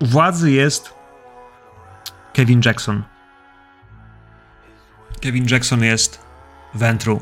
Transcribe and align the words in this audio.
U 0.00 0.06
władzy 0.06 0.50
jest 0.50 0.94
Kevin 2.32 2.60
Jackson. 2.64 3.02
Kevin 5.22 5.46
Jackson 5.50 5.84
jest 5.84 6.26
Ventru. 6.74 7.20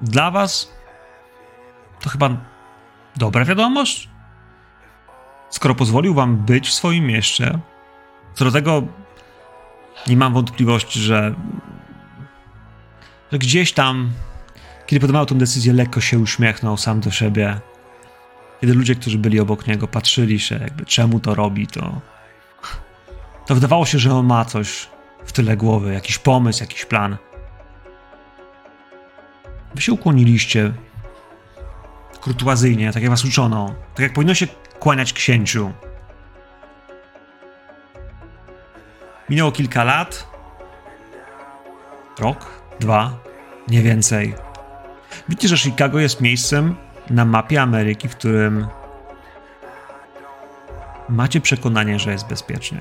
Dla 0.00 0.30
was 0.30 0.72
to 2.00 2.10
chyba 2.10 2.30
dobra 3.16 3.44
wiadomość. 3.44 4.08
Skoro 5.50 5.74
pozwolił 5.74 6.14
wam 6.14 6.36
być 6.36 6.68
w 6.68 6.72
swoim 6.72 7.06
mieście, 7.06 7.58
co 8.34 8.44
do 8.44 8.50
tego 8.50 8.82
nie 10.06 10.16
mam 10.16 10.34
wątpliwości, 10.34 11.00
że, 11.00 11.34
że 13.32 13.38
gdzieś 13.38 13.72
tam, 13.72 14.12
kiedy 14.90 15.00
podejmował 15.00 15.26
tę 15.26 15.34
decyzję, 15.34 15.72
lekko 15.72 16.00
się 16.00 16.18
uśmiechnął 16.18 16.76
sam 16.76 17.00
do 17.00 17.10
siebie. 17.10 17.60
Kiedy 18.60 18.74
ludzie, 18.74 18.94
którzy 18.94 19.18
byli 19.18 19.40
obok 19.40 19.66
niego, 19.66 19.88
patrzyli 19.88 20.40
się, 20.40 20.54
jakby 20.54 20.86
czemu 20.86 21.20
to 21.20 21.34
robi, 21.34 21.66
to, 21.66 22.00
to 23.46 23.54
wydawało 23.54 23.86
się, 23.86 23.98
że 23.98 24.14
on 24.14 24.26
ma 24.26 24.44
coś 24.44 24.88
w 25.24 25.32
tyle 25.32 25.56
głowy, 25.56 25.92
jakiś 25.94 26.18
pomysł, 26.18 26.62
jakiś 26.62 26.84
plan. 26.84 27.16
Wy 29.74 29.80
się 29.80 29.92
ukłoniliście 29.92 30.72
kurtuazyjnie, 32.20 32.92
tak 32.92 33.02
jak 33.02 33.10
was 33.10 33.24
uczono, 33.24 33.74
tak 33.94 34.02
jak 34.02 34.12
powinno 34.12 34.34
się 34.34 34.46
kłaniać 34.78 35.12
księciu. 35.12 35.72
Minęło 39.28 39.52
kilka 39.52 39.84
lat. 39.84 40.26
Rok, 42.18 42.46
dwa, 42.80 43.18
nie 43.68 43.82
więcej. 43.82 44.49
Widzicie, 45.30 45.48
że 45.48 45.58
Chicago 45.58 45.98
jest 45.98 46.20
miejscem 46.20 46.76
na 47.10 47.24
mapie 47.24 47.62
Ameryki, 47.62 48.08
w 48.08 48.16
którym 48.16 48.66
macie 51.08 51.40
przekonanie, 51.40 51.98
że 51.98 52.12
jest 52.12 52.28
bezpiecznie. 52.28 52.80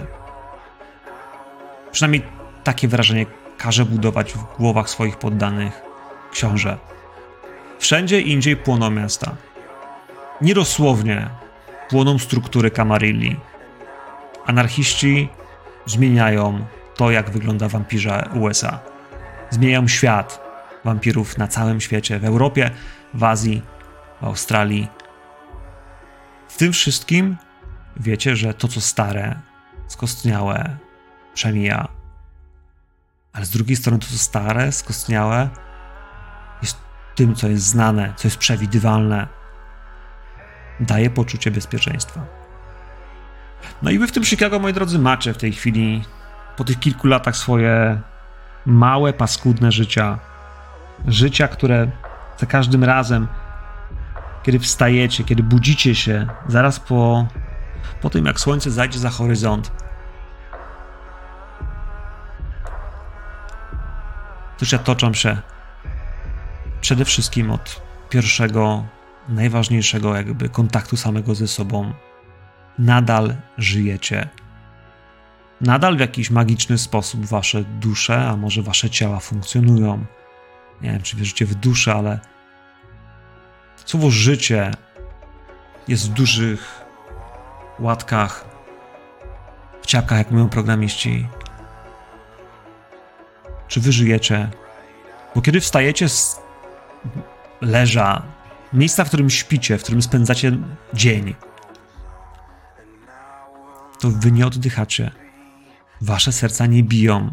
Przynajmniej 1.92 2.24
takie 2.64 2.88
wrażenie 2.88 3.26
każe 3.58 3.86
budować 3.86 4.34
w 4.34 4.58
głowach 4.58 4.90
swoich 4.90 5.18
poddanych 5.18 5.82
książę. 6.32 6.78
Wszędzie 7.80 8.22
indziej 8.22 8.56
płoną 8.56 8.92
miasta. 8.92 9.36
Niedosłownie 10.42 11.30
płoną 11.90 12.20
struktury 12.20 12.72
Kamarilli. 12.72 13.36
Anarchiści 14.46 15.30
zmieniają 15.86 16.66
to, 16.96 17.12
jak 17.12 17.30
wygląda 17.30 17.68
wampirza 17.68 18.30
USA. 18.36 18.80
Zmieniają 19.50 19.88
świat 19.88 20.49
wampirów 20.86 21.38
na 21.38 21.48
całym 21.48 21.82
świecie, 21.82 22.20
w 22.20 22.26
Europie, 22.26 22.72
w 23.14 23.24
Azji, 23.24 23.62
w 24.22 24.24
Australii. 24.24 24.88
W 26.48 26.58
tym 26.58 26.74
wszystkim 26.74 27.38
wiecie, 27.98 28.36
że 28.36 28.54
to, 28.54 28.68
co 28.68 28.82
stare, 28.82 29.40
skostniałe, 29.88 30.78
przemija. 31.34 31.88
Ale 33.34 33.46
z 33.46 33.50
drugiej 33.50 33.76
strony 33.76 34.00
to, 34.00 34.08
co 34.08 34.18
stare, 34.18 34.72
skostniałe, 34.72 35.50
jest 36.62 36.78
tym, 37.16 37.36
co 37.36 37.48
jest 37.48 37.66
znane, 37.66 38.14
co 38.16 38.28
jest 38.28 38.38
przewidywalne. 38.38 39.28
Daje 40.80 41.10
poczucie 41.10 41.52
bezpieczeństwa. 41.52 42.26
No 43.82 43.92
i 43.92 44.00
wy 44.00 44.08
w 44.08 44.12
tym 44.12 44.26
Chicago, 44.26 44.60
moi 44.60 44.74
drodzy, 44.74 45.00
macie 45.00 45.34
w 45.34 45.38
tej 45.38 45.52
chwili, 45.52 46.04
po 46.58 46.64
tych 46.64 46.80
kilku 46.80 47.08
latach, 47.08 47.36
swoje 47.36 48.02
małe, 48.66 49.14
paskudne 49.14 49.72
życia. 49.72 50.20
Życia, 51.08 51.48
które 51.48 51.92
za 52.38 52.46
każdym 52.46 52.84
razem, 52.84 53.28
kiedy 54.44 54.60
wstajecie, 54.60 55.24
kiedy 55.24 55.44
budzicie 55.44 55.96
się, 55.96 56.28
zaraz 56.48 56.80
po, 56.80 57.28
po 58.02 58.10
tym, 58.10 58.26
jak 58.26 58.40
słońce 58.40 58.72
zajdzie 58.72 59.00
za 59.00 59.10
horyzont, 59.10 59.72
życia 64.62 64.78
toczą 64.78 65.14
się 65.14 65.38
przede 66.82 67.06
wszystkim 67.06 67.52
od 67.52 67.82
pierwszego, 68.10 68.86
najważniejszego 69.30 70.16
jakby 70.16 70.50
kontaktu 70.50 70.98
samego 70.98 71.36
ze 71.36 71.48
sobą 71.48 71.94
nadal 72.80 73.36
żyjecie. 73.58 74.30
Nadal 75.62 75.98
w 75.98 76.00
jakiś 76.00 76.32
magiczny 76.32 76.78
sposób 76.78 77.26
wasze 77.26 77.64
dusze, 77.64 78.28
a 78.28 78.36
może 78.36 78.62
wasze 78.62 78.90
ciała 78.90 79.20
funkcjonują. 79.20 80.06
Nie 80.82 80.92
wiem, 80.92 81.02
czy 81.02 81.18
wierzycie 81.18 81.46
w 81.46 81.56
duszę, 81.56 81.94
ale 81.94 82.20
słowo 83.86 84.12
życie 84.12 84.72
jest 85.88 86.10
w 86.10 86.14
dużych 86.14 86.82
łatkach, 87.80 88.46
w 89.82 89.86
ciapkach, 89.86 90.18
jak 90.18 90.32
mówią 90.32 90.50
programiści. 90.50 91.28
Czy 93.68 93.80
wy 93.80 93.92
żyjecie? 93.92 94.50
Bo 95.36 95.42
kiedy 95.42 95.62
wstajecie 95.62 96.10
z 96.10 96.40
leża, 97.62 98.22
miejsca, 98.74 99.04
w 99.04 99.08
którym 99.08 99.30
śpicie, 99.30 99.78
w 99.78 99.84
którym 99.84 100.02
spędzacie 100.02 100.58
dzień, 100.94 101.36
to 104.00 104.10
wy 104.10 104.32
nie 104.32 104.48
oddychacie. 104.48 105.12
Wasze 106.02 106.32
serca 106.32 106.66
nie 106.66 106.84
biją. 106.84 107.32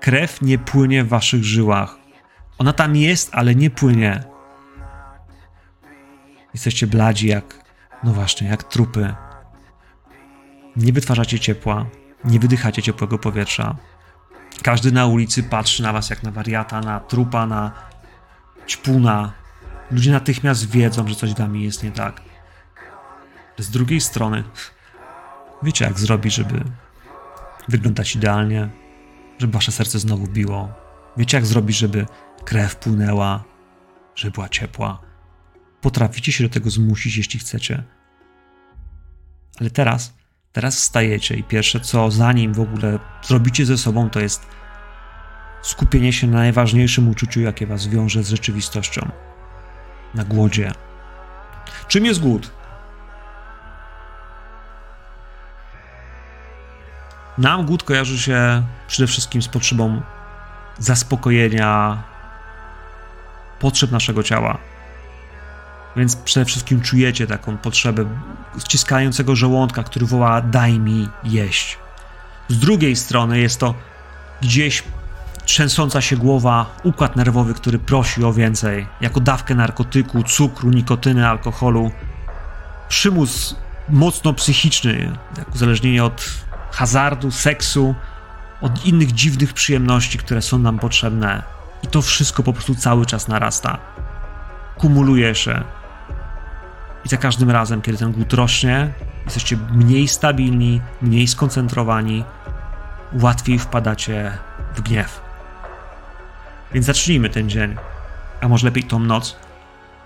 Krew 0.00 0.42
nie 0.42 0.58
płynie 0.58 1.04
w 1.04 1.08
waszych 1.08 1.44
żyłach. 1.44 1.96
Ona 2.58 2.72
tam 2.72 2.96
jest, 2.96 3.34
ale 3.34 3.54
nie 3.54 3.70
płynie. 3.70 4.24
Jesteście 6.54 6.86
bladzi 6.86 7.28
jak, 7.28 7.64
no 8.04 8.12
właśnie, 8.12 8.48
jak 8.48 8.62
trupy. 8.62 9.14
Nie 10.76 10.92
wytwarzacie 10.92 11.40
ciepła, 11.40 11.86
nie 12.24 12.40
wydychacie 12.40 12.82
ciepłego 12.82 13.18
powietrza. 13.18 13.76
Każdy 14.62 14.92
na 14.92 15.06
ulicy 15.06 15.42
patrzy 15.42 15.82
na 15.82 15.92
was 15.92 16.10
jak 16.10 16.22
na 16.22 16.30
wariata, 16.30 16.80
na 16.80 17.00
trupa, 17.00 17.46
na 17.46 17.72
ćpuna. 18.66 19.32
Ludzie 19.90 20.12
natychmiast 20.12 20.70
wiedzą, 20.70 21.08
że 21.08 21.14
coś 21.14 21.34
wami 21.34 21.64
jest 21.64 21.82
nie 21.82 21.90
tak. 21.90 22.22
Z 23.58 23.70
drugiej 23.70 24.00
strony, 24.00 24.44
Wiecie, 25.62 25.84
jak 25.84 25.98
zrobić, 25.98 26.34
żeby 26.34 26.64
wyglądać 27.68 28.16
idealnie, 28.16 28.68
żeby 29.38 29.52
wasze 29.52 29.72
serce 29.72 29.98
znowu 29.98 30.26
biło. 30.26 30.68
Wiecie, 31.16 31.36
jak 31.36 31.46
zrobić, 31.46 31.76
żeby 31.78 32.06
krew 32.44 32.76
płynęła, 32.76 33.44
żeby 34.14 34.32
była 34.32 34.48
ciepła. 34.48 35.00
Potraficie 35.80 36.32
się 36.32 36.44
do 36.44 36.50
tego 36.50 36.70
zmusić, 36.70 37.16
jeśli 37.16 37.40
chcecie. 37.40 37.82
Ale 39.60 39.70
teraz, 39.70 40.14
teraz 40.52 40.76
wstajecie 40.76 41.36
i 41.36 41.44
pierwsze 41.44 41.80
co, 41.80 42.10
zanim 42.10 42.54
w 42.54 42.60
ogóle 42.60 42.98
zrobicie 43.22 43.66
ze 43.66 43.78
sobą, 43.78 44.10
to 44.10 44.20
jest 44.20 44.46
skupienie 45.62 46.12
się 46.12 46.26
na 46.26 46.38
najważniejszym 46.38 47.08
uczuciu, 47.08 47.40
jakie 47.40 47.66
was 47.66 47.86
wiąże 47.86 48.22
z 48.22 48.30
rzeczywistością. 48.30 49.10
Na 50.14 50.24
głodzie. 50.24 50.72
Czym 51.88 52.06
jest 52.06 52.20
głód? 52.20 52.50
Nam 57.38 57.66
głód 57.66 57.82
kojarzy 57.82 58.18
się 58.18 58.62
przede 58.88 59.06
wszystkim 59.06 59.42
z 59.42 59.48
potrzebą 59.48 60.02
zaspokojenia 60.78 62.02
potrzeb 63.60 63.90
naszego 63.90 64.22
ciała. 64.22 64.58
Więc 65.96 66.16
przede 66.16 66.46
wszystkim 66.46 66.80
czujecie 66.80 67.26
taką 67.26 67.58
potrzebę 67.58 68.04
ściskającego 68.58 69.36
żołądka, 69.36 69.82
który 69.82 70.06
woła: 70.06 70.40
Daj 70.40 70.78
mi 70.78 71.08
jeść. 71.24 71.78
Z 72.48 72.58
drugiej 72.58 72.96
strony 72.96 73.40
jest 73.40 73.60
to 73.60 73.74
gdzieś 74.40 74.82
trzęsąca 75.44 76.00
się 76.00 76.16
głowa, 76.16 76.76
układ 76.84 77.16
nerwowy, 77.16 77.54
który 77.54 77.78
prosi 77.78 78.24
o 78.24 78.32
więcej, 78.32 78.86
jako 79.00 79.20
dawkę 79.20 79.54
narkotyku, 79.54 80.22
cukru, 80.22 80.70
nikotyny, 80.70 81.28
alkoholu. 81.28 81.90
Przymus 82.88 83.56
mocno 83.88 84.32
psychiczny, 84.34 85.18
jak 85.38 85.54
uzależnienie 85.54 86.04
od 86.04 86.30
hazardu, 86.70 87.30
seksu, 87.30 87.94
od 88.60 88.86
innych 88.86 89.12
dziwnych 89.12 89.52
przyjemności, 89.52 90.18
które 90.18 90.42
są 90.42 90.58
nam 90.58 90.78
potrzebne. 90.78 91.57
I 91.82 91.86
to 91.86 92.02
wszystko 92.02 92.42
po 92.42 92.52
prostu 92.52 92.74
cały 92.74 93.06
czas 93.06 93.28
narasta. 93.28 93.78
Kumuluje 94.76 95.34
się. 95.34 95.64
I 97.04 97.08
za 97.08 97.16
każdym 97.16 97.50
razem, 97.50 97.82
kiedy 97.82 97.98
ten 97.98 98.12
głód 98.12 98.32
rośnie, 98.32 98.92
jesteście 99.24 99.56
mniej 99.56 100.08
stabilni, 100.08 100.80
mniej 101.02 101.28
skoncentrowani, 101.28 102.24
łatwiej 103.12 103.58
wpadacie 103.58 104.38
w 104.74 104.80
gniew. 104.80 105.20
Więc 106.72 106.86
zacznijmy 106.86 107.28
ten 107.28 107.50
dzień, 107.50 107.76
a 108.40 108.48
może 108.48 108.66
lepiej 108.66 108.84
tą 108.84 108.98
noc, 108.98 109.36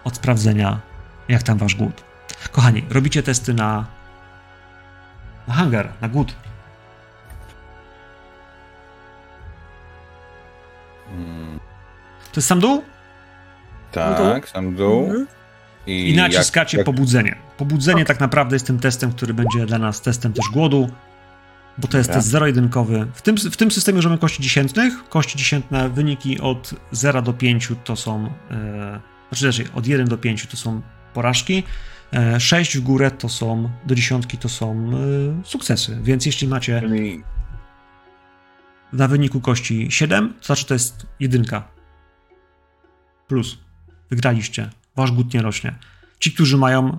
od 0.05 0.17
sprawdzenia, 0.17 0.81
jak 1.29 1.43
tam 1.43 1.59
wasz 1.59 1.75
głód. 1.75 2.05
Kochani, 2.53 2.85
robicie 2.91 3.23
testy 3.23 3.55
na, 3.55 3.85
na 5.49 5.55
hunger, 5.55 5.93
na 6.01 6.09
głód. 6.09 6.35
To 12.33 12.37
jest 12.37 12.49
sam 12.49 12.61
dół? 12.61 12.83
Tak, 13.93 14.49
sam 14.49 14.77
dół. 14.77 15.05
Mhm. 15.05 15.27
I, 15.87 16.11
I 16.11 16.17
naciskacie 16.17 16.79
jak, 16.79 16.87
jak... 16.87 16.97
pobudzenie. 16.97 17.37
Pobudzenie 17.57 18.05
tak 18.05 18.21
naprawdę 18.21 18.57
jest 18.57 18.67
tym 18.67 18.79
testem, 18.79 19.13
który 19.13 19.35
będzie 19.35 19.67
dla 19.67 19.79
nas 19.79 20.01
testem 20.01 20.33
też 20.33 20.45
głodu, 20.53 20.91
bo 21.79 21.89
to 21.89 21.99
jest 21.99 22.11
ja. 22.11 22.15
test 22.15 22.29
zero-jedynkowy. 22.29 23.07
W 23.15 23.23
tym, 23.23 23.37
w 23.37 23.57
tym 23.57 23.71
systemie 23.71 23.99
użyjemy 23.99 24.19
kości 24.19 24.43
dziesiętnych. 24.43 25.09
Kości 25.09 25.39
dziesiętne, 25.39 25.89
wyniki 25.89 26.41
od 26.41 26.75
0 26.93 27.23
do 27.23 27.33
5 27.33 27.69
to 27.85 27.97
są, 27.97 28.31
e, 28.51 29.01
znaczy 29.33 29.65
od 29.75 29.87
1 29.87 30.09
do 30.09 30.19
5 30.19 30.47
to 30.47 30.57
są 30.57 30.83
porażki, 31.15 31.63
e, 32.13 32.41
6 32.41 32.79
w 32.79 32.81
górę 32.81 33.11
to 33.11 33.29
są, 33.29 33.71
do 33.87 33.95
dziesiątki 33.95 34.39
to 34.39 34.49
są 34.49 34.91
e, 35.41 35.45
sukcesy. 35.45 35.99
Więc 36.03 36.27
jeśli 36.27 36.49
macie 36.49 36.81
Czyli... 36.81 37.23
na 38.93 39.09
wyniku 39.09 39.41
kości 39.41 39.87
7, 39.91 40.35
to 40.41 40.47
znaczy 40.47 40.67
to 40.67 40.75
jest 40.75 41.07
jedynka. 41.21 41.69
Plus. 43.29 43.59
Wygraliście. 44.11 44.71
Wasz 44.97 45.13
głód 45.13 45.35
nie 45.35 45.43
rośnie. 45.43 45.75
Ci, 46.19 46.33
którzy 46.33 46.57
mają 46.57 46.99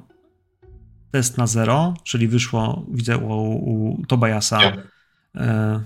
test 1.12 1.38
na 1.38 1.48
zero, 1.48 1.94
czyli 2.04 2.28
wyszło, 2.28 2.86
widzę 2.92 3.18
u, 3.18 3.32
u 3.32 4.06
Tobiasa. 4.06 4.60
E, 5.36 5.80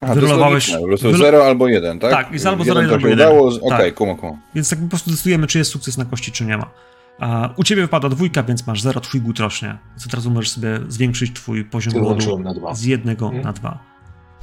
Aha, 0.00 0.14
wyrolowałeś. 0.14 0.72
Po 0.72 0.86
prostu 0.86 1.16
0 1.16 1.46
albo 1.46 1.68
1, 1.68 1.98
tak? 1.98 2.10
Tak, 2.10 2.32
jest 2.32 2.46
albo 2.46 2.64
0 2.64 2.80
albo 2.80 3.08
1. 3.08 3.28
Okej, 3.28 3.60
okay, 3.60 3.92
kuma. 3.92 4.14
Więc 4.54 4.70
tak 4.70 4.78
po 4.78 4.88
prostu 4.88 5.10
decydujemy, 5.10 5.46
czy 5.46 5.58
jest 5.58 5.70
sukces 5.70 5.98
na 5.98 6.04
kości, 6.04 6.32
czy 6.32 6.44
nie 6.44 6.56
ma. 6.56 6.70
A 7.18 7.48
u 7.56 7.64
ciebie 7.64 7.82
wypada 7.82 8.08
dwójka, 8.08 8.42
więc 8.42 8.66
masz 8.66 8.82
0, 8.82 9.00
twój 9.00 9.20
głód 9.20 9.38
rośnie. 9.38 9.78
Więc 9.90 10.06
od 10.06 10.14
razu 10.14 10.30
możesz 10.30 10.50
sobie 10.50 10.80
zwiększyć 10.88 11.32
twój 11.32 11.64
poziom 11.64 11.94
głodu 11.94 12.42
z 12.72 12.84
jednego 12.84 13.26
hmm. 13.26 13.44
na 13.44 13.52
dwa. 13.52 13.78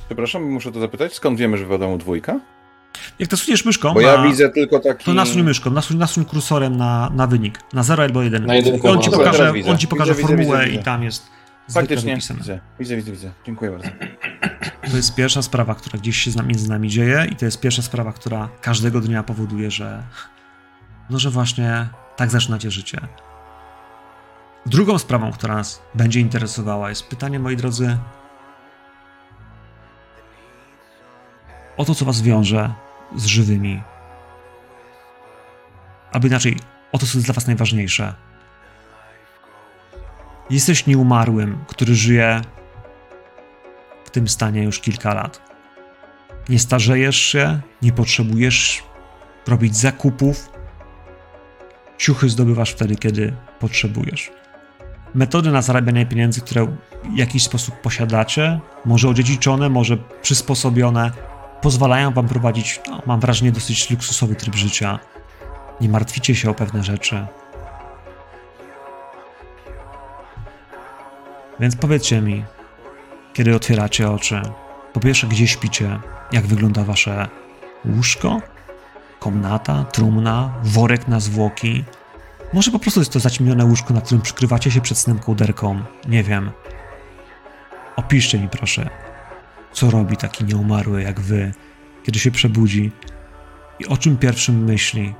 Przepraszam, 0.08 0.44
muszę 0.44 0.72
to 0.72 0.80
zapytać, 0.80 1.14
skąd 1.14 1.40
wiemy, 1.40 1.58
że 1.58 1.66
wypada 1.66 1.88
mu 1.88 1.98
dwójka? 1.98 2.40
Jak 3.20 3.28
stosujesz 3.28 3.66
myszką, 3.66 3.94
bo 3.94 4.02
ja 4.02 4.24
widzę 4.24 4.50
tylko 4.50 4.80
taki... 4.80 5.06
To 5.06 5.14
nasuń 5.14 5.42
myszką, 5.42 5.72
nasuń, 5.72 5.98
nasuń 5.98 6.26
kursorem 6.26 6.78
na, 6.78 7.10
na 7.16 7.28
wynik, 7.28 7.60
na 7.74 7.84
0 7.84 8.04
albo 8.04 8.22
1. 8.22 8.46
Na 8.46 8.58
I 8.58 8.82
on 8.82 9.02
ci 9.02 9.12
pokaże, 9.12 9.54
on 9.70 9.78
ci 9.78 9.88
pokaże 9.88 10.14
widzę, 10.14 10.28
formułę 10.28 10.58
widzę, 10.58 10.66
widzę, 10.66 10.82
i 10.82 10.84
tam 10.84 11.04
jest 11.04 11.24
Faktycznie, 11.72 12.16
widzę, 12.16 12.60
widzę, 12.80 12.96
widzę, 12.96 13.12
widzę. 13.12 13.32
Dziękuję 13.46 13.72
bardzo. 13.72 13.90
To 14.92 14.98
jest 14.98 15.16
pierwsza 15.16 15.42
sprawa, 15.42 15.76
która 15.76 16.00
gdzieś 16.00 16.18
się 16.18 16.32
między 16.46 16.70
nami 16.70 16.90
dzieje 16.90 17.28
i 17.32 17.36
to 17.36 17.46
jest 17.46 17.60
pierwsza 17.60 17.82
sprawa, 17.82 18.14
która 18.14 18.50
każdego 18.62 19.02
dnia 19.02 19.24
powoduje, 19.24 19.72
że 19.72 20.04
no, 21.10 21.20
że 21.20 21.30
właśnie 21.30 21.88
tak 22.16 22.30
zaczynacie 22.30 22.72
życie. 22.72 23.00
Drugą 24.66 24.98
sprawą, 24.98 25.32
która 25.32 25.56
nas 25.56 25.82
będzie 25.96 26.20
interesowała 26.20 26.90
jest 26.90 27.08
pytanie, 27.08 27.40
moi 27.40 27.56
drodzy, 27.56 27.98
o 31.78 31.86
to, 31.86 31.96
co 31.96 32.06
was 32.06 32.22
wiąże 32.22 32.74
z 33.16 33.26
żywymi. 33.26 33.82
Albo 36.12 36.28
inaczej, 36.28 36.58
o 36.92 36.98
to, 36.98 37.06
co 37.06 37.18
jest 37.18 37.28
dla 37.28 37.34
was 37.34 37.48
najważniejsze. 37.48 38.14
Jesteś 40.50 40.88
nieumarłym, 40.88 41.66
który 41.68 41.96
żyje 41.96 42.42
w 44.06 44.10
tym 44.10 44.28
stanie 44.28 44.64
już 44.64 44.80
kilka 44.80 45.14
lat. 45.14 45.42
Nie 46.50 46.60
starzejesz 46.60 47.18
się, 47.18 47.60
nie 47.82 47.92
potrzebujesz 47.92 48.84
robić 49.48 49.78
zakupów. 49.78 50.50
Ciuchy 51.98 52.30
zdobywasz 52.30 52.72
wtedy, 52.72 52.96
kiedy 52.96 53.34
potrzebujesz. 53.60 54.32
Metody 55.14 55.52
na 55.52 55.62
zarabianie 55.62 56.06
pieniędzy, 56.06 56.42
które 56.42 56.66
w 56.66 57.18
jakiś 57.18 57.44
sposób 57.44 57.82
posiadacie, 57.82 58.60
może 58.86 59.10
odziedziczone, 59.10 59.70
może 59.70 59.98
przysposobione, 60.22 61.12
pozwalają 61.62 62.12
wam 62.12 62.28
prowadzić, 62.28 62.82
no, 62.88 63.02
mam 63.06 63.20
wrażenie, 63.20 63.52
dosyć 63.52 63.90
luksusowy 63.90 64.36
tryb 64.36 64.56
życia. 64.56 65.00
Nie 65.82 65.90
martwicie 65.90 66.36
się 66.36 66.50
o 66.50 66.54
pewne 66.54 66.84
rzeczy. 66.84 67.28
Więc 71.60 71.76
powiedzcie 71.76 72.22
mi, 72.22 72.46
kiedy 73.34 73.56
otwieracie 73.56 74.12
oczy, 74.12 74.42
po 74.94 75.00
pierwsze, 75.00 75.28
gdzie 75.28 75.48
śpicie, 75.48 76.00
jak 76.32 76.46
wygląda 76.46 76.84
wasze 76.84 77.28
łóżko, 77.86 78.42
komnata, 79.20 79.84
trumna, 79.84 80.54
worek 80.64 81.08
na 81.08 81.20
zwłoki. 81.20 81.84
Może 82.54 82.72
po 82.72 82.80
prostu 82.80 83.00
jest 83.00 83.14
to 83.14 83.20
zaćmione 83.20 83.66
łóżko, 83.66 83.94
na 83.94 84.02
którym 84.02 84.22
przykrywacie 84.22 84.72
się 84.72 84.82
przed 84.82 84.98
snem 84.98 85.20
kołderką. 85.20 85.80
Nie 86.08 86.24
wiem. 86.24 86.52
Opiszcie 87.96 88.40
mi 88.40 88.50
proszę, 88.50 88.90
co 89.78 89.90
robi 89.90 90.18
taki 90.18 90.44
nieumarły 90.44 91.04
jak 91.04 91.20
wy, 91.20 91.54
kiedy 92.04 92.20
się 92.20 92.32
przebudzi 92.32 92.92
i 93.80 93.86
o 93.86 93.98
czym 93.98 94.18
pierwszym 94.18 94.64
myśli, 94.64 95.16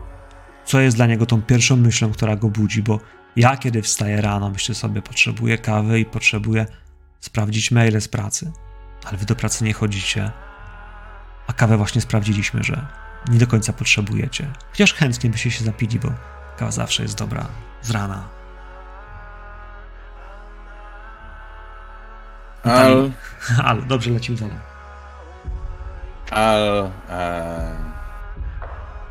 co 0.66 0.80
jest 0.80 0.98
dla 0.98 1.06
niego 1.06 1.26
tą 1.26 1.42
pierwszą 1.42 1.76
myślą, 1.76 2.12
która 2.12 2.36
go 2.36 2.50
budzi, 2.50 2.84
bo 2.84 3.00
ja, 3.36 3.58
kiedy 3.58 3.82
wstaję 3.82 4.22
rano, 4.22 4.50
myślę 4.50 4.76
sobie, 4.76 5.02
potrzebuję 5.02 5.58
kawy 5.58 6.00
i 6.00 6.06
potrzebuję 6.06 6.66
sprawdzić 7.20 7.72
maile 7.72 8.02
z 8.02 8.08
pracy, 8.08 8.52
ale 9.06 9.18
wy 9.18 9.26
do 9.26 9.36
pracy 9.36 9.64
nie 9.64 9.74
chodzicie, 9.74 10.32
a 11.48 11.54
kawę 11.54 11.78
właśnie 11.78 12.02
sprawdziliśmy, 12.02 12.64
że 12.64 12.88
nie 13.30 13.40
do 13.40 13.48
końca 13.48 13.74
potrzebujecie. 13.74 14.48
Chociaż 14.72 14.94
chętnie 14.94 15.30
byście 15.30 15.52
się 15.52 15.66
zapili, 15.66 16.00
bo 16.00 16.12
kawa 16.58 16.72
zawsze 16.72 17.04
jest 17.04 17.18
dobra 17.18 17.48
z 17.82 17.92
rana. 17.92 18.37
Al. 22.72 23.12
Al, 23.70 23.88
dobrze 23.88 24.12
lecimy 24.12 24.38
dalej. 24.38 24.58
Al. 26.32 26.92
E, 27.10 27.76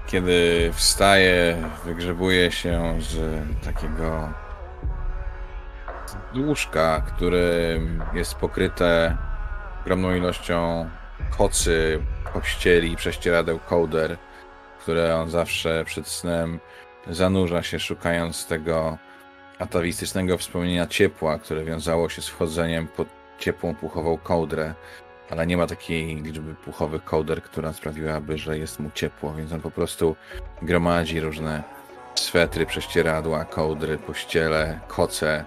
kiedy 0.06 0.70
wstaje, 0.74 1.56
wygrzebuje 1.84 2.52
się 2.52 2.98
z 3.00 3.42
takiego 3.64 4.28
łóżka, 6.34 7.00
którym 7.00 8.02
jest 8.14 8.34
pokryte 8.34 9.16
ogromną 9.82 10.14
ilością 10.14 10.88
kocy, 11.38 12.02
pościeli, 12.32 12.96
prześcieradeł, 12.96 13.58
kołder, 13.58 14.16
które 14.80 15.16
on 15.16 15.30
zawsze 15.30 15.84
przed 15.84 16.08
snem 16.08 16.60
zanurza 17.10 17.62
się, 17.62 17.78
szukając 17.78 18.46
tego 18.46 18.98
atawistycznego 19.58 20.38
wspomnienia 20.38 20.86
ciepła, 20.86 21.38
które 21.38 21.64
wiązało 21.64 22.08
się 22.08 22.22
z 22.22 22.28
wchodzeniem 22.28 22.88
pod 22.88 23.08
ciepłą 23.38 23.74
puchową 23.74 24.18
kołdrę, 24.18 24.74
ale 25.30 25.46
nie 25.46 25.56
ma 25.56 25.66
takiej 25.66 26.22
liczby 26.22 26.54
puchowych 26.54 27.04
kołder, 27.04 27.42
która 27.42 27.72
sprawiłaby, 27.72 28.38
że 28.38 28.58
jest 28.58 28.80
mu 28.80 28.90
ciepło, 28.94 29.34
więc 29.34 29.52
on 29.52 29.60
po 29.60 29.70
prostu 29.70 30.16
gromadzi 30.62 31.20
różne 31.20 31.62
swetry, 32.14 32.66
prześcieradła, 32.66 33.44
kołdry, 33.44 33.98
pościele, 33.98 34.80
koce, 34.88 35.44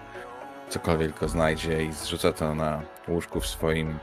cokolwiek 0.70 1.12
tylko 1.12 1.28
znajdzie 1.28 1.84
i 1.84 1.94
zrzuca 1.94 2.34
to 2.34 2.56
na 2.56 2.82
łóżku 3.08 3.40
w 3.40 3.48
swoim 3.48 4.00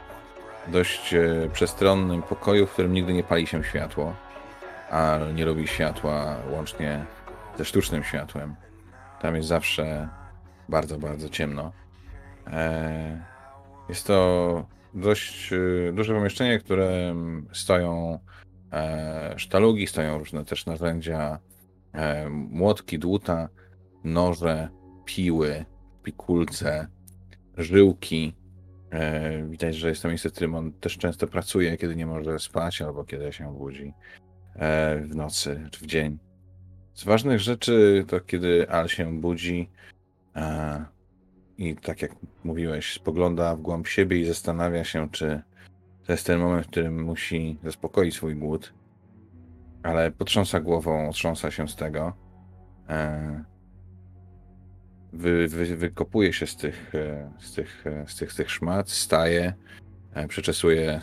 dość 0.69 1.15
e, 1.15 1.49
przestronnym 1.53 2.23
pokoju, 2.23 2.67
w 2.67 2.73
którym 2.73 2.93
nigdy 2.93 3.13
nie 3.13 3.25
pali 3.25 3.47
się 3.47 3.65
światło, 3.65 4.15
a 4.91 5.19
nie 5.35 5.45
lubi 5.45 5.69
światła 5.69 6.37
łącznie 6.51 7.05
ze 7.59 7.65
sztucznym 7.65 8.05
światłem. 8.05 8.57
Tam 9.21 9.37
jest 9.37 9.49
zawsze 9.49 10.09
bardzo, 10.69 10.99
bardzo 10.99 11.29
ciemno. 11.29 11.73
Eee, 12.47 13.17
jest 13.89 14.07
to 14.07 14.67
dość 14.95 15.53
e, 15.53 15.93
duże 15.93 16.15
pomieszczenie, 16.15 16.59
które 16.59 17.15
stoją 17.53 18.19
e, 18.73 19.35
sztalugi, 19.37 19.87
stoją 19.87 20.19
różne 20.19 20.45
też 20.45 20.67
narzędzia, 20.67 21.39
e, 21.93 22.29
młotki, 22.31 22.99
dłuta, 22.99 23.49
noże, 24.05 24.69
piły, 25.05 25.65
pikulce, 26.03 26.87
żyłki. 27.57 28.35
Widać, 29.49 29.77
że 29.77 29.89
jest 29.89 30.03
to 30.03 30.09
miejsce, 30.09 30.29
w 30.29 30.33
którym 30.33 30.55
on 30.55 30.73
też 30.73 30.99
często 30.99 31.27
pracuje, 31.27 31.77
kiedy 31.77 31.97
nie 31.97 32.07
może 32.07 32.39
spać 32.39 32.83
albo 32.83 33.05
kiedy 33.05 33.33
się 33.33 33.55
budzi 33.59 33.93
w 35.03 35.15
nocy 35.15 35.69
czy 35.71 35.81
w 35.81 35.87
dzień. 35.87 36.19
Z 36.95 37.05
ważnych 37.05 37.41
rzeczy 37.41 38.05
to 38.09 38.21
kiedy 38.21 38.71
Al 38.71 38.89
się 38.89 39.21
budzi, 39.21 39.71
i 41.59 41.77
tak 41.77 42.03
jak 42.03 42.13
mówiłeś, 42.45 42.93
spogląda 42.93 43.57
w 43.57 43.61
głąb 43.61 43.89
siebie 43.89 44.21
i 44.21 44.25
zastanawia 44.25 44.85
się, 44.85 45.09
czy 45.11 45.43
to 46.07 46.13
jest 46.13 46.27
ten 46.27 46.41
moment, 46.41 46.67
w 46.67 46.71
którym 46.71 47.05
musi 47.05 47.59
zaspokoić 47.65 48.15
swój 48.15 48.37
głód, 48.37 48.75
ale 49.83 50.11
potrząsa 50.11 50.61
głową, 50.61 51.09
otrząsa 51.09 51.51
się 51.51 51.69
z 51.69 51.77
tego. 51.77 52.13
E, 52.89 53.45
wy, 55.13 55.49
wy, 55.49 55.77
wykopuje 55.77 56.33
się 56.33 56.47
z 56.47 56.57
tych, 56.57 56.95
e, 56.95 57.33
z, 57.39 57.55
tych, 57.55 57.87
e, 57.87 58.05
z, 58.09 58.17
tych, 58.17 58.33
z 58.33 58.37
tych 58.37 58.51
szmat, 58.51 58.91
staje, 58.91 59.55
przeczesuje 60.29 61.01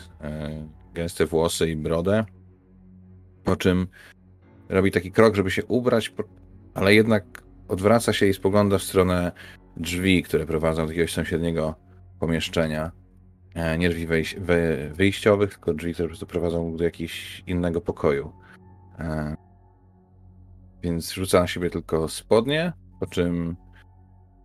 gęste 0.94 1.26
włosy 1.26 1.70
i 1.70 1.76
brodę, 1.76 2.24
po 3.44 3.56
czym 3.56 3.86
robi 4.68 4.90
taki 4.90 5.12
krok, 5.12 5.34
żeby 5.34 5.50
się 5.50 5.64
ubrać, 5.64 6.12
ale 6.74 6.94
jednak 6.94 7.42
odwraca 7.68 8.12
się 8.12 8.26
i 8.26 8.34
spogląda 8.34 8.78
w 8.78 8.82
stronę 8.82 9.32
drzwi, 9.76 10.22
które 10.22 10.46
prowadzą 10.46 10.82
do 10.86 10.92
jakiegoś 10.92 11.12
sąsiedniego 11.12 11.74
pomieszczenia. 12.20 12.92
E, 13.54 13.78
nie 13.78 13.88
drzwi 13.88 14.06
wyjściowych, 14.90 15.50
tylko 15.50 15.74
drzwi, 15.74 15.94
które 15.94 16.06
po 16.06 16.10
prostu 16.10 16.26
prowadzą 16.26 16.76
do 16.76 16.84
jakiegoś 16.84 17.42
innego 17.46 17.80
pokoju. 17.80 18.32
E, 18.98 19.36
więc 20.82 21.12
rzuca 21.12 21.40
na 21.40 21.46
siebie 21.46 21.70
tylko 21.70 22.08
spodnie, 22.08 22.72
po 23.00 23.06
czym 23.06 23.56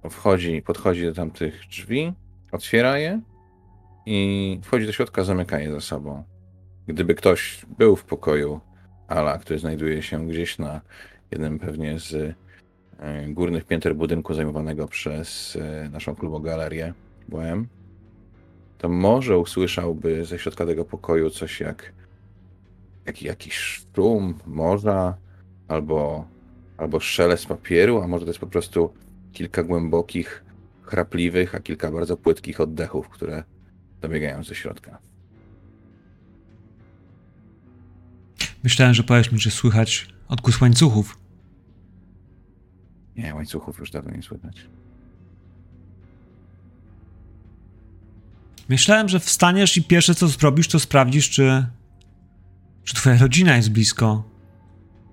wchodzi, 0.10 0.62
podchodzi 0.62 1.06
do 1.06 1.14
tamtych 1.14 1.62
drzwi, 1.70 2.14
otwiera 2.52 2.98
je 2.98 3.22
i 4.06 4.60
wchodzi 4.64 4.86
do 4.86 4.92
środka, 4.92 5.24
zamyka 5.24 5.60
je 5.60 5.72
za 5.72 5.82
sobą. 5.82 6.24
Gdyby 6.88 7.16
ktoś 7.16 7.66
był 7.78 7.96
w 7.96 8.04
pokoju 8.04 8.60
Ala, 9.08 9.38
który 9.38 9.60
znajduje 9.60 10.04
się 10.04 10.28
gdzieś 10.28 10.58
na 10.58 10.82
jednym 11.32 11.60
pewnie 11.60 12.00
z 12.00 12.36
górnych 13.28 13.66
pięter 13.66 13.96
budynku 13.96 14.34
zajmowanego 14.34 14.88
przez 14.88 15.56
e, 15.62 15.90
naszą 15.90 16.16
klubogalerię 16.16 16.94
BM, 17.28 17.68
to 18.78 18.90
może 18.90 19.38
usłyszałby 19.38 20.26
ze 20.26 20.40
środka 20.40 20.66
tego 20.66 20.86
pokoju 20.86 21.30
coś 21.30 21.60
jak, 21.60 21.94
jak 23.06 23.22
jakiś 23.22 23.82
szum 23.96 24.34
morza 24.46 25.18
albo, 25.68 26.28
albo 26.78 27.00
szelest 27.00 27.46
papieru, 27.46 28.02
a 28.02 28.08
może 28.08 28.26
to 28.26 28.30
jest 28.30 28.40
po 28.40 28.48
prostu 28.48 28.94
kilka 29.34 29.64
głębokich, 29.64 30.44
chrapliwych, 30.84 31.56
a 31.56 31.60
kilka 31.60 31.92
bardzo 31.92 32.18
płytkich 32.18 32.62
oddechów, 32.62 33.10
które 33.10 33.44
dobiegają 34.02 34.44
ze 34.44 34.56
środka. 34.56 34.98
Myślałem, 38.64 38.94
że 38.94 39.04
powiesz 39.04 39.32
mi, 39.32 39.40
że 39.40 39.52
słychać 39.52 40.08
odgłos 40.28 40.62
łańcuchów. 40.62 41.29
Nie, 43.20 43.36
łańcuchów 43.36 43.80
już 43.80 43.92
dawno 43.92 44.12
nie 44.12 44.22
słychać. 44.22 44.66
Myślałem, 48.70 49.10
że 49.10 49.20
wstaniesz 49.20 49.78
i 49.78 49.84
pierwsze 49.84 50.16
co 50.16 50.28
zrobisz, 50.28 50.68
to 50.68 50.80
sprawdzisz, 50.80 51.30
czy, 51.30 51.66
czy 52.84 52.96
twoja 52.96 53.18
rodzina 53.18 53.56
jest 53.56 53.72
blisko. 53.72 54.24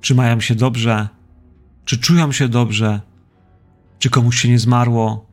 Czy 0.00 0.14
mają 0.14 0.40
się 0.40 0.54
dobrze? 0.54 1.08
Czy 1.84 1.98
czują 1.98 2.32
się 2.32 2.48
dobrze? 2.48 3.00
Czy 3.98 4.10
komuś 4.10 4.40
się 4.40 4.48
nie 4.48 4.58
zmarło? 4.58 5.26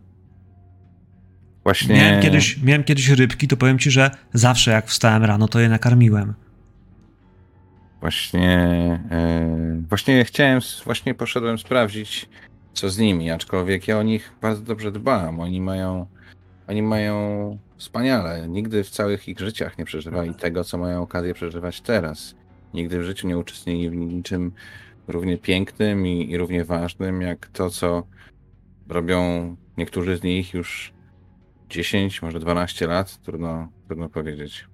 Właśnie. 1.63 1.95
Miałem 1.95 2.21
kiedyś, 2.21 2.57
miałem 2.57 2.83
kiedyś 2.83 3.09
rybki, 3.09 3.47
to 3.47 3.57
powiem 3.57 3.79
ci, 3.79 3.91
że 3.91 4.11
zawsze 4.33 4.71
jak 4.71 4.87
wstałem 4.87 5.23
rano, 5.23 5.47
to 5.47 5.59
je 5.59 5.69
nakarmiłem. 5.69 6.33
Właśnie, 8.01 8.49
e, 9.11 9.81
właśnie 9.89 10.25
chciałem, 10.25 10.59
właśnie 10.85 11.13
poszedłem 11.13 11.57
sprawdzić, 11.57 12.29
co 12.73 12.89
z 12.89 12.97
nimi, 12.97 13.31
aczkolwiek 13.31 13.87
ja 13.87 13.99
o 13.99 14.03
nich 14.03 14.31
bardzo 14.41 14.61
dobrze 14.61 14.91
dbam. 14.91 15.39
Oni 15.39 15.61
mają, 15.61 16.05
oni 16.67 16.81
mają 16.81 17.57
wspaniale. 17.77 18.47
Nigdy 18.49 18.83
w 18.83 18.89
całych 18.89 19.27
ich 19.27 19.39
życiach 19.39 19.77
nie 19.77 19.85
przeżywali 19.85 20.35
tego, 20.35 20.63
co 20.63 20.77
mają 20.77 21.01
okazję 21.01 21.33
przeżywać 21.33 21.81
teraz. 21.81 22.35
Nigdy 22.73 22.99
w 22.99 23.03
życiu 23.03 23.27
nie 23.27 23.37
uczestniczyli 23.37 23.89
w 23.89 23.95
niczym 23.95 24.51
równie 25.07 25.37
pięknym 25.37 26.07
i, 26.07 26.31
i 26.31 26.37
równie 26.37 26.65
ważnym, 26.65 27.21
jak 27.21 27.47
to, 27.47 27.69
co 27.69 28.03
robią 28.87 29.55
niektórzy 29.77 30.17
z 30.17 30.23
nich 30.23 30.53
już 30.53 30.93
10, 31.69 32.21
może 32.21 32.39
12 32.39 32.87
lat, 32.87 33.21
trudno, 33.21 33.67
trudno 33.87 34.09
powiedzieć. 34.09 34.67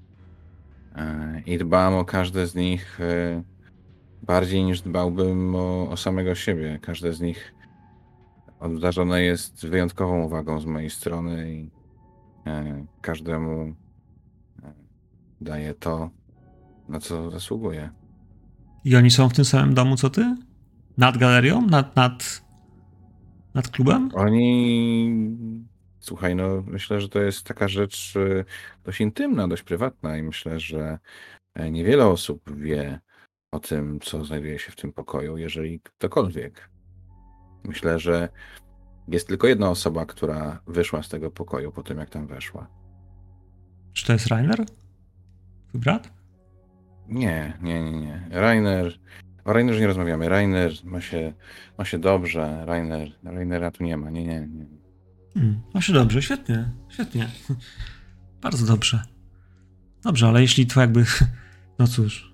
E, 0.95 1.41
I 1.45 1.57
dbam 1.57 1.93
o 1.93 2.05
każde 2.05 2.47
z 2.47 2.55
nich 2.55 3.01
e, 3.01 3.43
bardziej 4.23 4.63
niż 4.63 4.81
dbałbym 4.81 5.55
o, 5.55 5.89
o 5.89 5.97
samego 5.97 6.35
siebie. 6.35 6.79
Każde 6.81 7.13
z 7.13 7.21
nich 7.21 7.53
obdarzone 8.59 9.21
jest 9.21 9.67
wyjątkową 9.67 10.23
uwagą 10.23 10.59
z 10.59 10.65
mojej 10.65 10.89
strony 10.89 11.53
i 11.53 11.69
e, 12.45 12.85
każdemu 13.01 13.75
daję 15.41 15.73
to, 15.73 16.09
na 16.89 16.99
co 16.99 17.31
zasługuje. 17.31 17.89
I 18.85 18.95
oni 18.95 19.11
są 19.11 19.29
w 19.29 19.33
tym 19.33 19.45
samym 19.45 19.73
domu 19.73 19.95
co 19.95 20.09
ty? 20.09 20.35
Nad 20.97 21.17
galerią? 21.17 21.61
Nad, 21.61 21.95
nad, 21.95 22.41
nad 23.53 23.67
klubem? 23.67 24.09
Oni. 24.13 25.37
Słuchaj, 25.99 26.35
no 26.35 26.63
myślę, 26.67 27.01
że 27.01 27.09
to 27.09 27.19
jest 27.19 27.43
taka 27.43 27.67
rzecz 27.67 28.13
e, 28.15 28.45
dość 28.83 29.01
intymna, 29.01 29.47
dość 29.47 29.63
prywatna 29.63 30.17
i 30.17 30.23
myślę, 30.23 30.59
że 30.59 30.99
e, 31.55 31.71
niewiele 31.71 32.07
osób 32.07 32.57
wie 32.57 32.99
o 33.51 33.59
tym, 33.59 33.99
co 33.99 34.25
znajduje 34.25 34.59
się 34.59 34.71
w 34.71 34.75
tym 34.75 34.93
pokoju, 34.93 35.37
jeżeli 35.37 35.79
ktokolwiek. 35.79 36.69
Myślę, 37.63 37.99
że 37.99 38.29
jest 39.07 39.27
tylko 39.27 39.47
jedna 39.47 39.69
osoba, 39.69 40.05
która 40.05 40.61
wyszła 40.67 41.03
z 41.03 41.09
tego 41.09 41.31
pokoju 41.31 41.71
po 41.71 41.83
tym, 41.83 41.97
jak 41.97 42.09
tam 42.09 42.27
weszła. 42.27 42.67
Czy 43.93 44.05
to 44.05 44.13
jest 44.13 44.27
Rainer? 44.27 44.65
Twój 45.67 45.81
brat? 45.81 46.13
Nie, 47.07 47.57
nie, 47.61 47.83
nie, 47.83 47.91
nie. 47.91 48.27
Rainer. 48.29 48.99
O 49.45 49.53
Rainerze 49.53 49.79
nie 49.79 49.87
rozmawiamy. 49.87 50.29
Rainer 50.29 50.71
ma 50.83 51.01
się, 51.01 51.33
ma 51.77 51.85
się 51.85 51.99
dobrze. 51.99 52.65
Rainer, 52.65 53.11
Rainera 53.23 53.71
tu 53.71 53.83
nie 53.83 53.97
ma. 53.97 54.09
Nie, 54.09 54.25
nie, 54.25 54.47
nie. 54.47 54.65
Mm, 55.35 55.61
ma 55.73 55.81
się 55.81 55.93
dobrze, 55.93 56.21
świetnie, 56.21 56.69
świetnie. 56.89 57.29
Bardzo 58.41 58.65
dobrze. 58.65 59.03
Dobrze, 60.03 60.27
ale 60.27 60.41
jeśli 60.41 60.67
to 60.67 60.81
jakby. 60.81 61.05
No 61.79 61.87
cóż. 61.87 62.28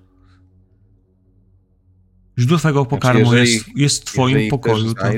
Źródło 2.39 2.58
twojego 2.58 2.86
pokarmu 2.86 3.25
Znaczy, 3.25 3.38
jeżeli- 3.39 3.54
jest, 3.56 3.77
jest 3.77 4.01
w 4.01 4.06
twoim 4.13 4.50
pokoju. 4.50 4.94
To... 4.94 5.10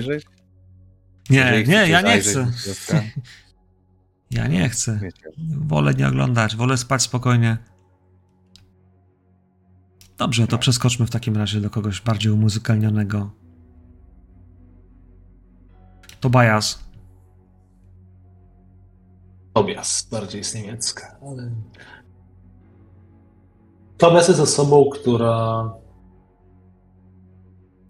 Nie, 1.29 1.63
nie, 1.67 1.87
ja 1.89 2.01
nie 2.01 2.19
chcę. 2.19 2.51
Ja 4.31 4.47
nie 4.47 4.69
chcę. 4.69 4.99
Wolę 5.57 5.93
nie 5.93 6.07
oglądać, 6.07 6.55
wolę 6.55 6.77
spać 6.77 7.01
spokojnie. 7.01 7.57
Dobrze, 10.17 10.47
to 10.47 10.55
No. 10.55 10.59
przeskoczmy 10.59 11.05
w 11.05 11.09
takim 11.09 11.37
razie 11.37 11.61
do 11.61 11.69
kogoś 11.69 12.01
bardziej 12.01 12.31
umuzykalnionego. 12.31 13.31
Tobias. 16.19 16.79
Tobias, 19.53 20.07
bardziej 20.11 20.39
jest 20.39 20.55
niemiecka, 20.55 21.17
ale... 21.21 21.51
Tobias 23.97 24.27
jest 24.27 24.39
osobą, 24.39 24.89
która 24.93 25.63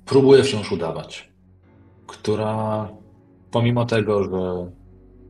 próbuje 0.08 0.44
wciąż 0.44 0.72
udawać. 0.72 1.32
Która 2.08 2.90
pomimo 3.52 3.86
tego, 3.86 4.24
że 4.24 4.72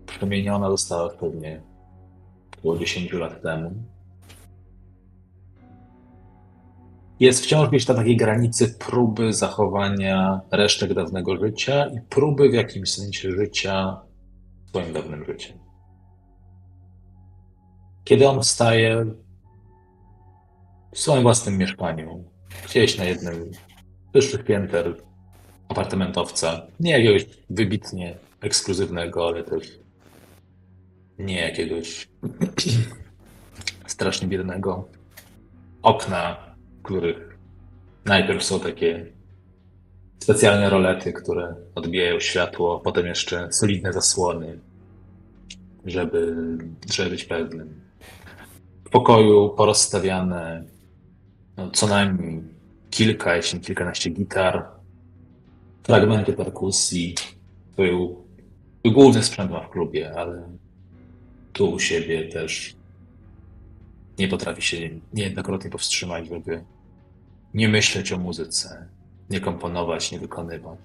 przemieniona 0.05 0.69
została 0.69 1.09
pewnie 1.09 1.61
około 2.59 2.77
10 2.77 3.13
lat 3.13 3.41
temu, 3.41 3.83
jest 7.19 7.43
wciąż 7.43 7.69
gdzieś 7.69 7.87
na 7.87 7.95
takiej 7.95 8.17
granicy 8.17 8.75
próby 8.79 9.33
zachowania 9.33 10.41
resztek 10.51 10.93
dawnego 10.93 11.37
życia 11.37 11.85
i 11.85 12.01
próby 12.09 12.49
w 12.49 12.53
jakimś 12.53 12.93
sensie 12.93 13.31
życia 13.31 14.01
swoim 14.69 14.93
dawnym 14.93 15.25
życiem. 15.25 15.57
Kiedy 18.03 18.29
on 18.29 18.41
wstaje 18.41 19.05
w 20.93 20.99
swoim 20.99 21.23
własnym 21.23 21.57
mieszkaniu, 21.57 22.23
gdzieś 22.65 22.97
na 22.97 23.03
jednym 23.03 23.51
wyższych 24.17 24.43
pięter 24.43 24.95
apartamentowca, 25.69 26.67
nie 26.79 26.91
jakiegoś 26.91 27.25
wybitnie 27.49 28.17
ekskluzywnego, 28.41 29.27
ale 29.27 29.43
też 29.43 29.79
nie 31.19 31.41
jakiegoś 31.41 32.09
strasznie 33.95 34.27
biednego 34.27 34.87
okna, 35.81 36.37
których 36.83 37.37
najpierw 38.05 38.43
są 38.43 38.59
takie 38.59 39.05
specjalne 40.19 40.69
rolety, 40.69 41.13
które 41.13 41.55
odbijają 41.75 42.19
światło, 42.19 42.79
potem 42.79 43.05
jeszcze 43.05 43.51
solidne 43.51 43.93
zasłony, 43.93 44.59
żeby, 45.85 46.35
żeby 46.93 47.09
być 47.09 47.25
pewnym. 47.25 47.81
W 48.85 48.89
pokoju 48.89 49.49
porozstawiane 49.49 50.63
no, 51.57 51.71
co 51.71 51.87
najmniej 51.87 52.56
kilka, 52.97 53.35
jeśli 53.35 53.59
kilkanaście 53.59 54.09
gitar, 54.09 54.65
fragmenty 55.83 56.33
perkusji. 56.33 57.15
Był, 57.77 58.25
był 58.83 58.91
główny 58.91 59.23
sprzęt 59.23 59.51
w 59.51 59.69
klubie, 59.69 60.13
ale 60.15 60.49
tu 61.53 61.71
u 61.71 61.79
siebie 61.79 62.29
też 62.29 62.75
nie 64.19 64.27
potrafi 64.27 64.61
się 64.61 64.77
niejednokrotnie 65.13 65.69
powstrzymać, 65.69 66.27
żeby 66.27 66.63
nie 67.53 67.69
myśleć 67.69 68.11
o 68.11 68.17
muzyce, 68.17 68.87
nie 69.29 69.39
komponować, 69.39 70.11
nie 70.11 70.19
wykonywać. 70.19 70.79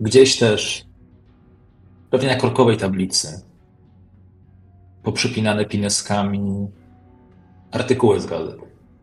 Gdzieś 0.00 0.38
też, 0.38 0.84
pewnie 2.10 2.28
na 2.28 2.36
korkowej 2.36 2.76
tablicy, 2.76 3.42
poprzypinane 5.02 5.64
pineskami 5.64 6.68
artykuły 7.70 8.20
z 8.20 8.26
gazet. 8.26 8.61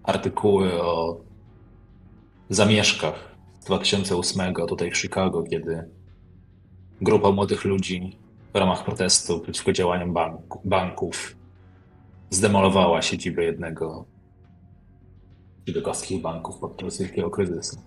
Artykuły 0.09 0.83
o 0.83 1.21
zamieszkach 2.49 3.35
z 3.59 3.65
2008 3.65 4.53
tutaj 4.53 4.91
w 4.91 4.97
Chicago, 4.97 5.43
kiedy 5.43 5.89
grupa 7.01 7.31
młodych 7.31 7.65
ludzi 7.65 8.17
w 8.53 8.57
ramach 8.57 8.85
protestu 8.85 9.39
przeciwko 9.39 9.71
działaniom 9.71 10.13
banków 10.65 11.35
zdemolowała 12.29 13.01
siedzibę 13.01 13.43
jednego 13.43 14.05
z 15.61 15.65
chicagowskich 15.65 16.21
banków 16.21 16.59
podczas 16.59 16.97
wielkiego 16.97 17.29
kryzysu. 17.29 17.77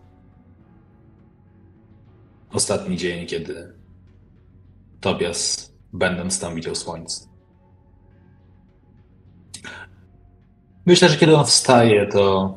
ostatni 2.52 2.96
dzień, 2.96 3.26
kiedy 3.26 3.74
Tobias, 5.00 5.72
będąc 5.92 6.40
tam, 6.40 6.54
widział 6.54 6.74
słońce. 6.74 7.31
Myślę, 10.86 11.08
że 11.08 11.16
kiedy 11.16 11.36
on 11.36 11.44
wstaje, 11.44 12.06
to 12.06 12.54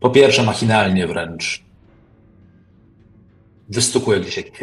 po 0.00 0.10
pierwsze 0.10 0.42
machinalnie 0.42 1.06
wręcz 1.06 1.64
wystukuje 3.68 4.20
gdzieś 4.20 4.36
jakiś. 4.36 4.60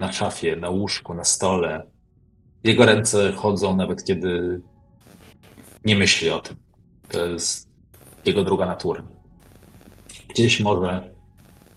Na 0.00 0.12
szafie, 0.12 0.56
na 0.56 0.70
łóżku, 0.70 1.14
na 1.14 1.24
stole. 1.24 1.86
Jego 2.64 2.86
ręce 2.86 3.32
chodzą 3.32 3.76
nawet 3.76 4.04
kiedy 4.04 4.60
nie 5.84 5.96
myśli 5.96 6.30
o 6.30 6.38
tym. 6.38 6.56
To 7.08 7.26
jest 7.26 7.68
jego 8.24 8.44
druga 8.44 8.66
natura. 8.66 9.02
Gdzieś 10.28 10.60
może 10.60 11.14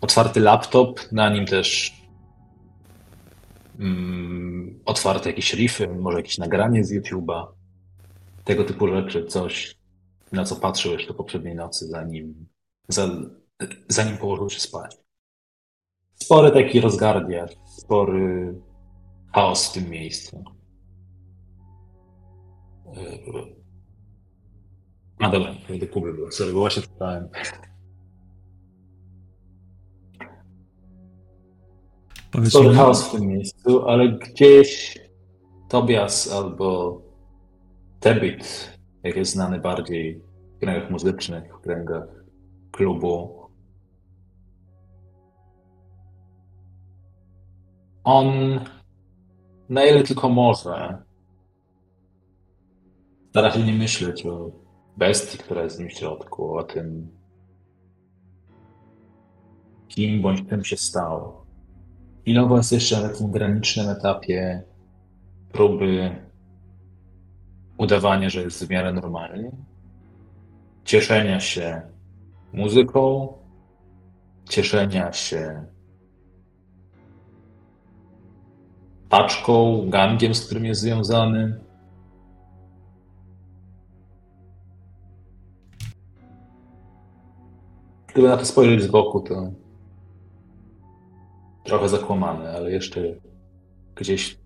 otwarty 0.01 0.39
laptop, 0.39 1.11
na 1.11 1.29
nim 1.29 1.45
też 1.45 1.93
mm, 3.79 4.79
otwarte 4.85 5.29
jakieś 5.29 5.53
riffy, 5.53 5.87
może 5.87 6.17
jakieś 6.17 6.37
nagranie 6.37 6.83
z 6.83 6.93
YouTube'a, 6.93 7.47
tego 8.49 8.63
typu 8.63 8.87
rzeczy, 8.87 9.25
coś, 9.25 9.77
na 10.31 10.45
co 10.45 10.55
patrzył 10.55 10.91
jeszcze 10.91 11.13
poprzedniej 11.13 11.55
nocy, 11.55 11.87
zanim, 11.87 12.47
za, 12.87 13.07
zanim 13.87 14.17
położył 14.17 14.49
się 14.49 14.59
spać. 14.59 14.97
Spory 16.15 16.51
taki 16.51 16.81
rozgardiasz, 16.81 17.51
spory 17.77 18.55
chaos 19.33 19.69
w 19.69 19.73
tym 19.73 19.89
miejscu. 19.89 20.43
A 25.19 25.29
dobra, 25.29 25.55
do 25.79 25.87
Kuby 25.87 26.13
było, 26.13 26.31
sorry, 26.31 26.53
bo 26.53 26.59
właśnie 26.59 26.81
czytałem. 26.81 27.29
Spory 32.49 32.75
chaos 32.75 33.07
w 33.07 33.11
tym 33.11 33.27
miejscu, 33.27 33.87
ale 33.87 34.09
gdzieś 34.09 34.99
Tobias 35.67 36.31
albo 36.31 37.08
Tebit, 37.99 38.77
jak 39.03 39.15
jest 39.15 39.31
znany 39.31 39.59
bardziej 39.59 40.21
w 40.55 40.59
kręgach 40.59 40.91
muzycznych, 40.91 41.57
w 41.57 41.61
kręgach 41.61 42.07
klubu, 42.71 43.39
on 48.03 48.59
na 49.69 49.85
ile 49.85 50.03
tylko 50.03 50.29
może 50.29 51.03
stara 53.29 53.51
się 53.51 53.63
nie 53.63 53.73
myśleć 53.73 54.25
o 54.25 54.51
bestii, 54.97 55.37
która 55.37 55.63
jest 55.63 55.77
w 55.77 55.79
nim 55.79 55.89
w 55.89 55.93
środku, 55.93 56.57
o 56.57 56.63
tym, 56.63 57.07
kim 59.87 60.21
bądź 60.21 60.49
czym 60.49 60.63
się 60.63 60.77
stał. 60.77 61.33
Chwilowo 62.21 62.57
jest 62.57 62.71
jeszcze 62.71 63.01
na 63.01 63.09
takim 63.09 63.31
granicznym 63.31 63.89
etapie 63.89 64.63
próby 65.51 66.15
udawania, 67.79 68.29
że 68.29 68.41
jest 68.41 68.65
w 68.65 68.69
miarę 68.69 68.93
normalnie, 68.93 69.51
cieszenia 70.83 71.39
się 71.39 71.81
muzyką, 72.53 73.33
cieszenia 74.49 75.13
się 75.13 75.65
paczką, 79.09 79.85
gangiem, 79.89 80.35
z 80.35 80.45
którym 80.45 80.65
jest 80.65 80.81
związany. 80.81 81.59
Gdyby 88.07 88.27
na 88.27 88.37
to 88.37 88.45
spojrzeć 88.45 88.83
z 88.83 88.87
boku, 88.87 89.21
to 89.21 89.51
trochę 91.63 91.89
zakłamane, 91.89 92.51
ale 92.51 92.71
jeszcze 92.71 93.01
gdzieś 93.95 94.39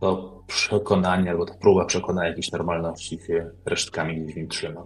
to 0.00 0.39
przekonanie 0.50 1.30
albo 1.30 1.46
ta 1.46 1.54
próba 1.54 1.84
przekonania 1.84 2.28
jakiejś 2.28 2.52
normalności 2.52 3.18
się 3.26 3.50
resztkami 3.66 4.20
gdzieś 4.20 4.34
w 4.34 4.36
nim 4.36 4.48
trzyma. 4.48 4.84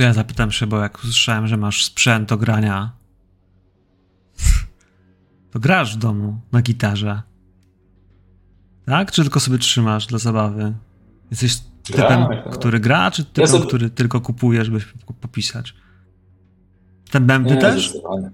to 0.00 0.02
ja 0.02 0.12
zapytam 0.12 0.50
się, 0.50 0.66
bo 0.66 0.80
jak 0.80 0.98
usłyszałem, 0.98 1.46
że 1.46 1.56
masz 1.56 1.84
sprzęt 1.84 2.28
do 2.28 2.36
grania, 2.36 2.92
to 5.50 5.58
grasz 5.58 5.96
w 5.96 5.98
domu 5.98 6.40
na 6.52 6.62
gitarze. 6.62 7.22
Tak? 8.86 9.12
Czy 9.12 9.22
tylko 9.22 9.40
sobie 9.40 9.58
trzymasz 9.58 10.06
dla 10.06 10.18
zabawy? 10.18 10.74
Jesteś 11.30 11.58
typem, 11.82 12.06
Gram, 12.06 12.28
tak. 12.44 12.52
który 12.52 12.80
gra, 12.80 13.10
czy 13.10 13.24
typem, 13.24 13.48
sobie- 13.48 13.66
który 13.66 13.90
tylko 13.90 14.20
kupuje, 14.20 14.64
żeby 14.64 14.80
popisać? 15.20 15.74
Ten 17.10 17.26
bębny 17.26 17.56
też? 17.56 17.88
Zdecydowanie. 17.90 18.30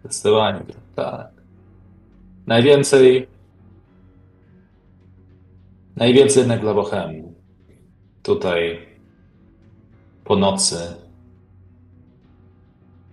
Zdecydowanie, 0.00 0.62
tak. 0.94 1.35
Najwięcej. 2.46 3.28
Najwięcej 5.96 6.40
jednak 6.40 6.60
dla 6.60 6.74
Bohemi. 6.74 7.22
Tutaj 8.22 8.78
po 10.24 10.36
nocy. 10.36 10.76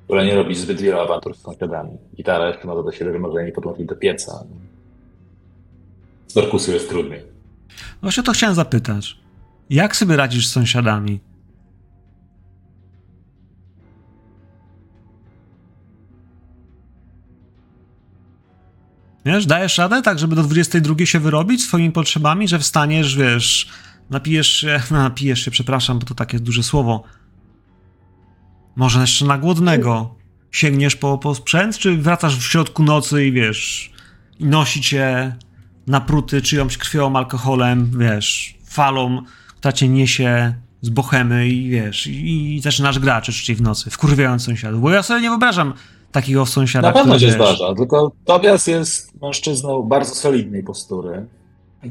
Która 0.03 0.23
nie 0.23 0.35
robi 0.35 0.55
zbyt 0.55 0.81
wielu 0.81 0.99
awantur 0.99 1.35
z 1.35 1.41
sąsiadami. 1.41 1.97
Gitara 2.15 2.47
jeszcze 2.47 2.67
ma 2.67 2.75
do 2.75 2.91
siebie, 2.91 3.13
że 3.13 3.19
może 3.19 3.43
nie 3.43 3.51
podłączyć 3.51 3.85
do 3.85 3.95
pieca. 3.95 4.43
Z 6.27 6.33
Dorkusu 6.33 6.71
jest 6.71 6.89
trudniej. 6.89 7.21
Właśnie 8.01 8.23
to 8.23 8.31
chciałem 8.31 8.55
zapytać. 8.55 9.17
Jak 9.69 9.95
sobie 9.95 10.15
radzisz 10.17 10.47
z 10.47 10.51
sąsiadami? 10.51 11.19
Wiesz, 19.25 19.45
dajesz 19.45 19.77
radę 19.77 20.01
tak, 20.01 20.19
żeby 20.19 20.35
do 20.35 20.43
22 20.43 21.05
się 21.05 21.19
wyrobić 21.19 21.63
swoimi 21.63 21.91
potrzebami, 21.91 22.47
że 22.47 22.59
wstaniesz, 22.59 23.15
wiesz, 23.15 23.69
napijesz 24.09 24.49
się, 24.49 24.81
no, 24.91 24.97
napijesz 24.97 25.45
się, 25.45 25.51
przepraszam, 25.51 25.99
bo 25.99 26.05
to 26.05 26.15
takie 26.15 26.39
duże 26.39 26.63
słowo. 26.63 27.03
Może 28.75 29.01
jeszcze 29.01 29.25
na 29.25 29.37
głodnego 29.37 30.15
sięgniesz 30.51 30.95
po, 30.95 31.17
po 31.17 31.35
sprzęt, 31.35 31.77
czy 31.77 31.97
wracasz 31.97 32.37
w 32.37 32.43
środku 32.43 32.83
nocy 32.83 33.25
i 33.25 33.31
wiesz, 33.31 33.91
i 34.39 34.45
nosi 34.45 34.81
cię 34.81 35.35
napruty 35.87 36.41
czyjąś 36.41 36.77
krwią, 36.77 37.15
alkoholem, 37.15 37.91
wiesz, 37.99 38.57
falą, 38.65 39.23
która 39.57 39.71
cię 39.71 39.89
niesie 39.89 40.53
z 40.81 40.89
bohemy 40.89 41.49
i 41.49 41.69
wiesz, 41.69 42.07
i, 42.07 42.55
i 42.55 42.61
zaczynasz 42.61 42.99
grać 42.99 43.29
oczywiście 43.29 43.55
w 43.55 43.61
nocy, 43.61 43.89
wkurwiając 43.89 44.43
sąsiadów, 44.43 44.81
bo 44.81 44.91
ja 44.91 45.03
sobie 45.03 45.21
nie 45.21 45.29
wyobrażam 45.29 45.73
takiego 46.13 46.45
sąsiada, 46.45 46.87
Na 46.87 46.93
pewno 46.93 47.19
się 47.19 47.25
wiesz, 47.25 47.35
zdarza, 47.35 47.75
tylko 47.75 48.11
Tobias 48.25 48.67
jest 48.67 49.21
mężczyzną 49.21 49.83
bardzo 49.83 50.15
solidnej 50.15 50.63
postury, 50.63 51.25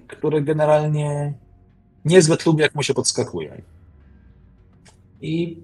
który 0.06 0.42
generalnie 0.42 1.34
niezbyt 2.04 2.46
lubi, 2.46 2.62
jak 2.62 2.74
mu 2.74 2.82
się 2.82 2.94
podskakuje. 2.94 3.62
I 5.20 5.62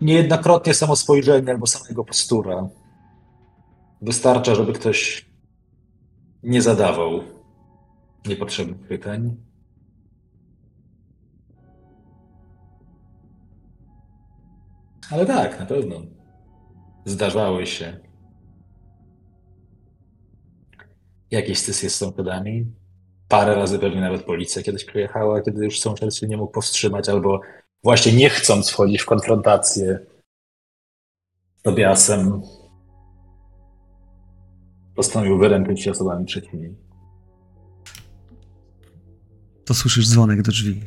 niejednokrotnie 0.00 0.74
samo 0.74 0.96
spojrzenie 0.96 1.50
albo 1.50 1.66
sama 1.66 1.88
jego 1.88 2.04
postura 2.04 2.68
wystarcza, 4.02 4.54
żeby 4.54 4.72
ktoś 4.72 5.26
nie 6.42 6.62
zadawał 6.62 7.20
niepotrzebnych 8.26 8.88
pytań. 8.88 9.36
Ale 15.10 15.26
tak, 15.26 15.60
na 15.60 15.66
pewno. 15.66 16.02
Zdarzały 17.04 17.66
się 17.66 18.00
jakieś 21.30 21.58
stysje 21.58 21.90
z 21.90 21.96
sąsiadami. 21.96 22.66
Parę 23.28 23.54
razy 23.54 23.78
pewnie 23.78 24.00
nawet 24.00 24.22
policja 24.22 24.62
kiedyś 24.62 24.84
przyjechała, 24.84 25.42
kiedy 25.42 25.64
już 25.64 25.80
sąsiad 25.80 26.14
się 26.14 26.26
nie 26.26 26.36
mógł 26.36 26.52
powstrzymać, 26.52 27.08
albo 27.08 27.40
właśnie 27.82 28.12
nie 28.12 28.30
chcąc 28.30 28.70
wchodzić 28.70 29.02
w 29.02 29.06
konfrontację 29.06 29.98
z 31.56 31.62
Tobiasem, 31.62 32.42
postanowił 34.94 35.38
wyręczyć 35.38 35.82
się 35.82 35.90
osobami 35.90 36.26
trzecimi. 36.26 36.76
to 39.64 39.74
słyszysz 39.74 40.08
dzwonek 40.08 40.42
do 40.42 40.52
drzwi. 40.52 40.82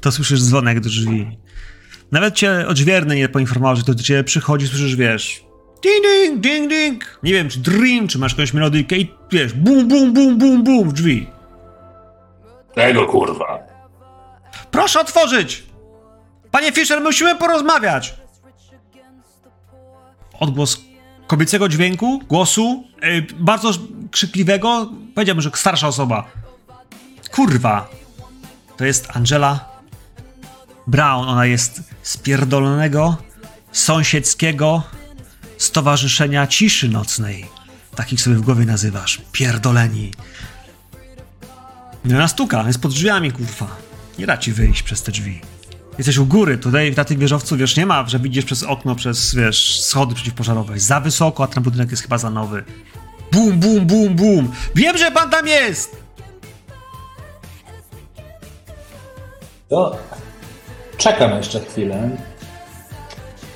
To 0.00 0.12
słyszysz 0.12 0.42
dzwonek 0.42 0.80
do 0.80 0.88
drzwi. 0.88 1.38
Nawet 2.12 2.34
cię 2.34 2.64
odźwierny 2.68 3.16
nie 3.16 3.28
poinformował, 3.28 3.76
że 3.76 3.82
to 3.82 3.94
do 3.94 4.02
ciebie 4.02 4.24
przychodzi, 4.24 4.68
słyszysz, 4.68 4.96
wiesz, 4.96 5.44
ding, 5.82 6.04
ding, 6.04 6.40
ding, 6.40 6.68
ding. 6.70 7.18
Nie 7.22 7.32
wiem, 7.32 7.48
czy 7.48 7.58
dream, 7.58 8.08
czy 8.08 8.18
masz 8.18 8.32
jakąś 8.32 8.52
melodyjkę 8.52 8.96
i 8.96 9.14
wiesz, 9.30 9.52
bum, 9.52 9.88
bum, 9.88 10.12
bum, 10.12 10.38
bum, 10.38 10.64
bum 10.64 10.88
w 10.88 10.92
drzwi. 10.92 11.26
Tego 12.74 13.06
kurwa! 13.06 13.58
Proszę 14.70 15.00
otworzyć! 15.00 15.62
Panie 16.50 16.72
Fischer, 16.72 17.00
musimy 17.00 17.36
porozmawiać! 17.36 18.14
Odgłos 20.40 20.80
kobiecego 21.26 21.68
dźwięku, 21.68 22.20
głosu, 22.28 22.84
yy, 23.02 23.26
bardzo 23.34 23.70
krzykliwego, 24.10 24.90
powiedziałbym, 25.14 25.42
że 25.42 25.50
starsza 25.54 25.88
osoba. 25.88 26.26
Kurwa! 27.30 27.88
To 28.76 28.84
jest 28.84 29.16
Angela. 29.16 29.71
Brown, 30.86 31.28
ona 31.28 31.46
jest 31.46 31.80
z 32.02 32.16
pierdolonego, 32.16 33.16
sąsiedzkiego 33.72 34.82
Stowarzyszenia 35.58 36.46
Ciszy 36.46 36.88
Nocnej. 36.88 37.46
Takich 37.96 38.20
sobie 38.20 38.36
w 38.36 38.40
głowie 38.40 38.64
nazywasz. 38.64 39.20
Pierdoleni. 39.32 40.12
No 42.04 42.16
ona 42.16 42.28
stuka, 42.28 42.64
jest 42.66 42.80
pod 42.80 42.92
drzwiami, 42.92 43.32
kurwa. 43.32 43.76
Nie 44.18 44.26
da 44.26 44.36
ci 44.36 44.52
wyjść 44.52 44.82
przez 44.82 45.02
te 45.02 45.12
drzwi. 45.12 45.40
Jesteś 45.98 46.18
u 46.18 46.26
góry, 46.26 46.58
tutaj 46.58 46.94
na 46.96 47.04
tym 47.04 47.18
wieżowcu, 47.18 47.56
wiesz, 47.56 47.76
nie 47.76 47.86
ma, 47.86 48.08
że 48.08 48.18
widzisz 48.18 48.44
przez 48.44 48.62
okno, 48.62 48.94
przez, 48.94 49.34
wiesz, 49.34 49.80
schody 49.80 50.14
przeciwpożarowe. 50.14 50.80
Za 50.80 51.00
wysoko, 51.00 51.44
a 51.44 51.46
ten 51.46 51.62
budynek 51.62 51.90
jest 51.90 52.02
chyba 52.02 52.18
za 52.18 52.30
nowy. 52.30 52.64
Bum, 53.32 53.58
bum, 53.60 53.86
bum, 53.86 54.14
bum. 54.14 54.52
Wiem, 54.74 54.98
że 54.98 55.10
pan 55.10 55.30
tam 55.30 55.46
jest! 55.46 55.96
To 59.68 59.98
czekam 61.02 61.36
jeszcze 61.36 61.60
chwilę. 61.60 62.10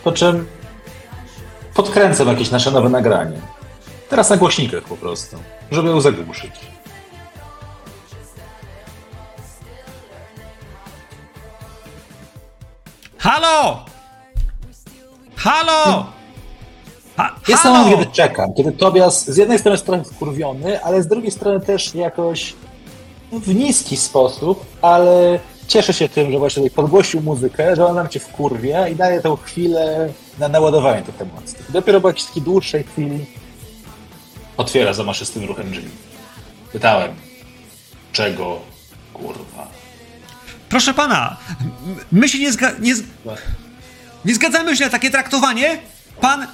Po 0.05 0.13
czym 0.13 0.47
podkręcam 1.75 2.29
jakieś 2.29 2.51
nasze 2.51 2.71
nowe 2.71 2.89
nagranie. 2.89 3.41
Teraz 4.09 4.31
na 4.31 4.37
głośnikach 4.37 4.83
po 4.83 4.97
prostu, 4.97 5.37
żeby 5.71 5.89
ją 5.89 6.01
zagłuszyć. 6.01 6.53
Halo! 13.19 13.85
Halo! 15.37 16.07
Ha, 17.17 17.35
Jest 17.49 17.63
halo! 17.63 17.79
moment, 17.79 17.99
kiedy 18.01 18.13
czekam, 18.13 18.55
kiedy 18.55 18.73
Tobias 18.73 19.25
z 19.31 19.37
jednej 19.37 19.59
strony 19.59 19.99
jest 19.99 20.13
wkurwiony, 20.15 20.83
ale 20.85 21.03
z 21.03 21.07
drugiej 21.07 21.31
strony 21.31 21.61
też 21.61 21.95
jakoś 21.95 22.55
w 23.33 23.55
niski 23.55 23.97
sposób, 23.97 24.65
ale 24.83 25.39
cieszę 25.69 25.93
się 25.93 26.09
tym, 26.09 26.33
że 26.33 26.39
właśnie 26.39 26.71
podgłosił 26.71 27.21
muzykę, 27.21 27.77
że 27.77 27.87
on 27.87 27.95
nam 27.97 28.09
cię 28.09 28.21
wkurwia 28.21 28.89
i 28.89 28.97
daje 28.97 29.21
tę 29.21 29.37
chwilę 29.45 30.13
na 30.39 30.49
naładowanie 30.49 31.03
tych 31.03 31.21
emocji. 31.21 31.57
Dopiero 31.69 32.01
po 32.01 32.09
jakiejś 32.09 32.27
takiej 32.27 32.43
dłuższej 32.43 32.85
chwili 32.85 33.27
otwiera 34.57 34.93
zamaszystym 34.93 35.45
ruchem 35.45 35.71
drzwi. 35.71 35.89
Pytałem, 36.73 37.11
czego 38.13 38.61
kurwa? 39.13 39.69
Proszę 40.69 40.95
pana, 40.95 41.37
my 42.13 42.29
się 42.29 42.39
nie, 42.39 42.53
zga- 42.53 42.81
nie, 42.81 42.95
z- 42.95 43.03
nie 44.25 44.35
zgadzamy 44.35 44.77
się 44.77 44.85
na 44.85 44.91
takie 44.91 45.11
traktowanie. 45.11 45.79
Pan 46.21 46.47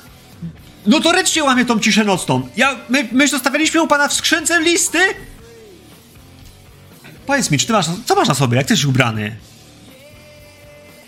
notorycznie 0.87 1.44
łamie 1.44 1.64
tą 1.64 1.81
ciszę 1.81 2.05
nocną. 2.05 2.48
Ja, 2.57 2.77
my, 2.88 3.09
my 3.12 3.29
zostawialiśmy 3.29 3.83
u 3.83 3.87
pana 3.87 4.09
w 4.09 4.12
skrzynce 4.12 4.61
listy. 4.61 4.98
Powiedz 7.26 7.50
mi, 7.50 7.58
czy 7.58 7.66
ty 7.66 7.72
masz, 7.72 7.87
co 8.06 8.14
masz 8.14 8.28
na 8.28 8.35
sobie, 8.35 8.56
jak 8.56 8.66
ty 8.66 8.72
jesteś 8.72 8.87
ubrany? 8.88 9.37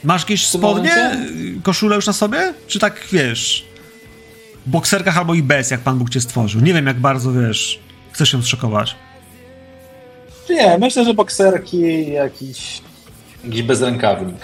Masz 0.04 0.22
jakieś 0.22 0.46
spodnie, 0.46 1.16
koszulę 1.62 1.96
już 1.96 2.06
na 2.06 2.12
sobie? 2.12 2.54
Czy 2.66 2.78
tak, 2.78 3.06
wiesz, 3.12 3.64
w 4.66 4.70
bokserkach 4.70 5.18
albo 5.18 5.34
i 5.34 5.42
bez, 5.42 5.70
jak 5.70 5.80
Pan 5.80 5.98
Bóg 5.98 6.10
cię 6.10 6.20
stworzył? 6.20 6.60
Nie 6.60 6.74
wiem, 6.74 6.86
jak 6.86 7.00
bardzo, 7.00 7.32
wiesz, 7.32 7.80
chcesz 8.12 8.30
się 8.30 8.42
zszokować. 8.42 8.96
Nie, 10.50 10.78
myślę, 10.78 11.04
że 11.04 11.14
bokserki, 11.14 12.10
jakiś, 12.12 12.80
jakiś 13.44 13.62
bezrękawnik. 13.62 14.40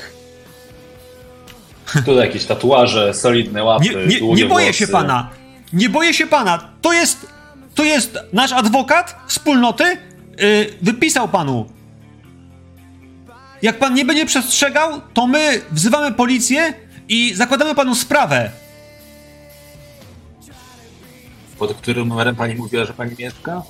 Tutaj 1.92 2.16
jakieś 2.16 2.44
tatuaże, 2.44 3.14
solidne 3.14 3.64
łapy, 3.64 3.84
Nie, 3.84 4.06
nie, 4.06 4.18
długie 4.18 4.42
nie 4.42 4.48
boję 4.48 4.66
włosy. 4.66 4.78
się 4.78 4.86
pana. 4.88 5.30
Nie 5.72 5.88
boję 5.88 6.14
się 6.14 6.26
pana. 6.26 6.68
To 6.82 6.92
jest, 6.92 7.26
to 7.74 7.84
jest 7.84 8.18
nasz 8.32 8.52
adwokat 8.52 9.16
wspólnoty. 9.28 9.84
Yy, 10.38 10.74
wypisał 10.82 11.28
panu. 11.28 11.66
Jak 13.62 13.78
pan 13.78 13.94
nie 13.94 14.04
będzie 14.04 14.26
przestrzegał, 14.26 15.00
to 15.14 15.26
my 15.26 15.60
wzywamy 15.70 16.12
policję 16.12 16.74
i 17.08 17.34
zakładamy 17.34 17.74
panu 17.74 17.94
sprawę. 17.94 18.50
Pod 21.58 21.74
którym 21.74 22.08
numerem 22.08 22.36
pani 22.36 22.54
mówiła, 22.54 22.84
że 22.84 22.92
pani 22.92 23.14
mieszka? 23.18 23.62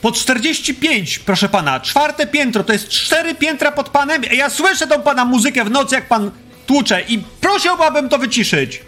Po 0.00 0.12
45, 0.12 1.18
proszę 1.18 1.48
pana. 1.48 1.80
Czwarte 1.80 2.26
piętro, 2.26 2.64
to 2.64 2.72
jest 2.72 2.88
cztery 2.88 3.34
piętra 3.34 3.72
pod 3.72 3.88
panem. 3.88 4.22
a 4.30 4.34
Ja 4.34 4.50
słyszę 4.50 4.86
tą 4.86 5.02
pana 5.02 5.24
muzykę 5.24 5.64
w 5.64 5.70
nocy, 5.70 5.94
jak 5.94 6.08
pan 6.08 6.30
tłucze 6.66 7.02
i 7.02 7.18
prosiłbym 7.18 8.08
to 8.08 8.18
wyciszyć. 8.18 8.82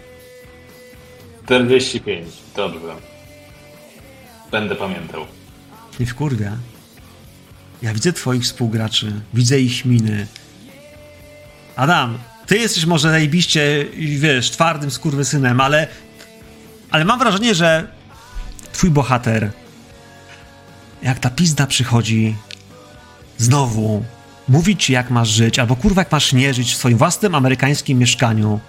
45, 1.45 2.27
dobrze. 2.55 2.95
Będę 4.51 4.75
pamiętał. 4.75 5.25
Nie 5.99 6.05
wkurwia. 6.05 6.57
Ja 7.81 7.93
widzę 7.93 8.13
twoich 8.13 8.43
współgraczy, 8.43 9.13
widzę 9.33 9.59
ich 9.59 9.85
miny. 9.85 10.27
Adam, 11.75 12.17
ty 12.45 12.57
jesteś 12.57 12.85
może 12.85 13.09
zajebiście, 13.09 13.85
wiesz, 14.19 14.51
twardym 14.51 14.91
skurwysynem, 14.91 15.61
ale... 15.61 15.87
Ale 16.91 17.05
mam 17.05 17.19
wrażenie, 17.19 17.55
że 17.55 17.87
twój 18.71 18.89
bohater, 18.89 19.51
jak 21.03 21.19
ta 21.19 21.29
pizda 21.29 21.67
przychodzi, 21.67 22.35
znowu 23.37 24.03
mówi 24.47 24.77
ci, 24.77 24.93
jak 24.93 25.09
masz 25.09 25.29
żyć, 25.29 25.59
albo 25.59 25.75
kurwa, 25.75 26.01
jak 26.01 26.11
masz 26.11 26.33
nie 26.33 26.53
żyć 26.53 26.73
w 26.73 26.77
swoim 26.77 26.97
własnym 26.97 27.35
amerykańskim 27.35 27.97
mieszkaniu, 27.97 28.59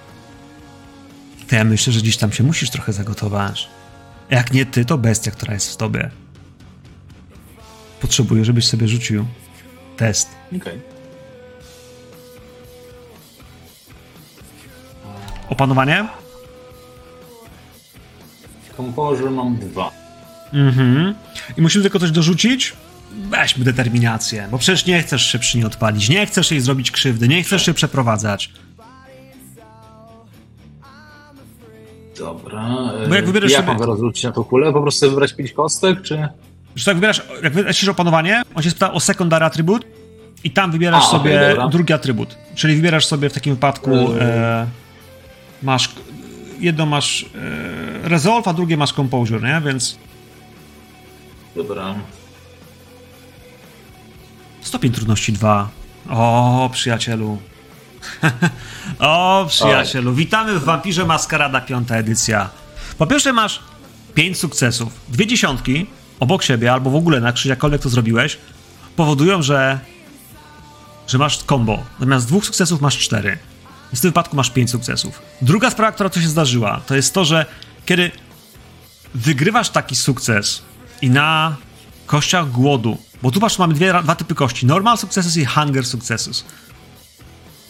to 1.48 1.56
ja 1.56 1.64
myślę, 1.64 1.92
że 1.92 2.00
gdzieś 2.00 2.16
tam 2.16 2.32
się 2.32 2.44
musisz 2.44 2.70
trochę 2.70 2.92
zagotować. 2.92 3.68
Jak 4.30 4.52
nie 4.52 4.66
ty, 4.66 4.84
to 4.84 4.98
bestia, 4.98 5.30
która 5.30 5.54
jest 5.54 5.72
w 5.72 5.76
tobie. 5.76 6.10
Potrzebuję, 8.00 8.44
żebyś 8.44 8.66
sobie 8.66 8.88
rzucił 8.88 9.24
test. 9.96 10.28
Okej. 10.56 10.80
Opanowanie? 15.48 16.08
Komporzy 18.76 19.30
mam 19.30 19.56
dwa. 19.56 19.90
Mhm. 20.52 21.14
I 21.56 21.62
musimy 21.62 21.82
tylko 21.82 21.98
coś 21.98 22.10
dorzucić? 22.10 22.72
Weźmy 23.30 23.64
determinację, 23.64 24.48
bo 24.50 24.58
przecież 24.58 24.86
nie 24.86 25.02
chcesz 25.02 25.22
się 25.32 25.38
przy 25.38 25.56
niej 25.58 25.66
odpalić, 25.66 26.08
nie 26.08 26.26
chcesz 26.26 26.50
jej 26.50 26.60
zrobić 26.60 26.90
krzywdy, 26.90 27.28
nie 27.28 27.42
chcesz 27.42 27.66
się 27.66 27.74
przeprowadzać. 27.74 28.52
Dobra. 32.18 32.68
Bo 33.08 33.14
jak 33.14 33.24
e, 33.24 33.26
wybierasz 33.26 33.50
jak 33.50 33.60
sobie- 33.66 33.78
mam 33.78 33.82
rozrzucić 33.82 34.24
na 34.24 34.32
tą 34.32 34.44
kulę? 34.44 34.72
Po 34.72 34.82
prostu 34.82 35.10
wybrać 35.10 35.34
pięć 35.34 35.52
kostek, 35.52 36.02
czy... 36.02 36.28
Że 36.76 36.84
tak 36.84 36.94
wybierasz, 36.94 37.22
jak 37.42 37.52
wybierasz 37.52 37.88
opanowanie, 37.88 38.42
on 38.54 38.62
się 38.62 38.70
spyta 38.70 38.92
o 38.92 39.00
secondary 39.00 39.44
atrybut 39.44 39.84
i 40.44 40.50
tam 40.50 40.70
wybierasz 40.72 41.04
A, 41.04 41.10
sobie 41.10 41.48
dobra. 41.48 41.68
drugi 41.68 41.92
atrybut. 41.92 42.36
Czyli 42.54 42.76
wybierasz 42.76 43.06
sobie 43.06 43.30
w 43.30 43.32
takim 43.32 43.54
wypadku 43.54 43.90
Mhm. 43.96 44.30
e, 44.30 44.66
masz 45.62 45.88
jedno 46.60 46.86
masz 46.86 47.22
e, 48.04 48.08
resolve, 48.08 48.48
a 48.48 48.52
drugie 48.52 48.76
masz 48.76 48.92
composure, 48.92 49.40
nie? 49.48 49.60
Więc 49.70 49.98
Dobra. 51.56 51.94
Stopień 54.60 54.92
trudności 54.92 55.32
2. 55.32 55.68
O, 56.10 56.70
przyjacielu. 56.72 57.38
o, 58.98 59.46
przyjacielu. 59.48 60.14
Witamy 60.14 60.58
w 60.58 60.64
Wampirze 60.64 61.04
Maskarada, 61.06 61.60
piąta 61.60 61.96
edycja. 61.96 62.50
Po 62.98 63.06
pierwsze 63.06 63.32
masz 63.32 63.60
5 64.14 64.38
sukcesów. 64.38 64.92
Dwie 65.08 65.26
dziesiątki 65.26 65.86
obok 66.20 66.42
siebie, 66.42 66.72
albo 66.72 66.90
w 66.90 66.96
ogóle 66.96 67.20
na 67.20 67.32
krzyż, 67.32 67.46
jakkolwiek 67.46 67.82
to 67.82 67.88
zrobiłeś, 67.88 68.38
powodują, 68.96 69.42
że 69.42 69.78
że 71.08 71.18
masz 71.18 71.38
combo. 71.38 71.84
Zamiast 72.00 72.26
dwóch 72.26 72.46
sukcesów 72.46 72.80
masz 72.80 72.98
cztery. 72.98 73.38
W 73.94 74.00
tym 74.00 74.10
wypadku 74.10 74.36
masz 74.36 74.50
pięć 74.50 74.70
sukcesów. 74.70 75.22
Druga 75.42 75.70
sprawa, 75.70 75.92
która 75.92 76.10
tu 76.10 76.20
się 76.20 76.28
zdarzyła, 76.28 76.80
to 76.86 76.96
jest 76.96 77.14
to, 77.14 77.24
że 77.24 77.46
kiedy 77.86 78.10
wygrywasz 79.14 79.68
taki 79.70 79.96
sukces 79.96 80.62
i 81.02 81.10
na 81.10 81.56
kościach 82.06 82.50
głodu, 82.50 82.98
bo 83.22 83.30
tu 83.30 83.40
masz, 83.40 83.58
mamy 83.58 83.74
dwie, 83.74 83.94
dwa 84.02 84.14
typy 84.14 84.34
kości, 84.34 84.66
normal 84.66 84.98
successes 84.98 85.36
i 85.36 85.44
hunger 85.44 85.86
successes. 85.86 86.44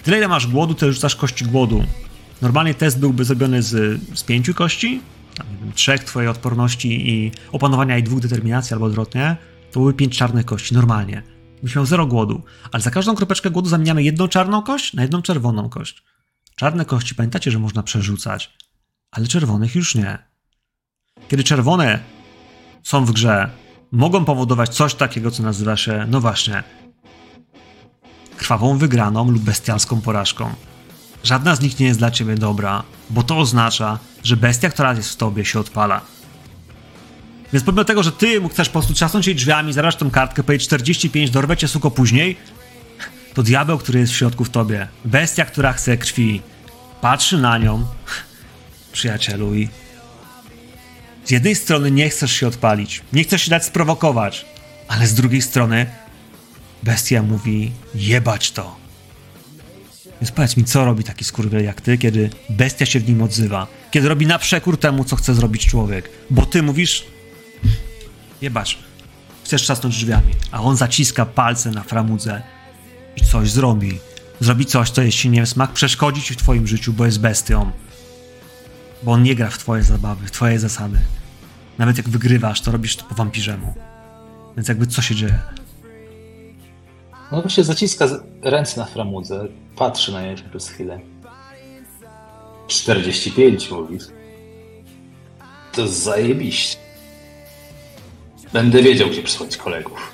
Tyle 0.03 0.19
ile 0.19 0.29
masz 0.29 0.47
głodu, 0.47 0.75
tyle 0.75 0.93
rzucasz 0.93 1.17
kości 1.17 1.45
głodu. 1.45 1.85
Normalnie 2.43 2.75
test 2.75 2.99
byłby 2.99 3.25
zrobiony 3.25 3.63
z, 3.63 4.01
z 4.15 4.23
pięciu 4.23 4.55
kości, 4.55 5.01
wiem, 5.45 5.73
trzech 5.73 6.05
twojej 6.05 6.29
odporności 6.29 7.11
i 7.11 7.33
opanowania 7.53 7.99
i 7.99 8.03
dwóch 8.03 8.21
determinacji 8.21 8.75
albo 8.75 8.87
odwrotnie, 8.87 9.37
to 9.73 9.81
były 9.81 9.95
pięć 9.95 10.19
czarnych 10.19 10.47
kości, 10.47 10.75
normalnie. 10.75 11.23
Byś 11.63 11.77
miał 11.77 11.87
zero 11.87 12.07
głodu, 12.07 12.43
ale 12.73 12.83
za 12.83 12.91
każdą 12.91 13.15
kropeczkę 13.15 13.51
głodu 13.51 13.69
zamieniamy 13.69 14.03
jedną 14.03 14.29
czarną 14.29 14.63
kość 14.63 14.95
na 14.95 15.03
jedną 15.03 15.23
czerwoną 15.23 15.69
kość. 15.69 16.03
Czarne 16.57 16.85
kości 16.85 17.15
pamiętacie, 17.15 17.51
że 17.51 17.59
można 17.59 17.83
przerzucać, 17.83 18.53
ale 19.11 19.27
czerwonych 19.27 19.75
już 19.75 19.95
nie. 19.95 20.19
Kiedy 21.29 21.45
czerwone 21.45 21.99
są 22.83 23.05
w 23.05 23.13
grze, 23.13 23.51
mogą 23.93 24.25
powodować 24.25 24.75
coś 24.75 24.95
takiego, 24.95 25.31
co 25.31 25.43
nazywa 25.43 25.77
się, 25.77 26.07
no 26.09 26.21
właśnie, 26.21 26.63
krwawą 28.37 28.79
wygraną 28.79 29.31
lub 29.31 29.43
bestialską 29.43 30.01
porażką. 30.01 30.55
Żadna 31.25 31.57
z 31.57 31.61
nich 31.61 31.79
nie 31.79 31.87
jest 31.87 31.99
dla 31.99 32.11
ciebie 32.11 32.35
dobra, 32.35 32.83
bo 33.11 33.23
to 33.23 33.39
oznacza, 33.39 33.99
że 34.25 34.37
bestia, 34.37 34.71
która 34.71 34.95
jest 34.95 35.13
w 35.13 35.17
tobie, 35.17 35.45
się 35.45 35.61
odpala. 35.61 36.01
Więc 37.53 37.65
pomimo 37.65 37.85
tego, 37.85 38.03
że 38.03 38.13
ty 38.13 38.41
mu 38.41 38.49
chcesz 38.49 38.69
po 38.69 38.73
prostu 38.73 38.95
trzasnąć 38.95 39.27
jej 39.27 39.37
drzwiami, 39.37 39.73
zabrać 39.73 39.97
tą 39.97 40.11
kartkę, 40.11 40.43
powiedzieć 40.43 40.67
45, 40.67 41.31
dorwę 41.31 41.57
cię 41.57 41.69
suko 41.69 41.91
później, 41.91 42.37
To 43.35 43.43
diabeł, 43.43 43.79
który 43.79 44.01
jest 44.01 44.13
w 44.13 44.17
środku 44.17 44.45
w 44.45 44.51
tobie. 44.51 44.89
Bestia, 45.05 45.45
która 45.45 45.73
chce 45.73 45.97
krwi. 45.97 46.43
Patrzy 47.01 47.39
na 47.39 47.59
nią, 47.59 47.87
przyjacielu, 48.93 49.55
i 49.55 49.69
z 51.25 51.31
jednej 51.31 51.55
strony 51.55 51.91
nie 51.91 52.09
chcesz 52.11 52.33
się 52.33 52.47
odpalić, 52.47 53.03
nie 53.13 53.25
chcesz 53.25 53.43
się 53.43 53.51
dać 53.51 53.65
sprowokować, 53.65 54.47
ale 54.89 55.07
z 55.07 55.15
drugiej 55.15 55.43
strony 55.43 55.87
bestia 56.83 57.23
mówi 57.23 57.73
jebać 57.95 58.53
to. 58.53 58.77
Więc 60.21 60.33
powiedz 60.33 60.57
mi, 60.57 60.65
co 60.65 60.85
robi 60.85 61.05
taki 61.05 61.25
skurwiel 61.25 61.65
jak 61.65 61.81
ty, 61.81 61.99
kiedy 61.99 62.31
bestia 62.51 62.87
się 62.87 63.01
w 63.01 63.09
nim 63.09 63.23
odzywa? 63.23 63.67
Kiedy 63.91 64.09
robi 64.09 64.27
na 64.27 64.39
przekór 64.39 64.79
temu, 64.79 65.05
co 65.05 65.17
chce 65.17 65.35
zrobić 65.35 65.67
człowiek? 65.67 66.11
Bo 66.31 66.47
ty 66.47 66.63
mówisz 66.63 67.07
jebać, 68.41 68.79
chcesz 69.45 69.63
trzasnąć 69.63 69.97
drzwiami, 69.97 70.33
a 70.53 70.63
on 70.63 70.77
zaciska 70.77 71.27
palce 71.27 71.71
na 71.71 71.83
framudze 71.83 72.43
i 73.17 73.25
coś 73.25 73.51
zrobi. 73.51 73.99
Zrobi 74.41 74.67
coś, 74.67 74.91
co 74.91 75.03
jest 75.03 75.25
nie 75.25 75.47
smak, 75.47 75.73
przeszkodzi 75.73 76.23
ci 76.23 76.35
w 76.35 76.37
twoim 76.37 76.67
życiu, 76.67 76.93
bo 76.93 77.07
jest 77.07 77.21
bestią. 77.21 77.71
Bo 79.03 79.13
on 79.13 79.23
nie 79.23 79.35
gra 79.35 79.51
w 79.51 79.59
twoje 79.59 79.83
zabawy, 79.83 80.27
w 80.27 80.31
twoje 80.31 80.59
zasady. 80.59 80.99
Nawet 81.79 81.97
jak 81.97 82.09
wygrywasz, 82.09 82.61
to 82.61 82.73
robisz 82.73 82.97
to 82.97 83.05
po 83.05 83.15
wampirzemu. 83.15 83.75
Więc 84.57 84.69
jakby 84.69 84.87
co 84.87 85.03
się 85.03 85.15
dzieje? 85.15 85.39
No 87.33 87.41
właśnie 87.43 87.65
zaciska 87.65 88.07
ręce 88.43 88.81
na 88.81 88.87
framudze, 88.87 89.47
patrzy 89.77 90.13
na 90.13 90.23
nią 90.23 90.35
przez 90.51 90.69
chwilę. 90.69 91.01
45 92.67 93.71
mówisz. 93.71 94.03
To 95.73 95.89
zajebiście. 95.89 96.77
Będę 98.53 98.83
wiedział, 98.83 99.09
gdzie 99.09 99.23
przysłać 99.23 99.57
kolegów. 99.57 100.13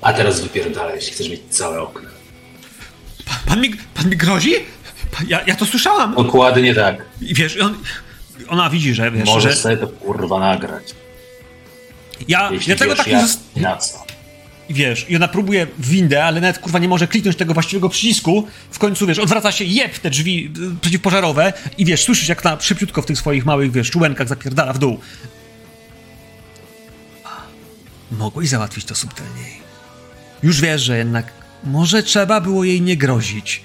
A 0.00 0.12
teraz 0.12 0.40
wypierdalaj, 0.40 0.94
jeśli 0.94 1.12
chcesz 1.12 1.28
mieć 1.28 1.40
całe 1.50 1.80
okno. 1.82 2.08
Pan, 3.26 3.38
pan, 3.46 3.60
mi, 3.60 3.70
pan 3.94 4.10
mi 4.10 4.16
grozi? 4.16 4.52
Pan, 5.12 5.26
ja, 5.28 5.44
ja 5.46 5.56
to 5.56 5.66
słyszałam. 5.66 6.14
Dokładnie 6.14 6.74
tak. 6.74 7.04
I 7.20 7.34
wiesz, 7.34 7.56
on, 7.56 7.78
ona 8.48 8.70
widzi, 8.70 8.94
że 8.94 9.10
wiesz, 9.10 9.26
Możesz 9.26 9.54
że... 9.54 9.60
sobie 9.60 9.76
to 9.76 9.88
kurwa 9.88 10.38
nagrać. 10.38 10.94
Ja, 12.28 12.50
Jeśli 12.52 12.70
ja 12.70 12.76
tego 12.76 12.90
wiesz, 12.90 12.98
tak 12.98 13.06
nie... 13.06 13.24
i 13.56 13.60
na 13.60 13.76
co. 13.76 14.05
I 14.68 14.74
wiesz, 14.74 15.06
i 15.08 15.16
ona 15.16 15.28
próbuje 15.28 15.66
windę, 15.78 16.24
ale 16.24 16.40
nawet 16.40 16.58
kurwa 16.58 16.78
nie 16.78 16.88
może 16.88 17.06
kliknąć 17.06 17.36
tego 17.36 17.54
właściwego 17.54 17.88
przycisku. 17.88 18.46
W 18.70 18.78
końcu, 18.78 19.06
wiesz, 19.06 19.18
odwraca 19.18 19.52
się, 19.52 19.64
jeb 19.64 19.94
w 19.94 20.00
te 20.00 20.10
drzwi 20.10 20.52
y, 20.76 20.80
przeciwpożarowe 20.80 21.52
i 21.78 21.84
wiesz, 21.84 22.02
słyszysz 22.02 22.28
jak 22.28 22.42
ta 22.42 22.60
szybciutko 22.60 23.02
w 23.02 23.06
tych 23.06 23.18
swoich 23.18 23.46
małych, 23.46 23.72
wiesz, 23.72 23.90
czułenkach 23.90 24.28
zapierdala 24.28 24.72
w 24.72 24.78
dół. 24.78 25.00
Mogłeś 28.10 28.48
załatwić 28.48 28.84
to 28.84 28.94
subtelniej. 28.94 29.52
Już 30.42 30.60
wiesz, 30.60 30.82
że 30.82 30.98
jednak 30.98 31.32
może 31.64 32.02
trzeba 32.02 32.40
było 32.40 32.64
jej 32.64 32.80
nie 32.80 32.96
grozić. 32.96 33.62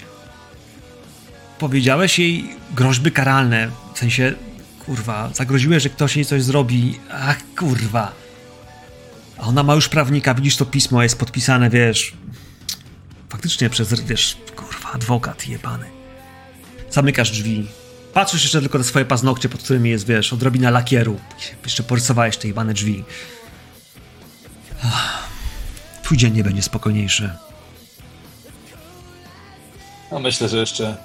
Powiedziałeś 1.60 2.20
jej 2.20 2.50
groźby 2.76 3.12
karalne, 3.12 3.70
w 3.94 4.00
sensie, 4.00 4.34
kurwa, 4.86 5.30
zagroziłeś, 5.34 5.84
że 5.84 5.90
ktoś 5.90 6.16
jej 6.16 6.26
coś 6.26 6.44
zrobi. 6.44 7.00
Ach, 7.12 7.38
kurwa. 7.60 8.21
A 9.42 9.46
ona 9.46 9.64
ma 9.64 9.76
już 9.76 9.90
prawnika, 9.90 10.34
widzisz 10.34 10.58
to 10.58 10.66
pismo, 10.66 11.04
jest 11.04 11.20
podpisane, 11.20 11.70
wiesz. 11.70 12.14
Faktycznie 13.30 13.70
przez, 13.70 14.04
wiesz, 14.04 14.38
kurwa, 14.56 14.92
adwokat 14.92 15.48
jebany. 15.48 15.86
Zamykasz 16.90 17.32
drzwi. 17.32 17.68
Patrzysz 18.14 18.44
jeszcze 18.44 18.62
tylko 18.62 18.78
na 18.78 18.84
swoje 18.84 19.06
paznokcie, 19.06 19.50
pod 19.50 19.64
którymi 19.64 19.90
jest, 19.90 20.08
wiesz, 20.08 20.34
odrobina 20.34 20.70
lakieru. 20.70 21.20
Jeszcze 21.64 21.84
porysowałeś 21.84 22.38
te 22.38 22.48
jebane 22.48 22.74
drzwi. 22.74 23.04
Twój 26.04 26.18
dzień 26.18 26.34
nie 26.34 26.44
będzie 26.44 26.62
spokojniejszy. 26.62 27.30
No 30.12 30.20
myślę, 30.20 30.50
że 30.50 30.58
jeszcze 30.58 30.98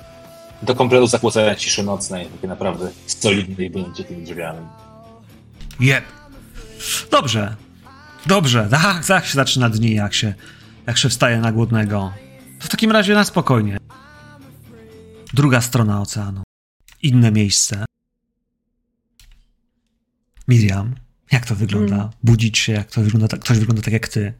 do 0.63 0.75
kompletu 0.75 1.07
zakłócenia 1.07 1.55
ciszy 1.55 1.83
nocnej, 1.83 2.27
takie 2.27 2.49
naprawdę 2.49 2.91
solidnej 3.07 3.71
będzie 3.71 4.05
tymi 4.05 4.25
drzwiami. 4.25 4.67
Jeb. 5.81 6.05
Dobrze. 7.11 7.57
Dobrze. 8.27 8.69
Tak, 8.83 9.07
tak 9.07 9.27
się 9.27 9.35
zaczyna 9.35 9.71
dni, 9.71 9.95
jak 9.95 10.15
się, 10.15 10.35
jak 10.87 10.99
się 10.99 11.09
wstaje 11.09 11.41
na 11.41 11.53
głodnego. 11.53 12.13
To 12.61 12.67
w 12.67 12.71
takim 12.71 12.91
razie 12.91 13.15
na 13.15 13.25
spokojnie. 13.25 13.79
Druga 15.35 15.61
strona 15.61 16.01
oceanu. 16.01 16.43
Inne 17.03 17.33
miejsce. 17.33 17.85
Miriam, 20.49 20.95
jak 21.33 21.47
to 21.47 21.55
wygląda? 21.55 21.97
Mm. 21.97 22.09
Budzić 22.23 22.59
się, 22.59 22.73
jak 22.73 22.91
to 22.91 23.01
wygląda, 23.01 23.29
tak- 23.29 23.41
ktoś 23.41 23.59
wygląda 23.59 23.83
tak 23.83 23.93
jak 23.93 24.09
ty. 24.09 24.35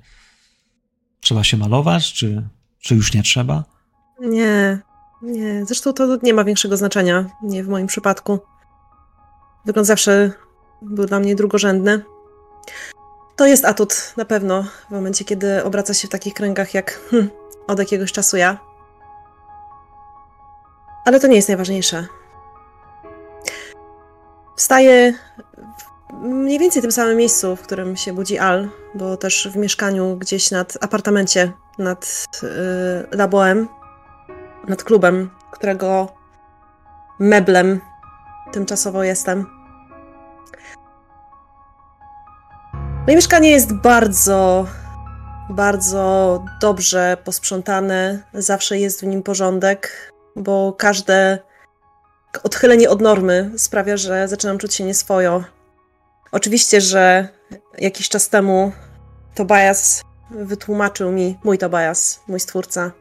Trzeba 1.21 1.45
się 1.45 1.57
malować, 1.57 2.13
czy, 2.13 2.49
czy 2.79 2.95
już 2.95 3.15
nie 3.15 3.23
trzeba? 3.23 3.65
Nie, 4.21 4.79
nie. 5.23 5.67
Zresztą 5.67 5.93
to 5.93 6.19
nie 6.23 6.35
ma 6.35 6.45
większego 6.45 6.77
znaczenia. 6.77 7.31
Nie 7.43 7.65
w 7.65 7.69
moim 7.69 7.87
przypadku. 7.87 8.39
Wygląd 9.67 9.87
zawsze 9.87 10.33
był 10.83 11.07
dla 11.07 11.21
mnie 11.21 11.35
drugorzędny. 11.35 12.03
To 13.37 13.47
jest 13.47 13.65
atut 13.65 14.13
na 14.17 14.25
pewno 14.25 14.65
w 14.89 14.91
momencie, 14.91 15.25
kiedy 15.25 15.65
obraca 15.65 15.95
się 15.95 16.09
w 16.09 16.11
takich 16.11 16.35
kręgach 16.35 16.75
jak 16.75 17.01
hm, 17.11 17.31
od 17.67 17.79
jakiegoś 17.79 18.13
czasu 18.13 18.37
ja. 18.37 18.59
Ale 21.05 21.21
to 21.21 21.27
nie 21.27 21.37
jest 21.37 21.49
najważniejsze. 21.49 22.07
Wstaję 24.57 25.13
w 25.79 25.97
mniej 26.13 26.59
więcej 26.59 26.83
tym 26.83 26.93
samym 26.93 27.17
miejscu, 27.17 27.57
w 27.57 27.63
którym 27.63 27.97
się 27.97 28.13
budzi 28.13 28.39
Al, 28.39 28.69
bo 28.95 29.17
też 29.17 29.49
w 29.53 29.57
mieszkaniu 29.57 30.17
gdzieś 30.17 30.51
nad 30.51 30.79
apartamencie, 30.81 31.53
nad 31.79 32.27
yy, 32.43 32.49
Laboem, 33.13 33.69
nad 34.69 34.85
klubem, 34.85 35.31
którego 35.51 36.15
meblem 37.19 37.81
tymczasowo 38.53 39.05
jestem. 39.05 39.56
Moje 43.07 43.17
mieszkanie 43.17 43.51
jest 43.51 43.73
bardzo, 43.73 44.67
bardzo 45.51 46.45
dobrze 46.61 47.17
posprzątane. 47.25 48.23
Zawsze 48.35 48.79
jest 48.79 49.01
w 49.01 49.07
nim 49.07 49.23
porządek, 49.23 50.13
bo 50.37 50.73
każde 50.73 51.39
odchylenie 52.43 52.91
od 52.91 53.01
normy 53.01 53.51
sprawia, 53.57 53.97
że 53.97 54.29
zaczynam 54.29 54.59
czuć 54.59 54.75
się 54.75 54.85
nieswojo. 54.85 55.45
Oczywiście, 56.33 56.81
że 56.81 57.29
jakiś 57.79 58.09
czas 58.09 58.29
temu 58.29 58.73
Tobias 59.35 60.03
wytłumaczył 60.31 61.13
mi, 61.13 61.39
mój 61.45 61.59
Tobias, 61.59 62.21
mój 62.29 62.41
stwórca, 62.41 62.93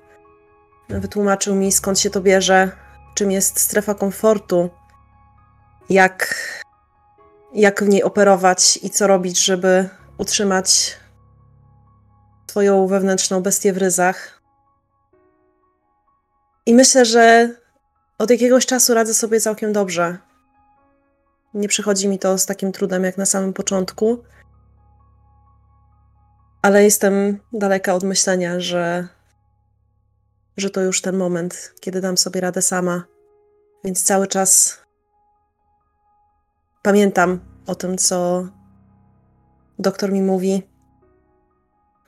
wytłumaczył 0.90 1.56
mi 1.56 1.72
skąd 1.72 2.00
się 2.00 2.10
to 2.10 2.22
bierze, 2.22 2.72
czym 3.16 3.32
jest 3.32 3.60
strefa 3.60 3.94
komfortu, 3.94 4.70
jak, 5.90 6.36
jak 7.56 7.84
w 7.84 7.88
niej 7.90 8.04
operować 8.04 8.80
i 8.84 8.90
co 8.90 9.08
robić, 9.08 9.46
żeby 9.46 9.90
utrzymać 10.18 10.98
swoją 12.50 12.88
wewnętrzną 12.88 13.42
bestię 13.42 13.74
w 13.74 13.78
ryzach. 13.78 14.42
I 16.66 16.74
myślę, 16.74 17.06
że 17.06 17.56
od 18.18 18.30
jakiegoś 18.30 18.66
czasu 18.66 18.94
radzę 18.94 19.14
sobie 19.14 19.42
całkiem 19.42 19.74
dobrze. 19.74 20.18
Nie 21.54 21.68
przychodzi 21.68 22.08
mi 22.08 22.20
to 22.20 22.38
z 22.38 22.46
takim 22.46 22.72
trudem 22.72 23.04
jak 23.04 23.18
na 23.18 23.26
samym 23.26 23.54
początku, 23.54 24.24
ale 26.62 26.84
jestem 26.84 27.40
daleka 27.54 27.94
od 27.94 28.04
myślenia, 28.04 28.60
że, 28.60 29.08
że 30.58 30.70
to 30.70 30.82
już 30.82 31.02
ten 31.02 31.18
moment, 31.18 31.74
kiedy 31.80 32.02
dam 32.02 32.18
sobie 32.18 32.42
radę 32.42 32.62
sama. 32.62 33.04
Więc 33.84 34.04
cały 34.04 34.28
czas 34.28 34.80
pamiętam 36.86 37.40
o 37.68 37.76
tym, 37.76 37.98
co 37.98 38.48
doktor 39.80 40.12
mi 40.12 40.22
mówi. 40.22 40.64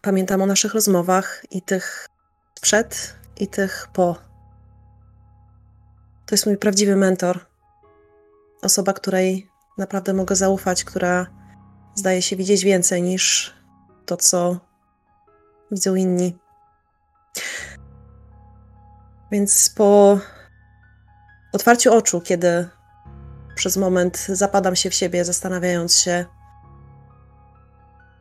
Pamiętam 0.01 0.41
o 0.41 0.45
naszych 0.45 0.73
rozmowach 0.73 1.43
i 1.51 1.61
tych 1.61 2.07
przed, 2.61 3.15
i 3.37 3.47
tych 3.47 3.87
po. 3.93 4.15
To 6.25 6.35
jest 6.35 6.45
mój 6.45 6.57
prawdziwy 6.57 6.95
mentor. 6.95 7.39
Osoba, 8.61 8.93
której 8.93 9.49
naprawdę 9.77 10.13
mogę 10.13 10.35
zaufać, 10.35 10.83
która 10.83 11.27
zdaje 11.95 12.21
się 12.21 12.35
widzieć 12.35 12.63
więcej 12.63 13.01
niż 13.01 13.53
to, 14.05 14.17
co 14.17 14.59
widzą 15.71 15.95
inni. 15.95 16.37
Więc 19.31 19.69
po 19.69 20.19
otwarciu 21.53 21.93
oczu, 21.93 22.21
kiedy 22.21 22.76
przez 23.57 23.77
moment 23.77 24.27
zapadam 24.29 24.75
się 24.75 24.89
w 24.89 24.93
siebie, 24.93 25.25
zastanawiając 25.25 25.97
się, 25.97 26.25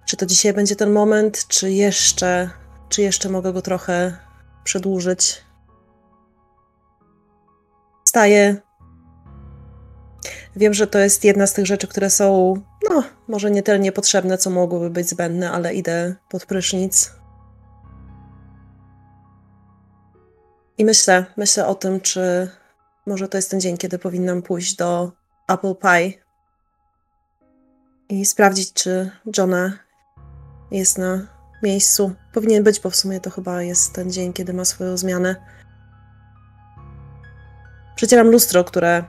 czy 0.06 0.16
to 0.16 0.26
dzisiaj 0.26 0.52
będzie 0.52 0.76
ten 0.76 0.92
moment, 0.92 1.46
czy 1.48 1.72
jeszcze, 1.72 2.50
czy 2.88 3.02
jeszcze 3.02 3.28
mogę 3.28 3.52
go 3.52 3.62
trochę 3.62 4.18
przedłużyć. 4.64 5.44
Wstaję. 8.04 8.56
Wiem, 10.56 10.74
że 10.74 10.86
to 10.86 10.98
jest 10.98 11.24
jedna 11.24 11.46
z 11.46 11.52
tych 11.52 11.66
rzeczy, 11.66 11.88
które 11.88 12.10
są, 12.10 12.54
no, 12.90 13.02
może 13.28 13.50
nie 13.50 13.62
tyle 13.62 13.78
niepotrzebne, 13.78 14.38
co 14.38 14.50
mogłyby 14.50 14.90
być 14.90 15.08
zbędne, 15.08 15.50
ale 15.50 15.74
idę 15.74 16.14
pod 16.28 16.46
prysznic. 16.46 17.12
I 20.78 20.84
myślę, 20.84 21.26
myślę 21.36 21.66
o 21.66 21.74
tym, 21.74 22.00
czy 22.00 22.48
może 23.06 23.28
to 23.28 23.38
jest 23.38 23.50
ten 23.50 23.60
dzień, 23.60 23.76
kiedy 23.76 23.98
powinnam 23.98 24.42
pójść 24.42 24.76
do 24.76 25.12
Apple 25.48 25.74
Pie 25.74 26.12
i 28.08 28.26
sprawdzić, 28.26 28.72
czy 28.72 29.10
Johna 29.38 29.72
jest 30.70 30.98
na 30.98 31.26
miejscu. 31.62 32.12
Powinien 32.32 32.64
być, 32.64 32.80
bo 32.80 32.90
w 32.90 32.96
sumie 32.96 33.20
to 33.20 33.30
chyba 33.30 33.62
jest 33.62 33.92
ten 33.92 34.10
dzień, 34.12 34.32
kiedy 34.32 34.54
ma 34.54 34.64
swoją 34.64 34.96
zmianę. 34.96 35.36
Przecieram 37.96 38.30
lustro, 38.30 38.64
które 38.64 39.04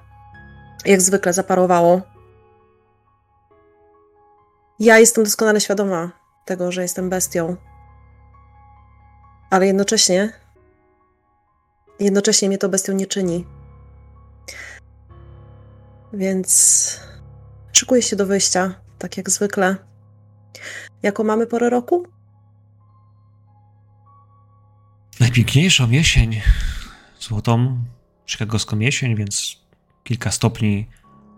jak 0.86 1.02
zwykle 1.02 1.34
zaparowało. 1.34 2.02
Ja 4.80 5.00
jestem 5.00 5.23
doskonale 5.23 5.62
świadoma 5.62 6.12
tego, 6.45 6.71
że 6.71 6.82
jestem 6.82 7.10
bestią. 7.10 7.56
Ale 9.50 9.67
jednocześnie 9.67 10.34
jednocześnie 12.00 12.47
mnie 12.47 12.58
to 12.58 12.69
bestią 12.69 12.93
nie 12.93 13.06
czyni. 13.06 13.45
Więc 16.13 17.00
szykuję 17.74 18.02
się 18.02 18.15
do 18.15 18.26
wyjścia, 18.26 18.82
tak 18.98 19.17
jak 19.17 19.30
zwykle. 19.30 19.76
Jaką 21.04 21.24
mamy 21.24 21.48
porę 21.48 21.70
roku? 21.70 22.08
Najpiękniejszą 25.20 25.91
jesień. 25.91 26.41
Złotą 27.20 27.78
chicagowską 28.28 28.80
jesień, 28.80 29.15
więc 29.15 29.58
kilka 30.04 30.32
stopni 30.32 30.89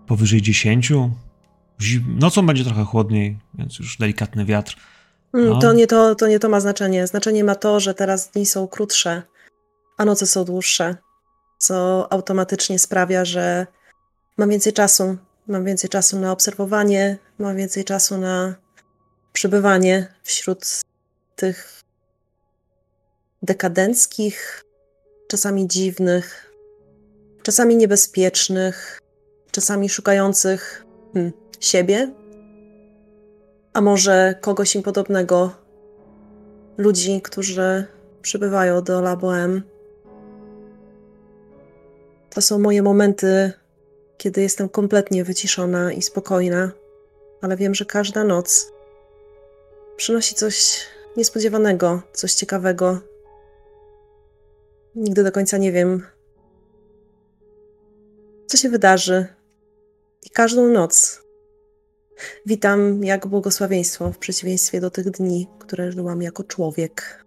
powyżej 0.07 0.41
10. 0.41 0.91
Nocą 2.07 2.45
będzie 2.45 2.63
trochę 2.63 2.85
chłodniej, 2.85 3.39
więc 3.53 3.79
już 3.79 3.97
delikatny 3.97 4.45
wiatr. 4.45 4.75
Mm, 5.33 5.49
no. 5.49 5.59
To, 5.59 5.73
nie 5.73 5.87
to, 5.87 6.15
to 6.15 6.27
nie 6.27 6.39
to 6.39 6.49
ma 6.49 6.59
znaczenie. 6.59 7.07
Znaczenie 7.07 7.43
ma 7.43 7.55
to, 7.55 7.79
że 7.79 7.93
teraz 7.93 8.31
dni 8.31 8.45
są 8.45 8.67
krótsze, 8.67 9.23
a 9.97 10.05
noce 10.05 10.27
są 10.27 10.45
dłuższe, 10.45 10.95
co 11.57 12.07
automatycznie 12.13 12.79
sprawia, 12.79 13.25
że 13.25 13.67
mam 14.39 14.49
więcej 14.49 14.73
czasu. 14.73 15.17
Mam 15.47 15.65
więcej 15.65 15.89
czasu 15.89 16.19
na 16.19 16.31
obserwowanie, 16.31 17.17
mam 17.39 17.55
więcej 17.55 17.85
czasu 17.85 18.17
na 18.17 18.55
przebywanie 19.33 20.13
wśród 20.23 20.81
tych 21.35 21.81
dekadenckich, 23.41 24.63
czasami 25.27 25.67
dziwnych, 25.67 26.53
czasami 27.43 27.75
niebezpiecznych, 27.75 28.99
czasami 29.51 29.89
szukających 29.89 30.85
hmm, 31.13 31.33
siebie, 31.59 32.11
a 33.73 33.81
może 33.81 34.35
kogoś 34.41 34.75
im 34.75 34.83
podobnego, 34.83 35.55
ludzi, 36.77 37.21
którzy 37.21 37.85
przybywają 38.21 38.83
do 38.83 39.01
Laboem. 39.01 39.63
To 42.29 42.41
są 42.41 42.59
moje 42.59 42.83
momenty, 42.83 43.53
kiedy 44.19 44.41
jestem 44.41 44.69
kompletnie 44.69 45.23
wyciszona 45.23 45.93
i 45.93 46.01
spokojna, 46.01 46.71
ale 47.41 47.57
wiem, 47.57 47.75
że 47.75 47.85
każda 47.85 48.23
noc 48.23 48.71
przynosi 49.97 50.35
coś 50.35 50.85
niespodziewanego, 51.17 52.01
coś 52.13 52.33
ciekawego. 52.33 53.01
Nigdy 54.95 55.23
do 55.23 55.31
końca 55.31 55.57
nie 55.57 55.71
wiem, 55.71 56.07
co 58.47 58.57
się 58.57 58.69
wydarzy. 58.69 59.27
I 60.25 60.29
każdą 60.29 60.67
noc 60.67 61.23
witam 62.45 63.03
jak 63.03 63.27
błogosławieństwo 63.27 64.11
w 64.11 64.17
przeciwieństwie 64.17 64.81
do 64.81 64.91
tych 64.91 65.11
dni, 65.11 65.47
które 65.59 65.91
żyłam 65.91 66.21
jako 66.21 66.43
człowiek. 66.43 67.25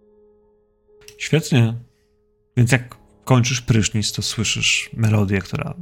Świetnie. 1.17 1.75
Więc 2.57 2.71
jak 2.71 2.95
kończysz 3.25 3.61
prysznic, 3.61 4.11
to 4.11 4.21
słyszysz 4.21 4.89
melodię, 4.93 5.41
która 5.41 5.75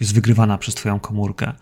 jest 0.00 0.14
wygrywana 0.14 0.58
przez 0.58 0.74
twoją 0.74 1.00
komórkę. 1.00 1.52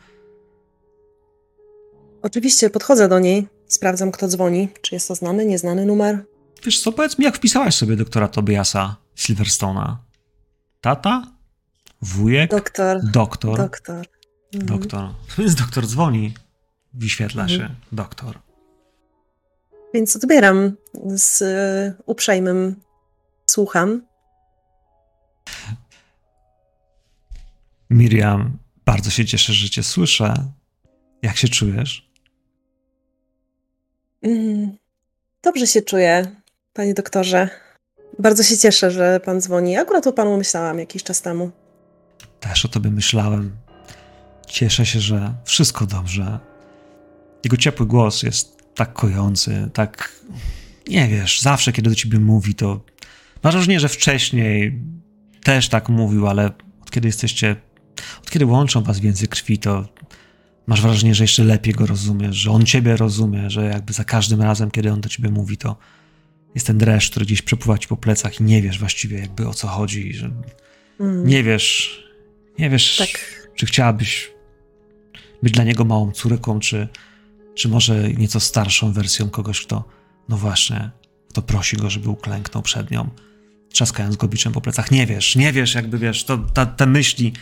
Oczywiście 2.23 2.71
podchodzę 2.71 3.09
do 3.09 3.19
niej, 3.19 3.49
sprawdzam 3.67 4.13
kto 4.13 4.29
dzwoni, 4.29 4.69
czy 4.83 4.95
jest 4.95 5.09
to 5.09 5.15
znany, 5.15 5.47
nieznany 5.47 5.87
numer. 5.87 6.25
Wiesz 6.65 6.81
co, 6.81 6.93
powiedz 6.93 7.19
mi, 7.19 7.25
jak 7.25 7.37
wpisałaś 7.37 7.75
sobie 7.75 7.97
doktora 7.97 8.29
Tobiasa 8.29 8.97
Silverstona? 9.15 9.99
Tata? 10.81 11.23
Wujek? 12.03 12.51
Doktor. 12.51 13.01
Doktor. 13.05 13.57
Doktor. 13.57 14.07
Mhm. 14.55 14.81
Doktor. 14.81 15.09
Więc 15.39 15.55
doktor 15.55 15.87
dzwoni, 15.87 16.35
wyświetla 16.95 17.43
mhm. 17.43 17.61
się 17.61 17.75
doktor. 17.93 18.39
Więc 19.95 20.17
odbieram 20.17 20.77
z 21.15 21.43
y, 21.43 22.03
uprzejmym 22.07 22.77
słucham. 23.51 24.03
Miriam, 27.91 28.59
bardzo 28.85 29.11
się 29.11 29.25
cieszę, 29.25 29.53
że 29.53 29.71
cię 29.71 29.83
słyszę. 29.83 30.35
Jak 31.23 31.37
się 31.37 31.49
czujesz? 31.49 32.11
Mm, 34.23 34.77
dobrze 35.43 35.67
się 35.67 35.83
czuję, 35.83 36.27
panie 36.73 36.95
doktorze. 36.95 37.49
Bardzo 38.19 38.43
się 38.43 38.59
cieszę, 38.59 38.91
że 38.91 39.21
pan 39.25 39.41
dzwoni. 39.41 39.77
Akurat 39.77 40.07
o 40.07 40.13
panu 40.13 40.37
myślałam 40.37 40.79
jakiś 40.79 41.03
czas 41.03 41.23
temu. 41.23 41.51
Też 42.41 42.65
o 42.65 42.69
tobie 42.69 42.91
myślałem. 42.91 43.57
Cieszę 44.47 44.87
się, 44.87 45.01
że 45.01 45.35
wszystko 45.45 45.87
dobrze. 45.87 46.39
Jego 47.45 47.57
ciepły 47.57 47.87
głos 47.87 48.23
jest 48.23 48.75
tak 48.75 48.93
kojący, 48.93 49.71
tak. 49.73 50.13
Nie 50.89 51.09
wiesz, 51.09 51.41
zawsze 51.41 51.73
kiedy 51.73 51.91
do 51.91 51.97
ciebie 51.97 52.19
mówi, 52.19 52.55
to. 52.55 52.81
Masz 53.43 53.55
wrażenie, 53.55 53.81
że 53.81 53.89
wcześniej 53.89 54.83
też 55.45 55.69
tak 55.69 55.89
mówił, 55.89 56.27
ale 56.27 56.47
od 56.83 56.91
kiedy 56.91 57.09
jesteście 57.09 57.57
od 58.23 58.31
kiedy 58.31 58.47
łączą 58.47 58.83
was 58.83 59.01
więzy 59.01 59.29
krwi, 59.29 59.59
to 59.59 59.89
masz 60.67 60.83
wrażenie, 60.83 61.15
że 61.15 61.25
jeszcze 61.25 61.45
lepiej 61.45 61.75
go 61.75 61.87
rozumiesz, 61.87 62.37
że 62.37 62.51
on 62.51 62.67
ciebie 62.67 62.97
rozumie, 62.97 63.51
że 63.51 63.65
jakby 63.65 63.93
za 63.93 64.05
każdym 64.05 64.43
razem, 64.43 64.71
kiedy 64.71 64.93
on 64.93 65.01
do 65.01 65.09
ciebie 65.09 65.31
mówi, 65.31 65.57
to 65.57 65.77
jest 66.55 66.67
ten 66.67 66.79
dreszcz, 66.79 67.11
który 67.11 67.27
gdzieś 67.27 67.43
przepływa 67.43 67.79
ci 67.79 67.89
po 67.89 67.97
plecach 67.97 68.41
i 68.41 68.45
nie 68.45 68.63
wiesz 68.63 68.79
właściwie 68.79 69.19
jakby 69.19 69.49
o 69.49 69.55
co 69.55 69.69
chodzi, 69.69 70.15
że 70.15 70.31
mm. 71.01 71.27
nie 71.27 71.43
wiesz, 71.43 72.01
nie 72.59 72.71
wiesz, 72.71 72.97
tak. 72.97 73.09
czy 73.55 73.67
chciałabyś 73.67 74.31
być 75.43 75.53
dla 75.53 75.65
niego 75.65 75.85
małą 75.85 76.13
córką, 76.13 76.61
czy, 76.61 76.89
czy 77.55 77.69
może 77.69 78.09
nieco 78.09 78.41
starszą 78.41 78.93
wersją 78.93 79.31
kogoś, 79.31 79.61
kto, 79.61 79.85
no 80.29 80.37
właśnie, 80.37 80.91
kto 81.31 81.43
prosi 81.43 81.77
go, 81.77 81.91
żeby 81.91 82.09
uklęknął 82.09 82.63
przed 82.63 82.91
nią, 82.91 83.11
trzaskając 83.73 84.17
go 84.17 84.29
biczem 84.29 84.53
po 84.53 84.61
plecach. 84.61 84.91
Nie 84.91 85.07
wiesz, 85.07 85.37
nie 85.37 85.53
wiesz, 85.53 85.75
jakby 85.75 85.99
wiesz, 85.99 86.25
to, 86.25 86.39
ta, 86.39 86.67
te 86.67 86.87
myśli 86.87 87.33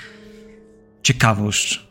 ciekawość. 1.05 1.89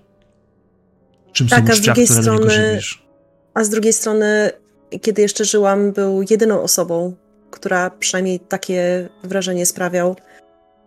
Czym 1.34 1.47
tak, 1.47 1.67
są 1.67 1.73
uczucia, 1.73 1.93
które 1.93 2.08
strony, 2.08 2.39
niego 2.39 2.49
żywisz? 2.49 3.08
A 3.54 3.63
z 3.63 3.69
drugiej 3.69 3.93
strony, 3.93 4.52
kiedy 5.02 5.21
jeszcze 5.21 5.45
żyłam, 5.45 5.91
był 5.91 6.26
jedyną 6.30 6.62
osobą, 6.62 7.15
która 7.52 7.89
przynajmniej 7.89 8.39
takie 8.39 9.10
wrażenie 9.23 9.65
sprawiał. 9.65 10.15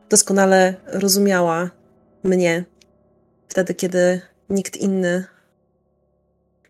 Doskonale 0.09 0.75
rozumiała 0.87 1.71
mnie 2.25 2.65
wtedy, 3.49 3.75
kiedy 3.75 4.21
nikt 4.51 4.77
inny, 4.77 5.25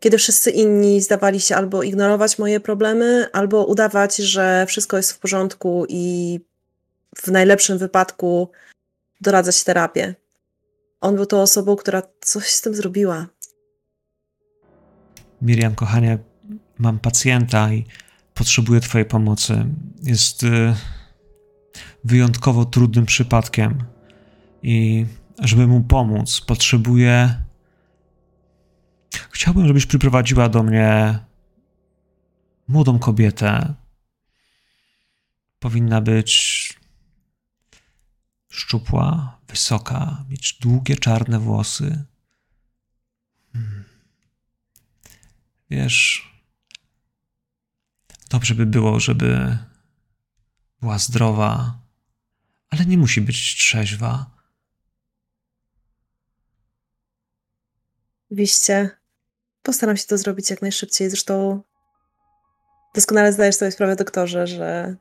kiedy 0.00 0.18
wszyscy 0.18 0.50
inni 0.50 1.00
zdawali 1.00 1.40
się 1.40 1.56
albo 1.56 1.82
ignorować 1.82 2.38
moje 2.38 2.60
problemy, 2.60 3.26
albo 3.32 3.66
udawać, 3.66 4.16
że 4.16 4.66
wszystko 4.68 4.96
jest 4.96 5.12
w 5.12 5.18
porządku 5.18 5.86
i 5.88 6.40
w 7.16 7.28
najlepszym 7.28 7.78
wypadku 7.78 8.50
doradzać 9.20 9.64
terapię. 9.64 10.14
On 11.00 11.16
był 11.16 11.26
tą 11.26 11.42
osobą, 11.42 11.76
która 11.76 12.02
coś 12.20 12.46
z 12.46 12.60
tym 12.60 12.74
zrobiła. 12.74 13.26
Miriam, 15.42 15.74
kochanie, 15.74 16.18
mam 16.78 16.98
pacjenta 16.98 17.72
i 17.72 17.84
potrzebuję 18.34 18.80
Twojej 18.80 19.06
pomocy. 19.06 19.66
Jest 20.02 20.42
y, 20.42 20.74
wyjątkowo 22.04 22.64
trudnym 22.64 23.06
przypadkiem 23.06 23.84
i 24.62 25.06
żeby 25.38 25.66
mu 25.66 25.80
pomóc, 25.80 26.40
potrzebuję. 26.40 27.44
Chciałbym, 29.30 29.66
żebyś 29.66 29.86
przyprowadziła 29.86 30.48
do 30.48 30.62
mnie 30.62 31.18
młodą 32.68 32.98
kobietę. 32.98 33.74
Powinna 35.58 36.00
być 36.00 36.85
szczupła, 38.56 39.38
wysoka, 39.48 40.24
mieć 40.28 40.58
długie 40.60 40.96
czarne 40.96 41.38
włosy. 41.38 42.04
Hmm. 43.52 43.84
Wiesz, 45.70 46.30
dobrze 48.30 48.54
by 48.54 48.66
było, 48.66 49.00
żeby 49.00 49.58
była 50.80 50.98
zdrowa, 50.98 51.78
ale 52.70 52.86
nie 52.86 52.98
musi 52.98 53.20
być 53.20 53.56
trzeźwa. 53.56 54.36
Oczywiście. 58.26 58.90
Postaram 59.62 59.96
się 59.96 60.06
to 60.06 60.18
zrobić 60.18 60.50
jak 60.50 60.62
najszybciej. 60.62 61.10
Zresztą 61.10 61.62
doskonale 62.94 63.32
zdajesz 63.32 63.56
sobie 63.56 63.70
sprawę, 63.70 63.96
doktorze, 63.96 64.46
że 64.46 64.96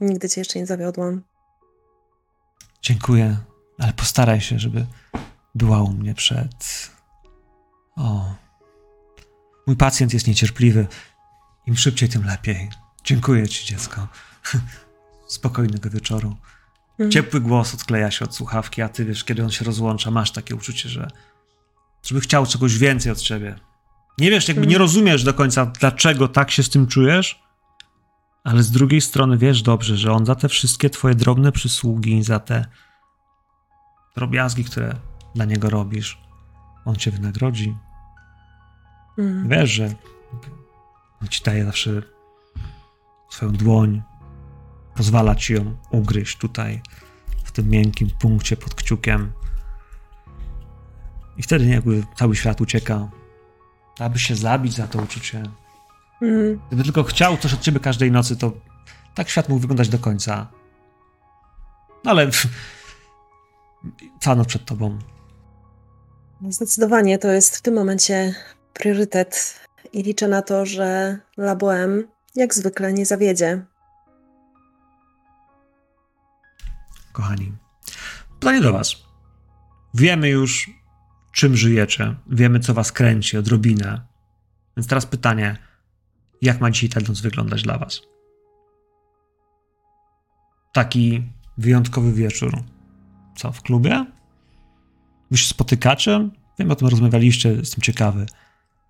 nigdy 0.00 0.28
cię 0.28 0.40
jeszcze 0.40 0.58
nie 0.58 0.66
zawiodłam. 0.66 1.35
Dziękuję, 2.82 3.36
ale 3.78 3.92
postaraj 3.92 4.40
się, 4.40 4.58
żeby 4.58 4.86
była 5.54 5.82
u 5.82 5.92
mnie 5.92 6.14
przed. 6.14 6.90
O. 7.96 8.34
Mój 9.66 9.76
pacjent 9.76 10.14
jest 10.14 10.26
niecierpliwy. 10.26 10.86
Im 11.66 11.76
szybciej, 11.76 12.08
tym 12.08 12.24
lepiej. 12.24 12.68
Dziękuję 13.04 13.48
ci, 13.48 13.66
dziecko. 13.66 14.08
Spokojnego 15.26 15.90
wieczoru. 15.90 16.36
Mm. 16.98 17.12
Ciepły 17.12 17.40
głos 17.40 17.74
odkleja 17.74 18.10
się 18.10 18.24
od 18.24 18.34
słuchawki, 18.36 18.82
a 18.82 18.88
ty 18.88 19.04
wiesz, 19.04 19.24
kiedy 19.24 19.44
on 19.44 19.50
się 19.50 19.64
rozłącza, 19.64 20.10
masz 20.10 20.30
takie 20.30 20.54
uczucie, 20.54 20.88
że 20.88 21.10
żeby 22.02 22.20
chciał 22.20 22.46
czegoś 22.46 22.78
więcej 22.78 23.12
od 23.12 23.20
ciebie. 23.20 23.58
Nie 24.18 24.30
wiesz, 24.30 24.48
jakby 24.48 24.66
nie 24.66 24.76
mm. 24.76 24.82
rozumiesz 24.82 25.24
do 25.24 25.34
końca, 25.34 25.66
dlaczego 25.66 26.28
tak 26.28 26.50
się 26.50 26.62
z 26.62 26.70
tym 26.70 26.86
czujesz, 26.86 27.42
ale 28.46 28.62
z 28.62 28.70
drugiej 28.70 29.00
strony 29.00 29.38
wiesz 29.38 29.62
dobrze, 29.62 29.96
że 29.96 30.12
on 30.12 30.26
za 30.26 30.34
te 30.34 30.48
wszystkie 30.48 30.90
twoje 30.90 31.14
drobne 31.14 31.52
przysługi, 31.52 32.22
za 32.22 32.38
te 32.38 32.66
drobiazgi, 34.16 34.64
które 34.64 34.96
dla 35.34 35.44
niego 35.44 35.70
robisz, 35.70 36.18
on 36.84 36.96
cię 36.96 37.10
wynagrodzi. 37.10 37.76
Mm. 39.18 39.48
Wiesz, 39.48 39.70
że 39.70 39.94
on 41.22 41.28
ci 41.28 41.44
daje 41.44 41.64
zawsze 41.64 42.02
swoją 43.30 43.52
dłoń, 43.52 44.02
pozwala 44.94 45.34
ci 45.34 45.52
ją 45.52 45.76
ugryźć 45.90 46.36
tutaj, 46.36 46.82
w 47.44 47.52
tym 47.52 47.68
miękkim 47.68 48.10
punkcie 48.10 48.56
pod 48.56 48.74
kciukiem. 48.74 49.32
I 51.36 51.42
wtedy 51.42 51.66
jakby 51.66 52.04
cały 52.16 52.36
świat 52.36 52.60
ucieka, 52.60 53.08
aby 53.98 54.18
się 54.18 54.36
zabić 54.36 54.74
za 54.74 54.86
to 54.86 54.98
uczucie. 54.98 55.42
Mm. 56.22 56.60
Gdyby 56.68 56.84
tylko 56.84 57.02
chciał 57.02 57.36
coś 57.36 57.54
od 57.54 57.60
ciebie 57.60 57.80
każdej 57.80 58.12
nocy, 58.12 58.36
to 58.36 58.52
tak 59.14 59.28
świat 59.28 59.48
mógł 59.48 59.60
wyglądać 59.60 59.88
do 59.88 59.98
końca. 59.98 60.46
No 62.04 62.10
ale 62.10 62.30
cano 64.20 64.44
przed 64.44 64.64
tobą. 64.64 64.98
Zdecydowanie 66.48 67.18
to 67.18 67.28
jest 67.28 67.56
w 67.56 67.62
tym 67.62 67.74
momencie 67.74 68.34
priorytet 68.72 69.60
i 69.92 70.02
liczę 70.02 70.28
na 70.28 70.42
to, 70.42 70.66
że 70.66 71.18
Laboem 71.36 72.08
jak 72.34 72.54
zwykle 72.54 72.92
nie 72.92 73.06
zawiedzie. 73.06 73.64
Kochani, 77.12 77.52
pytanie 78.40 78.60
do 78.60 78.72
Was. 78.72 78.96
Wiemy 79.94 80.28
już, 80.28 80.70
czym 81.32 81.56
żyjecie, 81.56 82.14
wiemy, 82.26 82.60
co 82.60 82.74
Was 82.74 82.92
kręci, 82.92 83.38
odrobinę. 83.38 84.00
Więc 84.76 84.86
teraz 84.86 85.06
pytanie, 85.06 85.56
jak 86.42 86.60
ma 86.60 86.70
dzisiaj 86.70 86.88
ta 86.88 87.00
noc 87.00 87.20
wyglądać 87.20 87.62
dla 87.62 87.78
Was? 87.78 88.02
Taki 90.72 91.22
wyjątkowy 91.58 92.12
wieczór. 92.12 92.62
Co, 93.36 93.52
w 93.52 93.62
klubie? 93.62 94.06
Wy 95.30 95.36
się 95.36 95.48
spotykacie? 95.48 96.28
Wiem, 96.58 96.70
o 96.70 96.74
tym 96.74 96.88
rozmawialiście, 96.88 97.48
jestem 97.48 97.82
ciekawy. 97.82 98.26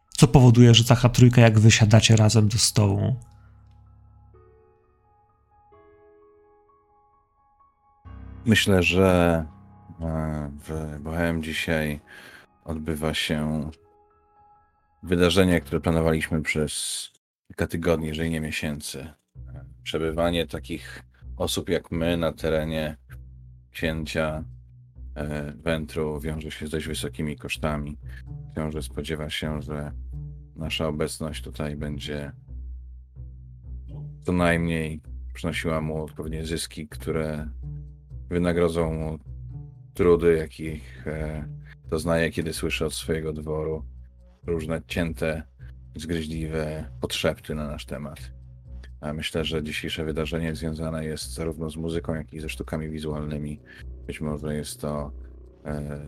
Co 0.09 0.29
powoduje, 0.29 0.75
że 0.75 0.85
taka 0.85 1.09
trójka, 1.09 1.41
jak 1.41 1.59
wy 1.59 1.71
siadacie 1.71 2.17
razem 2.17 2.49
do 2.49 2.59
stołu? 2.59 3.17
Myślę, 8.45 8.83
że 8.83 9.45
e, 10.01 10.51
w 10.69 10.99
Bohem 11.01 11.43
dzisiaj 11.43 12.01
odbywa 12.65 13.15
się 13.15 13.71
wydarzenie, 15.03 15.61
które 15.61 15.81
planowaliśmy 15.81 16.43
przez 16.43 17.11
kilka 17.49 17.67
tygodni, 17.67 18.09
jeżeli 18.09 18.31
nie 18.31 18.41
miesięcy. 18.41 19.09
Przebywanie 19.83 20.47
takich 20.47 21.03
osób 21.37 21.69
jak 21.69 21.91
my 21.91 22.17
na 22.17 22.33
terenie 22.33 22.97
księcia 23.71 24.45
e, 25.15 25.53
Wętru 25.53 26.21
wiąże 26.21 26.51
się 26.51 26.67
z 26.67 26.71
dość 26.71 26.87
wysokimi 26.87 27.37
kosztami. 27.37 27.99
Książę 28.53 28.83
spodziewa 28.83 29.31
się, 29.31 29.63
że 29.63 29.93
nasza 30.57 30.89
obecność 30.89 31.43
tutaj 31.43 31.77
będzie 31.77 32.33
co 34.23 34.33
najmniej 34.33 35.01
przynosiła 35.35 35.81
mu 35.81 36.03
odpowiednie 36.03 36.47
zyski, 36.47 36.89
które 36.89 37.49
wynagrodzą 38.29 38.95
mu 38.95 39.19
trudy, 39.95 40.37
jakich 40.37 41.07
e, 41.07 41.49
doznaje, 41.89 42.31
kiedy 42.31 42.53
słyszy 42.53 42.87
od 42.87 42.95
swojego 42.95 43.33
dworu 43.33 43.85
różne 44.47 44.83
cięte, 44.87 45.43
zgryźliwe 45.97 46.85
podszepty 47.01 47.55
na 47.55 47.67
nasz 47.67 47.87
temat. 47.87 48.19
A 49.01 49.13
myślę, 49.13 49.45
że 49.45 49.63
dzisiejsze 49.63 50.05
wydarzenie 50.05 50.55
związane 50.55 51.05
jest 51.05 51.35
zarówno 51.35 51.71
z 51.71 51.77
muzyką, 51.77 52.15
jak 52.15 52.33
i 52.33 52.41
ze 52.41 52.49
sztukami 52.49 52.91
wizualnymi. 52.91 53.61
Być 54.07 54.21
może 54.21 54.57
jest 54.57 54.81
to 54.81 55.13
e, 55.65 56.01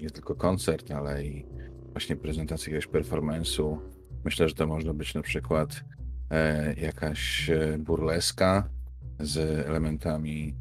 nie 0.00 0.10
tylko 0.10 0.34
koncert, 0.34 0.90
ale 0.90 1.24
i 1.24 1.46
właśnie 1.92 2.16
prezentacja 2.16 2.74
jakiegoś 2.74 3.02
performance'u. 3.02 3.78
Myślę, 4.24 4.48
że 4.48 4.54
to 4.54 4.66
może 4.66 4.94
być 4.94 5.14
na 5.14 5.22
przykład 5.22 5.84
e, 6.30 6.74
jakaś 6.74 7.50
e, 7.50 7.78
burleska 7.78 8.68
z 9.20 9.66
elementami 9.66 10.54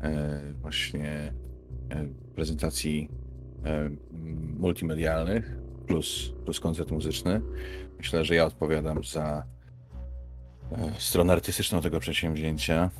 e, 0.00 0.40
właśnie 0.60 1.32
e, 1.90 2.06
prezentacji 2.34 3.08
e, 3.64 3.90
multimedialnych 4.58 5.56
plus, 5.86 6.32
plus 6.44 6.60
koncert 6.60 6.90
muzyczny. 6.90 7.40
Myślę, 8.00 8.24
że 8.24 8.34
ja 8.34 8.44
odpowiadam 8.44 9.04
za 9.04 9.44
E, 10.72 10.90
stronę 10.98 11.32
artystyczną 11.32 11.80
tego 11.80 12.00
przedsięwzięcia. 12.00 12.90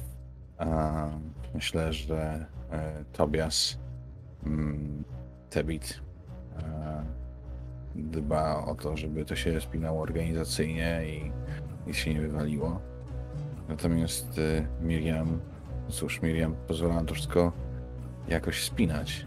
Myślę, 1.55 1.93
że 1.93 2.47
e, 2.71 3.05
Tobias 3.13 3.79
mm, 4.47 5.05
Tebit 5.51 6.01
e, 6.59 7.05
dba 7.95 8.65
o 8.65 8.75
to, 8.75 8.97
żeby 8.97 9.25
to 9.25 9.37
się 9.37 9.61
spinało 9.61 10.03
organizacyjnie 10.03 11.03
i 11.07 11.33
nic 11.87 11.97
się 11.97 12.15
nie 12.15 12.21
wywaliło. 12.21 12.81
Natomiast 13.69 14.41
Miriam, 14.81 15.41
cóż, 15.89 16.23
Miriam 16.23 16.57
pozwala 16.69 16.95
nam 16.95 17.07
to 17.07 17.15
wszystko 17.15 17.53
jakoś 18.29 18.65
spinać. 18.65 19.27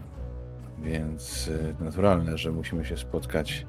Więc 0.78 1.50
naturalne, 1.80 2.38
że 2.38 2.52
musimy 2.52 2.84
się 2.84 2.96
spotkać 2.96 3.66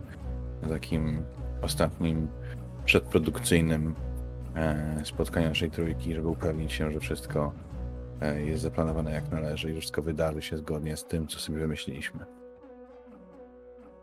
na 0.61 0.69
takim 0.69 1.23
ostatnim 1.66 2.28
przedprodukcyjnym 2.86 3.95
E, 4.55 5.01
spotkania 5.05 5.49
naszej 5.49 5.72
trójki, 5.72 6.16
żeby 6.16 6.28
upewnić 6.28 6.74
się, 6.74 6.91
że 6.91 6.99
wszystko 6.99 7.53
e, 8.22 8.41
jest 8.41 8.63
zaplanowane 8.63 9.11
jak 9.11 9.32
należy 9.32 9.72
i 9.72 9.74
że 9.74 9.80
wszystko 9.80 10.01
wydarzy 10.01 10.41
się 10.41 10.57
zgodnie 10.57 10.97
z 10.97 11.05
tym, 11.05 11.28
co 11.28 11.39
sobie 11.39 11.59
wymyśliliśmy. 11.59 12.26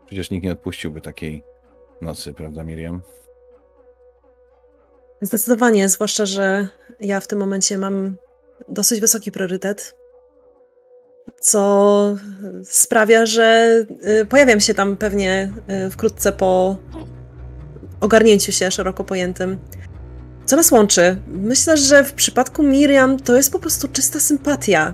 Przecież 0.05 0.31
nikt 0.31 0.43
nie 0.43 0.51
odpuściłby 0.51 1.01
takiej 1.01 1.43
nocy, 2.01 2.33
prawda, 2.33 2.63
Miriam? 2.63 3.01
Zdecydowanie, 5.21 5.89
zwłaszcza, 5.89 6.25
że 6.25 6.67
ja 6.99 7.19
w 7.19 7.27
tym 7.27 7.39
momencie 7.39 7.77
mam 7.77 8.15
dosyć 8.69 9.01
wysoki 9.01 9.31
priorytet, 9.31 9.95
co 11.39 12.15
sprawia, 12.63 13.25
że 13.25 13.77
y, 14.21 14.25
pojawiam 14.25 14.59
się 14.59 14.73
tam 14.73 14.97
pewnie 14.97 15.53
y, 15.87 15.89
wkrótce 15.89 16.31
po 16.31 16.77
ogarnięciu 18.03 18.51
się 18.51 18.71
szeroko 18.71 19.03
pojętym. 19.03 19.57
Co 20.45 20.55
nas 20.55 20.71
łączy? 20.71 21.17
Myślę, 21.27 21.77
że 21.77 22.03
w 22.03 22.13
przypadku 22.13 22.63
Miriam 22.63 23.19
to 23.19 23.35
jest 23.35 23.51
po 23.51 23.59
prostu 23.59 23.87
czysta 23.87 24.19
sympatia. 24.19 24.93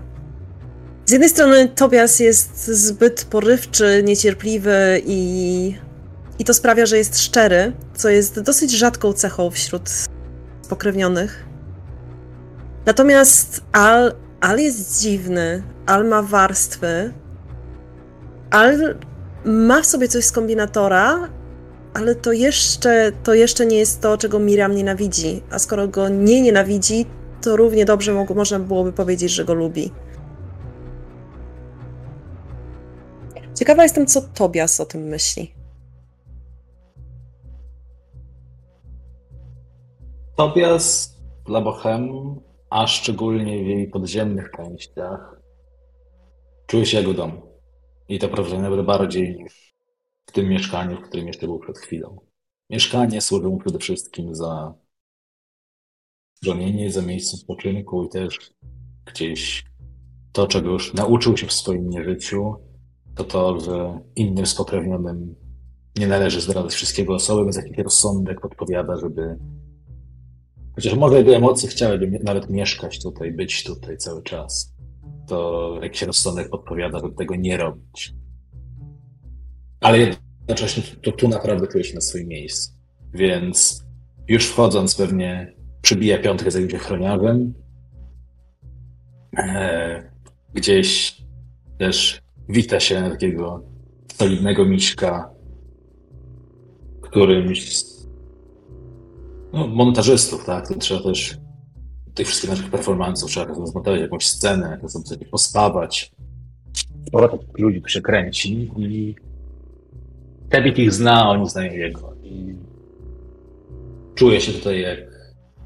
Z 1.06 1.12
jednej 1.12 1.30
strony 1.30 1.70
Tobias 1.70 2.20
jest 2.20 2.68
zbyt 2.68 3.26
porywczy, 3.26 4.04
niecierpliwy 4.06 5.02
i, 5.06 5.76
i 6.40 6.44
to 6.44 6.54
sprawia, 6.54 6.86
że 6.86 6.98
jest 6.98 7.20
szczery, 7.20 7.74
co 7.96 8.10
jest 8.10 8.40
dosyć 8.40 8.72
rzadką 8.72 9.14
cechą 9.14 9.52
wśród 9.52 9.90
spokrewnionych. 10.62 11.46
Natomiast 12.86 13.62
Al, 13.72 14.14
Al 14.42 14.60
jest 14.60 15.02
dziwny, 15.02 15.64
Al 15.86 16.08
ma 16.08 16.22
warstwy, 16.22 17.14
Al 18.50 18.96
ma 19.46 19.82
w 19.82 19.86
sobie 19.86 20.08
coś 20.08 20.26
z 20.26 20.32
kombinatora, 20.32 21.30
ale 22.00 22.16
to 22.16 22.32
jeszcze, 22.32 23.12
to 23.24 23.34
jeszcze 23.34 23.66
nie 23.66 23.78
jest 23.78 24.02
to, 24.02 24.18
czego 24.18 24.40
Miriam 24.40 24.76
nienawidzi. 24.76 25.42
A 25.52 25.60
skoro 25.60 25.88
go 25.88 26.10
nie 26.10 26.42
nienawidzi, 26.42 27.06
to 27.42 27.56
równie 27.56 27.86
dobrze 27.86 28.14
mo 28.14 28.26
można 28.36 28.60
byłoby 28.60 28.94
powiedzieć, 28.94 29.32
że 29.32 29.46
go 29.46 29.54
lubi. 29.54 29.92
Ciekawa 33.56 33.84
jestem, 33.84 34.06
co 34.06 34.22
Tobias 34.22 34.80
o 34.80 34.86
tym 34.86 35.02
myśli. 35.02 35.54
Tobias 40.36 41.16
dla 41.46 41.62
Bochem, 41.62 42.10
a 42.70 42.88
szczególnie 42.88 43.64
w 43.64 43.68
jej 43.68 43.88
podziemnych 43.88 44.52
częściach, 44.58 45.42
czuje 46.68 46.86
się 46.86 46.98
jak 46.98 47.10
w 47.10 47.16
domu. 47.16 47.42
I 48.10 48.20
to 48.20 48.30
prawda 48.30 48.60
nawet 48.60 48.86
bardziej 48.86 49.36
niż 49.36 49.69
w 50.30 50.32
tym 50.32 50.50
mieszkaniu, 50.50 50.98
w 50.98 51.02
którym 51.02 51.28
jeszcze 51.28 51.48
był 51.48 51.60
przed 51.60 51.78
chwilą. 51.78 52.20
Mieszkanie 52.70 53.22
służy 53.22 53.48
mu 53.48 53.58
przede 53.58 53.80
wszystkim 53.80 54.36
za 54.36 54.74
schronienie, 56.36 56.92
za 56.92 57.02
miejsce 57.02 57.38
spoczynku 57.38 58.04
i 58.06 58.10
też 58.10 58.54
gdzieś 59.06 59.66
to, 60.32 60.48
czego 60.48 60.70
już 60.70 60.94
nauczył 60.94 61.38
się 61.38 61.48
w 61.48 61.54
swoim 61.54 61.90
nieżyciu, 61.90 62.56
to 63.16 63.24
to, 63.24 63.60
że 63.60 64.00
innym 64.16 64.46
spokrewnionym 64.46 65.36
nie 65.98 66.08
należy 66.08 66.42
zdradzać 66.42 66.74
wszystkiego 66.74 67.14
o 67.14 67.20
sobie, 67.20 67.44
więc 67.44 67.56
jakiś 67.56 67.78
rozsądek 67.78 68.42
podpowiada, 68.42 68.98
żeby 68.98 69.40
chociaż 70.76 70.96
może 70.96 71.18
jego 71.18 71.36
emocje 71.36 71.70
chciałyby 71.70 72.20
nawet 72.24 72.50
mieszkać 72.50 73.04
tutaj, 73.04 73.32
być 73.32 73.64
tutaj 73.64 73.98
cały 73.98 74.24
czas, 74.24 74.76
to 75.28 75.80
jakiś 75.82 76.02
rozsądek 76.02 76.50
podpowiada, 76.50 77.00
żeby 77.00 77.16
tego 77.16 77.36
nie 77.36 77.58
robić. 77.58 78.14
Ale 79.82 80.00
jednocześnie 80.00 80.84
to 81.04 81.12
tu 81.12 81.28
naprawdę 81.28 81.68
czuje 81.68 81.84
się 81.84 81.96
na 81.96 82.02
swoim 82.02 82.28
miejscu. 82.28 82.74
Więc 83.14 83.84
już 84.28 84.48
wchodząc 84.48 84.96
pewnie 84.96 85.54
przybija 85.82 86.18
piątkę 86.18 86.52
za 86.52 86.60
jakimś 86.60 86.82
ochroniarzem. 86.82 87.54
E, 89.38 90.12
gdzieś 90.54 91.18
też 91.78 92.22
wita 92.50 92.80
się 92.80 93.02
na 93.02 93.10
takiego 93.10 93.64
solidnego 94.14 94.66
miśka, 94.66 95.30
którymś 97.02 97.76
no, 99.54 99.68
montażystów, 99.68 100.46
tak? 100.46 100.68
To 100.68 100.76
trzeba 100.76 101.04
też 101.04 101.38
tych 102.14 102.28
wszystkich 102.28 102.50
naszych 102.50 102.72
performance'ów 102.72 103.26
trzeba 103.26 103.46
razem 103.46 103.68
zmontować 103.68 104.02
jakąś 104.02 104.28
scenę, 104.28 104.80
razem 104.82 105.06
sobie 105.06 105.26
pospawać. 105.26 106.12
Sporo 107.08 107.30
takich 107.30 107.60
ludzi 107.60 107.82
tu 107.82 107.90
się 107.90 108.02
kręci 108.02 108.72
i 108.78 109.16
Tebit 110.50 110.80
ich 110.80 110.94
zna, 110.94 111.30
oni 111.30 111.50
znają 111.50 111.74
jego. 111.74 112.14
I 112.24 112.56
czuje 114.16 114.42
się 114.42 114.52
tutaj 114.52 114.82
jak, 114.82 115.00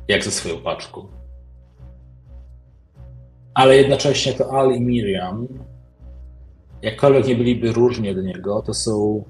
jak 0.08 0.24
ze 0.24 0.32
swoją 0.32 0.58
paczką. 0.58 1.08
Ale 3.54 3.78
jednocześnie 3.78 4.34
to 4.34 4.52
Al 4.52 4.76
i 4.76 4.82
Miriam, 4.82 5.48
jakkolwiek 6.82 7.28
nie 7.28 7.36
byliby 7.36 7.72
różni 7.72 8.10
od 8.10 8.18
niego, 8.18 8.62
to 8.62 8.74
są 8.74 9.24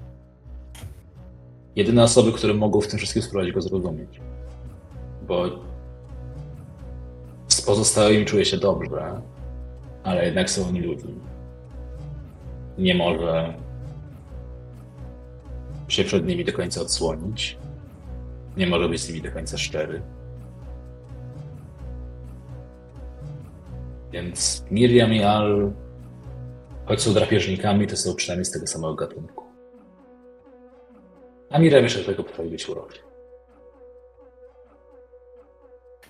jedyne 1.76 2.02
osoby, 2.02 2.32
które 2.32 2.54
mogą 2.54 2.80
w 2.80 2.86
tym 2.86 2.98
wszystkim 2.98 3.22
spróbować 3.22 3.52
go 3.52 3.62
zrozumieć. 3.62 4.20
Bo 5.28 5.44
z 7.48 7.62
pozostałymi 7.62 8.24
czuje 8.24 8.44
się 8.44 8.56
dobrze, 8.56 9.20
ale 10.04 10.24
jednak 10.24 10.50
są 10.50 10.68
oni 10.68 10.80
ludźmi. 10.80 11.14
Nie 12.78 12.94
może 12.94 13.54
się 15.88 16.04
przed 16.04 16.26
nimi 16.26 16.44
do 16.44 16.52
końca 16.52 16.80
odsłonić. 16.80 17.58
Nie 18.56 18.66
może 18.66 18.88
być 18.88 19.00
z 19.00 19.08
nimi 19.08 19.22
do 19.22 19.32
końca 19.32 19.58
szczery. 19.58 20.02
Więc 24.12 24.64
Miriam 24.70 25.12
i 25.12 25.22
Al, 25.22 25.72
choć 26.86 27.02
są 27.02 27.14
drapieżnikami, 27.14 27.86
to 27.86 27.96
są 27.96 28.14
przynajmniej 28.14 28.44
z 28.44 28.50
tego 28.50 28.66
samego 28.66 28.94
gatunku. 28.94 29.44
A 31.50 31.58
Miriam 31.58 31.82
jeszcze 31.82 31.98
do 31.98 32.06
tego 32.06 32.24
potrafi 32.24 32.50
być 32.50 32.68
uroczy. 32.68 33.00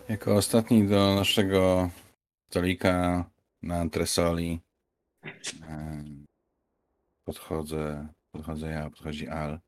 Jako 0.09 0.37
ostatni 0.37 0.89
do 0.89 1.15
naszego 1.15 1.91
stolika 2.51 3.25
na 3.63 3.77
antresoli 3.77 4.61
podchodzę, 7.25 8.09
podchodzę 8.33 8.71
ja, 8.71 8.91
podchodzi 8.91 9.29
Al. 9.29 9.61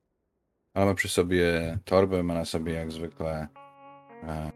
Ma 0.77 0.95
przy 0.95 1.09
sobie 1.09 1.79
torbę, 1.85 2.23
ma 2.23 2.35
na 2.35 2.45
sobie 2.45 2.73
jak 2.73 2.93
zwykle 2.93 3.49
e, 4.23 4.51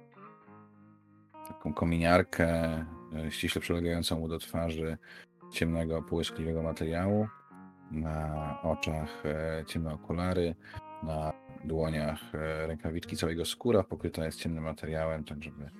taką 1.48 1.74
kominiarkę 1.74 2.46
e, 2.46 3.30
ściśle 3.30 3.60
przylegającą 3.60 4.18
mu 4.18 4.28
do 4.28 4.38
twarzy 4.38 4.98
ciemnego, 5.52 6.02
połyskliwego 6.02 6.62
materiału. 6.62 7.26
Na 7.90 8.58
oczach 8.62 9.22
e, 9.24 9.64
ciemne 9.66 9.94
okulary, 9.94 10.54
na 11.02 11.32
dłoniach 11.64 12.20
rękawiczki, 12.66 13.16
całego 13.16 13.44
skóra 13.44 13.84
pokryta 13.84 14.24
jest 14.24 14.38
ciemnym 14.38 14.64
materiałem, 14.64 15.24
tak 15.24 15.42
żeby 15.42 15.70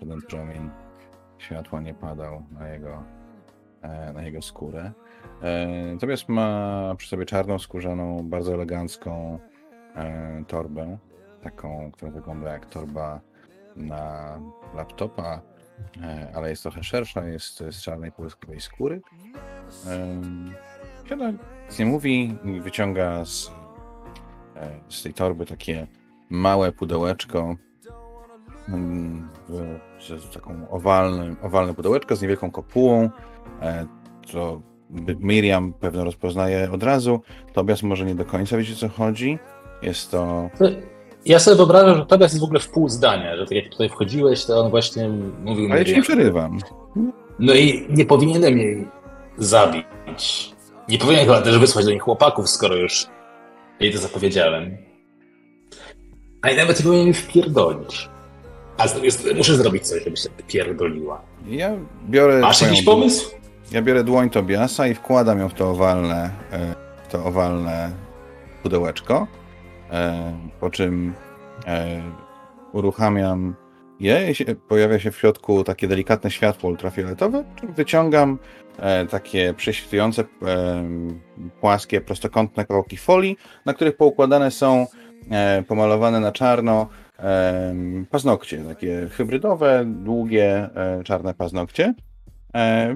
żaden 0.00 0.22
promień 0.22 0.70
światła 1.38 1.80
nie 1.80 1.94
padał 1.94 2.42
na 2.50 2.68
jego, 2.68 3.04
na 4.14 4.22
jego 4.22 4.42
skórę. 4.42 4.92
Natomiast 5.92 6.28
ma 6.28 6.94
przy 6.98 7.08
sobie 7.08 7.26
czarną, 7.26 7.58
skórzaną, 7.58 8.28
bardzo 8.28 8.54
elegancką 8.54 9.38
E, 9.38 9.55
torbę, 10.46 10.98
taką, 11.42 11.90
która 11.92 12.10
wygląda 12.10 12.52
jak 12.52 12.66
torba 12.66 13.20
na 13.76 14.38
laptopa, 14.74 15.40
e, 16.02 16.32
ale 16.34 16.50
jest 16.50 16.62
trochę 16.62 16.82
szersza, 16.82 17.24
jest 17.24 17.58
z 17.58 17.82
czarnej 17.82 18.12
połyskowej 18.12 18.60
skóry. 18.60 19.00
Siada, 21.08 21.30
nic 21.66 21.78
nie 21.78 21.86
mówi, 21.86 22.38
wyciąga 22.60 23.24
z, 23.24 23.52
e, 24.56 24.80
z 24.88 25.02
tej 25.02 25.14
torby 25.14 25.46
takie 25.46 25.86
małe 26.30 26.72
pudełeczko, 26.72 27.56
z 29.98 30.34
taką 30.34 30.68
owalnym, 30.70 31.36
owalne 31.42 31.74
pudełeczko 31.74 32.16
z 32.16 32.22
niewielką 32.22 32.50
kopułą, 32.50 33.10
to 34.32 34.62
Miriam 35.20 35.72
pewno 35.72 36.04
rozpoznaje 36.04 36.70
od 36.70 36.82
razu, 36.82 37.20
Tobias 37.52 37.82
może 37.82 38.04
nie 38.04 38.14
do 38.14 38.24
końca 38.24 38.56
wiedzieć 38.56 38.76
o 38.76 38.88
co 38.88 38.94
chodzi, 38.94 39.38
jest 39.82 40.10
to. 40.10 40.50
Ja 41.24 41.38
sobie 41.38 41.56
wyobrażam, 41.56 41.96
że 41.96 42.06
Tobias 42.06 42.32
jest 42.32 42.40
w 42.40 42.44
ogóle 42.44 42.60
w 42.60 42.68
pół 42.68 42.88
zdania, 42.88 43.36
że 43.36 43.46
tak 43.46 43.52
jak 43.56 43.68
tutaj 43.68 43.88
wchodziłeś, 43.88 44.44
to 44.44 44.60
on 44.60 44.70
właśnie 44.70 45.08
mówił. 45.44 45.68
Ale 45.70 45.78
ja 45.78 45.84
ci 45.84 45.94
nie 45.96 46.02
przerywam. 46.02 46.58
No 47.38 47.54
i 47.54 47.86
nie 47.90 48.04
powinienem 48.04 48.58
jej 48.58 48.88
zabić. 49.38 49.84
Nie 50.88 50.98
powinienem 50.98 51.26
chyba 51.26 51.42
też 51.42 51.58
wysłać 51.58 51.84
do 51.84 51.90
nich 51.90 52.02
chłopaków, 52.02 52.48
skoro 52.48 52.76
już 52.76 53.06
jej 53.80 53.92
to 53.92 53.98
zapowiedziałem. 53.98 54.76
A 56.42 56.50
i 56.50 56.56
nawet 56.56 56.82
powinienem 56.82 57.14
wpierdolić. 57.14 58.08
A 58.78 58.84
muszę 59.36 59.56
zrobić 59.56 59.88
coś, 59.88 60.04
żeby 60.04 60.16
się 60.16 60.28
pierdoliła. 60.46 61.22
Ja 61.48 61.72
biorę. 62.08 62.40
Masz 62.40 62.62
jakiś 62.62 62.82
pomysł? 62.84 63.30
Ja 63.72 63.82
biorę 63.82 64.04
dłoń 64.04 64.30
Tobiasa 64.30 64.86
i 64.86 64.94
wkładam 64.94 65.38
ją 65.38 65.48
w 65.48 65.54
to 65.54 65.70
owalne, 65.70 66.30
e, 66.52 66.74
to 67.10 67.24
owalne 67.24 67.90
pudełeczko, 68.62 69.26
po 70.60 70.70
czym 70.70 71.14
e, 71.66 72.02
uruchamiam 72.72 73.54
je, 74.00 74.32
pojawia 74.68 74.98
się 74.98 75.10
w 75.10 75.18
środku 75.18 75.64
takie 75.64 75.88
delikatne 75.88 76.30
światło 76.30 76.70
ultrafioletowe, 76.70 77.44
wyciągam 77.76 78.38
e, 78.78 79.06
takie 79.06 79.54
prześwitujące, 79.54 80.24
płaskie, 81.60 82.00
prostokątne 82.00 82.64
kawałki 82.64 82.96
folii, 82.96 83.36
na 83.64 83.74
których 83.74 83.96
poukładane 83.96 84.50
są 84.50 84.86
pomalowane 85.68 86.20
na 86.20 86.32
czarno 86.32 86.88
paznokcie, 88.10 88.58
takie 88.58 89.08
hybrydowe, 89.10 89.84
długie, 89.86 90.70
czarne 91.04 91.34
paznokcie. 91.34 91.94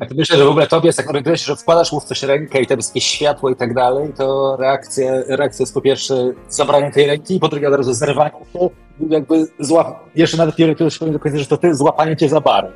Tak 0.01 0.15
myślę, 0.15 0.37
że 0.37 0.45
w 0.45 0.49
ogóle 0.49 0.67
tobie 0.67 0.87
jest 0.87 0.99
tak 0.99 1.11
orientujesz 1.11 1.45
że 1.45 1.57
wkładasz 1.57 1.93
mu 1.93 2.01
w 2.01 2.05
coś 2.05 2.23
rękę 2.23 2.63
i 2.63 2.67
tam 2.67 2.79
jest 2.79 2.91
jakieś 2.91 3.05
światło 3.05 3.51
i 3.51 3.57
tak 3.57 3.75
dalej, 3.75 4.13
to 4.17 4.57
reakcja, 4.57 5.13
reakcja 5.29 5.63
jest 5.63 5.75
po 5.75 5.81
pierwsze 5.81 6.33
zabranie 6.49 6.91
tej 6.91 7.07
ręki, 7.07 7.41
po 7.41 7.49
drugie 7.49 7.69
od 7.69 7.75
razu 7.75 7.93
zerwanie 7.93 8.31
się, 8.53 8.69
jakby 9.09 9.47
złap... 9.59 9.87
jeszcze 10.15 10.37
nawet 10.37 10.59
nie 10.59 10.65
orientujesz 10.65 10.99
się 10.99 11.13
do 11.13 11.19
końca, 11.19 11.39
że 11.39 11.47
to 11.47 11.57
ty 11.57 11.75
złapanie 11.75 12.17
cię 12.17 12.29
za 12.29 12.41
bar. 12.41 12.73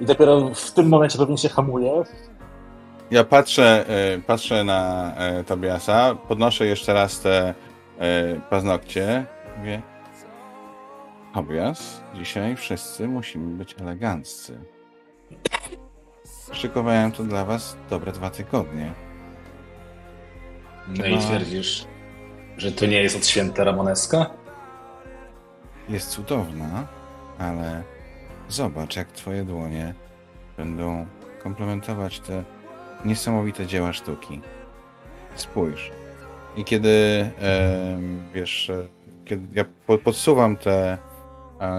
I 0.00 0.04
dopiero 0.04 0.50
w 0.54 0.70
tym 0.70 0.88
momencie 0.88 1.18
pewnie 1.18 1.38
się 1.38 1.48
hamuje. 1.48 2.04
Ja 3.10 3.24
patrzę, 3.24 3.84
e, 3.88 4.18
patrzę 4.18 4.64
na 4.64 5.12
e, 5.16 5.44
Tobiasa, 5.44 6.14
podnoszę 6.28 6.66
jeszcze 6.66 6.94
raz 6.94 7.20
te 7.20 7.54
e, 7.98 8.40
paznokcie. 8.50 9.26
Mówię, 9.58 9.82
Tobias, 11.34 12.00
dzisiaj 12.14 12.56
wszyscy 12.56 13.08
musimy 13.08 13.56
być 13.56 13.74
eleganccy. 13.80 14.58
Szykowałem 16.52 17.12
to 17.12 17.24
dla 17.24 17.44
was 17.44 17.76
dobre 17.90 18.12
dwa 18.12 18.30
tygodnie. 18.30 18.92
No 20.88 21.06
i 21.06 21.18
twierdzisz, 21.18 21.86
że 22.56 22.72
to 22.72 22.86
nie 22.86 23.02
jest 23.02 23.16
od 23.16 23.26
święta 23.26 23.64
Ramoneska? 23.64 24.30
Jest 25.88 26.10
cudowna, 26.10 26.86
ale 27.38 27.82
zobacz, 28.48 28.96
jak 28.96 29.12
twoje 29.12 29.44
dłonie 29.44 29.94
będą 30.56 31.06
komplementować 31.42 32.20
te 32.20 32.44
niesamowite 33.04 33.66
dzieła 33.66 33.92
sztuki. 33.92 34.40
Spójrz. 35.34 35.90
I 36.56 36.64
kiedy, 36.64 36.88
e, 37.42 37.98
wiesz, 38.34 38.72
kiedy 39.24 39.46
ja 39.52 39.64
podsuwam 40.04 40.56
te 40.56 40.98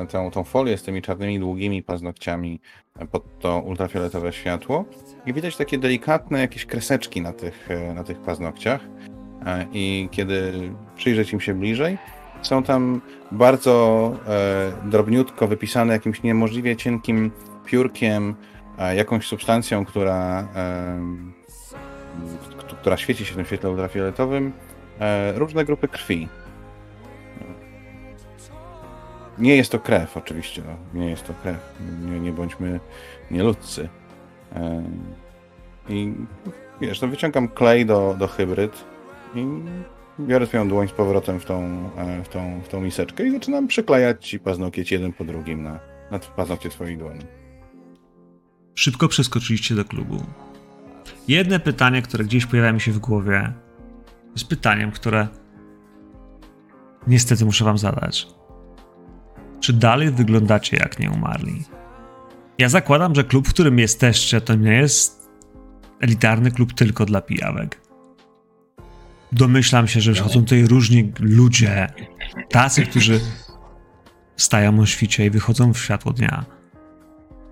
tę, 0.10 0.30
tą 0.34 0.44
folię 0.44 0.78
z 0.78 0.84
tymi 0.84 1.02
czarnymi, 1.02 1.40
długimi 1.40 1.84
paznokciami 1.84 2.60
pod 3.12 3.40
to 3.40 3.60
ultrafioletowe 3.60 4.34
światło 4.34 4.86
i 5.26 5.34
widać 5.34 5.58
takie 5.58 5.78
delikatne 5.78 6.40
jakieś 6.40 6.66
kreseczki 6.66 7.22
na 7.22 7.34
tych, 7.34 7.72
e, 7.72 7.94
na 7.94 8.04
tych 8.04 8.20
paznokciach 8.20 8.82
e, 9.46 9.66
i 9.74 10.10
kiedy 10.12 10.54
przyjrzeć 10.96 11.34
im 11.34 11.40
się 11.40 11.54
bliżej, 11.54 11.98
są 12.42 12.64
tam 12.64 13.02
bardzo 13.32 14.14
e, 14.28 14.90
drobniutko 14.90 15.48
wypisane 15.48 15.94
jakimś 15.94 16.24
niemożliwie 16.24 16.76
cienkim 16.76 17.32
piórkiem 17.66 18.36
jakąś 18.96 19.28
substancją, 19.28 19.86
która, 19.86 20.48
która 22.82 22.98
świeci 22.98 23.26
się 23.26 23.34
w 23.34 23.36
tym 23.36 23.46
świetle 23.46 23.70
ultrafioletowym, 23.70 24.52
różne 25.36 25.66
grupy 25.66 25.88
krwi. 25.88 26.28
Nie 29.38 29.56
jest 29.56 29.72
to 29.72 29.80
krew, 29.80 30.18
oczywiście. 30.18 30.62
No. 30.66 31.00
Nie 31.00 31.10
jest 31.10 31.28
to 31.28 31.34
krew. 31.34 31.58
Nie, 32.02 32.20
nie 32.20 32.32
bądźmy 32.32 32.80
nieludzcy. 33.32 33.90
I 35.90 36.14
wiesz, 36.82 37.02
no 37.02 37.08
wyciągam 37.08 37.48
klej 37.48 37.86
do, 37.86 38.16
do 38.20 38.28
hybryd 38.28 38.86
i 39.36 39.46
biorę 40.20 40.48
swoją 40.48 40.68
dłoń 40.68 40.88
z 40.88 40.92
powrotem 40.92 41.40
w 41.40 41.46
tą, 41.46 41.90
e, 41.98 42.24
w 42.24 42.30
tą, 42.30 42.62
w 42.62 42.68
tą 42.68 42.82
miseczkę 42.82 43.28
i 43.28 43.32
zaczynam 43.32 43.68
przyklejać 43.68 44.28
ci 44.28 44.40
paznokieć 44.40 44.92
jeden 44.92 45.14
po 45.14 45.24
drugim 45.24 45.64
na, 45.64 45.80
na 46.12 46.20
paznokcie 46.20 46.70
twojej 46.70 46.98
dłoni. 46.98 47.22
Szybko 48.76 49.08
przeskoczyliście 49.08 49.76
do 49.76 49.86
klubu. 49.86 50.24
Jedne 51.28 51.60
pytanie, 51.60 52.02
które 52.02 52.24
gdzieś 52.24 52.46
pojawia 52.46 52.72
mi 52.74 52.82
się 52.82 52.92
w 52.92 53.00
głowie, 53.00 53.54
jest 54.36 54.48
pytaniem, 54.48 54.92
które 54.92 55.28
niestety 57.08 57.46
muszę 57.46 57.66
wam 57.66 57.78
zadać. 57.78 58.28
Czy 59.66 59.74
dalej 59.74 60.12
wyglądacie 60.12 60.78
jak 60.78 61.00
nie 61.00 61.12
umarli? 61.12 61.64
Ja 62.58 62.70
zakładam, 62.70 63.16
że 63.16 63.24
klub, 63.24 63.48
w 63.48 63.54
którym 63.54 63.80
jesteście, 63.80 64.42
to 64.42 64.56
nie 64.56 64.74
jest 64.74 65.30
elitarny 66.00 66.52
klub 66.52 66.74
tylko 66.74 67.06
dla 67.06 67.22
pijawek. 67.22 67.82
Domyślam 69.32 69.88
się, 69.88 70.02
że 70.02 70.16
chodzą 70.16 70.40
tutaj 70.40 70.66
różni 70.66 71.12
ludzie, 71.20 71.88
tacy, 72.50 72.86
którzy 72.86 73.20
stają 74.38 74.80
o 74.80 74.86
świcie 74.86 75.26
i 75.26 75.30
wychodzą 75.30 75.74
w 75.74 75.80
światło 75.80 76.14
dnia, 76.14 76.46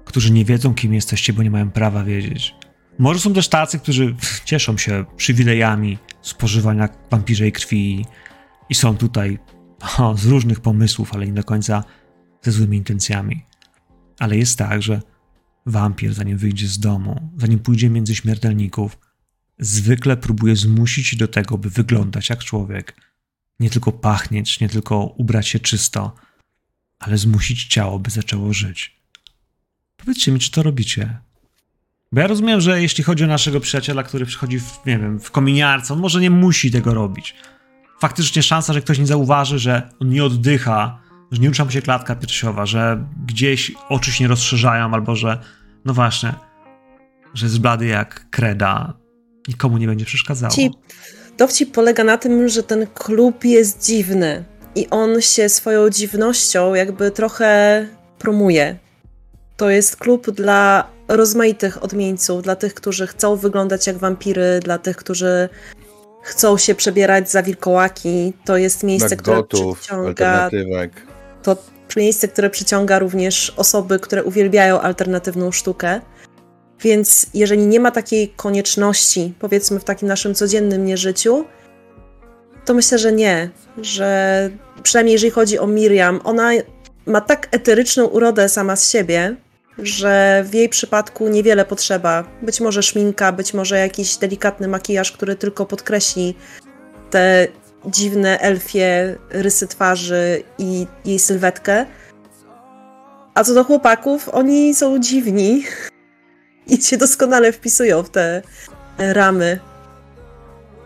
którzy 0.06 0.32
nie 0.32 0.46
wiedzą, 0.46 0.74
kim 0.74 0.94
jesteście, 0.94 1.34
bo 1.34 1.44
nie 1.44 1.52
mają 1.52 1.72
prawa 1.72 2.04
wiedzieć. 2.04 2.56
Może 3.00 3.20
są 3.20 3.34
też 3.34 3.48
tacy, 3.48 3.80
którzy 3.80 4.16
cieszą 4.46 4.78
się 4.78 5.06
przywilejami 5.18 5.98
spożywania 6.22 6.90
wampirzej 7.12 7.52
krwi 7.52 8.06
i 8.70 8.76
są 8.76 8.98
tutaj 8.98 9.40
o, 10.00 10.18
z 10.18 10.26
różnych 10.26 10.60
pomysłów, 10.60 11.14
ale 11.14 11.26
nie 11.26 11.34
do 11.34 11.44
końca 11.44 11.84
ze 12.44 12.52
złymi 12.52 12.78
intencjami. 12.78 13.46
Ale 14.20 14.38
jest 14.38 14.58
tak, 14.58 14.82
że 14.82 15.02
wampir, 15.66 16.14
zanim 16.14 16.38
wyjdzie 16.38 16.68
z 16.68 16.80
domu, 16.80 17.32
zanim 17.38 17.60
pójdzie 17.60 17.90
między 17.90 18.16
śmiertelników, 18.16 18.98
zwykle 19.60 20.18
próbuje 20.18 20.56
zmusić 20.56 21.16
do 21.16 21.28
tego, 21.28 21.58
by 21.58 21.70
wyglądać 21.70 22.30
jak 22.30 22.44
człowiek. 22.44 22.96
Nie 23.60 23.70
tylko 23.70 23.92
pachnieć, 23.92 24.60
nie 24.60 24.70
tylko 24.70 25.06
ubrać 25.06 25.48
się 25.48 25.60
czysto, 25.60 26.16
ale 27.00 27.18
zmusić 27.18 27.66
ciało, 27.66 28.00
by 28.00 28.10
zaczęło 28.10 28.54
żyć. 28.54 29.00
Powiedzcie 29.98 30.32
mi, 30.32 30.40
czy 30.40 30.52
to 30.52 30.64
robicie? 30.64 31.18
Bo 32.12 32.22
ja 32.22 32.28
rozumiem, 32.28 32.62
że 32.62 32.82
jeśli 32.82 33.04
chodzi 33.04 33.24
o 33.24 33.28
naszego 33.28 33.60
przyjaciela, 33.60 34.04
który 34.04 34.26
przychodzi 34.26 34.60
w, 34.60 34.80
nie 34.86 35.00
wiem, 35.00 35.20
w 35.20 35.32
kominiarce, 35.32 35.94
on 35.94 36.00
może 36.00 36.22
nie 36.22 36.30
musi 36.30 36.72
tego 36.72 36.94
robić. 36.94 37.36
Faktycznie 38.00 38.44
szansa, 38.44 38.74
że 38.74 38.82
ktoś 38.82 39.00
nie 39.00 39.08
zauważy, 39.08 39.60
że 39.60 39.90
on 40.00 40.10
nie 40.10 40.24
oddycha, 40.24 41.03
że 41.34 41.42
nie 41.42 41.48
rusza 41.48 41.66
mu 41.66 41.72
się 41.72 41.82
klatka 41.82 42.16
piersiowa, 42.16 42.66
że 42.66 43.06
gdzieś 43.26 43.72
oczy 43.90 44.12
się 44.12 44.24
nie 44.24 44.28
rozszerzają, 44.28 44.94
albo 44.94 45.16
że, 45.16 45.40
no 45.86 45.94
właśnie, 45.94 46.34
że 47.34 47.46
jest 47.46 47.60
blady 47.60 47.86
jak 47.86 48.30
kreda, 48.30 48.94
nikomu 49.48 49.78
nie 49.78 49.88
będzie 49.88 50.06
przeszkadzało. 50.06 50.54
Ci 50.54 50.72
dowcip 51.38 51.72
polega 51.72 52.04
na 52.04 52.18
tym, 52.18 52.50
że 52.50 52.64
ten 52.64 52.88
klub 52.94 53.46
jest 53.46 53.86
dziwny 53.86 54.44
i 54.76 54.90
on 54.90 55.22
się 55.22 55.50
swoją 55.50 55.90
dziwnością 55.90 56.74
jakby 56.74 57.12
trochę 57.12 57.88
promuje. 58.20 58.78
To 59.58 59.70
jest 59.70 59.96
klub 59.96 60.32
dla 60.32 60.88
rozmaitych 61.08 61.84
odmieńców, 61.84 62.42
dla 62.42 62.56
tych, 62.56 62.74
którzy 62.74 63.08
chcą 63.08 63.36
wyglądać 63.36 63.88
jak 63.88 63.98
wampiry, 63.98 64.60
dla 64.64 64.78
tych, 64.78 64.98
którzy 64.98 65.50
chcą 66.24 66.58
się 66.58 66.76
przebierać 66.76 67.32
za 67.32 67.44
wilkołaki. 67.44 68.34
To 68.46 68.58
jest 68.58 68.84
miejsce, 68.84 69.18
które 69.18 69.44
przyciąga. 69.44 70.50
To 71.44 71.58
miejsce, 71.98 72.28
które 72.28 72.50
przyciąga 72.50 73.00
również 73.00 73.54
osoby, 73.58 74.00
które 74.00 74.24
uwielbiają 74.24 74.82
alternatywną 74.82 75.52
sztukę. 75.52 76.02
Więc 76.80 77.26
jeżeli 77.34 77.68
nie 77.68 77.80
ma 77.80 77.92
takiej 77.92 78.30
konieczności, 78.30 79.34
powiedzmy 79.40 79.80
w 79.80 79.84
takim 79.84 80.08
naszym 80.08 80.36
codziennym 80.36 80.86
nieżyciu, 80.86 81.46
to 82.66 82.74
myślę, 82.74 82.98
że 82.98 83.12
nie. 83.12 83.50
Że 83.78 84.50
przynajmniej 84.84 85.14
jeżeli 85.14 85.32
chodzi 85.32 85.60
o 85.60 85.68
Miriam, 85.68 86.20
ona 86.24 86.52
ma 87.06 87.22
tak 87.22 87.48
eteryczną 87.52 88.06
urodę 88.06 88.50
sama 88.50 88.76
z 88.76 88.92
siebie, 88.92 89.36
że 89.78 90.44
w 90.48 90.54
jej 90.54 90.70
przypadku 90.70 91.28
niewiele 91.28 91.66
potrzeba. 91.66 92.24
Być 92.42 92.62
może 92.62 92.84
szminka, 92.84 93.32
być 93.32 93.54
może 93.54 93.80
jakiś 93.80 94.18
delikatny 94.18 94.68
makijaż, 94.68 95.12
który 95.12 95.36
tylko 95.36 95.66
podkreśli 95.66 96.36
te 97.10 97.48
dziwne 97.86 98.40
elfie 98.40 99.16
rysy 99.30 99.68
twarzy 99.68 100.44
i 100.58 100.88
jej 101.06 101.20
sylwetkę. 101.20 101.86
A 103.34 103.44
co 103.44 103.54
do 103.54 103.64
chłopaków, 103.64 104.30
oni 104.30 104.76
są 104.76 105.00
dziwni 105.00 105.64
i 106.68 106.78
się 106.82 106.98
doskonale 106.98 107.52
wpisują 107.52 108.04
w 108.04 108.10
te 108.10 108.42
ramy. 108.98 109.60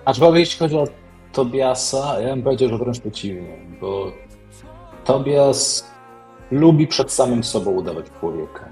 Aczkolwiek 0.06 0.40
jeśli 0.40 0.60
chodzi 0.60 0.76
o 0.76 0.88
Tobiasa, 1.32 2.22
ja 2.22 2.30
bym 2.30 2.44
powiedział, 2.44 2.70
że 2.70 2.78
wręcz 2.78 3.00
przeciwnie, 3.00 3.58
bo 3.82 4.12
Tobias 5.06 5.88
lubi 6.52 6.88
przed 6.88 7.12
samym 7.12 7.44
sobą 7.44 7.72
udawać 7.72 8.06
człowieka. 8.20 8.70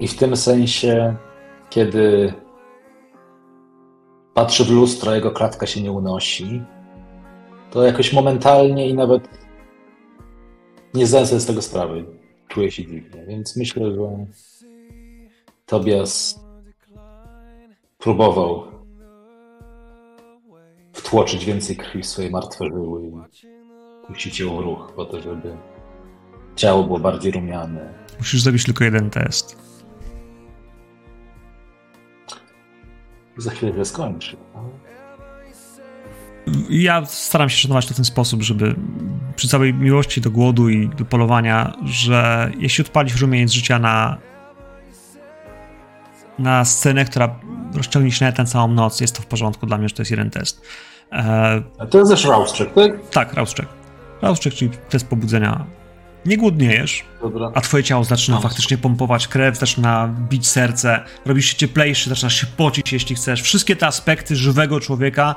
I 0.00 0.08
w 0.08 0.16
tym 0.16 0.36
sensie, 0.36 1.14
kiedy 1.70 2.32
patrzy 4.38 4.64
w 4.64 4.70
lustro, 4.70 5.14
jego 5.14 5.30
klatka 5.30 5.66
się 5.66 5.82
nie 5.82 5.92
unosi, 5.92 6.62
to 7.70 7.82
jakoś 7.82 8.12
momentalnie 8.12 8.88
i 8.88 8.94
nawet 8.94 9.28
nie 10.94 11.06
zdając 11.06 11.28
sobie 11.28 11.40
z 11.40 11.46
tego 11.46 11.62
sprawy, 11.62 12.04
czuje 12.48 12.70
się 12.70 12.86
dziwnie. 12.86 13.26
Więc 13.26 13.56
myślę, 13.56 13.92
że 13.92 14.26
Tobias 15.66 16.40
próbował 17.98 18.64
wtłoczyć 20.92 21.44
więcej 21.44 21.76
krwi 21.76 22.02
w 22.02 22.06
swoje 22.06 22.30
martwe 22.30 22.64
żyły 22.66 23.06
i 23.06 23.12
puścić 24.06 24.40
ją 24.40 24.56
w 24.56 24.60
ruch 24.60 24.92
po 24.96 25.04
to, 25.04 25.20
żeby 25.20 25.56
ciało 26.56 26.84
było 26.84 26.98
bardziej 26.98 27.32
rumiane. 27.32 27.94
Musisz 28.18 28.42
zrobić 28.42 28.64
tylko 28.64 28.84
jeden 28.84 29.10
test. 29.10 29.67
Za 33.38 33.50
chwilę 33.50 33.72
to 33.72 33.84
skończy. 33.84 34.36
Ja 36.70 37.04
staram 37.06 37.48
się 37.48 37.56
szanować 37.56 37.86
to 37.86 37.94
w 37.94 37.96
ten 37.96 38.04
sposób, 38.04 38.42
żeby 38.42 38.74
przy 39.36 39.48
całej 39.48 39.74
miłości 39.74 40.20
do 40.20 40.30
głodu 40.30 40.68
i 40.68 40.88
do 40.88 41.04
polowania, 41.04 41.72
że 41.84 42.50
jeśli 42.58 42.84
odpalisz 42.84 43.20
rumieniec 43.20 43.52
życia 43.52 43.78
na 43.78 44.18
na 46.38 46.64
scenę, 46.64 47.04
która 47.04 47.40
rozciągnie 47.74 48.12
się 48.12 48.24
na 48.24 48.32
tę 48.32 48.44
całą 48.44 48.68
noc, 48.68 49.00
jest 49.00 49.16
to 49.16 49.22
w 49.22 49.26
porządku 49.26 49.66
dla 49.66 49.78
mnie, 49.78 49.88
że 49.88 49.94
to 49.94 50.02
jest 50.02 50.10
jeden 50.10 50.30
test. 50.30 50.62
E... 51.12 51.62
To 51.90 51.98
jest 51.98 52.10
też 52.10 52.24
Rouse 52.24 52.52
check, 52.52 52.74
tak? 52.74 53.10
Tak. 53.10 53.34
Rouse 54.22 54.40
check, 54.40 54.56
czyli 54.56 54.70
test 54.88 55.08
pobudzenia. 55.08 55.66
Nie 56.28 56.36
głodniejesz, 56.36 57.04
Dobra. 57.22 57.50
a 57.54 57.60
twoje 57.60 57.84
ciało 57.84 58.04
zaczyna 58.04 58.36
no. 58.36 58.42
faktycznie 58.42 58.78
pompować 58.78 59.28
krew, 59.28 59.58
zaczyna 59.58 60.08
bić 60.28 60.46
serce, 60.46 61.04
robisz 61.26 61.46
się 61.46 61.56
cieplejszy, 61.56 62.10
zaczynasz 62.10 62.40
się 62.40 62.46
pocić, 62.46 62.92
jeśli 62.92 63.16
chcesz. 63.16 63.42
Wszystkie 63.42 63.76
te 63.76 63.86
aspekty 63.86 64.36
żywego 64.36 64.80
człowieka 64.80 65.34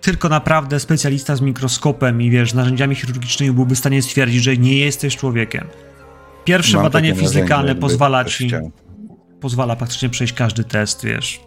tylko 0.00 0.28
naprawdę 0.28 0.80
specjalista 0.80 1.36
z 1.36 1.40
mikroskopem 1.40 2.22
i 2.22 2.30
wiesz, 2.30 2.54
narzędziami 2.54 2.94
chirurgicznymi 2.94 3.52
byłby 3.52 3.74
w 3.74 3.78
stanie 3.78 4.02
stwierdzić, 4.02 4.42
że 4.42 4.56
nie 4.56 4.78
jesteś 4.78 5.16
człowiekiem. 5.16 5.66
Pierwsze 6.44 6.76
Mam 6.76 6.82
badanie 6.86 7.14
fizykalne 7.14 7.74
pozwala 7.74 8.24
ci 8.24 8.50
pozwala 9.40 9.76
praktycznie 9.76 10.08
przejść 10.08 10.32
każdy 10.32 10.64
test, 10.64 11.04
wiesz. 11.04 11.40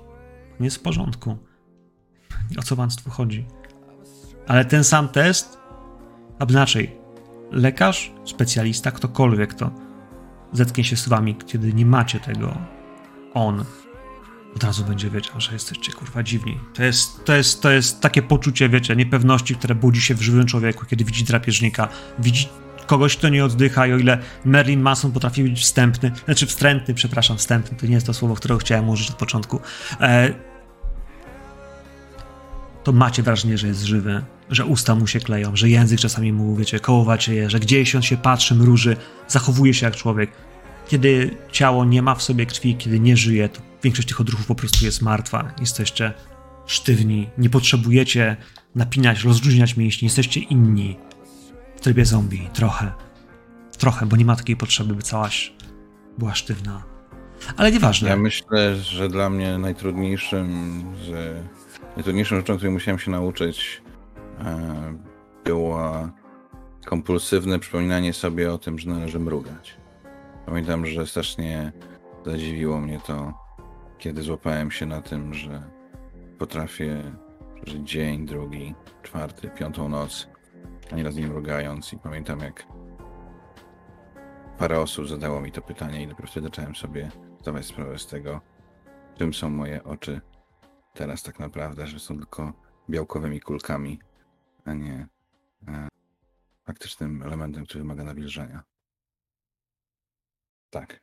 Nie 0.59 0.65
jest 0.65 0.77
w 0.77 0.81
porządku. 0.81 1.37
O 2.57 2.61
co 2.61 2.75
państwu 2.75 3.09
chodzi? 3.09 3.45
Ale 4.47 4.65
ten 4.65 4.83
sam 4.83 5.09
test, 5.09 5.57
a 6.39 6.45
inaczej, 6.49 6.98
lekarz, 7.51 8.11
specjalista, 8.25 8.91
ktokolwiek 8.91 9.53
to 9.53 9.71
zetknie 10.53 10.83
się 10.83 10.97
z 10.97 11.07
wami, 11.07 11.35
kiedy 11.47 11.73
nie 11.73 11.85
macie 11.85 12.19
tego, 12.19 12.57
on 13.33 13.65
od 14.55 14.63
razu 14.63 14.85
będzie 14.85 15.09
wiedział, 15.09 15.41
że 15.41 15.53
jesteście 15.53 15.91
kurwa 15.91 16.23
dziwni. 16.23 16.59
To 16.73 16.83
jest, 16.83 17.25
to 17.25 17.33
jest, 17.33 17.61
to 17.61 17.71
jest 17.71 18.01
takie 18.01 18.21
poczucie, 18.21 18.69
wiecie, 18.69 18.95
niepewności, 18.95 19.55
które 19.55 19.75
budzi 19.75 20.01
się 20.01 20.15
w 20.15 20.21
żywym 20.21 20.45
człowieku, 20.45 20.85
kiedy 20.85 21.03
widzi 21.03 21.23
drapieżnika, 21.23 21.87
widzi 22.19 22.49
kogoś, 22.87 23.17
kto 23.17 23.29
nie 23.29 23.45
oddycha 23.45 23.87
i 23.87 23.93
o 23.93 23.97
ile 23.97 24.17
Merlin 24.45 24.81
Manson 24.81 25.11
potrafi 25.11 25.43
być 25.43 25.61
wstępny, 25.61 26.11
znaczy 26.25 26.45
wstrętny, 26.45 26.93
przepraszam, 26.93 27.37
wstępny, 27.37 27.77
to 27.77 27.85
nie 27.85 27.93
jest 27.93 28.05
to 28.05 28.13
słowo, 28.13 28.35
którego 28.35 28.59
chciałem 28.59 28.89
użyć 28.89 29.09
od 29.09 29.15
początku, 29.15 29.59
e, 30.01 30.33
to 32.83 32.91
macie 32.91 33.23
wrażenie, 33.23 33.57
że 33.57 33.67
jest 33.67 33.83
żywy, 33.83 34.23
że 34.49 34.65
usta 34.65 34.95
mu 34.95 35.07
się 35.07 35.19
kleją, 35.19 35.55
że 35.55 35.69
język 35.69 35.99
czasami 35.99 36.33
mu, 36.33 36.55
wiecie, 36.55 36.79
kołowacie 36.79 37.33
je, 37.33 37.49
że 37.49 37.59
gdzieś 37.59 37.95
on 37.95 38.01
się 38.01 38.17
patrzy, 38.17 38.55
mruży, 38.55 38.95
zachowuje 39.27 39.73
się 39.73 39.85
jak 39.85 39.95
człowiek. 39.95 40.31
kiedy 40.87 41.37
ciało 41.51 41.85
nie 41.85 42.01
ma 42.01 42.15
w 42.15 42.23
sobie 42.23 42.45
krwi, 42.45 42.75
kiedy 42.75 42.99
nie 42.99 43.17
żyje, 43.17 43.49
to 43.49 43.61
większość 43.83 44.07
tych 44.07 44.21
odruchów 44.21 44.47
po 44.47 44.55
prostu 44.55 44.85
jest 44.85 45.01
martwa. 45.01 45.51
Jesteście 45.59 46.13
sztywni, 46.65 47.29
nie 47.37 47.49
potrzebujecie 47.49 48.37
napinać, 48.75 49.23
rozluźniać 49.23 49.77
mięśni, 49.77 50.05
jesteście 50.05 50.39
inni. 50.39 50.97
W 51.75 51.81
trybie 51.81 52.05
zombie, 52.05 52.49
trochę. 52.53 52.91
Trochę, 53.77 54.05
bo 54.05 54.15
nie 54.15 54.25
ma 54.25 54.35
takiej 54.35 54.55
potrzeby, 54.55 54.95
by 54.95 55.03
całaś 55.03 55.53
była 56.17 56.35
sztywna. 56.35 56.83
Ale 57.57 57.71
nieważne. 57.71 58.09
Ja 58.09 58.17
myślę, 58.17 58.75
że 58.75 59.09
dla 59.09 59.29
mnie 59.29 59.57
najtrudniejszym, 59.57 60.83
że 61.03 61.43
najtrudniejszą 61.95 62.35
rzeczą, 62.35 62.55
której 62.55 62.73
musiałem 62.73 62.99
się 62.99 63.11
nauczyć, 63.11 63.81
było 65.43 66.09
kompulsywne 66.85 67.59
przypominanie 67.59 68.13
sobie 68.13 68.53
o 68.53 68.57
tym, 68.57 68.79
że 68.79 68.89
należy 68.89 69.19
mrugać. 69.19 69.77
Pamiętam, 70.45 70.85
że 70.85 71.07
strasznie 71.07 71.71
zadziwiło 72.25 72.79
mnie 72.79 72.99
to, 72.99 73.33
kiedy 73.97 74.21
złapałem 74.21 74.71
się 74.71 74.85
na 74.85 75.01
tym, 75.01 75.33
że 75.33 75.63
potrafię 76.37 77.03
przeżyć 77.55 77.89
dzień, 77.89 78.25
drugi, 78.25 78.75
czwarty, 79.03 79.49
piątą 79.49 79.89
noc, 79.89 80.27
ani 80.91 81.03
raz 81.03 81.15
nie 81.15 81.27
mrugając. 81.27 81.93
I 81.93 81.97
pamiętam, 81.97 82.39
jak 82.39 82.67
parę 84.57 84.79
osób 84.79 85.07
zadało 85.07 85.41
mi 85.41 85.51
to 85.51 85.61
pytanie 85.61 86.03
i 86.03 86.07
dopiero 86.07 86.27
wtedy 86.27 86.47
zacząłem 86.47 86.75
sobie 86.75 87.09
zdawać 87.41 87.65
sprawę 87.65 87.99
z 87.99 88.07
tego, 88.07 88.41
czym 89.17 89.33
są 89.33 89.49
moje 89.49 89.83
oczy 89.83 90.21
teraz 90.93 91.23
tak 91.23 91.39
naprawdę, 91.39 91.87
że 91.87 91.99
są 91.99 92.17
tylko 92.17 92.53
białkowymi 92.89 93.39
kulkami, 93.39 93.99
a 94.65 94.73
nie 94.73 95.07
e, 95.67 95.87
faktycznym 96.65 97.23
elementem, 97.23 97.65
który 97.65 97.79
wymaga 97.79 98.03
nawilżenia. 98.03 98.63
Tak. 100.69 100.99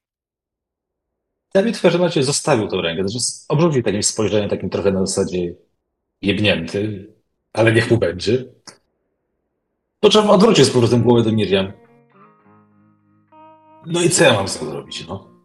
Dawid 1.54 1.76
w 1.76 1.82
każdym 1.82 2.02
razie 2.02 2.22
zostawił 2.22 2.68
tą 2.68 2.80
rękę, 2.80 3.09
znaczy 3.09 3.24
obrzucił 3.48 3.82
takim 3.82 4.02
spojrzeniem, 4.02 4.50
takim 4.50 4.70
trochę 4.70 4.92
na 4.92 5.07
zasadzie 5.07 5.54
jebnięty, 6.22 7.12
ale 7.52 7.72
niech 7.72 7.90
mu 7.90 7.98
będzie. 7.98 8.44
Po 10.00 10.11
czym 10.11 10.30
odwrócił 10.30 10.64
z 10.64 10.70
powrotem 10.70 11.02
głowę 11.02 11.22
do 11.22 11.32
Miriam. 11.32 11.72
No 13.86 14.00
i 14.02 14.11
co 14.11 14.24
ja 14.24 14.32
mam 14.32 14.48
z 14.48 14.59
tym 14.59 14.68
zrobić, 14.68 15.07
no? 15.09 15.36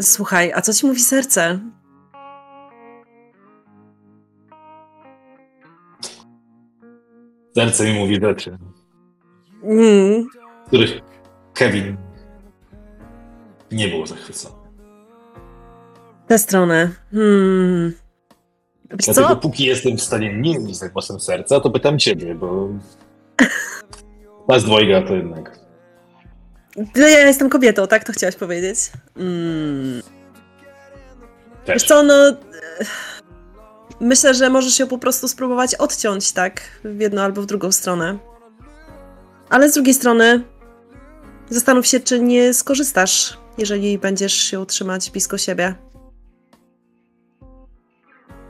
Słuchaj, 0.00 0.52
a 0.52 0.62
co 0.62 0.74
ci 0.74 0.86
mówi 0.86 1.00
serce? 1.00 1.60
Serce 7.56 7.84
mi 7.84 7.94
mówi 7.98 8.20
rzeczy, 8.20 8.58
Mm. 9.64 10.28
których 10.66 10.90
Kevin 11.54 11.96
nie 13.72 13.88
był 13.88 14.06
zachwycony. 14.06 14.54
Tę 16.26 16.38
stronę. 16.38 16.90
Hmm. 17.12 17.92
Wiesz 18.90 19.04
Dlatego 19.04 19.28
co? 19.28 19.36
póki 19.36 19.64
jestem 19.64 19.96
w 19.96 20.02
stanie 20.02 20.40
nie 20.40 20.58
mieć 20.58 20.78
tak 20.78 20.92
głosem 20.92 21.20
serca, 21.20 21.60
to 21.60 21.70
pytam 21.70 21.98
ciebie, 21.98 22.34
bo 22.34 22.68
nas 24.48 24.64
dwojga 24.64 25.02
to 25.02 25.14
jednak. 25.14 25.58
No 26.76 27.08
ja 27.08 27.26
jestem 27.26 27.48
kobietą, 27.50 27.86
tak? 27.86 28.04
To 28.04 28.12
chciałaś 28.12 28.36
powiedzieć. 28.36 28.78
Mm. 29.16 30.02
Też. 31.64 31.74
Wiesz 31.74 31.82
co, 31.84 32.02
no... 32.02 32.14
Myślę, 34.00 34.34
że 34.34 34.50
możesz 34.50 34.78
ją 34.78 34.86
po 34.86 34.98
prostu 34.98 35.28
spróbować 35.28 35.74
odciąć, 35.74 36.32
tak? 36.32 36.80
W 36.84 37.00
jedną 37.00 37.22
albo 37.22 37.42
w 37.42 37.46
drugą 37.46 37.72
stronę. 37.72 38.18
Ale 39.50 39.70
z 39.70 39.74
drugiej 39.74 39.94
strony 39.94 40.42
zastanów 41.48 41.86
się, 41.86 42.00
czy 42.00 42.20
nie 42.20 42.54
skorzystasz, 42.54 43.38
jeżeli 43.58 43.98
będziesz 43.98 44.52
ją 44.52 44.66
trzymać 44.66 45.10
blisko 45.10 45.38
siebie. 45.38 45.74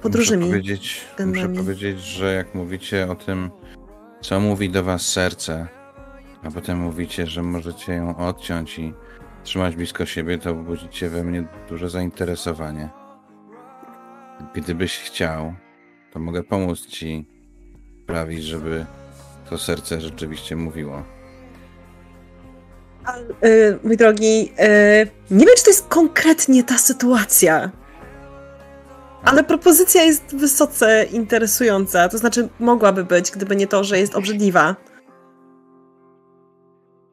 Pod 0.03 0.13
Muszę 0.13 0.19
różnymi 0.19 0.47
powiedzieć, 0.47 1.01
muszę 1.27 1.49
powiedzieć, 1.49 2.01
że 2.01 2.35
jak 2.35 2.55
mówicie 2.55 3.11
o 3.11 3.15
tym, 3.15 3.51
co 4.21 4.41
mówi 4.41 4.71
do 4.71 4.85
was 4.85 5.03
serce, 5.03 5.69
a 6.43 6.51
potem 6.51 6.79
mówicie, 6.79 7.27
że 7.27 7.43
możecie 7.43 7.93
ją 7.93 8.17
odciąć 8.17 8.79
i 8.79 8.95
trzymać 9.45 9.77
blisko 9.77 10.07
siebie, 10.07 10.39
to 10.39 10.55
budzicie 10.55 11.09
we 11.09 11.25
mnie 11.25 11.45
duże 11.69 11.91
zainteresowanie. 11.91 13.06
Gdybyś 14.55 14.99
chciał, 14.99 15.55
to 16.13 16.19
mogę 16.19 16.43
pomóc 16.43 16.87
ci 16.87 17.29
sprawić, 18.03 18.45
żeby 18.45 18.87
to 19.51 19.59
serce 19.59 20.01
rzeczywiście 20.01 20.57
mówiło. 20.57 21.03
A, 23.05 23.19
y, 23.47 23.79
mój 23.85 23.97
drogi, 23.97 24.53
y, 24.53 25.11
nie 25.31 25.47
wiem, 25.47 25.55
czy 25.57 25.65
to 25.65 25.71
jest 25.71 25.89
konkretnie 25.89 26.65
ta 26.65 26.79
sytuacja, 26.79 27.71
ale 29.25 29.45
propozycja 29.45 30.03
jest 30.03 30.37
wysoce 30.37 31.05
interesująca. 31.05 32.09
To 32.09 32.19
znaczy, 32.19 32.49
mogłaby 32.61 33.05
być, 33.05 33.31
gdyby 33.31 33.57
nie 33.57 33.67
to, 33.67 33.85
że 33.85 33.99
jest 33.99 34.15
obrzydliwa. 34.15 34.77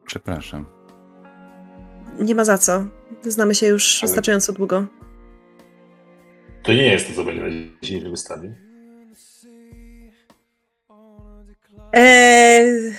Przepraszam. 0.06 0.66
Nie 2.20 2.34
ma 2.34 2.44
za 2.44 2.58
co. 2.58 2.84
Znamy 3.22 3.54
się 3.54 3.66
już 3.66 3.98
wystarczająco 4.02 4.52
długo. 4.52 4.86
To 6.64 6.72
nie 6.72 6.86
jest 6.86 7.08
to, 7.08 7.14
co 7.14 7.24
będzie 7.24 7.42
na 7.42 7.48
dzisiejszej 7.82 8.10
wystawie. 8.10 8.54
Eee... 11.92 12.94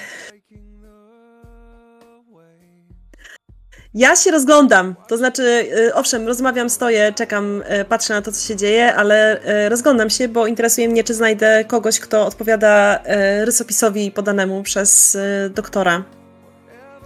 Ja 3.93 4.15
się 4.15 4.31
rozglądam. 4.31 4.95
To 5.07 5.17
znaczy, 5.17 5.43
y, 5.87 5.93
owszem, 5.93 6.27
rozmawiam, 6.27 6.69
stoję, 6.69 7.13
czekam, 7.15 7.61
y, 7.81 7.85
patrzę 7.85 8.13
na 8.13 8.21
to, 8.21 8.31
co 8.31 8.47
się 8.47 8.55
dzieje, 8.55 8.95
ale 8.95 9.41
y, 9.65 9.69
rozglądam 9.69 10.09
się, 10.09 10.27
bo 10.27 10.47
interesuje 10.47 10.89
mnie, 10.89 11.03
czy 11.03 11.13
znajdę 11.13 11.65
kogoś, 11.67 11.99
kto 11.99 12.25
odpowiada 12.25 12.99
rysopisowi 13.45 14.11
podanemu 14.11 14.63
przez 14.63 15.17
doktora. 15.49 16.03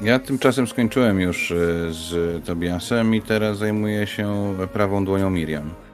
Ja 0.02 0.20
tymczasem 0.20 0.68
skończyłem 0.68 1.20
już 1.20 1.54
z 1.90 2.46
Tobiasem 2.46 3.16
i 3.16 3.22
teraz 3.22 3.58
zajmuję 3.58 4.08
się 4.08 4.56
prawą 4.74 5.06
dłonią 5.06 5.30
Miriam. 5.30 5.89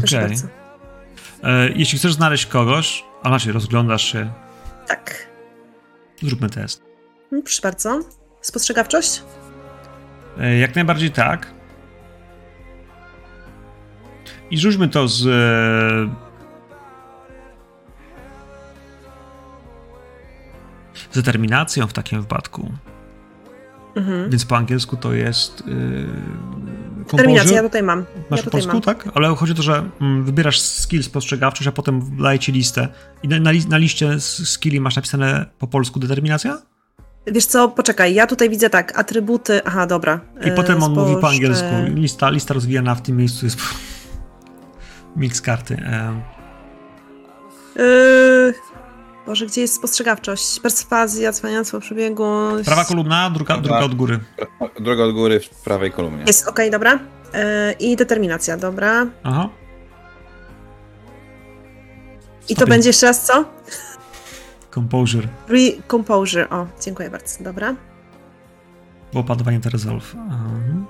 Proszę 0.00 0.16
Okej. 0.18 0.28
bardzo. 0.28 0.46
E, 1.42 1.68
Jeśli 1.74 1.98
chcesz 1.98 2.12
znaleźć 2.14 2.46
kogoś, 2.46 3.04
a 3.22 3.28
znaczy 3.28 3.52
rozglądasz 3.52 4.12
się, 4.12 4.32
Tak. 4.88 5.26
zróbmy 6.22 6.50
test. 6.50 6.82
Mm, 7.32 7.42
Proszę 7.44 7.62
bardzo. 7.62 8.00
Spostrzegawczość? 8.40 9.22
E, 10.40 10.58
Jak 10.58 10.74
najbardziej 10.74 11.10
tak. 11.10 11.46
I 14.50 14.58
rzućmy 14.58 14.88
to 14.88 15.08
z. 15.08 15.26
e, 15.26 16.26
Z 21.10 21.14
determinacją 21.14 21.86
w 21.86 21.92
takim 21.92 22.20
wypadku. 22.20 22.72
Mhm. 23.96 24.30
Więc 24.30 24.44
po 24.46 24.56
angielsku 24.56 24.96
to 24.96 25.12
jest. 25.12 25.66
Yy, 25.66 25.74
Terminacja, 27.06 27.56
ja 27.56 27.62
tutaj 27.62 27.82
mam. 27.82 27.98
Masz 28.30 28.40
ja 28.40 28.44
tutaj 28.44 28.50
polsku, 28.50 28.72
mam. 28.72 28.82
tak? 28.82 29.08
Ale 29.14 29.28
chodzi 29.36 29.52
o 29.52 29.54
to, 29.54 29.62
że 29.62 29.84
mm, 30.00 30.24
wybierasz 30.24 30.60
skill 30.60 31.02
spostrzegawczość, 31.02 31.68
a 31.68 31.72
potem 31.72 32.16
daje 32.22 32.38
ci 32.38 32.52
listę. 32.52 32.88
I 33.22 33.28
na, 33.28 33.50
li- 33.50 33.68
na 33.68 33.76
liście 33.76 34.20
skilli 34.20 34.80
masz 34.80 34.96
napisane 34.96 35.46
po 35.58 35.66
polsku 35.66 36.00
determinacja? 36.00 36.58
Wiesz 37.26 37.46
co, 37.46 37.68
poczekaj, 37.68 38.14
ja 38.14 38.26
tutaj 38.26 38.50
widzę 38.50 38.70
tak, 38.70 38.98
atrybuty, 38.98 39.60
aha, 39.64 39.86
dobra. 39.86 40.20
I 40.46 40.48
E, 40.48 40.54
potem 40.54 40.82
on 40.82 40.92
mówi 40.94 41.16
po 41.20 41.28
angielsku. 41.28 41.68
Lista, 41.94 42.30
lista 42.30 42.54
rozwijana 42.54 42.94
w 42.94 43.02
tym 43.02 43.16
miejscu 43.16 43.46
jest 43.46 43.58
mix 45.16 45.40
karty. 45.40 45.74
E, 45.74 46.20
Yy... 47.76 48.54
Boże, 49.26 49.46
gdzie 49.46 49.60
jest 49.60 49.74
spostrzegawczość? 49.74 50.60
Perswazja, 50.60 51.32
cwaniactwo 51.32 51.80
przebiegu. 51.80 52.24
prawa 52.64 52.84
kolumna, 52.84 53.30
druga, 53.30 53.56
druga 53.56 53.80
od 53.80 53.94
góry. 53.94 54.18
Droga 54.80 55.04
od 55.04 55.12
góry 55.14 55.40
w 55.40 55.48
prawej 55.48 55.92
kolumnie. 55.92 56.24
Jest, 56.26 56.48
okej, 56.48 56.70
dobra. 56.70 56.92
Yy, 56.92 57.72
I 57.72 57.96
determinacja, 57.96 58.56
dobra. 58.56 59.06
Aha. 59.22 59.48
I 62.48 62.56
to 62.56 62.66
będzie 62.66 62.88
jeszcze 62.88 63.06
raz 63.06 63.26
co? 63.26 63.44
Composure. 64.74 65.28
Recomposure. 65.48 66.50
O, 66.50 66.66
dziękuję 66.84 67.10
bardzo, 67.10 67.44
dobra. 67.44 67.74
Było 69.12 69.24
panowanie 69.24 69.60
to 69.60 69.70
resolve. 69.70 70.14
Mhm. 70.14 70.86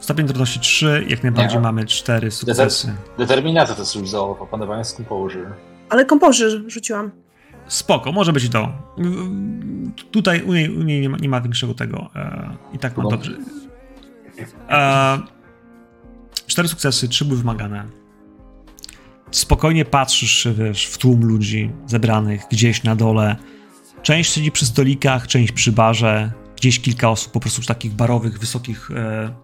Stopień 0.00 0.26
trudności 0.26 0.60
3, 0.60 1.04
jak 1.08 1.22
najbardziej 1.22 1.56
Nie. 1.58 1.62
mamy 1.62 1.84
4 1.86 2.30
sukcesy. 2.30 2.94
Determinacja 3.18 3.74
to 3.74 3.82
jest 3.82 3.96
resolve, 3.96 4.42
opanowanie 4.42 4.84
z 4.84 4.94
composure. 4.94 5.50
Ale 5.88 6.06
composure 6.06 6.50
rzuciłam. 6.66 7.10
Spoko, 7.68 8.12
może 8.12 8.32
być 8.32 8.48
to. 8.48 8.72
Tutaj 10.10 10.42
u 10.42 10.54
niej, 10.54 10.76
u 10.76 10.82
niej 10.82 11.00
nie, 11.00 11.08
ma, 11.08 11.16
nie 11.18 11.28
ma 11.28 11.40
większego 11.40 11.74
tego. 11.74 12.10
E, 12.14 12.56
I 12.72 12.78
tak 12.78 12.96
mam 12.96 13.04
No. 13.04 13.10
dobrze. 13.10 13.32
E, 14.70 15.18
cztery 16.46 16.68
sukcesy, 16.68 17.08
trzy 17.08 17.24
były 17.24 17.38
wymagane. 17.38 17.84
Spokojnie 19.30 19.84
patrzysz 19.84 20.48
wiesz, 20.54 20.86
w 20.86 20.98
tłum 20.98 21.24
ludzi 21.24 21.70
zebranych 21.86 22.42
gdzieś 22.50 22.82
na 22.84 22.96
dole. 22.96 23.36
Część 24.02 24.32
siedzi 24.32 24.52
przy 24.52 24.66
stolikach, 24.66 25.26
część 25.26 25.52
przy 25.52 25.72
barze, 25.72 26.32
gdzieś 26.56 26.80
kilka 26.80 27.10
osób 27.10 27.32
po 27.32 27.40
prostu 27.40 27.60
przy 27.60 27.68
takich 27.68 27.92
barowych, 27.94 28.38
wysokich 28.38 28.90
e, 28.90 29.34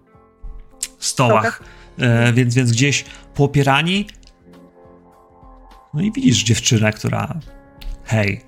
stołach, 0.99 1.63
e, 1.97 2.33
więc, 2.33 2.55
więc 2.55 2.71
gdzieś 2.71 3.05
poopierani. 3.35 4.07
No 5.93 6.01
i 6.01 6.11
widzisz 6.11 6.43
dziewczynę, 6.43 6.93
która 6.93 7.39
hej, 8.05 8.41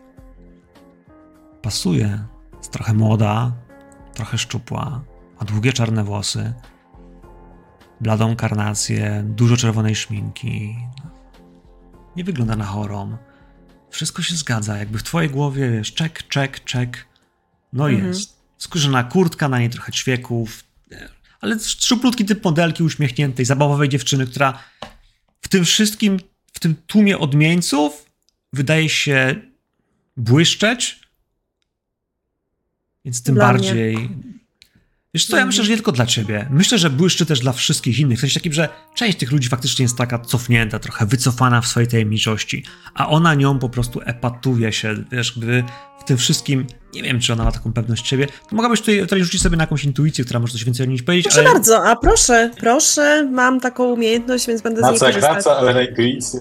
pasuje, 1.61 2.19
jest 2.57 2.71
trochę 2.71 2.93
młoda, 2.93 3.51
trochę 4.13 4.37
szczupła, 4.37 5.01
ma 5.39 5.45
długie 5.45 5.73
czarne 5.73 6.03
włosy, 6.03 6.53
bladą 8.01 8.35
karnację, 8.35 9.23
dużo 9.25 9.57
czerwonej 9.57 9.95
szminki. 9.95 10.75
Nie 12.15 12.23
wygląda 12.23 12.55
na 12.55 12.65
chorą. 12.65 13.17
Wszystko 13.89 14.21
się 14.21 14.35
zgadza, 14.35 14.77
jakby 14.77 14.97
w 14.97 15.03
twojej 15.03 15.29
głowie, 15.29 15.71
wiesz, 15.71 15.93
czek, 15.93 16.27
czek, 16.27 16.63
czek. 16.63 17.07
No 17.73 17.89
Mhm. 17.89 18.07
jest. 18.07 18.37
Skórzana 18.57 19.03
kurtka, 19.03 19.49
na 19.49 19.59
niej 19.59 19.69
trochę 19.69 19.91
ćwieków, 19.91 20.63
ale 21.41 21.59
szczuplutki 21.59 22.25
typ 22.25 22.43
modelki 22.45 22.83
uśmiechniętej, 22.83 23.45
zabawowej 23.45 23.89
dziewczyny, 23.89 24.27
która 24.27 24.59
w 25.41 25.47
tym 25.47 25.65
wszystkim, 25.65 26.19
w 26.53 26.59
tym 26.59 26.75
tłumie 26.87 27.19
odmieńców 27.19 28.05
wydaje 28.53 28.89
się 28.89 29.35
błyszczeć, 30.17 30.99
więc 33.05 33.23
tym 33.23 33.35
Dla 33.35 33.53
mnie. 33.53 33.63
bardziej... 33.63 34.09
Wiesz 35.13 35.25
co, 35.25 35.37
ja 35.37 35.45
myślę, 35.45 35.63
że 35.63 35.69
nie 35.69 35.75
tylko 35.77 35.91
dla 35.91 36.05
ciebie. 36.05 36.47
Myślę, 36.51 36.77
że 36.77 36.89
błyszczy 36.89 37.25
też 37.25 37.39
dla 37.39 37.51
wszystkich 37.53 37.99
innych. 37.99 38.17
W 38.17 38.21
sensie 38.21 38.39
takim, 38.39 38.53
że 38.53 38.69
część 38.95 39.17
tych 39.17 39.31
ludzi 39.31 39.49
faktycznie 39.49 39.83
jest 39.83 39.97
taka 39.97 40.19
cofnięta, 40.19 40.79
trochę 40.79 41.05
wycofana 41.05 41.61
w 41.61 41.67
swojej 41.67 41.87
tajemniczości, 41.89 42.63
a 42.93 43.09
ona 43.09 43.33
nią 43.35 43.59
po 43.59 43.69
prostu 43.69 44.01
epatuje 44.05 44.71
się, 44.73 44.95
wiesz, 45.11 45.39
gdy 45.39 45.63
w 45.99 46.03
tym 46.03 46.17
wszystkim, 46.17 46.67
nie 46.93 47.03
wiem, 47.03 47.19
czy 47.19 47.33
ona 47.33 47.43
ma 47.43 47.51
taką 47.51 47.73
pewność 47.73 48.07
siebie, 48.07 48.27
to 48.49 48.55
mogłabyś 48.55 48.79
tutaj, 48.79 48.99
tutaj 49.01 49.23
rzucić 49.23 49.41
sobie 49.41 49.57
na 49.57 49.63
jakąś 49.63 49.83
intuicję, 49.83 50.25
która 50.25 50.39
może 50.39 50.53
coś 50.53 50.63
więcej 50.65 50.85
o 50.87 50.89
niej 50.89 51.03
powiedzieć, 51.03 51.25
Proszę 51.25 51.39
ale... 51.39 51.53
bardzo, 51.53 51.85
a 51.89 51.95
proszę, 51.95 52.51
proszę, 52.59 53.29
mam 53.31 53.59
taką 53.59 53.83
umiejętność, 53.83 54.47
więc 54.47 54.61
będę 54.61 54.79
z 54.79 54.81
Na 54.81 54.91
niej 54.91 54.99
na 54.99 55.05
korzystać. 55.07 55.43
co, 55.43 55.57
ale 55.57 55.73
na 55.73 55.81
intuicję. 55.81 56.39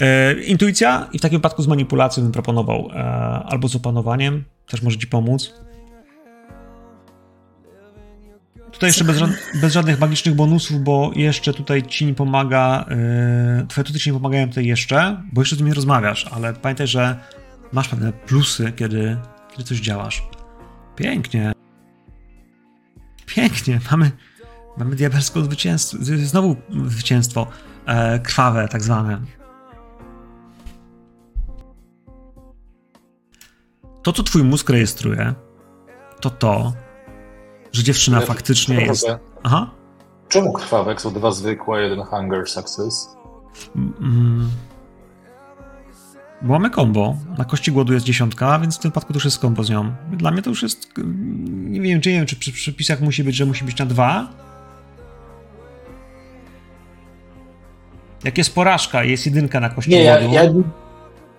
E, 0.00 0.32
intuicja 0.32 1.08
i 1.12 1.18
w 1.18 1.20
takim 1.20 1.38
wypadku 1.38 1.62
z 1.62 1.68
manipulacją 1.68 2.22
bym 2.22 2.32
proponował, 2.32 2.90
e, 2.90 2.94
albo 3.46 3.68
z 3.68 3.76
opanowaniem, 3.76 4.44
też 4.66 4.82
może 4.82 4.98
ci 4.98 5.06
pomóc. 5.06 5.54
Tutaj 8.72 8.88
jeszcze 8.88 9.04
bez, 9.04 9.22
bez 9.60 9.72
żadnych 9.72 10.00
magicznych 10.00 10.34
bonusów, 10.34 10.80
bo 10.80 11.10
jeszcze 11.16 11.54
tutaj 11.54 11.82
ci 11.82 12.06
nie 12.06 12.14
pomaga, 12.14 12.86
e, 12.90 13.66
twoje 13.68 13.84
tuty 13.84 13.98
ci 13.98 14.10
nie 14.10 14.14
pomagają 14.14 14.48
tutaj 14.48 14.66
jeszcze, 14.66 15.22
bo 15.32 15.40
jeszcze 15.40 15.56
z 15.56 15.58
nimi 15.58 15.74
rozmawiasz, 15.74 16.26
ale 16.32 16.52
pamiętaj, 16.52 16.86
że 16.86 17.16
masz 17.72 17.88
pewne 17.88 18.12
plusy, 18.12 18.72
kiedy, 18.76 19.16
kiedy 19.50 19.64
coś 19.64 19.80
działasz. 19.80 20.22
Pięknie. 20.96 21.52
Pięknie, 23.26 23.80
mamy, 23.90 24.10
mamy 24.78 24.96
diabelską 24.96 25.44
zwycięstwo, 25.44 25.98
znowu 26.00 26.56
zwycięstwo, 26.86 27.46
e, 27.86 28.18
krwawe 28.18 28.68
tak 28.68 28.82
zwane. 28.82 29.20
To, 34.02 34.12
co 34.12 34.22
twój 34.22 34.44
mózg 34.44 34.70
rejestruje, 34.70 35.34
to 36.20 36.30
to, 36.30 36.72
że 37.72 37.82
dziewczyna 37.82 38.16
Ale- 38.16 38.26
faktycznie 38.26 38.76
jest. 38.80 39.06
Aha. 39.42 39.70
Czemu 40.28 40.52
krwawek 40.52 41.00
są 41.00 41.12
dwa 41.12 41.30
zwykłe, 41.30 41.82
jeden 41.82 42.02
hunger 42.04 42.48
success? 42.48 43.16
Mm. 43.76 44.50
Bo 46.42 46.52
mamy 46.52 46.70
combo. 46.70 47.16
Na 47.38 47.44
kości 47.44 47.72
głodu 47.72 47.92
jest 47.92 48.06
dziesiątka, 48.06 48.58
więc 48.58 48.76
w 48.76 48.80
tym 48.80 48.90
wypadku 48.90 49.12
to 49.12 49.16
już 49.16 49.24
jest 49.24 49.38
combo 49.40 49.64
z 49.64 49.70
nią. 49.70 49.92
Dla 50.12 50.30
mnie 50.30 50.42
to 50.42 50.50
już 50.50 50.62
jest. 50.62 50.88
mm, 50.98 51.72
Nie 51.72 51.80
wiem, 51.80 52.00
czy 52.00 52.10
nie 52.10 52.16
wiem, 52.16 52.26
czy 52.26 52.36
przy 52.36 52.52
przepisach 52.52 53.00
musi 53.00 53.24
być, 53.24 53.36
że 53.36 53.46
musi 53.46 53.64
być 53.64 53.78
na 53.78 53.86
dwa. 53.86 54.28
Jak 58.24 58.38
jest 58.38 58.54
porażka 58.54 59.04
jest 59.04 59.26
jedynka 59.26 59.60
na 59.60 59.68
kości 59.70 59.90
Nie, 59.90 60.04
ja, 60.04 60.18
głodu. 60.20 60.34
ja, 60.34 60.42
ja 60.44 60.50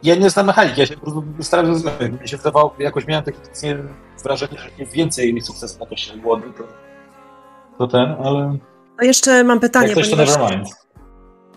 nie 0.04 0.30
znam 0.30 0.46
mechaniki, 0.46 0.80
ja 0.80 0.86
się 0.86 0.96
po 0.96 1.02
prostu 1.02 1.24
staram 1.42 1.66
się 1.66 1.76
zrozumieć. 1.76 2.22
Mi 2.22 2.28
się 2.28 2.38
wydawało, 2.38 2.76
jakoś 2.80 3.08
miałem 3.08 3.24
takie 3.24 3.38
nie, 3.64 3.78
wrażenie, 4.24 4.58
że 4.58 4.86
więcej 4.86 5.42
sukcesów 5.42 5.80
na 5.80 5.86
kości 5.86 6.18
głodu, 6.18 6.54
to, 6.58 6.64
to 7.78 7.88
ten, 7.88 8.16
ale 8.24 8.58
A 8.98 9.06
jeszcze 9.06 9.44
mam 9.44 9.60
pytanie, 9.60 9.88
jak 9.88 9.96
coś 9.96 10.10
to 10.10 10.16
ponieważ, 10.16 10.38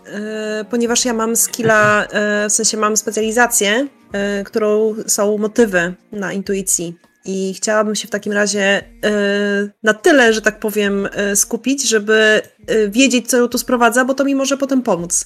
e, 0.05 0.65
ponieważ 0.69 1.05
ja 1.05 1.13
mam 1.13 1.35
skilla, 1.35 2.05
e, 2.05 2.49
w 2.49 2.51
sensie 2.51 2.77
mam 2.77 2.97
specjalizację, 2.97 3.87
e, 4.11 4.43
którą 4.43 4.95
są 5.07 5.37
motywy 5.37 5.93
na 6.11 6.33
intuicji. 6.33 6.95
I 7.25 7.53
chciałabym 7.53 7.95
się 7.95 8.07
w 8.07 8.11
takim 8.11 8.33
razie 8.33 8.83
na 9.83 9.93
tyle, 9.93 10.33
że 10.33 10.41
tak 10.41 10.59
powiem, 10.59 11.09
skupić, 11.35 11.89
żeby 11.89 12.41
wiedzieć, 12.89 13.29
co 13.29 13.37
ją 13.37 13.47
tu 13.47 13.57
sprowadza, 13.57 14.05
bo 14.05 14.13
to 14.13 14.23
mi 14.23 14.35
może 14.35 14.57
potem 14.57 14.81
pomóc. 14.81 15.25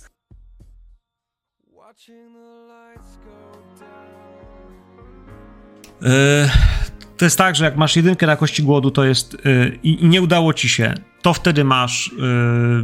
To 7.18 7.26
jest 7.26 7.38
tak, 7.38 7.56
że 7.56 7.66
jak 7.66 7.78
masz 7.78 7.96
jedynkę 7.96 8.28
na 8.28 8.36
kości 8.36 8.64
głodu, 8.64 8.92
to 8.92 9.04
jest 9.04 9.38
yy, 9.46 9.80
i, 9.84 10.08
nie 10.08 10.22
udało 10.22 10.54
ci 10.54 10.70
się, 10.70 10.94
to 11.22 11.34
wtedy 11.34 11.64
masz 11.64 12.12
yy, 12.18 12.84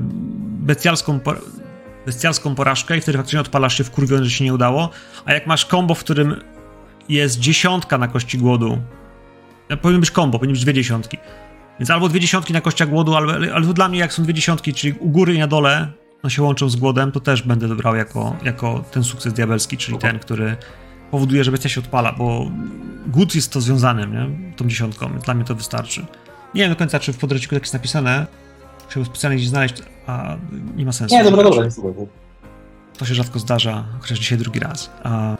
bestialską, 0.60 1.20
bestialską 2.06 2.56
porażkę 2.56 2.98
i 2.98 3.02
wtedy 3.02 3.18
faktycznie 3.18 3.42
odpalasz 3.42 3.78
się 3.78 3.84
wkurwiony, 3.84 4.26
że 4.26 4.32
się 4.32 4.44
nie 4.46 4.54
udało. 4.54 4.90
A 5.26 5.34
jak 5.34 5.48
masz 5.48 5.66
combo, 5.66 5.96
w 5.96 6.00
którym 6.00 6.36
jest 7.10 7.40
dziesiątka 7.40 7.98
na 7.98 8.08
kości 8.08 8.38
głodu, 8.38 8.78
powinien 9.82 10.02
być 10.02 10.12
combo, 10.12 10.40
powinien 10.40 10.54
być 10.54 10.64
dwie 10.64 10.74
dziesiątki. 10.74 11.18
Więc 11.80 11.90
albo 11.90 12.10
dwie 12.10 12.20
dziesiątki 12.20 12.54
na 12.54 12.62
kościach 12.62 12.90
głodu, 12.90 13.14
to 13.66 13.74
dla 13.74 13.90
mnie 13.90 14.00
jak 14.00 14.14
są 14.14 14.24
dwie 14.24 14.34
dziesiątki, 14.34 14.74
czyli 14.74 14.94
u 15.00 15.10
góry 15.10 15.34
i 15.34 15.40
na 15.40 15.48
dole, 15.48 15.92
one 16.24 16.32
się 16.32 16.42
łączą 16.42 16.70
z 16.70 16.76
głodem, 16.76 17.12
to 17.12 17.20
też 17.20 17.42
będę 17.42 17.68
dobrał 17.68 17.96
jako, 17.96 18.36
jako 18.44 18.84
ten 18.92 19.04
sukces 19.04 19.34
diabelski, 19.34 19.78
czyli 19.78 19.98
ten, 19.98 20.20
który 20.20 20.58
powoduje, 21.12 21.44
że 21.44 21.52
bestia 21.52 21.70
się 21.70 21.82
odpala, 21.82 22.12
bo 22.12 22.52
głód 23.08 23.36
jest 23.36 23.52
to 23.54 23.62
związanym, 23.62 24.14
nie? 24.14 24.56
Tą 24.56 24.68
dziesiątką, 24.68 25.20
dla 25.26 25.34
mnie 25.34 25.46
to 25.46 25.56
wystarczy. 25.56 26.06
Nie 26.54 26.62
wiem 26.62 26.70
do 26.70 26.76
końca, 26.76 27.00
czy 27.00 27.14
w 27.14 27.18
podręczniku 27.18 27.56
tak 27.56 27.64
jest 27.64 27.74
napisane. 27.74 28.28
Chciałbym 28.90 29.06
specjalnie 29.06 29.38
gdzieś 29.38 29.50
znaleźć, 29.50 29.84
a 30.08 30.38
nie 30.76 30.86
ma 30.86 30.92
sensu. 30.92 31.16
Nie, 31.16 31.24
dobra, 31.24 31.44
dobra. 31.44 31.68
To 32.98 33.06
się 33.06 33.16
rzadko 33.16 33.40
zdarza, 33.40 33.86
chociaż 34.00 34.20
dzisiaj 34.20 34.38
drugi 34.38 34.60
raz. 34.60 34.92
A 35.04 35.38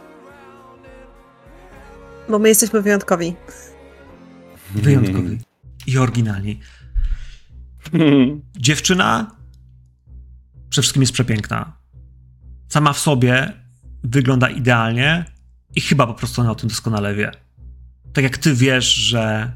Bo 2.30 2.40
my 2.40 2.50
jesteśmy 2.50 2.82
wyjątkowi. 2.82 3.36
wyjątkowy 4.76 5.38
i 5.88 5.98
oryginalni. 5.98 6.60
Dziewczyna 8.58 9.32
przede 10.70 10.82
wszystkim 10.82 11.02
jest 11.04 11.14
przepiękna. 11.14 11.78
Sama 12.70 12.94
w 12.94 13.00
sobie 13.00 13.54
wygląda 14.04 14.50
idealnie 14.50 15.26
i 15.76 15.82
chyba 15.82 16.08
po 16.08 16.14
prostu 16.14 16.42
ona 16.42 16.52
o 16.52 16.56
tym 16.56 16.70
doskonale 16.70 17.16
wie. 17.16 17.32
Tak 18.18 18.24
jak 18.24 18.38
ty 18.38 18.54
wiesz, 18.56 18.94
że. 18.94 19.52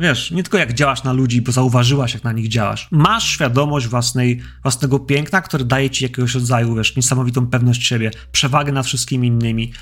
Wiesz, 0.00 0.30
nie 0.30 0.42
tylko 0.42 0.58
jak 0.58 0.74
działasz 0.74 1.04
na 1.04 1.12
ludzi, 1.12 1.42
bo 1.42 1.52
zauważyłaś, 1.52 2.14
jak 2.14 2.24
na 2.24 2.32
nich 2.32 2.48
działasz. 2.48 2.88
Masz 2.90 3.24
świadomość 3.24 3.86
własnej, 3.86 4.40
własnego 4.62 4.98
piękna, 4.98 5.40
które 5.40 5.64
daje 5.64 5.90
ci 5.90 6.04
jakiegoś 6.04 6.34
rodzaju, 6.34 6.74
wiesz, 6.74 6.96
niesamowitą 6.96 7.46
pewność 7.46 7.86
siebie, 7.86 8.10
przewagę 8.32 8.72
nad 8.72 8.86
wszystkimi 8.86 9.28
innymi, 9.28 9.72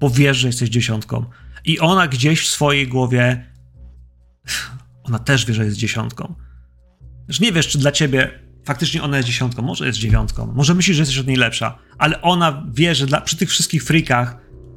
bo 0.00 0.10
wiesz, 0.10 0.36
że 0.36 0.46
jesteś 0.46 0.68
dziesiątką. 0.68 1.24
I 1.64 1.78
ona 1.78 2.08
gdzieś 2.08 2.40
w 2.40 2.48
swojej 2.48 2.88
głowie. 2.88 3.46
Ona 5.04 5.18
też 5.18 5.46
wie, 5.46 5.54
że 5.54 5.64
jest 5.64 5.76
dziesiątką. 5.76 6.34
Że 7.28 7.44
nie 7.44 7.52
wiesz, 7.52 7.68
czy 7.68 7.78
dla 7.78 7.92
ciebie 7.92 8.30
faktycznie 8.64 9.02
ona 9.02 9.16
jest 9.16 9.26
dziesiątką, 9.26 9.62
może 9.62 9.86
jest 9.86 9.98
dziewiątką, 9.98 10.52
może 10.54 10.74
myślisz, 10.74 10.96
że 10.96 11.02
jesteś 11.02 11.18
od 11.18 11.26
niej 11.26 11.36
lepsza, 11.36 11.78
ale 11.98 12.22
ona 12.22 12.66
wie, 12.74 12.94
że 12.94 13.06
dla, 13.06 13.20
przy 13.20 13.36
tych 13.36 13.50
wszystkich 13.50 13.84
freakach, 13.84 14.36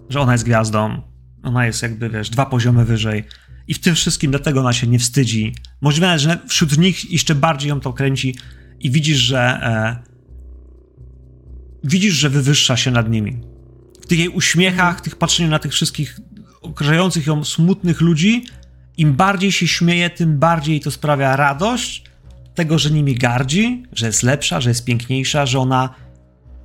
że 0.09 0.19
ona 0.19 0.31
jest 0.31 0.43
gwiazdą. 0.43 1.10
Ona 1.43 1.65
jest 1.65 1.83
jakby, 1.83 2.09
wiesz, 2.09 2.29
dwa 2.29 2.45
poziomy 2.45 2.85
wyżej. 2.85 3.23
I 3.67 3.73
w 3.73 3.79
tym 3.79 3.95
wszystkim 3.95 4.31
dlatego 4.31 4.59
ona 4.59 4.73
się 4.73 4.87
nie 4.87 4.99
wstydzi. 4.99 5.55
Możliwe, 5.81 6.19
że 6.19 6.39
wśród 6.47 6.77
nich 6.77 7.11
jeszcze 7.11 7.35
bardziej 7.35 7.69
ją 7.69 7.79
to 7.79 7.93
kręci 7.93 8.35
i 8.79 8.91
widzisz, 8.91 9.17
że 9.17 9.39
e, 9.39 9.95
widzisz, 11.83 12.13
że 12.13 12.29
wywyższa 12.29 12.77
się 12.77 12.91
nad 12.91 13.09
nimi. 13.09 13.41
W 14.01 14.07
tych 14.07 14.19
jej 14.19 14.29
uśmiechach, 14.29 15.01
tych 15.01 15.15
patrzeniu 15.15 15.49
na 15.49 15.59
tych 15.59 15.71
wszystkich 15.71 16.19
okrążających 16.61 17.27
ją 17.27 17.43
smutnych 17.43 18.01
ludzi, 18.01 18.45
im 18.97 19.13
bardziej 19.13 19.51
się 19.51 19.67
śmieje, 19.67 20.09
tym 20.09 20.39
bardziej 20.39 20.79
to 20.79 20.91
sprawia 20.91 21.35
radość 21.35 22.03
tego, 22.55 22.79
że 22.79 22.91
nimi 22.91 23.15
gardzi, 23.15 23.83
że 23.93 24.05
jest 24.05 24.23
lepsza, 24.23 24.61
że 24.61 24.69
jest 24.69 24.85
piękniejsza, 24.85 25.45
że 25.45 25.59
ona 25.59 25.95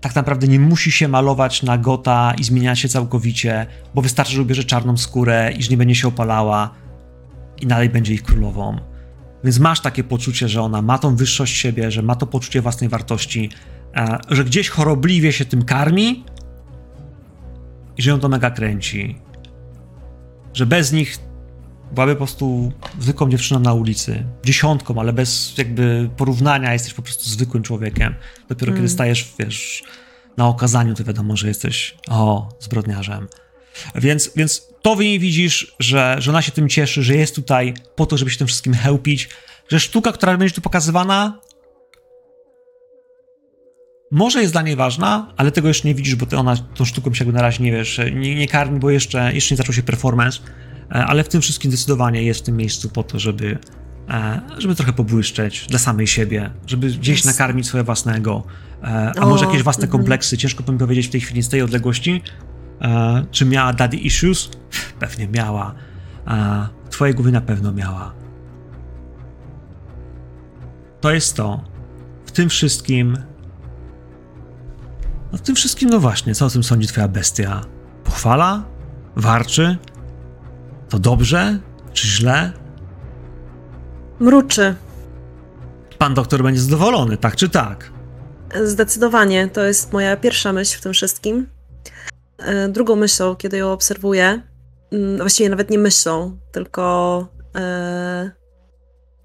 tak 0.07 0.15
naprawdę 0.15 0.49
nie 0.49 0.61
musi 0.61 0.93
się 0.93 1.09
malować 1.09 1.63
na 1.63 1.79
gota 1.79 2.35
i 2.39 2.45
zmieniać 2.45 2.79
się 2.79 2.89
całkowicie, 2.89 3.67
bo 3.95 4.03
wystarczy, 4.03 4.33
że 4.33 4.43
ubierze 4.43 4.65
czarną 4.65 4.97
skórę 4.97 5.53
i 5.59 5.63
że 5.63 5.71
nie 5.71 5.77
będzie 5.77 5.95
się 5.95 6.09
opalała 6.09 6.71
i 7.61 7.67
dalej 7.67 7.89
będzie 7.89 8.15
ich 8.15 8.23
królową. 8.23 8.77
Więc 9.45 9.59
masz 9.59 9.81
takie 9.81 10.05
poczucie, 10.05 10.49
że 10.49 10.63
ona 10.63 10.83
ma 10.83 10.99
tą 10.99 11.17
wyższość 11.17 11.57
siebie, 11.57 11.91
że 11.91 12.03
ma 12.03 12.15
to 12.15 12.27
poczucie 12.27 12.63
własnej 12.63 12.91
wartości, 12.91 13.51
e, 13.97 14.19
że 14.29 14.45
gdzieś 14.45 14.69
chorobliwie 14.69 15.33
się 15.33 15.45
tym 15.45 15.65
karmi 15.65 16.25
i 17.97 18.03
że 18.03 18.11
ją 18.11 18.21
to 18.21 18.29
mega 18.29 18.51
kręci. 18.51 19.19
że 20.55 20.67
bez 20.67 20.93
nich 20.93 21.19
byłaby 21.93 22.13
po 22.13 22.17
prostu 22.17 22.73
zwykłą 23.01 23.31
dziewczyną 23.31 23.61
na 23.61 23.75
ulicy. 23.75 24.25
Dziesiątką, 24.45 25.01
ale 25.01 25.13
bez 25.13 25.59
jakby 25.59 26.11
porównania 26.17 26.73
jesteś 26.73 26.95
po 26.95 27.03
prostu 27.03 27.31
zwykłym 27.31 27.63
człowiekiem. 27.63 28.15
Dopiero 28.49 28.71
Mm. 28.71 28.83
kiedy 28.83 28.89
stajesz, 28.89 29.35
wiesz, 29.39 29.83
na 30.37 30.49
okazaniu, 30.49 30.95
to 30.95 31.05
wiadomo, 31.05 31.37
że 31.37 31.49
jesteś, 31.49 31.97
o, 32.09 32.49
zbrodniarzem. 32.61 33.29
Więc, 33.95 34.31
więc 34.37 34.69
to 34.83 34.97
w 34.97 35.01
niej 35.01 35.19
widzisz, 35.19 35.77
że, 35.81 36.17
że 36.19 36.31
ona 36.31 36.43
się 36.43 36.53
tym 36.53 36.69
cieszy, 36.69 37.03
że 37.03 37.15
jest 37.15 37.35
tutaj 37.35 37.75
po 37.97 38.07
to, 38.07 38.17
żeby 38.17 38.31
się 38.31 38.39
tym 38.39 38.47
wszystkim 38.47 38.75
chełpić, 38.75 39.29
że 39.69 39.81
sztuka, 39.81 40.13
która 40.13 40.37
będzie 40.37 40.55
tu 40.55 40.61
pokazywana, 40.61 41.41
może 44.11 44.41
jest 44.41 44.55
dla 44.55 44.63
niej 44.63 44.77
ważna, 44.77 45.35
ale 45.37 45.53
tego 45.53 45.69
jeszcze 45.69 45.89
nie 45.89 45.95
widzisz, 45.95 46.15
bo 46.15 46.27
ty 46.27 46.37
ona 46.37 46.57
tą 46.57 46.85
sztuką 46.85 47.15
się 47.15 47.25
jakby 47.25 47.37
na 47.37 47.43
razie 47.43 47.65
nie 47.65 47.73
wiesz, 47.73 48.01
nie, 48.15 48.35
nie 48.35 48.49
karmi, 48.49 48.81
bo 48.81 48.91
jeszcze, 48.91 49.35
jeszcze 49.35 49.55
nie 49.55 49.57
zaczął 49.57 49.75
się 49.75 49.83
performance, 49.83 50.41
ale 50.91 51.25
w 51.25 51.29
tym 51.29 51.41
wszystkim 51.41 51.71
zdecydowanie 51.71 52.23
jest 52.23 52.41
w 52.41 52.43
tym 52.43 52.57
miejscu 52.57 52.89
po 52.89 53.03
to, 53.03 53.19
żeby, 53.19 53.59
e, 54.09 54.41
żeby 54.59 54.75
trochę 54.75 54.93
pobłyszczeć 54.93 55.67
dla 55.67 55.79
samej 55.79 56.07
siebie, 56.07 56.51
żeby 56.67 56.91
gdzieś 56.91 57.25
nakarmić 57.25 57.67
swoje 57.67 57.85
własnego, 57.85 58.45
e, 58.83 59.13
a 59.19 59.23
O, 59.23 59.29
może 59.29 59.45
jakieś 59.45 59.63
własne 59.63 59.85
mhm. 59.85 59.99
kompleksy. 59.99 60.39
Ciężko 60.39 60.73
mi 60.73 60.79
powiedzieć 60.79 61.07
w 61.07 61.11
tej 61.11 61.21
chwili 61.21 61.43
z 61.43 61.49
tej 61.49 61.63
odległości, 61.63 62.23
e, 62.81 63.27
czy 63.31 63.45
miała 63.45 63.73
daddy 63.73 63.97
issues? 63.97 64.51
Pewnie 65.01 65.29
miała. 65.29 65.75
E, 66.27 66.69
w 66.85 66.89
twojej 66.89 67.15
głowie 67.15 67.33
na 67.33 67.41
pewno 67.41 67.73
miała. 67.73 68.13
To 71.01 71.11
jest 71.11 71.37
to. 71.37 71.65
W 72.27 72.33
tym 72.33 72.49
wszystkim. 72.49 73.19
No 75.33 75.39
w 75.39 75.41
tym 75.41 75.55
wszystkim, 75.55 75.91
no 75.91 76.01
właśnie, 76.01 76.35
co 76.35 76.47
o 76.47 76.51
tym 76.51 76.65
sądzi 76.65 76.89
twoja 76.89 77.09
bestia? 77.09 77.61
Pochwala? 78.05 78.65
Warczy? 79.17 79.79
To 80.89 80.99
dobrze? 80.99 81.59
Czy 81.93 82.07
źle? 82.07 82.53
Mruczy. 84.21 84.75
Pan 85.99 86.15
doktor 86.15 86.43
będzie 86.43 86.61
zadowolony, 86.61 87.17
tak 87.17 87.37
czy 87.37 87.49
tak? 87.49 87.93
Zdecydowanie, 88.65 89.49
to 89.49 89.65
jest 89.65 89.93
moja 89.93 90.17
pierwsza 90.17 90.53
myśl 90.53 90.79
w 90.79 90.81
tym 90.81 90.93
wszystkim. 90.93 91.47
E, 92.39 92.69
Drugą 92.69 92.97
myślą, 92.97 93.37
kiedy 93.37 93.57
ją 93.57 93.73
obserwuję, 93.73 94.43
mm, 94.93 95.17
właściwie 95.17 95.49
nawet 95.49 95.71
nie 95.71 95.79
myślą, 95.79 96.39
tylko 96.53 97.29
e, 97.57 98.31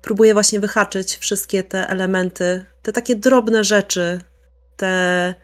próbuję 0.02 0.34
właśnie 0.34 0.60
wyhaczyć 0.60 1.18
wszystkie 1.18 1.64
te 1.64 1.88
elementy, 1.88 2.66
te 2.82 2.92
takie 2.92 3.16
drobne 3.16 3.64
rzeczy, 3.64 4.20
te 4.78 5.36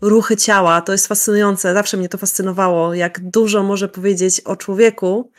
ruchy 0.00 0.36
ciała. 0.36 0.80
To 0.80 0.92
jest 0.92 1.06
fascynujące, 1.06 1.74
zawsze 1.74 1.96
mnie 1.96 2.08
to 2.08 2.18
fascynowało, 2.18 2.94
jak 2.94 3.30
dużo 3.30 3.62
może 3.62 3.88
powiedzieć 3.88 4.40
o 4.40 4.56
człowieku. 4.56 5.30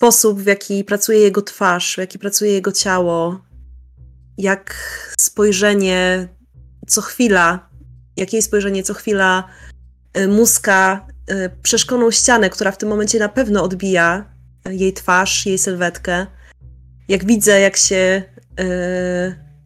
Sposób, 0.00 0.40
w 0.40 0.46
jaki 0.46 0.84
pracuje 0.84 1.18
jego 1.18 1.42
twarz, 1.42 1.94
w 1.94 1.98
jaki 1.98 2.18
pracuje 2.18 2.52
jego 2.52 2.72
ciało, 2.72 3.40
jak 4.38 4.74
spojrzenie 5.20 6.28
co 6.86 7.00
chwila, 7.02 7.68
jak 8.16 8.32
jej 8.32 8.42
spojrzenie 8.42 8.82
co 8.82 8.94
chwila 8.94 9.48
y, 10.18 10.28
muska 10.28 11.06
y, 11.30 11.50
przeszkoną 11.62 12.10
ścianę, 12.10 12.50
która 12.50 12.72
w 12.72 12.78
tym 12.78 12.88
momencie 12.88 13.18
na 13.18 13.28
pewno 13.28 13.62
odbija 13.62 14.24
y, 14.68 14.74
jej 14.74 14.92
twarz, 14.92 15.46
jej 15.46 15.58
sylwetkę. 15.58 16.26
Jak 17.08 17.24
widzę, 17.24 17.60
jak 17.60 17.76
się, 17.76 18.22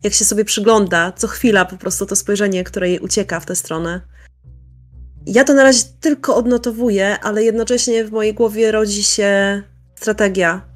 jak 0.02 0.12
się 0.12 0.24
sobie 0.24 0.44
przygląda, 0.44 1.12
co 1.12 1.28
chwila 1.28 1.64
po 1.64 1.76
prostu 1.76 2.06
to 2.06 2.16
spojrzenie, 2.16 2.64
które 2.64 2.88
jej 2.88 2.98
ucieka 2.98 3.40
w 3.40 3.46
tę 3.46 3.56
stronę. 3.56 4.00
Ja 5.26 5.44
to 5.44 5.54
na 5.54 5.62
razie 5.62 5.84
tylko 6.00 6.36
odnotowuję, 6.36 7.20
ale 7.20 7.44
jednocześnie 7.44 8.04
w 8.04 8.12
mojej 8.12 8.34
głowie 8.34 8.72
rodzi 8.72 9.02
się 9.02 9.62
strategia, 10.04 10.68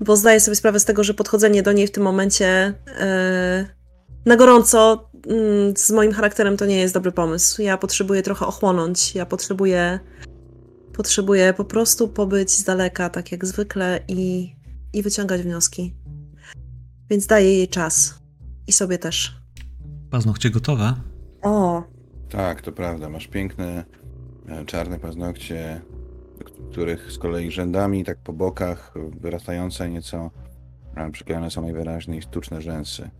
bo 0.00 0.16
zdaję 0.16 0.40
sobie 0.40 0.54
sprawę 0.54 0.80
z 0.80 0.84
tego, 0.84 1.04
że 1.04 1.14
podchodzenie 1.14 1.62
do 1.62 1.72
niej 1.72 1.86
w 1.86 1.90
tym 1.90 2.02
momencie 2.02 2.74
yy, 2.86 3.66
na 4.26 4.36
gorąco 4.36 5.10
mm, 5.26 5.76
z 5.76 5.90
moim 5.90 6.12
charakterem 6.12 6.56
to 6.56 6.66
nie 6.66 6.76
jest 6.76 6.94
dobry 6.94 7.12
pomysł. 7.12 7.62
Ja 7.62 7.78
potrzebuję 7.78 8.22
trochę 8.22 8.46
ochłonąć. 8.46 9.14
Ja 9.14 9.26
potrzebuję, 9.26 10.00
potrzebuję 10.92 11.54
po 11.54 11.64
prostu 11.64 12.08
pobyć 12.08 12.50
z 12.50 12.64
daleka, 12.64 13.10
tak 13.10 13.32
jak 13.32 13.46
zwykle, 13.46 14.00
i, 14.08 14.56
i 14.92 15.02
wyciągać 15.02 15.42
wnioski. 15.42 15.94
Więc 17.10 17.26
daję 17.26 17.56
jej 17.56 17.68
czas. 17.68 18.14
I 18.66 18.72
sobie 18.72 18.98
też. 18.98 19.36
Paznokcie 20.10 20.50
gotowe? 20.50 20.94
O, 21.42 21.82
Tak, 22.30 22.62
to 22.62 22.72
prawda. 22.72 23.08
Masz 23.08 23.28
piękne 23.28 23.84
e, 24.48 24.64
czarne 24.64 24.98
paznokcie, 24.98 25.80
których 26.72 27.12
z 27.12 27.18
kolei 27.18 27.50
rzędami, 27.50 28.04
tak 28.04 28.18
po 28.18 28.32
bokach, 28.32 28.92
wyrastające 29.20 29.90
nieco, 29.90 30.30
przyklejone 31.12 31.50
są 31.50 31.62
najwyraźniej 31.62 32.22
sztuczne 32.22 32.62
rzęsy. 32.62 33.10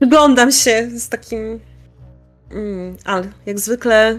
Wyglądam 0.00 0.52
się 0.52 0.90
z 0.98 1.08
takim. 1.08 1.60
Mm, 2.50 2.96
ale 3.04 3.28
jak 3.46 3.58
zwykle 3.58 4.18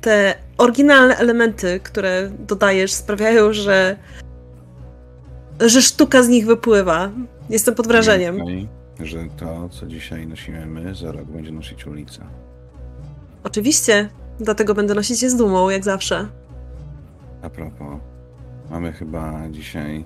te 0.00 0.34
oryginalne 0.58 1.16
elementy, 1.16 1.80
które 1.80 2.30
dodajesz, 2.38 2.92
sprawiają, 2.92 3.52
że. 3.52 3.96
że 5.60 5.82
sztuka 5.82 6.22
z 6.22 6.28
nich 6.28 6.46
wypływa. 6.46 7.10
Jestem 7.50 7.74
pod 7.74 7.86
wrażeniem. 7.86 8.38
I 8.48 8.68
że 9.00 9.24
to, 9.36 9.68
co 9.68 9.86
dzisiaj 9.86 10.26
nosimy 10.26 10.66
my, 10.66 10.94
za 10.94 11.12
rok 11.12 11.24
będzie 11.24 11.52
nosić 11.52 11.86
ulica. 11.86 12.26
Oczywiście, 13.44 14.08
dlatego 14.40 14.74
będę 14.74 14.94
nosić 14.94 15.22
je 15.22 15.30
z 15.30 15.36
dumą, 15.36 15.70
jak 15.70 15.84
zawsze. 15.84 16.28
A 17.42 17.50
propos, 17.50 17.98
mamy 18.70 18.92
chyba 18.92 19.48
dzisiaj 19.50 20.04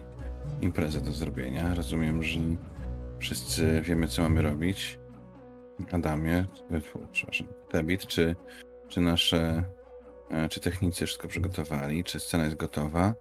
imprezę 0.60 1.00
do 1.00 1.12
zrobienia. 1.12 1.74
Rozumiem, 1.74 2.22
że 2.22 2.40
wszyscy 3.18 3.80
wiemy, 3.80 4.08
co 4.08 4.22
mamy 4.22 4.42
robić. 4.42 4.98
Adamie, 5.92 6.46
e, 6.70 6.80
przepraszam, 7.12 7.46
Debit, 7.72 8.06
czy, 8.06 8.36
czy 8.88 9.00
nasze, 9.00 9.64
e, 10.30 10.48
czy 10.48 10.60
technicy 10.60 11.06
wszystko 11.06 11.28
przygotowali? 11.28 12.04
Czy 12.04 12.20
scena 12.20 12.44
jest 12.44 12.56
gotowa? 12.56 13.14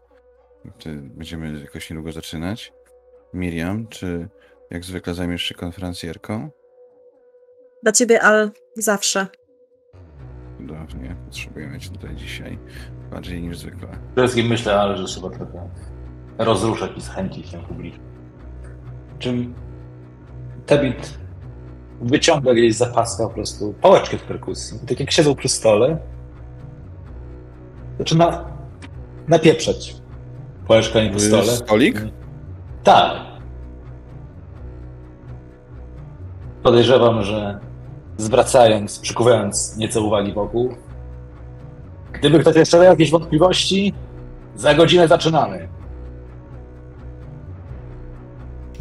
Czy 0.78 0.95
będziemy 0.95 1.62
jakoś 1.62 1.89
niedługo 1.89 2.12
zaczynać? 2.12 2.74
Miriam, 3.34 3.88
czy 3.88 4.30
jak 4.70 4.86
zwykle 4.86 5.14
zajmiesz 5.14 5.43
się 5.43 5.55
konferencjerką? 5.55 6.49
Dla 7.84 7.91
ciebie, 7.91 8.22
Al, 8.22 8.51
zawsze. 8.76 9.28
Cudownie, 10.60 11.16
potrzebujemy 11.26 11.80
cię 11.80 11.89
tutaj 11.89 12.16
dzisiaj 12.16 12.60
bardziej 13.12 13.41
niż 13.41 13.57
zwykle. 13.57 13.88
Przede 13.88 14.28
wszystkim 14.28 14.47
myślę, 14.47 14.82
ale 14.82 14.97
że 14.97 15.05
trzeba 15.05 15.30
trochę 15.30 15.70
rozruszać 16.38 16.91
i 16.97 17.01
zachęcić 17.01 17.49
się 17.49 17.57
publicznie. 17.57 18.03
Czym 19.20 19.53
Tebit 20.66 21.20
wyciąga 22.01 22.53
gdzieś 22.53 22.76
z 22.76 22.78
zapaska 22.78 23.28
po 23.28 23.34
prostu 23.34 23.74
pałeczkę 23.82 24.18
w 24.18 24.24
perkusji. 24.24 24.80
I 24.84 24.88
tak 24.88 24.99
jak 24.99 25.12
siedzą 25.12 25.36
przy 25.36 25.49
stole, 25.49 25.97
zaczyna 27.99 28.45
napieprzać 29.28 29.95
pałeczkami 30.68 31.10
po 31.10 31.20
stole. 31.20 31.43
Stolik? 31.43 32.05
Tak. 32.84 33.18
Podejrzewam, 36.64 37.24
że 37.24 37.60
zwracając, 38.20 38.99
przykuwając 38.99 39.78
nieco 39.78 40.01
uwagi 40.01 40.34
wokół, 40.34 40.76
gdyby 42.13 42.39
ktoś 42.39 42.55
jeszcze 42.55 42.78
miał 42.78 42.86
jakieś 42.86 43.11
wątpliwości, 43.11 43.93
za 44.55 44.74
godzinę 44.74 45.07
zaczynamy. 45.07 45.70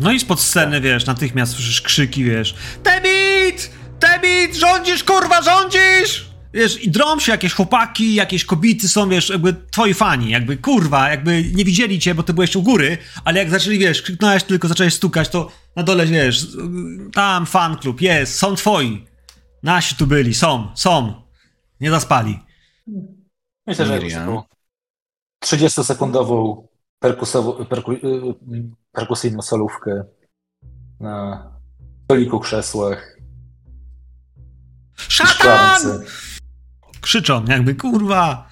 No 0.01 0.12
i 0.12 0.20
spod 0.20 0.41
sceny, 0.41 0.80
wiesz, 0.80 1.07
natychmiast 1.07 1.53
słyszysz 1.53 1.82
krzyki, 1.82 2.24
wiesz 2.24 2.55
Debit! 2.84 3.70
Debit! 4.01 4.57
Rządzisz, 4.57 5.05
kurwa, 5.05 5.43
rządzisz! 5.43 6.28
Wiesz, 6.55 6.84
i 6.84 6.91
drą 6.91 7.20
się 7.20 7.32
jakieś 7.32 7.53
chłopaki, 7.53 8.14
jakieś 8.14 8.45
kobiety 8.45 8.89
są, 8.89 9.09
wiesz, 9.09 9.28
jakby 9.28 9.55
twoi 9.70 9.95
fani, 9.95 10.30
jakby 10.30 10.57
kurwa, 10.57 11.11
jakby 11.11 11.45
nie 11.55 11.64
widzieli 11.64 11.99
cię, 11.99 12.14
bo 12.14 12.22
ty 12.22 12.34
byłeś 12.34 12.57
u 12.57 12.62
góry, 12.62 12.99
ale 13.24 13.39
jak 13.39 13.51
zaczęli, 13.51 13.78
wiesz, 13.78 14.03
krzyknąłeś 14.03 14.43
tylko, 14.43 14.68
zacząłeś 14.68 14.95
stukać, 14.95 15.28
to 15.28 15.51
na 15.76 15.82
dole, 15.82 16.07
wiesz, 16.07 16.47
tam 17.12 17.47
fan 17.47 17.76
klub, 17.76 18.01
jest, 18.01 18.39
są 18.39 18.55
twoi. 18.55 19.08
Nasi 19.63 19.97
tu 19.97 20.07
byli, 20.07 20.35
są, 20.35 20.69
są. 20.75 21.23
Nie 21.81 21.91
zaspali. 21.91 22.39
Myślę, 23.67 23.87
że 23.87 23.93
jakąś 23.93 24.05
Miriam. 24.13 24.27
taką 24.27 24.43
30-sekundową 25.45 26.67
perkusową, 26.99 27.65
perku, 27.67 27.93
y, 27.93 27.99
perkusyjną 28.93 29.43
solówkę 29.43 30.05
na 31.01 31.47
stoliku, 32.05 32.41
krzesłach, 32.41 33.19
Szatan! 34.97 36.03
Krzyczą, 37.01 37.45
jakby, 37.49 37.75
kurwa. 37.75 38.49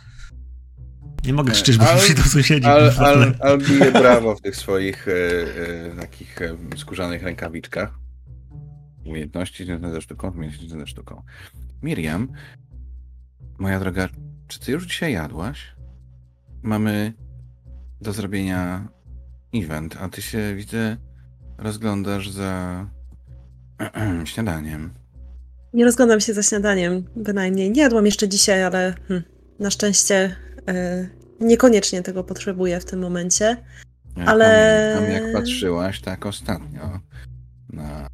Nie 1.25 1.33
mogę 1.33 1.53
krzyczeć, 1.53 1.77
bo 1.79 1.85
musi 1.95 2.15
do 2.15 2.23
sąsiedzi. 2.23 2.67
Al, 2.67 2.91
al, 2.99 3.05
ale- 3.05 3.33
al 3.41 3.59
bije 3.59 3.93
brawo 3.93 4.37
w 4.37 4.41
tych 4.41 4.57
swoich 4.57 5.09
e, 5.09 5.13
e, 5.13 5.97
takich 6.01 6.43
e, 6.43 6.57
skórzanych 6.77 7.23
rękawiczkach. 7.23 7.91
Umiejętności 9.07 9.65
związane 9.65 9.95
ze 9.95 10.01
sztuką, 10.01 10.31
umiejętności 10.31 10.67
związane 10.69 10.85
ze 10.85 10.91
sztuką. 10.91 11.23
Miriam, 11.83 12.29
moja 13.59 13.81
droga, 13.81 14.09
czy 14.49 14.61
ty 14.61 14.73
już 14.73 14.87
dzisiaj 14.87 15.13
jadłaś? 15.13 15.77
mamy 16.67 17.13
do 18.01 18.13
zrobienia 18.13 18.89
event, 19.55 19.97
a 20.01 20.09
ty 20.09 20.23
się 20.23 20.55
widzę 20.55 20.97
rozglądasz 21.59 22.31
za 22.31 22.87
śniadaniem. 24.25 24.95
Nie 25.73 25.85
rozglądam 25.85 26.21
się 26.21 26.35
za 26.35 26.43
śniadaniem, 26.43 27.05
bynajmniej. 27.17 27.71
Nie 27.71 27.83
jadłam 27.83 28.07
jeszcze 28.07 28.29
dzisiaj, 28.29 28.63
ale 28.65 28.95
hm, 29.09 29.23
na 29.59 29.71
szczęście 29.71 30.37
y, 30.71 31.09
niekoniecznie 31.41 32.03
tego 32.03 32.25
potrzebuję 32.25 32.81
w 32.81 32.85
tym 32.85 33.01
momencie. 33.01 33.57
Ja 34.17 34.25
Ale- 34.25 34.93
Pamiętam, 34.99 35.25
jak 35.25 35.33
patrzyłaś 35.35 36.01
tak 36.01 36.27
ostatnio 36.27 37.01
na 37.73 38.06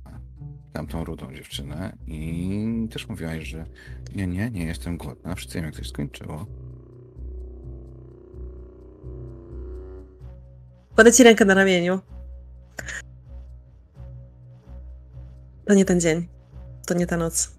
tamtą 0.73 1.05
rudą 1.05 1.35
dziewczynę 1.35 1.97
i 2.07 2.89
też 2.91 3.09
mówiłaś, 3.09 3.45
że 3.45 3.67
nie, 4.15 4.27
nie, 4.27 4.51
nie 4.51 4.65
jestem 4.65 4.97
głodna, 4.97 5.35
wszyscy 5.35 5.55
wiem, 5.55 5.65
jak 5.65 5.75
to 5.75 5.83
się 5.83 5.89
skończyło. 5.89 6.47
Kładę 10.95 11.13
ci 11.13 11.23
rękę 11.23 11.45
na 11.45 11.55
ramieniu. 11.55 12.01
To 15.67 15.75
nie 15.75 15.85
ten 15.85 16.01
dzień. 16.01 16.29
To 16.87 16.95
nie 16.95 17.07
ta 17.07 17.17
noc. 17.17 17.55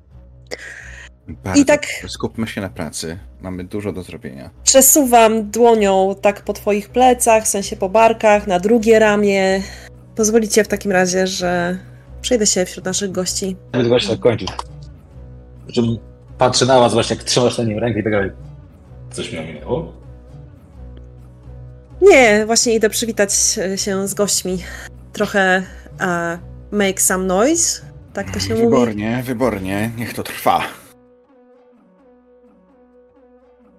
Bardzo. 1.27 1.61
I 1.61 1.65
tak 1.65 1.85
Skupmy 2.07 2.47
się 2.47 2.61
na 2.61 2.69
pracy. 2.69 3.19
Mamy 3.41 3.63
dużo 3.63 3.91
do 3.91 4.03
zrobienia. 4.03 4.49
przesuwam 4.63 5.51
dłonią 5.51 6.15
tak 6.21 6.41
po 6.41 6.53
twoich 6.53 6.89
plecach, 6.89 7.43
w 7.43 7.47
sensie 7.47 7.75
po 7.75 7.89
barkach, 7.89 8.47
na 8.47 8.59
drugie 8.59 8.99
ramię. 8.99 9.61
Pozwolicie 10.15 10.63
w 10.63 10.67
takim 10.67 10.91
razie, 10.91 11.27
że 11.27 11.77
przejdę 12.23 12.45
się 12.45 12.65
wśród 12.65 12.85
naszych 12.85 13.11
gości. 13.11 13.55
Nawet 13.73 13.87
właśnie 13.87 14.17
tak 14.17 14.37
czym 15.73 15.97
patrzę 16.37 16.65
na 16.65 16.79
was 16.79 16.93
właśnie, 16.93 17.15
jak 17.15 17.25
trzymasz 17.25 17.57
na 17.57 17.63
nim 17.63 17.79
rękę 17.79 17.99
i 17.99 18.03
tak 18.03 18.13
dalej. 18.13 18.31
Coś 19.11 19.31
mi 19.31 19.39
ominęło? 19.39 19.93
Nie, 22.01 22.45
właśnie 22.45 22.75
idę 22.75 22.89
przywitać 22.89 23.31
e, 23.57 23.77
się 23.77 24.07
z 24.07 24.13
gośćmi. 24.13 24.57
Trochę 25.13 25.63
e, 26.01 26.39
make 26.71 27.01
some 27.01 27.23
noise, 27.25 27.81
tak 28.13 28.31
to 28.33 28.39
się 28.39 28.49
mówi. 28.55 28.63
Wybornie, 28.63 29.23
wybornie, 29.25 29.91
niech 29.97 30.13
to 30.13 30.23
trwa. 30.23 30.61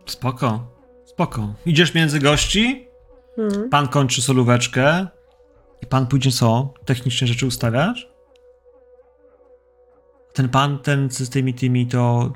Spoko, 0.06 0.66
spoko. 1.04 1.54
Idziesz 1.66 1.94
między 1.94 2.20
gości, 2.20 2.88
Mhm. 3.38 3.68
pan 3.70 3.88
kończy 3.88 4.22
solóweczkę 4.22 5.06
i 5.82 5.86
pan 5.86 6.06
pójdzie 6.06 6.30
co? 6.30 6.74
Technicznie 6.84 7.26
rzeczy 7.26 7.46
ustawiasz? 7.46 8.13
Ten 10.34 10.48
pan, 10.48 10.78
ten 10.78 11.10
z 11.10 11.30
tymi 11.30 11.54
tymi 11.54 11.86
to... 11.86 12.32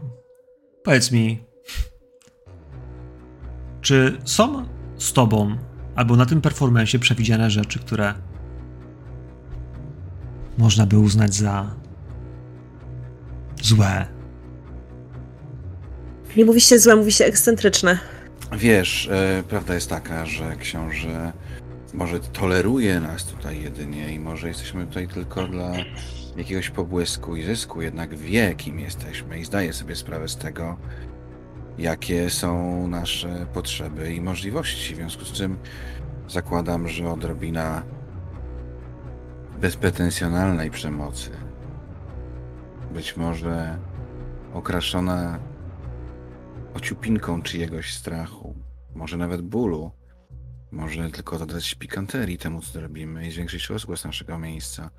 Powiedz 0.85 1.13
mi, 1.13 1.45
czy 3.81 4.19
są 4.25 4.67
z 4.99 5.13
tobą 5.13 5.57
albo 5.95 6.17
na 6.17 6.27
tym 6.27 6.41
performencie 6.41 6.99
przewidziane 6.99 7.51
rzeczy, 7.51 7.79
które 7.79 8.15
można 10.59 10.87
by 10.87 10.99
uznać 10.99 11.35
za 11.35 11.75
złe? 13.63 14.07
Nie 16.37 16.45
mówi 16.45 16.61
się 16.61 16.79
złe, 16.79 16.97
mówi 16.97 17.13
się 17.13 17.25
ekscentryczne. 17.25 17.99
Wiesz, 18.53 19.09
e, 19.13 19.43
prawda 19.49 19.75
jest 19.75 19.91
taka, 19.91 20.27
że 20.27 20.57
książę 20.57 21.33
może 21.95 22.21
toleruje 22.21 23.01
nas 23.01 23.25
tutaj 23.25 23.63
jedynie 23.63 24.15
i 24.15 24.21
może 24.21 24.49
jesteśmy 24.49 24.87
tutaj 24.87 25.09
tylko 25.09 25.47
dla 25.47 25.73
jakiegoś 26.39 26.71
pobłysku 26.71 27.37
i 27.37 27.43
zysku, 27.43 27.83
jednak 27.83 28.15
wie, 28.15 28.55
kim 28.55 28.81
jesteśmy 28.81 29.39
i 29.39 29.45
zdaje 29.45 29.73
sobie 29.73 29.97
sprawę 29.97 30.29
z 30.29 30.37
tego, 30.37 30.77
jakie 31.79 32.31
są 32.31 32.87
nasze 32.89 33.47
potrzeby 33.55 34.15
i 34.15 34.21
możliwości. 34.21 34.95
W 34.95 34.97
związku 34.97 35.25
z 35.25 35.33
czym 35.33 35.59
zakładam, 36.29 36.89
że 36.89 37.11
odrobina 37.11 37.83
bezpretensjonalnej 39.61 40.71
przemocy, 40.71 41.31
być 42.95 43.17
może 43.17 43.79
okraszona 44.55 45.39
ociupinką 46.75 47.43
czyjegoś 47.43 47.95
strachu, 47.95 48.55
może 48.95 49.17
nawet 49.17 49.43
bólu, 49.43 49.91
może 50.71 51.11
tylko 51.11 51.39
dodać 51.39 51.75
pikanterii 51.75 52.39
temu, 52.39 52.61
co 52.61 52.81
robimy 52.81 53.27
i 53.27 53.31
zwiększyć 53.31 53.69
rozgłos 53.69 54.05
naszego 54.05 54.39
miejsca. 54.39 54.91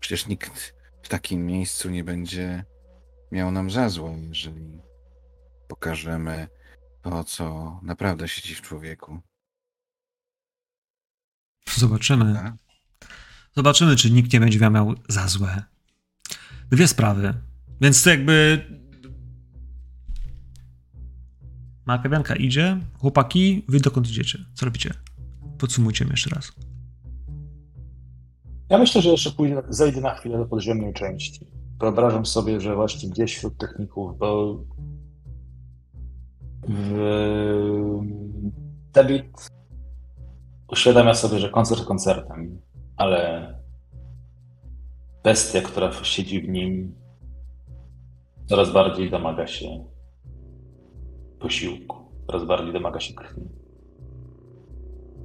Przecież 0.00 0.26
nikt 0.26 0.81
w 1.02 1.08
takim 1.08 1.46
miejscu 1.46 1.90
nie 1.90 2.04
będzie 2.04 2.64
miał 3.32 3.52
nam 3.52 3.70
za 3.70 3.88
złe, 3.88 4.18
jeżeli 4.28 4.82
pokażemy 5.68 6.48
to, 7.02 7.24
co 7.24 7.80
naprawdę 7.82 8.28
siedzi 8.28 8.54
w 8.54 8.62
człowieku. 8.62 9.20
Zobaczymy. 11.76 12.34
Tak? 12.34 12.54
Zobaczymy, 13.56 13.96
czy 13.96 14.10
nikt 14.10 14.32
nie 14.32 14.40
będzie 14.40 14.70
miał 14.70 14.94
za 15.08 15.28
złe. 15.28 15.62
Dwie 16.70 16.88
sprawy. 16.88 17.34
Więc 17.80 18.02
to 18.02 18.10
jakby. 18.10 18.64
Makawianka 21.86 22.36
idzie. 22.36 22.80
Chłopaki, 22.98 23.64
wy 23.68 23.80
dokąd 23.80 24.08
idziecie? 24.08 24.38
Co 24.54 24.66
robicie? 24.66 24.94
Podsumujcie 25.58 26.06
jeszcze 26.10 26.30
raz. 26.30 26.52
Ja 28.72 28.78
myślę, 28.78 29.02
że 29.02 29.10
jeszcze 29.10 29.30
pójdę, 29.30 29.62
zejdę 29.68 30.00
na 30.00 30.14
chwilę 30.14 30.38
do 30.38 30.44
podziemnej 30.44 30.92
części. 30.92 31.46
Wyobrażam 31.80 32.26
sobie, 32.26 32.60
że 32.60 32.74
właśnie 32.74 33.10
gdzieś 33.10 33.36
wśród 33.36 33.58
techników, 33.58 34.18
bo 34.18 34.58
w... 36.68 36.94
Debit 38.92 39.50
uświadamia 40.68 41.14
sobie, 41.14 41.38
że 41.38 41.50
koncert 41.50 41.84
koncertem, 41.84 42.60
ale 42.96 43.48
bestia, 45.24 45.60
która 45.60 45.92
siedzi 46.02 46.40
w 46.42 46.48
nim, 46.48 46.94
coraz 48.46 48.72
bardziej 48.72 49.10
domaga 49.10 49.46
się 49.46 49.84
posiłku, 51.38 51.96
coraz 52.26 52.44
bardziej 52.44 52.72
domaga 52.72 53.00
się 53.00 53.14
krwi. 53.14 53.42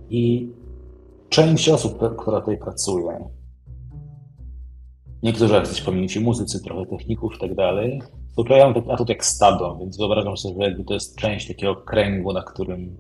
I 0.10 0.52
część 1.30 1.70
osób, 1.70 2.00
która 2.18 2.40
tutaj 2.40 2.58
pracuje, 2.58 3.37
niektórzy 5.24 5.54
jacyś 5.54 5.82
pamięci 5.82 6.20
muzycy, 6.20 6.64
trochę 6.64 6.86
techników 6.86 7.36
i 7.36 7.40
tak 7.40 7.56
dalej, 7.56 8.02
tak 8.46 8.84
atut 8.90 9.10
jak 9.10 9.26
stado, 9.26 9.78
więc 9.80 9.98
wyobrażam 9.98 10.38
sobie, 10.38 10.56
że 10.56 10.70
jakby 10.70 10.84
to 10.84 10.94
jest 10.94 11.16
część 11.16 11.48
takiego 11.48 11.76
kręgu, 11.76 12.34
na 12.34 12.44
którym 12.44 12.98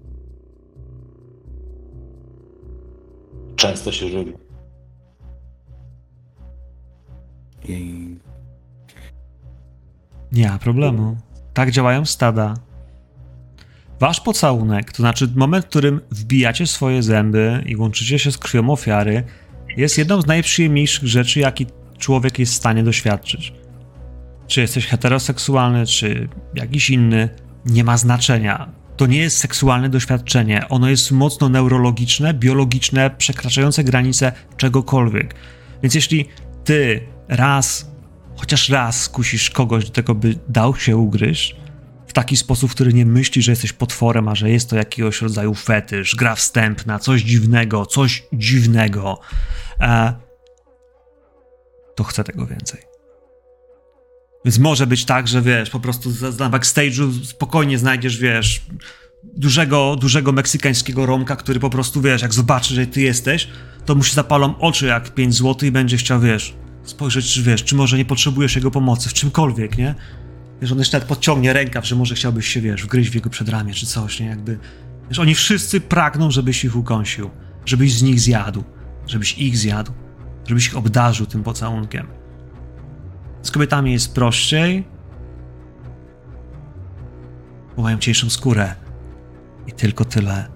często 3.55 3.91
się 3.91 4.07
żywi. 4.07 4.33
I 7.67 8.15
Nie 10.31 10.49
ma 10.49 10.59
problemu. 10.59 11.17
Tak 11.53 11.71
działają 11.71 12.05
stada. 12.05 12.53
Wasz 13.99 14.21
pocałunek, 14.21 14.91
to 14.91 14.97
znaczy 14.97 15.29
moment, 15.35 15.65
w 15.65 15.69
którym 15.69 16.01
wbijacie 16.11 16.67
swoje 16.67 17.03
zęby 17.03 17.63
i 17.65 17.75
łączycie 17.75 18.19
się 18.19 18.31
z 18.31 18.37
krwią 18.37 18.69
ofiary, 18.69 19.23
jest 19.77 19.97
jedną 19.97 20.21
z 20.21 20.27
najprzyjemniejszych 20.27 21.07
rzeczy, 21.07 21.39
jaki 21.39 21.65
człowiek 21.97 22.39
jest 22.39 22.53
w 22.53 22.55
stanie 22.55 22.83
doświadczyć. 22.83 23.53
Czy 24.47 24.61
jesteś 24.61 24.85
heteroseksualny, 24.87 25.85
czy 25.85 26.29
jakiś 26.55 26.89
inny, 26.89 27.29
nie 27.65 27.83
ma 27.83 27.97
znaczenia. 27.97 28.69
To 28.97 29.05
nie 29.05 29.17
jest 29.17 29.37
seksualne 29.37 29.89
doświadczenie. 29.89 30.69
Ono 30.69 30.89
jest 30.89 31.11
mocno 31.11 31.49
neurologiczne, 31.49 32.33
biologiczne, 32.33 33.09
przekraczające 33.09 33.83
granice 33.83 34.31
czegokolwiek. 34.57 35.35
Więc 35.83 35.95
jeśli 35.95 36.25
ty 36.63 37.07
raz, 37.27 37.91
chociaż 38.35 38.69
raz 38.69 39.01
skusisz 39.01 39.49
kogoś 39.49 39.85
do 39.85 39.91
tego, 39.91 40.15
by 40.15 40.35
dał 40.49 40.75
się 40.75 40.97
ugryźć, 40.97 41.55
w 42.07 42.13
taki 42.13 42.37
sposób, 42.37 42.71
w 42.71 42.73
który 42.73 42.93
nie 42.93 43.05
myśli, 43.05 43.41
że 43.41 43.51
jesteś 43.51 43.73
potworem, 43.73 44.27
a 44.27 44.35
że 44.35 44.49
jest 44.49 44.69
to 44.69 44.75
jakiegoś 44.75 45.21
rodzaju 45.21 45.53
fetysz, 45.53 46.15
gra 46.15 46.35
wstępna, 46.35 46.99
coś 46.99 47.21
dziwnego, 47.21 47.85
coś 47.85 48.23
dziwnego, 48.33 49.19
e, 49.81 50.13
to 51.97 52.03
chcę 52.03 52.23
tego 52.23 52.47
więcej. 52.47 52.81
Więc 54.45 54.59
może 54.59 54.87
być 54.87 55.05
tak, 55.05 55.27
że 55.27 55.41
wiesz, 55.41 55.69
po 55.69 55.79
prostu 55.79 56.09
na 56.39 56.49
backstage'u 56.49 57.25
spokojnie 57.25 57.77
znajdziesz, 57.77 58.17
wiesz, 58.17 58.61
dużego, 59.23 59.95
dużego 59.95 60.31
meksykańskiego 60.31 61.05
romka, 61.05 61.35
który 61.35 61.59
po 61.59 61.69
prostu, 61.69 62.01
wiesz, 62.01 62.21
jak 62.21 62.33
zobaczy, 62.33 62.75
że 62.75 62.87
ty 62.87 63.01
jesteś, 63.01 63.47
to 63.85 63.95
mu 63.95 64.03
się 64.03 64.13
zapalą 64.13 64.59
oczy 64.59 64.85
jak 64.85 65.13
5 65.13 65.35
zł 65.35 65.67
i 65.69 65.71
będzie 65.71 65.97
chciał, 65.97 66.19
wiesz, 66.19 66.53
spojrzeć, 66.83 67.33
czy 67.33 67.43
wiesz, 67.43 67.63
czy 67.63 67.75
może 67.75 67.97
nie 67.97 68.05
potrzebujesz 68.05 68.55
jego 68.55 68.71
pomocy 68.71 69.09
w 69.09 69.13
czymkolwiek, 69.13 69.77
nie? 69.77 69.95
Wiesz, 70.61 70.71
on 70.71 70.79
jeszcze 70.79 70.97
nawet 70.97 71.09
podciągnie 71.09 71.53
rękaw, 71.53 71.87
że 71.87 71.95
może 71.95 72.15
chciałbyś 72.15 72.47
się, 72.47 72.61
wiesz, 72.61 72.83
wgryźć 72.83 73.09
w 73.09 73.15
jego 73.15 73.29
przedramię 73.29 73.73
czy 73.73 73.85
coś, 73.85 74.19
nie? 74.19 74.25
Jakby, 74.25 74.59
wiesz, 75.09 75.19
oni 75.19 75.35
wszyscy 75.35 75.81
pragną, 75.81 76.31
żebyś 76.31 76.63
ich 76.65 76.75
ukąsił, 76.75 77.29
żebyś 77.65 77.93
z 77.93 78.01
nich 78.01 78.19
zjadł, 78.19 78.63
żebyś 79.07 79.37
ich 79.37 79.57
zjadł, 79.57 79.91
żebyś 80.47 80.67
ich 80.67 80.77
obdarzył 80.77 81.25
tym 81.25 81.43
pocałunkiem. 81.43 82.07
Z 83.41 83.51
kobietami 83.51 83.93
jest 83.93 84.15
prościej, 84.15 84.87
bo 87.75 87.83
mają 87.83 87.97
cieńszą 87.97 88.29
skórę 88.29 88.75
i 89.67 89.71
tylko 89.71 90.05
tyle. 90.05 90.47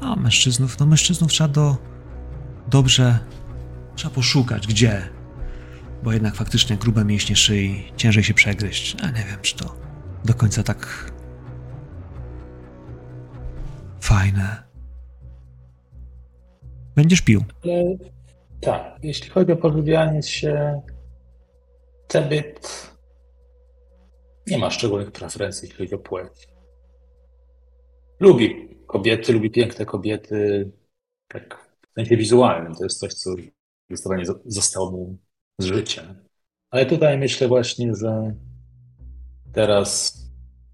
A 0.00 0.16
mężczyznów, 0.16 0.78
no 0.78 0.86
mężczyznów 0.86 1.30
trzeba 1.30 1.48
do 1.48 1.76
dobrze 2.68 3.18
trzeba 3.96 4.14
poszukać, 4.14 4.66
gdzie. 4.66 5.02
Bo 6.02 6.12
jednak 6.12 6.34
faktycznie 6.34 6.76
grube 6.76 7.04
mięśnie 7.04 7.36
szyi, 7.36 7.92
ciężej 7.96 8.24
się 8.24 8.34
przegryźć. 8.34 8.96
A 9.02 9.06
nie 9.06 9.24
wiem, 9.24 9.38
czy 9.42 9.56
to 9.56 9.76
do 10.24 10.34
końca 10.34 10.62
tak 10.62 11.12
fajne. 14.00 14.62
Będziesz 16.96 17.20
pił. 17.20 17.44
Tak, 18.60 18.98
jeśli 19.02 19.30
chodzi 19.30 19.52
o 19.52 19.56
pożywianie 19.56 20.22
się, 20.22 20.82
Tebyt 22.08 22.90
nie 24.46 24.58
ma 24.58 24.70
szczególnych 24.70 25.12
preferencji, 25.12 25.68
jeśli 25.68 25.84
chodzi 25.84 25.94
o 25.94 25.98
płeć. 25.98 26.48
Lubi 28.20 28.76
kobiety, 28.86 29.32
lubi 29.32 29.50
piękne 29.50 29.86
kobiety, 29.86 30.70
tak 31.28 31.68
w 31.90 31.94
sensie 31.94 32.16
wizualnym. 32.16 32.74
To 32.74 32.84
jest 32.84 32.98
coś, 32.98 33.14
co 33.14 33.30
zdecydowanie 33.88 34.24
zostało 34.44 34.90
mu 34.90 35.18
z 35.58 35.64
życia. 35.64 36.14
Ale 36.70 36.86
tutaj 36.86 37.18
myślę 37.18 37.48
właśnie, 37.48 37.94
że 37.94 38.34
teraz 39.52 40.18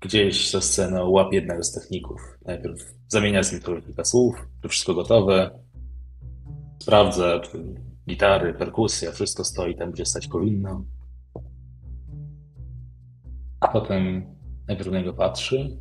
gdzieś 0.01 0.51
za 0.51 0.61
scenę 0.61 1.05
łapie 1.05 1.37
jednego 1.37 1.63
z 1.65 1.73
techników. 1.73 2.39
Najpierw 2.45 2.95
zamienia 3.09 3.43
z 3.43 3.53
nim 3.53 3.83
kilka 3.83 4.05
słów, 4.05 4.47
czy 4.63 4.69
wszystko 4.69 4.95
gotowe. 4.95 5.62
Sprawdza, 6.83 7.41
czy 7.41 7.65
gitary, 8.09 8.55
perkusja, 8.55 9.13
wszystko 9.13 9.45
stoi 9.45 9.77
tam, 9.77 9.93
gdzie 9.93 10.07
stać 10.07 10.29
powinno. 10.29 10.85
A 13.61 13.69
potem 13.69 14.27
najpierw 14.69 14.91
na 14.91 14.99
niego 14.99 15.13
patrzy. 15.13 15.79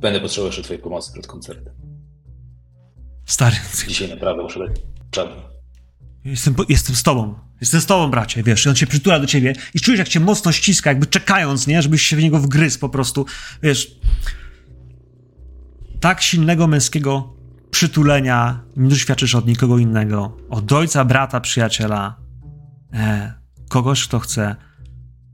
Będę 0.00 0.20
potrzebował 0.20 0.46
jeszcze 0.48 0.62
twojej 0.62 0.82
pomocy 0.82 1.12
przed 1.12 1.26
koncertem. 1.26 1.74
Stary, 3.24 3.56
Dzisiaj 3.88 4.08
naprawdę 4.08 4.42
muszę 4.42 4.58
dać 4.68 4.82
czadu. 5.10 5.34
jestem, 6.24 6.54
jestem 6.68 6.96
z 6.96 7.02
tobą. 7.02 7.34
Jestem 7.60 7.80
z 7.80 7.86
tobą, 7.86 8.10
bracie, 8.10 8.42
wiesz, 8.42 8.66
i 8.66 8.68
on 8.68 8.76
się 8.76 8.86
przytula 8.86 9.20
do 9.20 9.26
ciebie 9.26 9.52
i 9.74 9.80
czujesz, 9.80 9.98
jak 9.98 10.08
cię 10.08 10.20
mocno 10.20 10.52
ściska, 10.52 10.90
jakby 10.90 11.06
czekając, 11.06 11.66
nie, 11.66 11.82
żebyś 11.82 12.02
się 12.02 12.16
w 12.16 12.22
niego 12.22 12.38
wgryzł 12.38 12.78
po 12.78 12.88
prostu, 12.88 13.26
wiesz. 13.62 14.00
Tak 16.00 16.22
silnego 16.22 16.66
męskiego 16.66 17.34
przytulenia 17.74 18.60
nie 18.76 18.88
doświadczysz 18.88 19.34
od 19.34 19.46
nikogo 19.46 19.78
innego. 19.78 20.36
Od 20.50 20.72
ojca, 20.72 21.04
brata, 21.04 21.40
przyjaciela. 21.40 22.16
E, 22.92 23.32
kogoś, 23.68 24.08
kto 24.08 24.18
chce, 24.18 24.56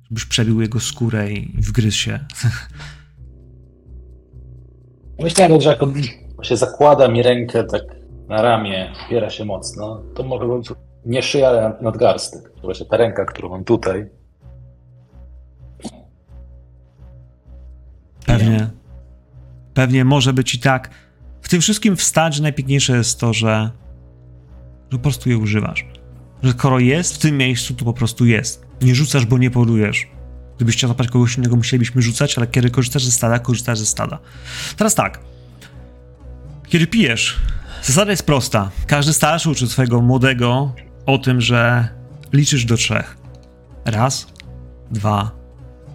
żebyś 0.02 0.24
przebił 0.24 0.60
jego 0.60 0.80
skórę 0.80 1.30
i 1.30 1.62
wgryzł 1.62 1.96
się. 1.96 2.18
Myślałem, 5.22 5.60
że 5.60 5.70
jak 5.70 5.82
on 5.82 5.94
się 6.42 6.56
zakłada 6.56 7.08
mi 7.08 7.22
rękę 7.22 7.64
tak 7.64 7.82
na 8.28 8.42
ramię, 8.42 8.92
opiera 9.06 9.30
się 9.30 9.44
mocno, 9.44 10.02
to 10.14 10.22
może 10.22 10.46
być 10.46 10.68
nie 11.06 11.22
szyja, 11.22 11.48
ale 11.48 11.72
nadgarstek. 11.80 12.52
Właśnie 12.62 12.86
ta 12.86 12.96
ręka, 12.96 13.24
którą 13.24 13.48
mam 13.48 13.64
tutaj. 13.64 14.06
Pewnie. 18.26 18.70
Pewnie 19.74 20.04
może 20.04 20.32
być 20.32 20.54
i 20.54 20.60
tak. 20.60 20.90
Tym 21.50 21.60
wszystkim 21.60 21.96
wstać, 21.96 22.40
najpiękniejsze 22.40 22.96
jest 22.96 23.20
to, 23.20 23.32
że, 23.32 23.70
że 24.90 24.98
po 24.98 25.02
prostu 25.02 25.30
je 25.30 25.38
używasz. 25.38 25.86
Że 26.42 26.52
skoro 26.52 26.78
jest 26.78 27.14
w 27.14 27.18
tym 27.18 27.38
miejscu, 27.38 27.74
to 27.74 27.84
po 27.84 27.92
prostu 27.92 28.26
jest. 28.26 28.66
Nie 28.82 28.94
rzucasz, 28.94 29.26
bo 29.26 29.38
nie 29.38 29.50
polujesz. 29.50 30.08
Gdybyś 30.56 30.76
chciał 30.76 30.88
zapaść 30.88 31.10
kogoś 31.10 31.38
innego, 31.38 31.56
musielibyśmy 31.56 32.02
rzucać, 32.02 32.38
ale 32.38 32.46
kiedy 32.46 32.70
korzystasz 32.70 33.04
ze 33.04 33.10
stada, 33.10 33.38
korzystasz 33.38 33.78
ze 33.78 33.86
stada. 33.86 34.18
Teraz 34.76 34.94
tak. 34.94 35.20
Kiedy 36.68 36.86
pijesz, 36.86 37.36
zasada 37.82 38.10
jest 38.10 38.26
prosta. 38.26 38.70
Każdy 38.86 39.12
starszy 39.12 39.50
uczy 39.50 39.68
swojego 39.68 40.00
młodego 40.00 40.74
o 41.06 41.18
tym, 41.18 41.40
że 41.40 41.88
liczysz 42.32 42.64
do 42.64 42.76
trzech. 42.76 43.16
Raz, 43.84 44.26
dwa, 44.90 45.30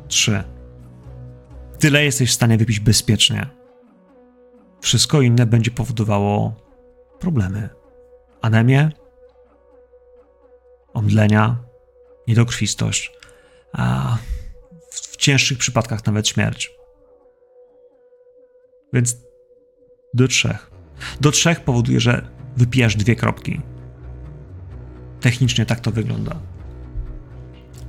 trzy. 0.07 0.44
Tyle 1.80 2.03
jesteś 2.03 2.30
w 2.30 2.34
stanie 2.34 2.57
wypić 2.57 2.80
bezpiecznie. 2.80 3.55
Wszystko 4.86 5.22
inne 5.22 5.45
będzie 5.45 5.72
powodowało 5.72 6.53
problemy. 7.20 7.70
Anemię, 8.41 8.91
omdlenia, 10.94 11.57
niedokrwistość, 12.28 13.12
a 13.74 14.18
w 14.91 15.18
cięższych 15.18 15.57
przypadkach 15.57 16.06
nawet 16.06 16.28
śmierć. 16.28 16.72
Więc 18.94 19.18
do 20.14 20.28
trzech. 20.28 20.72
Do 21.22 21.32
trzech 21.32 21.60
powoduje, 21.60 21.99
że 21.99 22.28
wypijasz 22.57 22.95
dwie 22.95 23.16
kropki. 23.16 23.62
Technicznie 25.22 25.66
tak 25.66 25.80
to 25.80 25.91
wygląda. 25.91 26.40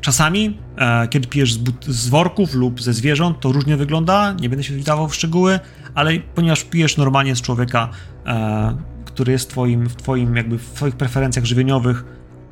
Czasami, 0.00 0.58
e, 0.78 1.08
kiedy 1.08 1.28
pijesz 1.28 1.54
z, 1.54 1.84
z 1.86 2.08
worków 2.08 2.54
lub 2.54 2.82
ze 2.82 2.92
zwierząt, 2.92 3.40
to 3.40 3.52
różnie 3.52 3.76
wygląda. 3.76 4.32
Nie 4.32 4.48
będę 4.48 4.64
się 4.64 4.74
wdawał 4.74 5.08
w 5.08 5.14
szczegóły, 5.14 5.60
ale 5.96 6.18
ponieważ 6.34 6.64
pijesz 6.64 6.96
normalnie 6.96 7.36
z 7.36 7.42
człowieka, 7.42 7.88
e, 8.26 8.76
który 9.04 9.32
jest 9.32 9.50
twoim, 9.50 9.88
w 9.88 9.96
twoim, 9.96 10.36
jakby 10.36 10.58
w 10.58 10.72
twoich 10.72 10.96
preferencjach 10.96 11.44
żywieniowych, 11.44 12.04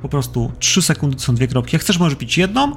po 0.02 0.08
prostu 0.08 0.52
3 0.58 0.82
sekundy 0.82 1.16
to 1.16 1.22
są 1.22 1.34
dwie 1.34 1.48
kropki. 1.48 1.76
Jak 1.76 1.82
chcesz, 1.82 1.98
możesz 1.98 2.18
pić 2.18 2.38
jedną. 2.38 2.76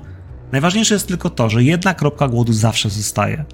Najważniejsze 0.51 0.93
jest 0.93 1.07
tylko 1.07 1.29
to, 1.29 1.49
że 1.49 1.63
jedna 1.63 1.93
kropka 1.93 2.27
głodu 2.27 2.53
zawsze 2.53 2.89
zostaje. 2.89 3.45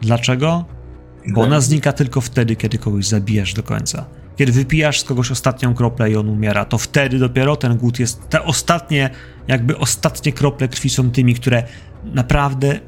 Dlaczego? 0.00 0.64
Bo 1.28 1.40
ona 1.40 1.60
znika 1.60 1.92
tylko 1.92 2.20
wtedy, 2.20 2.56
kiedy 2.56 2.78
kogoś 2.78 3.06
zabijesz 3.06 3.54
do 3.54 3.62
końca. 3.62 4.06
Kiedy 4.36 4.52
wypijasz 4.52 5.00
z 5.00 5.04
kogoś 5.04 5.30
ostatnią 5.30 5.74
kroplę 5.74 6.10
i 6.10 6.16
on 6.16 6.28
umiera, 6.28 6.64
to 6.64 6.78
wtedy 6.78 7.18
dopiero 7.18 7.56
ten 7.56 7.76
głód 7.76 7.98
jest. 7.98 8.28
Te 8.28 8.42
ostatnie, 8.42 9.10
jakby 9.48 9.78
ostatnie 9.78 10.32
krople 10.32 10.68
krwi 10.68 10.90
są 10.90 11.10
tymi, 11.10 11.34
które 11.34 11.62
naprawdę 12.04 12.80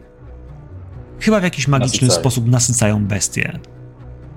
chyba 1.21 1.41
w 1.41 1.43
jakiś 1.43 1.69
magiczny 1.69 2.07
Nasycają. 2.07 2.21
sposób 2.21 2.47
nasycają 2.47 3.07
bestię. 3.07 3.59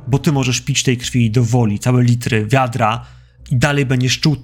Bo 0.07 0.19
ty 0.19 0.31
możesz 0.31 0.61
pić 0.61 0.83
tej 0.83 0.97
krwi 0.97 1.31
do 1.31 1.43
woli, 1.43 1.79
całe 1.79 2.03
litry, 2.03 2.45
wiadra 2.45 3.05
i 3.51 3.55
dalej 3.55 3.85
będziesz 3.85 4.19
czuł 4.19 4.35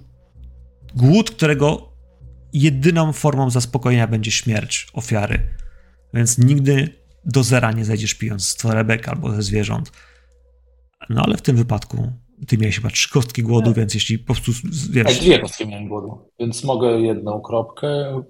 głód, 0.95 1.31
którego 1.31 1.93
jedyną 2.53 3.14
formą 3.14 3.49
zaspokojenia 3.49 4.07
będzie 4.07 4.31
śmierć 4.31 4.88
ofiary. 4.93 5.39
Więc 6.14 6.38
nigdy 6.38 6.89
do 7.26 7.43
zera 7.43 7.72
nie 7.72 7.85
zejdziesz 7.85 8.14
pijąc 8.14 8.47
z 8.47 8.55
torebek 8.55 9.09
albo 9.09 9.31
ze 9.35 9.41
zwierząt. 9.41 9.91
No 11.09 11.22
ale 11.23 11.38
w 11.38 11.41
tym 11.41 11.55
wypadku 11.55 12.11
ty 12.47 12.57
miałeś 12.57 12.76
chyba 12.76 12.89
trzy 12.89 13.09
kostki 13.09 13.43
głodu, 13.43 13.73
więc 13.73 13.93
jeśli 13.93 14.19
po 14.19 14.26
prostu, 14.26 14.51
z- 14.51 14.93
Tak, 14.93 15.07
wiesz, 15.07 15.19
dwie 15.19 15.39
kostki 15.39 15.68
miałem 15.68 15.88
głodu, 15.88 16.30
więc 16.39 16.64
mogę 16.64 16.88
jedną 17.01 17.41
kropkę. 17.41 18.22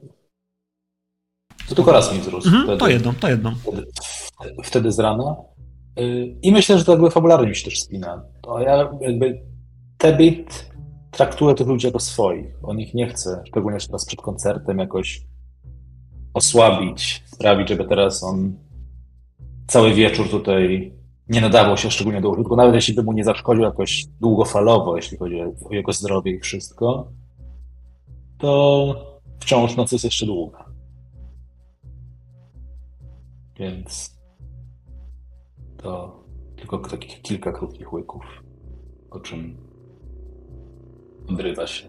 To 1.69 1.75
tylko 1.75 1.91
raz 1.91 2.13
mi 2.13 2.19
wzrósł. 2.19 2.47
mhm, 2.47 2.63
wtedy, 2.63 2.79
to 2.79 2.87
jedną, 2.87 3.13
to 3.13 3.29
jedną. 3.29 3.55
Wtedy, 3.55 3.87
wtedy 4.63 4.91
z 4.91 4.99
rana. 4.99 5.35
Y, 5.99 6.35
I 6.41 6.51
myślę, 6.51 6.79
że 6.79 6.85
to 6.85 6.91
jakby 6.91 7.11
fabularnie 7.11 7.47
mi 7.47 7.55
się 7.55 7.65
też 7.65 7.79
spina. 7.79 8.23
To 8.41 8.59
ja 8.59 8.89
jakby 9.01 9.41
Tebit 9.97 10.71
traktuję 11.11 11.55
tych 11.55 11.67
ludzi 11.67 11.87
jako 11.87 11.99
swoich. 11.99 12.55
On 12.63 12.79
ich 12.79 12.93
nie 12.93 13.07
chce, 13.07 13.43
szczególnie 13.47 13.79
teraz 13.79 14.05
przed 14.05 14.21
koncertem, 14.21 14.79
jakoś 14.79 15.21
osłabić, 16.33 17.23
sprawić, 17.25 17.69
żeby 17.69 17.85
teraz 17.85 18.23
on 18.23 18.55
cały 19.67 19.93
wieczór 19.93 20.29
tutaj 20.29 20.93
nie 21.29 21.41
nadawał 21.41 21.77
się 21.77 21.91
szczególnie 21.91 22.21
do 22.21 22.29
użytku, 22.29 22.55
nawet 22.55 22.75
jeśli 22.75 22.93
by 22.93 23.03
mu 23.03 23.13
nie 23.13 23.23
zaszkodził 23.23 23.63
jakoś 23.63 24.05
długofalowo, 24.21 24.95
jeśli 24.95 25.17
chodzi 25.17 25.41
o 25.41 25.73
jego 25.73 25.93
zdrowie 25.93 26.31
i 26.31 26.39
wszystko, 26.39 27.07
to 28.37 28.95
wciąż 29.39 29.75
noc 29.75 29.91
jest 29.91 30.05
jeszcze 30.05 30.25
długa. 30.25 30.65
Więc 33.59 34.17
to 35.77 36.23
tylko 36.55 36.77
takich 36.77 37.21
kilka 37.21 37.51
krótkich 37.51 37.93
łyków, 37.93 38.23
po 39.09 39.19
czym 39.19 39.57
odrywa 41.27 41.67
się 41.67 41.87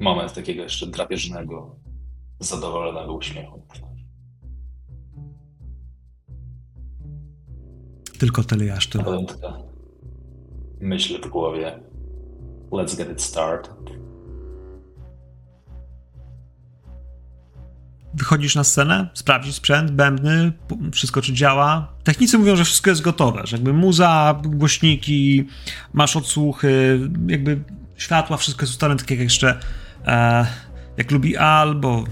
moment 0.00 0.34
takiego 0.34 0.62
jeszcze 0.62 0.86
drapieżnego, 0.86 1.76
zadowolonego 2.40 3.14
uśmiechu. 3.14 3.62
Tylko 8.18 8.42
tyle 8.44 8.74
aż 8.74 8.88
tyle. 8.88 9.04
potem 9.04 9.26
taka 9.26 9.58
myśl 10.80 11.22
w 11.22 11.30
głowie. 11.30 11.80
Let's 12.70 12.96
get 12.96 13.10
it 13.10 13.22
started. 13.22 13.95
Wychodzisz 18.16 18.54
na 18.54 18.64
scenę, 18.64 19.08
sprawdzić 19.14 19.54
sprzęt, 19.54 19.90
bębny, 19.90 20.52
wszystko 20.92 21.22
czy 21.22 21.32
działa. 21.32 21.92
Technicy 22.04 22.38
mówią, 22.38 22.56
że 22.56 22.64
wszystko 22.64 22.90
jest 22.90 23.02
gotowe, 23.02 23.42
że 23.44 23.56
jakby 23.56 23.72
muza, 23.72 24.40
głośniki, 24.44 25.46
masz 25.92 26.16
odsłuchy, 26.16 27.00
jakby 27.26 27.60
światła, 27.96 28.36
wszystko 28.36 28.62
jest 28.62 28.72
ustalone 28.72 28.98
tak 28.98 29.10
jak 29.10 29.20
jeszcze 29.20 29.58
e, 30.06 30.46
jak 30.96 31.10
lubi 31.10 31.36
Al, 31.36 31.74
bo 31.74 32.04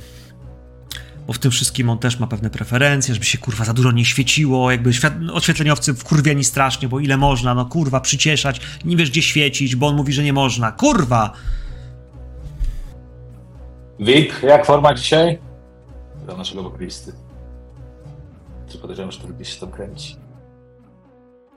bo 1.27 1.33
w 1.33 1.39
tym 1.39 1.51
wszystkim 1.51 1.91
on 1.91 1.99
też 1.99 2.19
ma 2.19 2.27
pewne 2.27 2.51
preferencje, 2.51 3.15
żeby 3.15 3.27
się 3.27 3.39
kurwa 3.39 3.65
za 3.65 3.73
dużo 3.73 3.93
nie 3.93 4.05
świeciło, 4.05 4.71
jakby 4.71 4.91
świat- 4.91 5.31
oświetleniowcy 5.33 5.95
wkurwieni 5.95 6.45
strasznie, 6.45 6.89
bo 6.89 7.01
ile 7.01 7.17
można, 7.17 7.55
no 7.55 7.67
kurwa, 7.67 8.01
przycieszać, 8.01 8.61
nie 8.85 8.97
wiesz 8.97 9.11
gdzie 9.11 9.23
świecić, 9.23 9.77
bo 9.77 9.87
on 9.87 9.97
mówi, 9.97 10.13
że 10.13 10.23
nie 10.23 10.33
można, 10.33 10.73
kurwa! 10.73 11.33
Wik, 14.01 14.43
jak 14.43 14.67
forma 14.67 14.95
dzisiaj? 14.95 15.39
Do 16.27 16.37
naszego 16.37 16.63
wokalisty. 16.63 17.13
Czy 18.69 18.79
podejrzewam, 18.79 19.13
że 19.13 19.19
to 19.19 19.29
gdzieś 19.29 19.49
się 19.49 19.61
tam 19.61 19.71
kręci? 19.71 20.17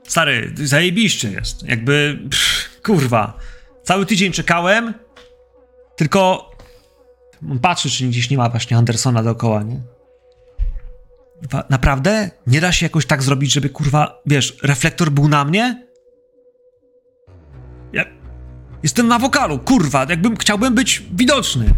Stary, 0.08 0.54
zajebiście 0.56 1.32
jest, 1.32 1.64
jakby, 1.64 2.20
pff, 2.30 2.82
kurwa, 2.82 3.38
cały 3.84 4.06
tydzień 4.06 4.32
czekałem, 4.32 4.94
tylko 5.96 6.52
patrzy, 7.62 7.90
czy 7.90 8.08
gdzieś 8.08 8.30
nie 8.30 8.38
ma 8.38 8.50
właśnie 8.50 8.78
Andersona 8.78 9.24
dookoła, 9.24 9.64
nie? 9.64 9.82
Naprawdę? 11.70 12.32
Nie 12.48 12.62
da 12.62 12.72
się 12.72 12.86
jakoś 12.86 13.06
tak 13.06 13.24
zrobić, 13.24 13.54
żeby 13.54 13.70
kurwa, 13.70 14.22
wiesz, 14.26 14.58
reflektor 14.64 15.12
był 15.12 15.28
na 15.28 15.46
mnie? 15.46 15.88
Ja 17.94 18.06
jestem 18.84 19.08
na 19.08 19.20
wokalu, 19.20 19.60
kurwa, 19.60 20.06
jakbym 20.10 20.38
chciałbym 20.38 20.76
być 20.76 21.04
widoczny. 21.14 21.74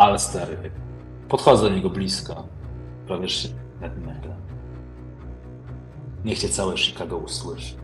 Ale 0.00 0.18
stary, 0.18 0.56
podchodzę 1.28 1.62
do 1.62 1.76
niego 1.76 1.90
blisko. 1.90 2.48
Prawie 3.06 3.26
metr. 4.06 4.28
Niech 6.24 6.38
cię 6.38 6.48
całe 6.48 6.76
Chicago 6.76 7.16
usłyszy. 7.16 7.74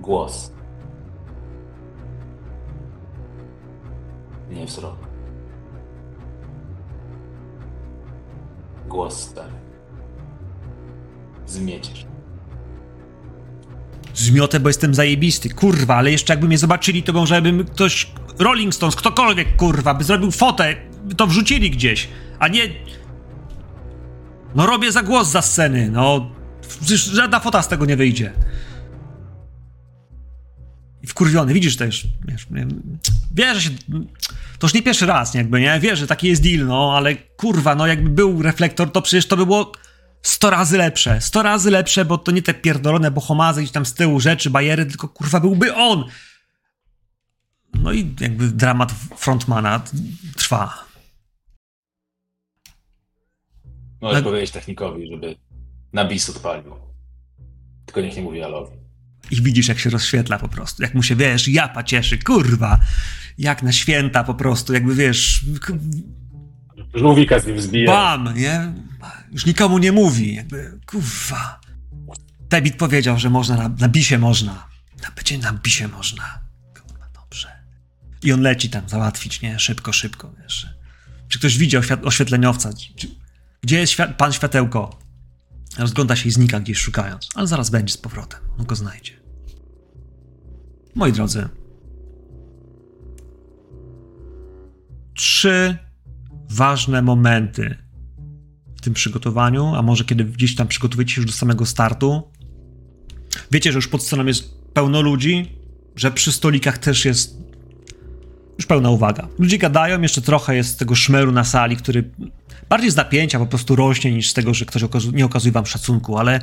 Głos. 0.00 0.52
Nie 4.50 4.66
wzrok. 4.66 4.96
Głos 8.88 9.20
stary. 9.20 9.52
Zmiecisz. 11.46 12.06
Zmiotę, 14.14 14.60
bo 14.60 14.68
jestem 14.68 14.94
zajebisty, 14.94 15.50
kurwa, 15.50 15.96
ale 15.96 16.10
jeszcze 16.10 16.32
jakby 16.32 16.46
mnie 16.46 16.58
zobaczyli, 16.58 17.02
to 17.02 17.12
może 17.12 17.42
bym 17.42 17.64
ktoś, 17.64 18.12
Rolling 18.38 18.74
Stones, 18.74 18.96
ktokolwiek, 18.96 19.56
kurwa, 19.56 19.94
by 19.94 20.04
zrobił 20.04 20.30
fotę, 20.30 20.93
to 21.16 21.26
wrzucili 21.26 21.70
gdzieś, 21.70 22.08
a 22.38 22.48
nie... 22.48 22.62
No 24.54 24.66
robię 24.66 24.92
za 24.92 25.02
głos 25.02 25.30
za 25.30 25.42
sceny, 25.42 25.90
no... 25.90 26.30
Żadna 27.12 27.40
fota 27.40 27.62
z 27.62 27.68
tego 27.68 27.86
nie 27.86 27.96
wyjdzie. 27.96 28.32
I 31.02 31.06
wkurwiony, 31.06 31.54
widzisz 31.54 31.76
też, 31.76 32.06
wiesz, 32.28 32.50
nie- 32.50 32.66
wie, 33.34 33.54
że 33.54 33.60
się... 33.60 33.70
To 34.58 34.66
już 34.66 34.74
nie 34.74 34.82
pierwszy 34.82 35.06
raz, 35.06 35.34
jakby, 35.34 35.60
nie? 35.60 35.80
Wie, 35.80 35.96
że 35.96 36.06
taki 36.06 36.28
jest 36.28 36.42
deal, 36.42 36.66
no, 36.66 36.96
ale 36.96 37.14
kurwa, 37.14 37.74
no 37.74 37.86
jakby 37.86 38.10
był 38.10 38.42
reflektor, 38.42 38.92
to 38.92 39.02
przecież 39.02 39.26
to 39.28 39.36
by 39.36 39.46
było 39.46 39.72
100 40.22 40.50
razy 40.50 40.78
lepsze. 40.78 41.20
100 41.20 41.42
razy 41.42 41.70
lepsze, 41.70 42.04
bo 42.04 42.18
to 42.18 42.32
nie 42.32 42.42
te 42.42 42.54
pierdolone 42.54 43.10
bohomazy 43.10 43.60
gdzieś 43.60 43.72
tam 43.72 43.86
z 43.86 43.94
tyłu 43.94 44.20
rzeczy, 44.20 44.50
bajery, 44.50 44.86
tylko 44.86 45.08
kurwa 45.08 45.40
byłby 45.40 45.74
on. 45.74 46.04
No 47.74 47.92
i 47.92 48.14
jakby 48.20 48.48
dramat 48.48 48.92
frontmana 49.16 49.82
trwa. 50.36 50.84
Możesz 54.04 54.16
Tak. 54.18 54.24
powiedzieć 54.24 54.50
technikowi, 54.50 55.10
żeby 55.10 55.36
na 55.92 56.04
bis 56.04 56.30
odpalił. 56.30 56.74
Tylko 57.86 58.00
niech 58.00 58.16
nie 58.16 58.22
mówi 58.22 58.42
Alowi. 58.42 58.76
I 59.30 59.42
widzisz, 59.42 59.68
jak 59.68 59.78
się 59.78 59.90
rozświetla 59.90 60.38
po 60.38 60.48
prostu. 60.48 60.82
Jak 60.82 60.94
mu 60.94 61.02
się, 61.02 61.16
wiesz, 61.16 61.48
japa 61.48 61.82
cieszy, 61.82 62.18
kurwa. 62.18 62.78
Jak 63.38 63.62
na 63.62 63.72
święta 63.72 64.24
po 64.24 64.34
prostu, 64.34 64.72
jakby 64.72 64.94
wiesz, 64.94 65.44
Żółwika 66.94 67.38
z 67.38 67.46
nim 67.46 67.60
zbije. 67.60 67.86
bam, 67.86 68.34
nie? 68.36 68.72
Już 69.32 69.46
nikomu 69.46 69.78
nie 69.78 69.92
mówi, 69.92 70.34
jakby, 70.34 70.78
kurwa. 70.86 71.60
Debit 72.40 72.76
powiedział, 72.76 73.18
że 73.18 73.30
można, 73.30 73.56
na, 73.56 73.68
na 73.68 73.88
bisie 73.88 74.18
można. 74.18 74.68
Na, 75.02 75.10
będzie 75.16 75.38
na 75.38 75.52
bisie 75.52 75.88
można. 75.88 76.38
Kurwa, 76.82 77.06
dobrze. 77.14 77.48
I 78.22 78.32
on 78.32 78.40
leci 78.40 78.70
tam 78.70 78.88
załatwić, 78.88 79.40
nie? 79.42 79.58
Szybko, 79.58 79.92
szybko, 79.92 80.32
wiesz. 80.42 80.66
Czy 81.28 81.38
ktoś 81.38 81.58
widział 81.58 81.82
oświetleniowca? 82.04 82.70
Czy, 82.96 83.08
gdzie 83.64 83.78
jest 83.78 83.92
świat, 83.92 84.16
pan 84.16 84.32
światełko? 84.32 84.98
Rozgląda 85.78 86.16
się 86.16 86.28
i 86.28 86.32
znika 86.32 86.60
gdzieś 86.60 86.78
szukając, 86.78 87.28
ale 87.34 87.46
zaraz 87.46 87.70
będzie 87.70 87.94
z 87.94 87.96
powrotem. 87.96 88.40
On 88.58 88.66
go 88.66 88.74
znajdzie. 88.74 89.12
Moi 90.94 91.12
drodzy. 91.12 91.48
Trzy 95.14 95.76
ważne 96.50 97.02
momenty 97.02 97.76
w 98.76 98.80
tym 98.80 98.94
przygotowaniu, 98.94 99.74
a 99.74 99.82
może 99.82 100.04
kiedy 100.04 100.24
gdzieś 100.24 100.54
tam 100.54 100.68
przygotujecie 100.68 101.14
się 101.14 101.20
już 101.20 101.30
do 101.30 101.36
samego 101.36 101.66
startu. 101.66 102.22
Wiecie, 103.50 103.72
że 103.72 103.78
już 103.78 103.88
pod 103.88 104.02
sceną 104.02 104.26
jest 104.26 104.58
pełno 104.74 105.00
ludzi, 105.00 105.58
że 105.96 106.10
przy 106.10 106.32
stolikach 106.32 106.78
też 106.78 107.04
jest 107.04 107.38
już 108.58 108.66
pełna 108.66 108.90
uwaga. 108.90 109.28
Ludzie 109.38 109.58
gadają, 109.58 110.00
jeszcze 110.00 110.22
trochę 110.22 110.56
jest 110.56 110.78
tego 110.78 110.94
szmeru 110.94 111.32
na 111.32 111.44
sali, 111.44 111.76
który 111.76 112.10
bardziej 112.68 112.90
z 112.90 112.96
napięcia 112.96 113.38
po 113.38 113.46
prostu 113.46 113.76
rośnie 113.76 114.12
niż 114.12 114.30
z 114.30 114.34
tego, 114.34 114.54
że 114.54 114.64
ktoś 114.64 115.04
nie 115.12 115.24
okazuje 115.24 115.52
wam 115.52 115.66
szacunku, 115.66 116.18
ale, 116.18 116.40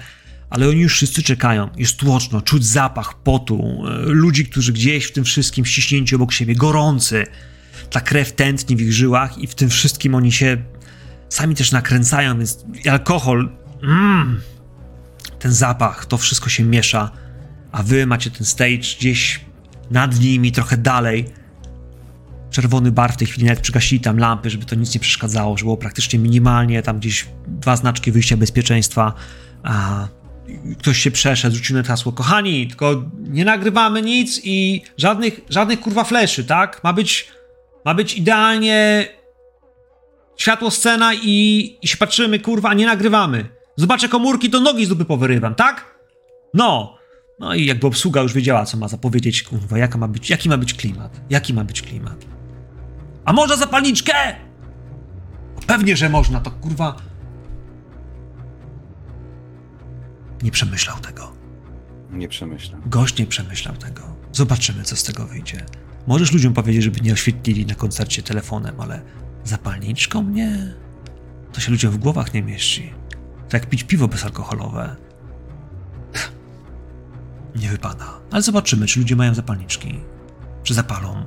ale 0.49 0.69
oni 0.69 0.79
już 0.79 0.93
wszyscy 0.93 1.23
czekają. 1.23 1.69
Jest 1.77 1.97
tłoczno, 1.97 2.41
czuć 2.41 2.65
zapach 2.65 3.13
potu, 3.13 3.83
e, 3.87 4.05
ludzi, 4.05 4.45
którzy 4.45 4.73
gdzieś 4.73 5.05
w 5.05 5.11
tym 5.11 5.23
wszystkim 5.23 5.65
ściśnięci 5.65 6.15
obok 6.15 6.31
siebie, 6.31 6.55
gorący. 6.55 7.25
Ta 7.89 8.01
krew 8.01 8.33
tętni 8.33 8.75
w 8.75 8.81
ich 8.81 8.93
żyłach 8.93 9.37
i 9.37 9.47
w 9.47 9.55
tym 9.55 9.69
wszystkim 9.69 10.15
oni 10.15 10.31
się 10.31 10.57
sami 11.29 11.55
też 11.55 11.71
nakręcają, 11.71 12.37
więc 12.37 12.65
alkohol, 12.89 13.49
mm, 13.83 14.41
ten 15.39 15.53
zapach, 15.53 16.05
to 16.05 16.17
wszystko 16.17 16.49
się 16.49 16.63
miesza, 16.63 17.11
a 17.71 17.83
wy 17.83 18.05
macie 18.05 18.31
ten 18.31 18.45
stage 18.45 18.77
gdzieś 18.99 19.39
nad 19.91 20.19
nimi, 20.19 20.51
trochę 20.51 20.77
dalej. 20.77 21.25
Czerwony 22.51 22.91
bar 22.91 23.13
w 23.13 23.17
tej 23.17 23.27
chwili, 23.27 23.47
nawet 23.47 23.59
przygasili 23.59 24.01
tam 24.01 24.19
lampy, 24.19 24.49
żeby 24.49 24.65
to 24.65 24.75
nic 24.75 24.93
nie 24.93 24.99
przeszkadzało, 24.99 25.57
że 25.57 25.63
było 25.63 25.77
praktycznie 25.77 26.19
minimalnie, 26.19 26.81
tam 26.81 26.99
gdzieś 26.99 27.27
dwa 27.47 27.75
znaczki 27.75 28.11
wyjścia 28.11 28.37
bezpieczeństwa. 28.37 29.13
A 29.63 30.07
ktoś 30.79 30.97
się 30.97 31.11
przeszedł, 31.11 31.55
rzucił 31.55 31.75
na 31.75 31.83
hasło, 31.83 32.11
kochani, 32.11 32.67
tylko 32.67 33.03
nie 33.19 33.45
nagrywamy 33.45 34.01
nic 34.01 34.41
i 34.43 34.81
żadnych, 34.97 35.41
żadnych 35.49 35.79
kurwa 35.79 36.03
fleszy, 36.03 36.43
tak? 36.43 36.83
Ma 36.83 36.93
być, 36.93 37.27
ma 37.85 37.93
być 37.93 38.13
idealnie 38.13 39.07
światło 40.37 40.71
scena 40.71 41.13
i, 41.13 41.77
i 41.81 41.87
się 41.87 41.97
patrzymy, 41.97 42.39
kurwa, 42.39 42.69
a 42.69 42.73
nie 42.73 42.85
nagrywamy. 42.85 43.45
Zobaczę 43.75 44.09
komórki, 44.09 44.49
to 44.49 44.59
nogi 44.59 44.85
z 44.85 44.89
dupy 44.89 45.05
powyrywam, 45.05 45.55
tak? 45.55 45.95
No. 46.53 46.97
No 47.39 47.53
i 47.53 47.65
jakby 47.65 47.87
obsługa 47.87 48.21
już 48.21 48.33
wiedziała, 48.33 48.65
co 48.65 48.77
ma 48.77 48.87
zapowiedzieć, 48.87 49.43
kurwa, 49.43 49.77
jaka 49.77 49.97
ma 49.97 50.07
być, 50.07 50.29
jaki 50.29 50.49
ma 50.49 50.57
być 50.57 50.73
klimat. 50.73 51.21
Jaki 51.29 51.53
ma 51.53 51.63
być 51.63 51.81
klimat. 51.81 52.30
A 53.25 53.33
można 53.33 53.57
zapalniczkę? 53.57 54.13
Pewnie, 55.67 55.97
że 55.97 56.09
można, 56.09 56.39
to 56.39 56.51
kurwa... 56.51 56.95
Nie 60.43 60.51
przemyślał 60.51 60.99
tego. 60.99 61.31
Nie 62.11 62.27
przemyślam. 62.27 62.81
Gość 62.85 63.17
nie 63.17 63.25
przemyślał 63.27 63.75
tego. 63.77 64.01
Zobaczymy, 64.31 64.83
co 64.83 64.95
z 64.95 65.03
tego 65.03 65.25
wyjdzie. 65.25 65.65
Możesz 66.07 66.31
ludziom 66.31 66.53
powiedzieć, 66.53 66.83
żeby 66.83 67.01
nie 67.01 67.13
oświetlili 67.13 67.65
na 67.65 67.75
koncercie 67.75 68.23
telefonem, 68.23 68.81
ale 68.81 69.01
zapalniczką 69.43 70.23
nie. 70.23 70.73
To 71.53 71.61
się 71.61 71.71
ludziom 71.71 71.91
w 71.91 71.97
głowach 71.97 72.33
nie 72.33 72.43
mieści. 72.43 72.93
To 73.49 73.57
jak 73.57 73.65
pić 73.65 73.83
piwo 73.83 74.07
bezalkoholowe. 74.07 74.95
Nie 77.55 77.69
wypada. 77.69 78.19
Ale 78.31 78.41
zobaczymy, 78.41 78.85
czy 78.85 78.99
ludzie 78.99 79.15
mają 79.15 79.33
zapalniczki. 79.33 79.99
Czy 80.63 80.73
zapalą. 80.73 81.25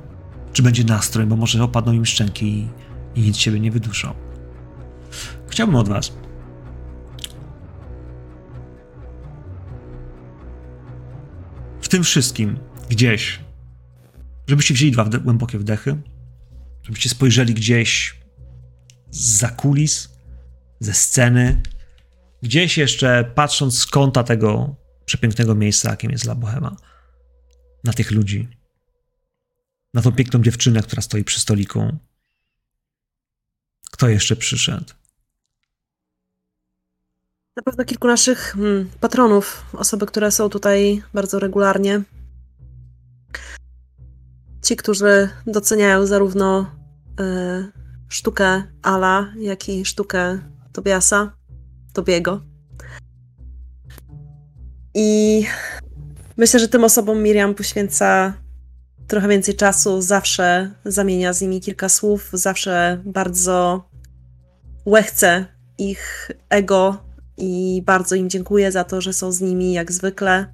Czy 0.55 0.63
będzie 0.63 0.83
nastrój, 0.83 1.25
bo 1.25 1.35
może 1.35 1.63
opadną 1.63 1.93
im 1.93 2.05
szczęki 2.05 2.45
i, 2.45 2.69
i 3.15 3.21
nic 3.21 3.37
siebie 3.37 3.59
nie 3.59 3.71
wyduszą. 3.71 4.13
Chciałbym 5.47 5.75
od 5.75 5.89
was, 5.89 6.11
w 11.81 11.87
tym 11.87 12.03
wszystkim 12.03 12.59
gdzieś, 12.89 13.39
żebyście 14.47 14.73
wzięli 14.73 14.91
dwa 14.91 15.03
wde- 15.03 15.19
głębokie 15.19 15.59
wdechy, 15.59 16.01
żebyście 16.83 17.09
spojrzeli 17.09 17.53
gdzieś 17.53 18.19
za 19.11 19.49
kulis, 19.49 20.09
ze 20.79 20.93
sceny, 20.93 21.61
gdzieś 22.41 22.77
jeszcze 22.77 23.31
patrząc 23.35 23.79
z 23.79 23.85
kąta 23.85 24.23
tego 24.23 24.75
przepięknego 25.05 25.55
miejsca, 25.55 25.89
jakim 25.89 26.11
jest 26.11 26.25
La 26.25 26.35
Bohema, 26.35 26.75
na 27.83 27.93
tych 27.93 28.11
ludzi, 28.11 28.54
na 29.95 30.01
tą 30.01 30.11
piękną 30.11 30.41
dziewczynę, 30.41 30.81
która 30.81 31.01
stoi 31.01 31.23
przy 31.23 31.39
stoliku. 31.39 31.97
Kto 33.91 34.09
jeszcze 34.09 34.35
przyszedł? 34.35 34.93
Na 37.55 37.63
pewno 37.63 37.85
kilku 37.85 38.07
naszych 38.07 38.39
hmm, 38.39 38.89
patronów, 38.99 39.65
osoby, 39.73 40.05
które 40.05 40.31
są 40.31 40.49
tutaj 40.49 41.03
bardzo 41.13 41.39
regularnie. 41.39 42.01
Ci, 44.63 44.75
którzy 44.75 45.29
doceniają 45.47 46.05
zarówno 46.05 46.71
e, 47.19 47.67
sztukę 48.09 48.63
Ala, 48.81 49.33
jak 49.37 49.69
i 49.69 49.85
sztukę 49.85 50.39
Tobiasa, 50.73 51.37
Tobiego. 51.93 52.41
I 54.93 55.43
myślę, 56.37 56.59
że 56.59 56.67
tym 56.67 56.83
osobom 56.83 57.23
Miriam 57.23 57.55
poświęca 57.55 58.33
trochę 59.07 59.27
więcej 59.27 59.55
czasu, 59.55 60.01
zawsze 60.01 60.71
zamienia 60.85 61.33
z 61.33 61.41
nimi 61.41 61.61
kilka 61.61 61.89
słów, 61.89 62.29
zawsze 62.33 63.01
bardzo 63.05 63.89
łechce 64.85 65.45
ich 65.77 66.31
ego 66.49 66.97
i 67.37 67.81
bardzo 67.85 68.15
im 68.15 68.29
dziękuję 68.29 68.71
za 68.71 68.83
to, 68.83 69.01
że 69.01 69.13
są 69.13 69.31
z 69.31 69.41
nimi 69.41 69.73
jak 69.73 69.91
zwykle. 69.91 70.53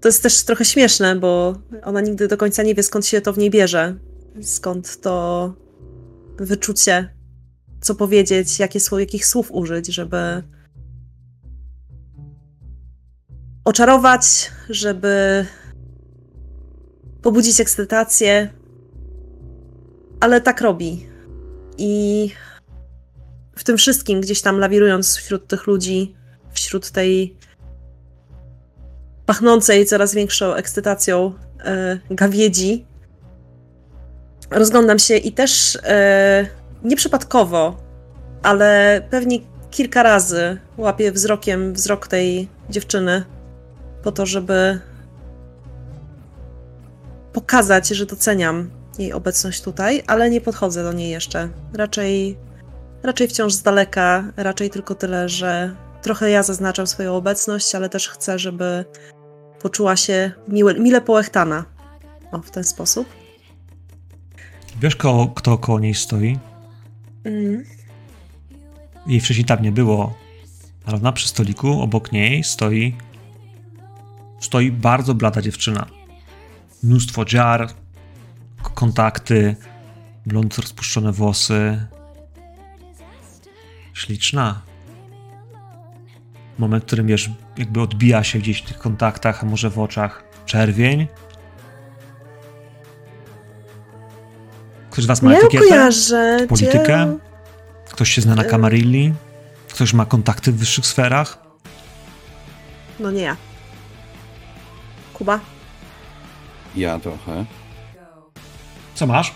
To 0.00 0.08
jest 0.08 0.22
też 0.22 0.44
trochę 0.44 0.64
śmieszne, 0.64 1.16
bo 1.16 1.54
ona 1.82 2.00
nigdy 2.00 2.28
do 2.28 2.36
końca 2.36 2.62
nie 2.62 2.74
wie, 2.74 2.82
skąd 2.82 3.06
się 3.06 3.20
to 3.20 3.32
w 3.32 3.38
niej 3.38 3.50
bierze. 3.50 3.96
Skąd 4.42 5.00
to 5.00 5.54
wyczucie, 6.38 7.14
co 7.80 7.94
powiedzieć, 7.94 8.58
jakie 8.58 8.80
słow, 8.80 9.00
jakich 9.00 9.26
słów 9.26 9.50
użyć, 9.52 9.86
żeby 9.86 10.42
oczarować, 13.64 14.50
żeby 14.70 15.46
pobudzić 17.22 17.60
ekscytację, 17.60 18.48
ale 20.20 20.40
tak 20.40 20.60
robi. 20.60 21.06
I 21.78 22.30
w 23.56 23.64
tym 23.64 23.76
wszystkim, 23.76 24.20
gdzieś 24.20 24.42
tam 24.42 24.58
lawirując 24.58 25.16
wśród 25.16 25.46
tych 25.46 25.66
ludzi, 25.66 26.14
wśród 26.52 26.90
tej 26.90 27.36
pachnącej 29.26 29.86
coraz 29.86 30.14
większą 30.14 30.54
ekscytacją 30.54 31.32
e, 31.64 31.98
gawiedzi, 32.10 32.86
rozglądam 34.50 34.98
się 34.98 35.16
i 35.16 35.32
też 35.32 35.78
e, 35.82 36.46
nieprzypadkowo, 36.84 37.76
ale 38.42 39.02
pewnie 39.10 39.38
kilka 39.70 40.02
razy 40.02 40.58
łapię 40.76 41.12
wzrokiem 41.12 41.74
wzrok 41.74 42.08
tej 42.08 42.48
dziewczyny 42.70 43.24
po 44.02 44.12
to, 44.12 44.26
żeby 44.26 44.80
pokazać, 47.32 47.88
że 47.88 48.06
doceniam 48.06 48.70
jej 48.98 49.12
obecność 49.12 49.62
tutaj, 49.62 50.02
ale 50.06 50.30
nie 50.30 50.40
podchodzę 50.40 50.82
do 50.82 50.92
niej 50.92 51.10
jeszcze. 51.10 51.48
Raczej, 51.74 52.38
raczej 53.02 53.28
wciąż 53.28 53.52
z 53.52 53.62
daleka, 53.62 54.32
raczej 54.36 54.70
tylko 54.70 54.94
tyle, 54.94 55.28
że 55.28 55.74
trochę 56.02 56.30
ja 56.30 56.42
zaznaczam 56.42 56.86
swoją 56.86 57.16
obecność, 57.16 57.74
ale 57.74 57.88
też 57.88 58.08
chcę, 58.08 58.38
żeby 58.38 58.84
poczuła 59.62 59.96
się 59.96 60.32
miłe, 60.48 60.74
mile 60.74 61.00
połechtana. 61.00 61.64
O, 62.32 62.38
w 62.38 62.50
ten 62.50 62.64
sposób. 62.64 63.08
Wiesz, 64.80 64.96
kto, 64.96 65.32
kto 65.34 65.58
koło 65.58 65.80
niej 65.80 65.94
stoi? 65.94 66.38
Mm. 67.24 67.64
Jej 69.06 69.20
wcześniej 69.20 69.44
tam 69.44 69.62
nie 69.62 69.72
było, 69.72 70.14
ale 70.84 70.96
ona 70.96 71.12
przy 71.12 71.28
stoliku 71.28 71.80
obok 71.80 72.12
niej 72.12 72.44
stoi 72.44 72.96
stoi 74.40 74.70
bardzo 74.70 75.14
blada 75.14 75.42
dziewczyna. 75.42 75.99
Mnóstwo 76.82 77.24
dziar, 77.24 77.68
kontakty, 78.74 79.56
blond 80.26 80.58
rozpuszczone 80.58 81.12
włosy. 81.12 81.86
Śliczna. 83.94 84.62
Moment, 86.58 86.84
w 86.84 86.86
którym 86.86 87.06
wiesz, 87.06 87.30
jakby 87.56 87.80
odbija 87.80 88.24
się 88.24 88.38
gdzieś 88.38 88.62
w 88.62 88.64
tych 88.64 88.78
kontaktach, 88.78 89.42
a 89.42 89.46
może 89.46 89.70
w 89.70 89.78
oczach 89.78 90.24
czerwień. 90.46 91.06
Ktoś 94.90 95.04
z 95.04 95.06
was 95.06 95.22
ma 95.22 95.32
Ja 95.32 95.38
etykietę? 95.38 95.68
kojarzę. 95.68 96.46
Politykę? 96.48 97.18
Ktoś 97.90 98.10
się 98.10 98.20
zna 98.20 98.34
na 98.34 98.44
Camarilli? 98.44 99.14
Ktoś 99.68 99.92
ma 99.92 100.06
kontakty 100.06 100.52
w 100.52 100.56
wyższych 100.56 100.86
sferach? 100.86 101.38
No 103.00 103.10
nie 103.10 103.22
ja. 103.22 103.36
Kuba? 105.14 105.40
Ja 106.76 106.98
trochę. 106.98 107.44
Co 108.94 109.06
masz? 109.06 109.32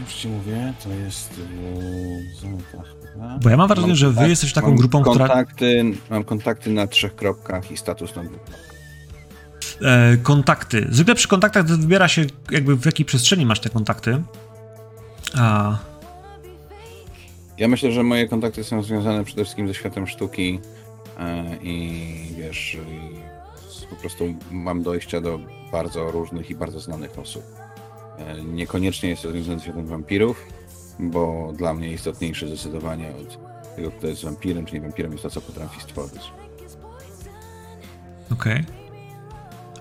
Już 0.00 0.14
ci 0.14 0.28
mówię, 0.28 0.72
to 0.84 0.90
jest 0.90 1.40
chyba. 3.12 3.38
Bo 3.42 3.50
ja 3.50 3.56
mam 3.56 3.68
wrażenie, 3.68 3.96
że 3.96 4.10
wy 4.10 4.28
jesteście 4.28 4.54
taką 4.54 4.68
mam 4.68 4.76
grupą, 4.76 5.02
która 5.02 5.28
kontakty, 5.28 5.84
Mam 6.10 6.24
kontakty 6.24 6.70
na 6.70 6.86
trzech 6.86 7.16
kropkach 7.16 7.70
i 7.70 7.76
status 7.76 8.16
na 8.16 8.24
dwóch. 8.24 8.40
E, 9.82 10.16
kontakty. 10.16 10.86
Zwykle 10.90 11.14
przy 11.14 11.28
kontaktach 11.28 11.66
wybiera 11.66 12.08
się 12.08 12.24
jakby 12.50 12.76
w 12.76 12.86
jakiej 12.86 13.06
przestrzeni 13.06 13.46
masz 13.46 13.60
te 13.60 13.68
kontakty. 13.70 14.22
A, 15.36 15.76
Ja 17.58 17.68
myślę, 17.68 17.92
że 17.92 18.02
moje 18.02 18.28
kontakty 18.28 18.64
są 18.64 18.82
związane 18.82 19.24
przede 19.24 19.44
wszystkim 19.44 19.68
ze 19.68 19.74
światem 19.74 20.06
sztuki 20.06 20.60
e, 21.18 21.56
i 21.62 22.02
wiesz, 22.36 22.74
i 22.74 23.27
po 23.86 23.96
prostu 23.96 24.34
mam 24.50 24.82
dojścia 24.82 25.20
do 25.20 25.38
bardzo 25.72 26.10
różnych 26.10 26.50
i 26.50 26.54
bardzo 26.54 26.80
znanych 26.80 27.18
osób. 27.18 27.42
E, 28.18 28.42
Niekoniecznie 28.42 29.08
jest 29.08 29.22
to 29.22 29.30
związane 29.30 29.60
z 29.60 29.62
światem 29.62 29.86
wampirów, 29.86 30.46
bo 30.98 31.52
dla 31.56 31.74
mnie 31.74 31.92
istotniejsze 31.92 32.46
zdecydowanie 32.48 33.10
od 33.10 33.38
tego, 33.76 33.90
kto 33.90 34.06
jest 34.06 34.24
wampirem, 34.24 34.66
czy 34.66 34.74
nie 34.74 34.80
wampirem, 34.80 35.12
jest 35.12 35.22
to, 35.22 35.30
co 35.30 35.40
potrafi 35.40 35.80
stworzyć. 35.80 36.22
okej. 38.32 38.64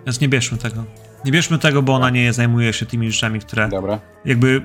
Więc 0.05 0.21
nie 0.21 0.29
bierzmy 0.29 0.57
tego. 0.57 0.83
Nie 1.25 1.31
bierzmy 1.31 1.59
tego, 1.59 1.81
bo 1.81 1.93
ona 1.95 2.09
nie 2.09 2.33
zajmuje 2.33 2.73
się 2.73 2.85
tymi 2.85 3.11
rzeczami, 3.11 3.39
które 3.39 3.69
Dobra. 3.69 3.99
jakby 4.25 4.63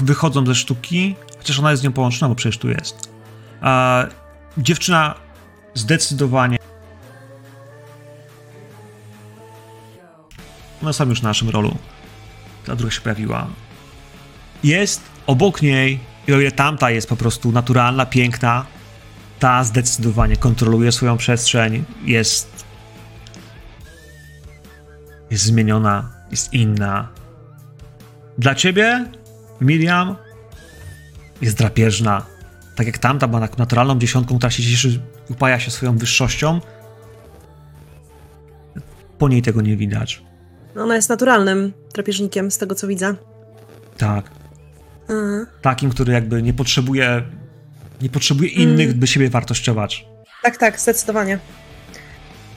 wychodzą 0.00 0.46
ze 0.46 0.54
sztuki, 0.54 1.16
chociaż 1.38 1.58
ona 1.58 1.70
jest 1.70 1.82
z 1.82 1.84
nią 1.84 1.92
połączona, 1.92 2.28
bo 2.28 2.34
przecież 2.34 2.58
tu 2.58 2.68
jest. 2.68 3.10
A 3.60 4.04
dziewczyna 4.58 5.14
zdecydowanie. 5.74 6.56
One 10.82 10.92
są 10.92 11.08
już 11.08 11.20
w 11.20 11.22
naszym 11.22 11.48
rolu. 11.50 11.78
Ta 12.66 12.76
druga 12.76 12.90
się 12.90 13.00
pojawiła. 13.00 13.46
Jest 14.64 15.02
obok 15.26 15.62
niej, 15.62 16.00
i 16.28 16.32
o 16.32 16.40
ile 16.40 16.52
tamta 16.52 16.90
jest 16.90 17.08
po 17.08 17.16
prostu 17.16 17.52
naturalna, 17.52 18.06
piękna, 18.06 18.66
ta 19.38 19.64
zdecydowanie 19.64 20.36
kontroluje 20.36 20.92
swoją 20.92 21.16
przestrzeń, 21.16 21.84
jest. 22.04 22.64
jest 25.30 25.44
zmieniona, 25.44 26.10
jest 26.30 26.52
inna. 26.52 27.08
Dla 28.38 28.54
ciebie, 28.54 29.06
Miriam, 29.60 30.16
jest 31.42 31.56
drapieżna. 31.56 32.26
Tak 32.76 32.86
jak 32.86 32.98
tamta 32.98 33.28
była 33.28 33.48
naturalną 33.58 33.98
dziesiątką, 33.98 34.38
która 34.38 34.50
się 34.50 34.62
cieszy, 34.62 35.00
upaja 35.28 35.60
się 35.60 35.70
swoją 35.70 35.98
wyższością. 35.98 36.60
Po 39.18 39.28
niej 39.28 39.42
tego 39.42 39.60
nie 39.62 39.76
widać. 39.76 40.29
No, 40.74 40.82
Ona 40.82 40.96
jest 40.96 41.08
naturalnym 41.08 41.72
drapieżnikiem, 41.94 42.50
z 42.50 42.58
tego 42.58 42.74
co 42.74 42.86
widzę. 42.86 43.14
Tak. 43.98 44.30
Mhm. 45.08 45.46
Takim, 45.62 45.90
który 45.90 46.12
jakby 46.12 46.42
nie 46.42 46.52
potrzebuje. 46.52 47.22
Nie 48.02 48.08
potrzebuje 48.08 48.50
innych, 48.50 48.94
by 48.94 49.06
siebie 49.06 49.30
wartościować. 49.30 50.06
Tak, 50.42 50.56
tak, 50.56 50.80
zdecydowanie. 50.80 51.38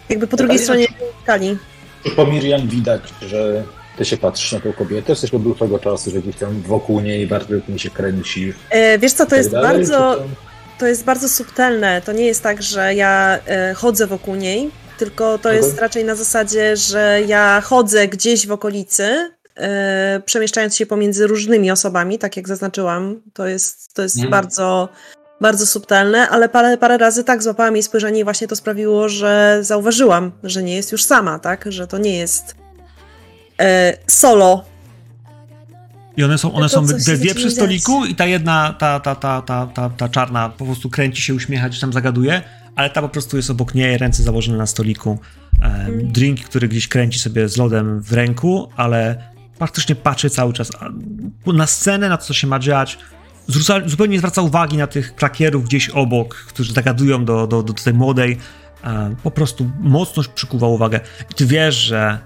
Jakby 0.09 0.27
po 0.27 0.37
drugiej 0.37 0.59
stronie 0.59 0.87
skali. 1.23 1.57
Po 2.15 2.27
Miriam 2.27 2.67
widać, 2.67 3.01
że 3.21 3.63
ty 3.97 4.05
się 4.05 4.17
patrzysz 4.17 4.51
na 4.51 4.59
tą 4.59 4.73
kobietę, 4.73 5.11
jesteś 5.11 5.33
od 5.33 5.43
dłuższego 5.43 5.79
czasu, 5.79 6.11
że 6.11 6.21
gdzieś 6.21 6.35
tam 6.35 6.61
wokół 6.61 6.99
niej 6.99 7.27
bardzo 7.27 7.53
mi 7.69 7.79
się 7.79 7.89
kręcisz. 7.89 8.55
E, 8.69 8.99
wiesz 8.99 9.13
co, 9.13 9.23
to 9.23 9.29
tak 9.29 9.37
jest 9.37 9.51
dalej, 9.51 9.77
bardzo... 9.77 10.23
To 10.79 10.87
jest 10.87 11.03
bardzo 11.03 11.29
subtelne. 11.29 12.01
To 12.01 12.11
nie 12.11 12.25
jest 12.25 12.43
tak, 12.43 12.63
że 12.63 12.95
ja 12.95 13.39
e, 13.45 13.73
chodzę 13.73 14.07
wokół 14.07 14.35
niej, 14.35 14.71
tylko 14.97 15.37
to 15.37 15.53
jest 15.53 15.79
raczej 15.79 16.05
na 16.05 16.15
zasadzie, 16.15 16.77
że 16.77 17.21
ja 17.27 17.61
chodzę 17.61 18.07
gdzieś 18.07 18.47
w 18.47 18.51
okolicy, 18.51 19.31
e, 19.55 20.21
przemieszczając 20.25 20.75
się 20.75 20.85
pomiędzy 20.85 21.27
różnymi 21.27 21.71
osobami, 21.71 22.19
tak 22.19 22.37
jak 22.37 22.47
zaznaczyłam. 22.47 23.21
To 23.33 23.47
jest, 23.47 23.93
to 23.93 24.01
jest 24.01 24.15
Mhm. 24.15 24.31
bardzo, 24.31 24.89
bardzo 25.41 25.65
subtelne, 25.65 26.29
ale 26.29 26.49
parę, 26.49 26.77
parę 26.77 26.97
razy 26.97 27.23
tak 27.23 27.43
złapałam 27.43 27.75
jej 27.75 27.83
spojrzenie 27.83 28.19
i 28.19 28.23
właśnie 28.23 28.47
to 28.47 28.55
sprawiło, 28.55 29.09
że 29.09 29.59
zauważyłam, 29.61 30.31
że 30.43 30.63
nie 30.63 30.75
jest 30.75 30.91
już 30.91 31.03
sama, 31.03 31.39
tak? 31.39 31.65
Że 31.69 31.87
to 31.87 31.97
nie 31.97 32.17
jest 32.17 32.55
e, 33.59 33.97
solo. 34.07 34.65
I 36.17 36.23
one 36.23 36.37
są, 36.37 36.53
one 36.53 36.69
są 36.69 36.87
się 36.87 37.17
dwie 37.17 37.35
przy 37.35 37.51
stoliku 37.51 38.05
i 38.05 38.15
ta 38.15 38.25
jedna, 38.25 38.75
ta, 38.79 38.99
ta, 38.99 39.15
ta, 39.15 39.41
ta, 39.41 39.67
ta, 39.75 39.89
ta 39.89 40.09
czarna 40.09 40.49
po 40.49 40.65
prostu 40.65 40.89
kręci 40.89 41.21
się, 41.21 41.33
uśmiecha, 41.33 41.69
gdzieś 41.69 41.81
tam 41.81 41.93
zagaduje, 41.93 42.41
ale 42.75 42.89
ta 42.89 43.01
po 43.01 43.09
prostu 43.09 43.37
jest 43.37 43.49
obok 43.49 43.75
niej, 43.75 43.97
ręce 43.97 44.23
założone 44.23 44.57
na 44.57 44.65
stoliku. 44.65 45.19
Um, 45.61 46.11
drink, 46.11 46.39
który 46.39 46.67
gdzieś 46.67 46.87
kręci 46.87 47.19
sobie 47.19 47.49
z 47.49 47.57
lodem 47.57 48.01
w 48.01 48.13
ręku, 48.13 48.69
ale 48.75 49.31
faktycznie 49.59 49.95
patrzy 49.95 50.29
cały 50.29 50.53
czas 50.53 50.71
na 51.45 51.67
scenę, 51.67 52.09
na 52.09 52.17
to, 52.17 52.25
co 52.25 52.33
się 52.33 52.47
ma 52.47 52.59
dziać. 52.59 52.97
Zwróca, 53.47 53.81
zupełnie 53.85 54.11
nie 54.11 54.19
zwraca 54.19 54.41
uwagi 54.41 54.77
na 54.77 54.87
tych 54.87 55.15
klakierów 55.15 55.63
gdzieś 55.63 55.89
obok, 55.89 56.35
którzy 56.35 56.73
zagadują 56.73 57.25
do, 57.25 57.47
do, 57.47 57.63
do 57.63 57.73
tej 57.73 57.93
młodej. 57.93 58.37
Po 59.23 59.31
prostu 59.31 59.71
mocno 59.79 60.23
przykuwa 60.35 60.67
uwagę. 60.67 60.99
I 61.31 61.33
ty 61.33 61.45
wiesz, 61.45 61.75
że 61.75 62.19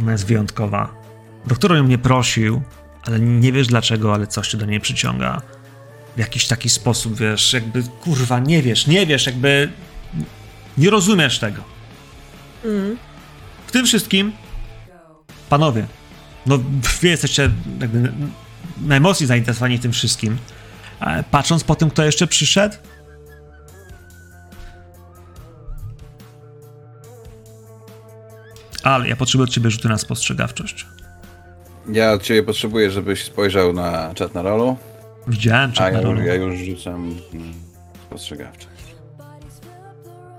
ona 0.00 0.12
jest 0.12 0.26
wyjątkowa 0.26 1.04
Doktor 1.46 1.76
ją 1.76 1.84
nie 1.84 1.98
prosił, 1.98 2.62
ale 3.06 3.20
nie 3.20 3.52
wiesz 3.52 3.66
dlaczego, 3.66 4.14
ale 4.14 4.26
coś 4.26 4.48
cię 4.48 4.58
do 4.58 4.66
niej 4.66 4.80
przyciąga. 4.80 5.42
W 6.16 6.18
jakiś 6.18 6.46
taki 6.46 6.68
sposób, 6.68 7.18
wiesz, 7.18 7.52
jakby, 7.52 7.82
kurwa, 7.82 8.38
nie 8.40 8.62
wiesz, 8.62 8.86
nie 8.86 9.06
wiesz, 9.06 9.26
jakby 9.26 9.72
nie 10.78 10.90
rozumiesz 10.90 11.38
tego. 11.38 11.62
Mm. 12.64 12.96
W 13.66 13.72
tym 13.72 13.86
wszystkim, 13.86 14.32
panowie, 15.48 15.86
no 16.46 16.58
wy 17.00 17.08
jesteście 17.08 17.50
jakby 17.80 18.12
najmocniej 18.80 19.26
zainteresowani 19.28 19.78
tym 19.78 19.92
wszystkim. 19.92 20.38
E, 21.00 21.24
Patrząc 21.30 21.64
po 21.64 21.74
tym, 21.74 21.90
kto 21.90 22.04
jeszcze 22.04 22.26
przyszedł, 22.26 22.76
ale 28.82 29.08
ja 29.08 29.16
potrzebuję 29.16 29.44
od 29.44 29.54
ciebie 29.54 29.70
rzutu 29.70 29.88
na 29.88 29.98
spostrzegawczość. 29.98 30.86
Ja 31.92 32.12
od 32.12 32.22
ciebie 32.22 32.42
potrzebuję, 32.42 32.90
żebyś 32.90 33.24
spojrzał 33.24 33.72
na 33.72 34.14
czat 34.14 34.34
na 34.34 34.42
rolu, 34.42 34.76
Widziałem, 35.26 35.70
a 35.70 35.72
czat 35.72 35.94
ja 35.94 36.00
już, 36.00 36.24
ja 36.26 36.34
już 36.34 36.58
rzucam 36.60 36.94
mm, 37.34 37.52
spostrzegawczość. 38.06 38.68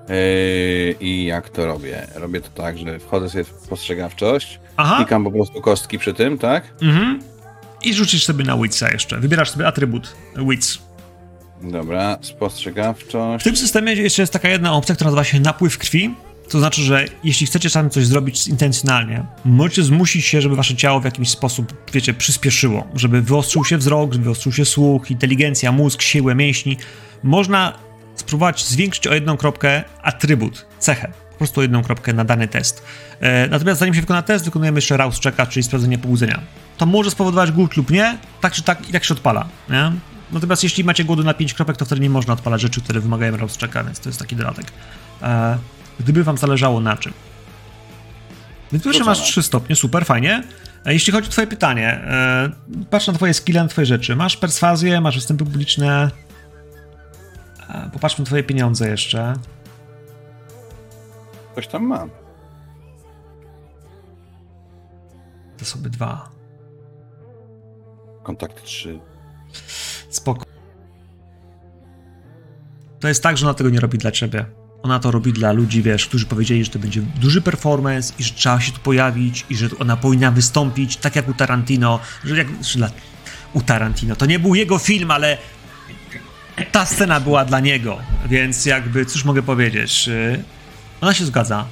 Yy, 0.09 0.95
I 0.99 1.25
jak 1.25 1.49
to 1.49 1.65
robię? 1.65 2.07
Robię 2.15 2.41
to 2.41 2.49
tak, 2.49 2.77
że 2.77 2.99
wchodzę 2.99 3.29
sobie 3.29 3.43
w 3.43 3.47
spostrzegawczość, 3.47 4.59
Aha, 4.77 4.95
klikam 4.97 5.23
po 5.23 5.31
prostu 5.31 5.61
kostki 5.61 5.99
przy 5.99 6.13
tym, 6.13 6.37
tak? 6.37 6.63
mhm. 6.81 7.19
I 7.83 7.93
rzucisz 7.93 8.25
sobie 8.25 8.43
na 8.45 8.57
Witsa 8.57 8.91
jeszcze. 8.91 9.19
Wybierasz 9.19 9.49
sobie 9.51 9.67
atrybut 9.67 10.15
Wits. 10.35 10.77
Dobra, 11.61 12.17
W 12.21 12.25
spostrzegawczość. 12.25 13.43
tym 13.43 13.55
systemie 13.55 13.93
jeszcze 13.93 14.21
jest 14.21 14.33
taka 14.33 14.49
jedna 14.49 14.73
opcja, 14.73 14.95
która 14.95 15.07
nazywa 15.07 15.23
się 15.23 15.39
napływ 15.39 15.77
krwi. 15.77 16.15
To 16.49 16.59
znaczy, 16.59 16.81
że 16.81 17.05
jeśli 17.23 17.47
chcecie 17.47 17.69
sami 17.69 17.89
coś 17.89 18.05
zrobić 18.05 18.47
intencjonalnie, 18.47 19.25
możecie 19.45 19.83
zmusić 19.83 20.25
się, 20.25 20.41
żeby 20.41 20.55
wasze 20.55 20.75
ciało 20.75 20.99
w 20.99 21.05
jakiś 21.05 21.29
sposób, 21.29 21.73
wiecie, 21.93 22.13
przyspieszyło, 22.13 22.87
żeby 22.95 23.21
wyostrzył 23.21 23.65
się 23.65 23.77
wzrok, 23.77 24.15
wyostrzył 24.15 24.51
się 24.51 24.65
słuch, 24.65 25.11
inteligencja, 25.11 25.71
mózg, 25.71 26.01
siłę, 26.01 26.35
mięśni. 26.35 26.77
Można 27.23 27.73
spróbować 28.15 28.65
zwiększyć 28.65 29.07
o 29.07 29.13
jedną 29.13 29.37
kropkę 29.37 29.83
atrybut, 30.01 30.65
cechę, 30.79 31.11
po 31.31 31.37
prostu 31.37 31.59
o 31.59 31.63
jedną 31.63 31.83
kropkę 31.83 32.13
na 32.13 32.25
dany 32.25 32.47
test. 32.47 32.83
E, 33.19 33.47
natomiast 33.47 33.79
zanim 33.79 33.95
się 33.95 34.01
wykona 34.01 34.21
test, 34.21 34.45
wykonujemy 34.45 34.77
jeszcze 34.77 34.97
rouse 34.97 35.19
checka, 35.23 35.45
czyli 35.45 35.63
sprawdzenie 35.63 35.97
pobudzenia. 35.97 36.41
To 36.77 36.85
może 36.85 37.11
spowodować 37.11 37.51
głód 37.51 37.77
lub 37.77 37.91
nie, 37.91 38.17
tak 38.41 38.53
czy 38.53 38.63
tak 38.63 38.89
i 38.89 38.91
tak 38.91 39.03
się 39.03 39.13
odpala, 39.13 39.47
nie? 39.69 39.91
Natomiast 40.31 40.63
jeśli 40.63 40.83
macie 40.83 41.03
głodu 41.03 41.23
na 41.23 41.33
5 41.33 41.53
kropek, 41.53 41.77
to 41.77 41.85
wtedy 41.85 42.01
nie 42.01 42.09
można 42.09 42.33
odpalać 42.33 42.61
rzeczy, 42.61 42.81
które 42.81 42.99
wymagają 42.99 43.37
rouse 43.37 43.57
checka, 43.57 43.83
więc 43.83 43.99
to 43.99 44.09
jest 44.09 44.19
taki 44.19 44.35
dodatek. 44.35 44.65
Gdyby 45.99 46.23
wam 46.23 46.37
zależało 46.37 46.79
na 46.79 46.97
czym. 46.97 47.13
Więc 48.71 48.83
pierwsze 48.83 49.03
masz 49.03 49.17
Rzucamy. 49.17 49.31
3 49.31 49.43
stopnie, 49.43 49.75
super, 49.75 50.05
fajnie. 50.05 50.43
E, 50.85 50.93
Jeśli 50.93 51.13
chodzi 51.13 51.27
o 51.27 51.31
twoje 51.31 51.47
pytanie, 51.47 51.89
e, 51.89 52.49
patrz 52.89 53.07
na 53.07 53.13
twoje 53.13 53.33
skille, 53.33 53.63
na 53.63 53.69
twoje 53.69 53.85
rzeczy. 53.85 54.15
Masz 54.15 54.37
perswazję, 54.37 55.01
masz 55.01 55.15
występy 55.15 55.43
publiczne. 55.45 56.11
E, 57.69 57.89
Popatrzmy 57.93 58.21
na 58.21 58.25
twoje 58.25 58.43
pieniądze 58.43 58.89
jeszcze. 58.89 59.33
Coś 61.55 61.67
tam 61.67 61.83
mam. 61.83 62.09
To 65.57 65.65
sobie 65.65 65.89
dwa. 65.89 66.29
Kontakt 68.23 68.63
3. 68.63 68.99
Spoko. 70.09 70.45
To 72.99 73.07
jest 73.07 73.23
tak, 73.23 73.37
że 73.37 73.45
ona 73.45 73.53
tego 73.53 73.69
nie 73.69 73.79
robi 73.79 73.97
dla 73.97 74.11
ciebie. 74.11 74.45
Ona 74.85 74.99
to 74.99 75.11
robi 75.11 75.33
dla 75.33 75.51
ludzi, 75.51 75.83
wiesz, 75.83 76.05
którzy 76.05 76.25
powiedzieli, 76.25 76.65
że 76.65 76.71
to 76.71 76.79
będzie 76.79 77.01
duży 77.01 77.41
performance 77.41 78.13
i 78.19 78.23
że 78.23 78.33
trzeba 78.33 78.61
się 78.61 78.71
tu 78.71 78.79
pojawić 78.79 79.45
i 79.49 79.55
że 79.55 79.67
ona 79.79 79.97
powinna 79.97 80.31
wystąpić, 80.31 80.97
tak 80.97 81.15
jak 81.15 81.29
u 81.29 81.33
Tarantino, 81.33 81.99
że 82.23 82.37
jak 82.37 82.47
że 82.63 82.77
dla, 82.77 82.89
u 83.53 83.61
Tarantino. 83.61 84.15
To 84.15 84.25
nie 84.25 84.39
był 84.39 84.55
jego 84.55 84.77
film, 84.77 85.11
ale 85.11 85.37
ta 86.71 86.85
scena 86.85 87.19
była 87.19 87.45
dla 87.45 87.59
niego, 87.59 87.97
więc 88.29 88.65
jakby, 88.65 89.05
cóż 89.05 89.25
mogę 89.25 89.43
powiedzieć, 89.43 90.07
y, 90.07 90.43
ona 91.01 91.13
się 91.13 91.25
zgadza. 91.25 91.65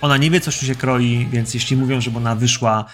Ona 0.00 0.16
nie 0.16 0.30
wie, 0.30 0.40
co 0.40 0.50
się 0.50 0.74
kroi, 0.74 1.28
więc 1.30 1.54
jeśli 1.54 1.76
mówią, 1.76 2.00
żeby 2.00 2.16
ona 2.16 2.34
wyszła, 2.34 2.84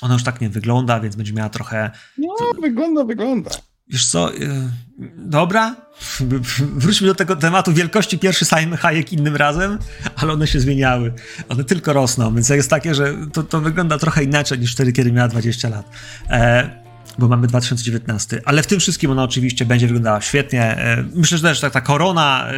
ona 0.00 0.14
już 0.14 0.22
tak 0.24 0.40
nie 0.40 0.48
wygląda, 0.48 1.00
więc 1.00 1.16
będzie 1.16 1.32
miała 1.32 1.48
trochę 1.48 1.90
No, 2.18 2.34
wygląda, 2.60 3.04
wygląda. 3.04 3.50
Wiesz 3.88 4.06
co, 4.06 4.32
yy, 4.32 4.70
dobra, 5.16 5.76
wróćmy 6.76 7.06
do 7.06 7.14
tego 7.14 7.36
tematu 7.36 7.72
wielkości 7.72 8.18
pierwszy 8.18 8.44
Simon 8.44 8.78
Hayek 8.78 9.12
innym 9.12 9.36
razem, 9.36 9.78
ale 10.16 10.32
one 10.32 10.46
się 10.46 10.60
zmieniały. 10.60 11.12
One 11.48 11.64
tylko 11.64 11.92
rosną, 11.92 12.34
więc 12.34 12.48
jest 12.48 12.70
takie, 12.70 12.94
że 12.94 13.14
to, 13.32 13.42
to 13.42 13.60
wygląda 13.60 13.98
trochę 13.98 14.24
inaczej 14.24 14.58
niż 14.58 14.72
wtedy, 14.72 14.92
kiedy 14.92 15.12
miała 15.12 15.28
20 15.28 15.68
lat. 15.68 15.90
E, 16.30 16.86
bo 17.18 17.28
mamy 17.28 17.46
2019, 17.46 18.42
ale 18.44 18.62
w 18.62 18.66
tym 18.66 18.80
wszystkim 18.80 19.10
ona 19.10 19.22
oczywiście 19.22 19.66
będzie 19.66 19.86
wyglądała 19.86 20.20
świetnie. 20.20 20.62
E, 20.62 21.04
myślę, 21.14 21.38
że 21.38 21.48
też 21.48 21.60
tak 21.60 21.72
ta 21.72 21.80
korona, 21.80 22.48
e, 22.48 22.54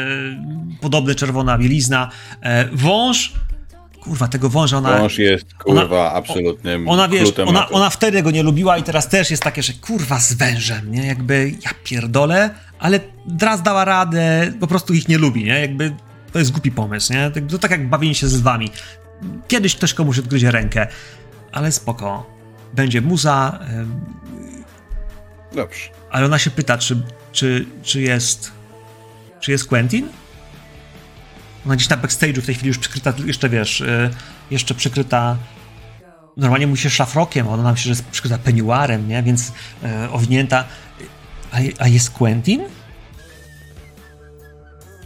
podobny 0.80 1.14
czerwona 1.14 1.58
bielizna, 1.58 2.10
e, 2.40 2.68
wąż, 2.72 3.32
kurwa, 4.08 4.28
tego 4.28 4.48
wąża 4.48 4.78
ona... 4.78 4.98
Wąż 4.98 5.18
jest, 5.18 5.54
kurwa, 5.54 6.12
absolutnym 6.12 6.88
Ona 6.88 7.08
wiesz, 7.08 7.32
ona, 7.46 7.68
ona 7.68 7.90
wtedy 7.90 8.22
go 8.22 8.30
nie 8.30 8.42
lubiła 8.42 8.78
i 8.78 8.82
teraz 8.82 9.08
też 9.08 9.30
jest 9.30 9.42
takie, 9.42 9.62
że 9.62 9.72
kurwa 9.72 10.20
z 10.20 10.32
wężem, 10.32 10.92
nie? 10.92 11.06
Jakby 11.06 11.52
ja 11.64 11.70
pierdolę, 11.84 12.50
ale 12.78 13.00
Draz 13.26 13.62
dała 13.62 13.84
radę, 13.84 14.52
po 14.60 14.66
prostu 14.66 14.94
ich 14.94 15.08
nie 15.08 15.18
lubi, 15.18 15.44
nie? 15.44 15.60
Jakby 15.60 15.94
to 16.32 16.38
jest 16.38 16.52
głupi 16.52 16.70
pomysł, 16.70 17.12
nie? 17.12 17.30
To, 17.30 17.40
to 17.40 17.58
tak 17.58 17.70
jak 17.70 17.88
bawienie 17.88 18.14
się 18.14 18.28
z 18.28 18.40
lwami. 18.40 18.70
Kiedyś 19.48 19.76
ktoś 19.76 19.94
komuś 19.94 20.18
odgryzie 20.18 20.50
rękę, 20.50 20.86
ale 21.52 21.72
spoko. 21.72 22.26
Będzie 22.74 23.00
muza, 23.00 23.58
Dobrze. 25.52 25.80
ale 26.10 26.26
ona 26.26 26.38
się 26.38 26.50
pyta, 26.50 26.78
czy, 26.78 27.02
czy, 27.32 27.66
czy 27.82 28.00
jest 28.00 28.52
czy 29.40 29.50
jest 29.50 29.68
Quentin? 29.68 30.08
Ona 31.66 31.76
gdzieś 31.76 31.88
na 31.88 31.96
backstage'u 31.96 32.40
w 32.40 32.46
tej 32.46 32.54
chwili 32.54 32.68
już 32.68 32.78
przykryta, 32.78 33.12
jeszcze 33.26 33.48
wiesz, 33.48 33.80
y, 33.80 34.10
jeszcze 34.50 34.74
przykryta 34.74 35.36
normalnie 36.36 36.66
mówi 36.66 36.80
się 36.80 36.90
szlafrokiem, 36.90 37.48
ona 37.48 37.62
nam 37.62 37.76
się, 37.76 37.82
że 37.82 37.90
jest 37.90 38.04
przykryta 38.04 38.38
peniuarem, 38.38 39.08
nie? 39.08 39.22
Więc 39.22 39.48
y, 39.48 39.52
owinięta. 40.12 40.64
A, 41.52 41.56
a 41.78 41.88
jest 41.88 42.10
Quentin? 42.10 42.62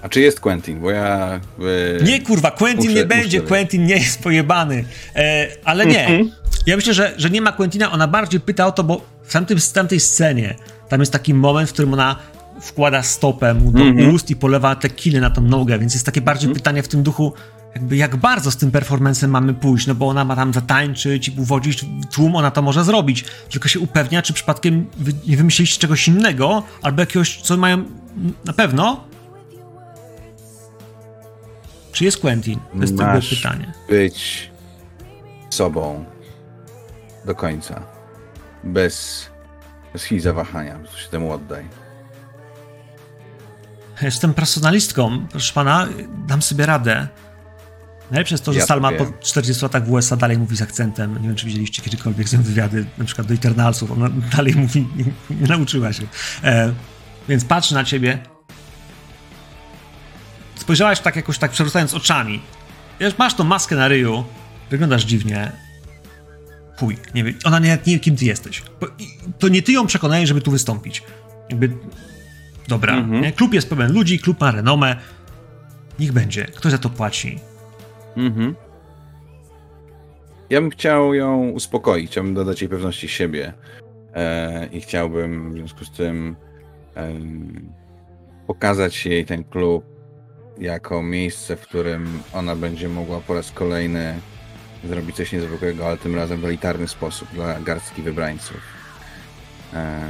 A 0.03 0.09
czy 0.09 0.21
jest 0.21 0.41
Quentin? 0.41 0.81
Bo 0.81 0.91
ja... 0.91 1.41
e, 2.01 2.03
Nie, 2.05 2.21
kurwa, 2.23 2.51
Quentin 2.51 2.91
muszę- 2.91 2.95
nie 3.01 3.07
będzie, 3.07 3.39
muszę- 3.39 3.49
Quentin 3.49 3.87
nie 3.87 3.95
jest 3.97 4.23
pojebany. 4.23 4.85
E, 5.17 5.49
ale 5.65 5.87
nie. 5.87 6.25
Ja 6.67 6.77
myślę, 6.77 6.95
że, 6.95 7.15
że 7.17 7.31
nie 7.31 7.41
ma 7.41 7.53
Quentina, 7.53 7.93
ona 7.93 8.09
bardziej 8.09 8.41
pyta 8.41 8.67
o 8.67 8.73
to, 8.73 8.85
bo 8.85 9.05
w, 9.25 9.33
tamtym, 9.33 9.59
w 9.61 9.73
tamtej 9.73 10.01
scenie 10.01 10.55
tam 10.89 11.01
jest 11.01 11.13
taki 11.13 11.35
moment, 11.35 11.71
w 11.71 11.73
którym 11.73 11.93
ona 11.93 12.17
wkłada 12.63 13.03
stopę 13.03 13.55
mu 13.55 13.73
do 13.73 13.81
Mhm. 13.83 14.15
ust 14.15 14.31
i 14.31 14.37
polewa 14.37 14.77
te 14.77 14.91
kiny 14.91 15.21
na 15.21 15.31
tą 15.31 15.43
nogę, 15.43 15.79
więc 15.79 15.95
jest 15.95 16.07
takie 16.07 16.21
bardziej 16.21 16.55
pytanie 16.55 16.83
w 16.83 16.89
tym 16.89 17.03
duchu, 17.03 17.33
jakby 17.75 17.97
jak 17.97 18.17
bardzo 18.17 18.51
z 18.51 18.57
tym 18.57 18.71
performancem 18.71 19.31
mamy 19.31 19.55
pójść, 19.55 19.87
no 19.87 19.95
bo 19.95 20.09
ona 20.09 20.25
ma 20.25 20.37
tam 20.37 20.53
zatańczyć 20.53 21.29
i 21.29 21.41
uwodzić 21.41 21.85
tłum, 22.11 22.37
ona 22.37 22.51
to 22.51 22.63
może 22.63 22.85
zrobić, 22.85 23.25
tylko 23.51 23.69
się 23.69 23.81
upewnia, 23.81 24.23
czy 24.23 24.33
przypadkiem 24.33 24.87
wy, 24.97 25.13
nie 25.27 25.37
wymyśliliście 25.37 25.81
czegoś 25.81 26.09
innego, 26.09 26.63
albo 26.83 27.01
jakiegoś, 27.03 27.41
co 27.43 27.57
mają 27.57 27.85
na 28.45 28.53
pewno. 28.53 29.05
Czy 31.93 32.05
jest 32.05 32.19
Quentin? 32.19 32.59
To 32.75 32.81
jest 32.81 32.95
Masz 32.95 33.29
pytanie. 33.37 33.73
być 33.89 34.51
sobą 35.51 36.05
do 37.25 37.35
końca. 37.35 37.83
Bez, 38.65 39.27
bez 39.93 40.03
chwili 40.05 40.21
zawahania. 40.21 40.79
Po 40.93 40.99
się 40.99 41.09
temu 41.11 41.33
oddaj. 41.33 41.65
Jestem 44.03 44.35
personalistką, 44.35 45.27
proszę 45.31 45.53
pana, 45.53 45.89
dam 46.27 46.43
sobie 46.43 46.67
radę. 46.67 47.09
Najlepsze 48.11 48.35
jest 48.35 48.45
to, 48.45 48.53
że 48.53 48.59
Ja 48.59 48.67
Salma 48.67 48.93
po 48.93 49.05
wiem. 49.05 49.15
40 49.21 49.63
latach 49.63 49.87
w 49.87 49.91
USA 49.91 50.17
dalej 50.17 50.39
mówi 50.39 50.57
z 50.57 50.63
akcentem. 50.63 51.23
Nie 51.23 51.29
wiem, 51.29 51.37
czy 51.37 51.47
widzieliście 51.47 51.83
kiedykolwiek 51.83 52.29
z 52.29 52.33
nią 52.33 52.43
wywiady, 52.43 52.87
na 52.99 53.05
przykład 53.05 53.27
do 53.27 53.35
Eternalsów. 53.35 53.91
Ona 53.91 54.09
dalej 54.37 54.55
mówi, 54.55 54.87
nie, 54.97 55.05
nie 55.41 55.47
nauczyła 55.47 55.93
się. 55.93 56.03
E, 56.45 56.73
więc 57.29 57.45
patrzy 57.45 57.75
na 57.75 57.85
ciebie. 57.85 58.19
Spojrzałaś 60.55 61.01
tak 61.01 61.17
jakoś 61.17 61.39
tak 61.39 61.51
przerzucając 61.51 61.95
oczami. 61.95 62.41
Wiesz, 63.01 63.19
masz 63.19 63.35
tą 63.35 63.45
maskę 63.45 63.77
na 63.77 63.89
ryju, 63.89 64.25
wyglądasz 64.71 65.05
dziwnie. 65.05 65.53
Chuj, 66.79 66.99
nie 67.15 67.25
wie, 67.25 67.35
ona 67.45 67.59
nie, 67.59 67.79
nie 67.87 67.95
wie, 67.95 68.01
kim 68.01 68.17
ty 68.17 68.25
jesteś. 68.25 68.63
To 69.39 69.49
nie 69.49 69.63
ty 69.63 69.73
ją 69.73 69.87
przekonałeś, 69.87 70.29
żeby 70.29 70.41
tu 70.41 70.51
wystąpić. 70.51 71.03
Jakby 71.51 71.77
Dobra, 72.73 72.95
Mhm. 72.97 73.33
klub 73.33 73.55
jest 73.55 73.69
pełen 73.69 73.93
ludzi, 73.93 74.19
klub 74.19 74.41
ma 74.41 74.51
renomę. 74.51 74.97
Niech 75.99 76.13
będzie. 76.13 76.45
Kto 76.45 76.71
za 76.71 76.79
to 76.79 76.91
płaci? 76.91 77.39
Mhm. 78.17 78.55
Ja 80.51 80.61
bym 80.61 80.71
chciał 80.71 81.15
ją 81.15 81.49
uspokoić, 81.49 82.11
chciałbym 82.11 82.35
dodać 82.35 82.63
jej 82.63 82.69
pewności 82.69 83.09
siebie 83.09 83.53
e, 84.15 84.67
i 84.73 84.81
chciałbym 84.81 85.51
w 85.51 85.55
związku 85.55 85.85
z 85.85 85.91
tym 85.91 86.37
em, 86.95 87.73
pokazać 88.47 89.07
jej 89.07 89.27
ten 89.27 89.45
klub 89.45 89.85
jako 90.59 91.03
miejsce, 91.03 91.57
w 91.57 91.61
którym 91.61 92.21
ona 92.35 92.57
będzie 92.57 92.89
mogła 92.89 93.21
po 93.21 93.35
raz 93.35 93.51
kolejny 93.51 94.15
zrobić 94.85 95.17
coś 95.17 95.33
niezwykłego, 95.33 95.87
ale 95.87 95.97
tym 95.97 96.15
razem 96.15 96.41
w 96.41 96.45
elitarny 96.45 96.89
sposób 96.89 97.29
dla 97.35 97.61
garstki 97.61 98.03
wybrańców. 98.03 98.61
E, 99.75 100.01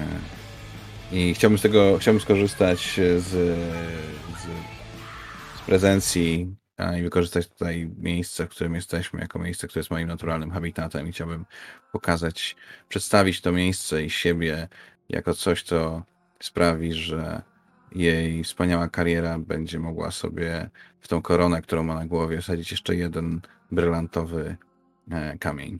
I 1.12 1.34
chciałbym 1.34 1.58
z 1.58 1.62
tego, 1.62 1.98
chciałbym 1.98 2.20
skorzystać 2.20 3.00
z, 3.18 3.24
z, 3.24 3.30
z 5.56 5.60
prezencji 5.66 6.56
i 6.98 7.02
wykorzystać 7.02 7.48
tutaj 7.48 7.90
miejsce, 7.98 8.46
w 8.46 8.48
którym 8.48 8.74
jesteśmy, 8.74 9.20
jako 9.20 9.38
miejsce, 9.38 9.68
które 9.68 9.80
jest 9.80 9.90
moim 9.90 10.08
naturalnym 10.08 10.50
habitatem 10.50 11.08
i 11.08 11.12
chciałbym 11.12 11.44
pokazać, 11.92 12.56
przedstawić 12.88 13.40
to 13.40 13.52
miejsce 13.52 14.04
i 14.04 14.10
siebie 14.10 14.68
jako 15.08 15.34
coś, 15.34 15.62
co 15.62 16.02
sprawi, 16.40 16.92
że 16.92 17.42
jej 17.94 18.44
wspaniała 18.44 18.88
kariera 18.88 19.38
będzie 19.38 19.78
mogła 19.78 20.10
sobie 20.10 20.70
w 21.00 21.08
tą 21.08 21.22
koronę, 21.22 21.62
którą 21.62 21.82
ma 21.82 21.94
na 21.94 22.06
głowie, 22.06 22.40
wsadzić 22.40 22.70
jeszcze 22.70 22.96
jeden 22.96 23.40
brylantowy 23.72 24.56
e, 25.10 25.38
kamień. 25.38 25.78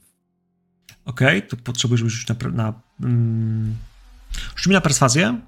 Okej, 1.05 1.39
okay, 1.39 1.49
to 1.49 1.57
potrzebujesz 1.57 2.01
rzucić 2.01 2.29
na, 2.29 2.51
na 2.51 2.81
mm, 3.01 3.75
rzuć 4.57 4.67
mi 4.67 4.73
na 4.73 4.81
perswazję 4.81 5.39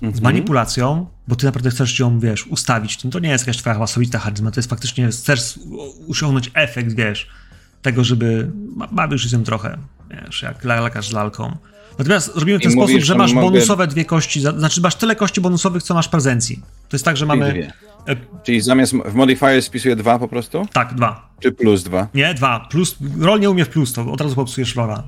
z 0.00 0.02
mhm. 0.02 0.22
manipulacją, 0.22 1.06
bo 1.28 1.36
ty 1.36 1.46
naprawdę 1.46 1.70
chcesz 1.70 1.98
ją, 1.98 2.20
wiesz, 2.20 2.46
ustawić. 2.46 2.96
To 2.96 3.18
nie 3.18 3.28
jest 3.28 3.46
jakaś 3.46 3.56
twoja 3.56 3.80
osobista 3.80 4.18
charyzma, 4.18 4.50
to 4.50 4.60
jest 4.60 4.70
faktycznie, 4.70 5.08
chcesz 5.08 5.58
osiągnąć 6.08 6.50
efekt, 6.54 6.92
wiesz, 6.92 7.28
tego, 7.82 8.04
żeby 8.04 8.50
bawisz 8.92 9.22
się 9.24 9.30
tym 9.30 9.44
trochę, 9.44 9.78
wiesz, 10.10 10.42
jak 10.42 10.64
lekarz 10.64 11.08
z 11.08 11.12
lalką. 11.12 11.56
Natomiast 11.98 12.36
robimy 12.36 12.58
w 12.58 12.62
ten 12.62 12.72
sposób, 12.72 12.90
mówisz, 12.90 13.06
że 13.06 13.14
masz 13.14 13.32
mogę... 13.32 13.50
bonusowe 13.50 13.86
dwie 13.86 14.04
kości, 14.04 14.40
znaczy 14.40 14.80
masz 14.80 14.94
tyle 14.94 15.16
kości 15.16 15.40
bonusowych, 15.40 15.82
co 15.82 15.94
masz 15.94 16.08
prezencji. 16.08 16.62
To 16.88 16.96
jest 16.96 17.04
tak, 17.04 17.16
że 17.16 17.26
mamy... 17.26 17.52
Dwie. 17.52 17.72
E, 18.08 18.16
Czyli 18.42 18.60
zamiast 18.60 18.92
w 18.92 19.14
modifier 19.14 19.62
spisuje 19.62 19.96
dwa 19.96 20.18
po 20.18 20.28
prostu? 20.28 20.66
Tak, 20.72 20.94
dwa. 20.94 21.30
Czy 21.40 21.52
plus 21.52 21.82
dwa? 21.82 22.08
Nie, 22.14 22.34
dwa. 22.34 22.60
Plus, 22.70 22.96
rol 23.18 23.40
nie 23.40 23.50
umie 23.50 23.64
w 23.64 23.68
plus, 23.68 23.92
to 23.92 24.12
od 24.12 24.20
razu 24.20 24.34
popsujesz 24.34 24.76
rola. 24.76 25.02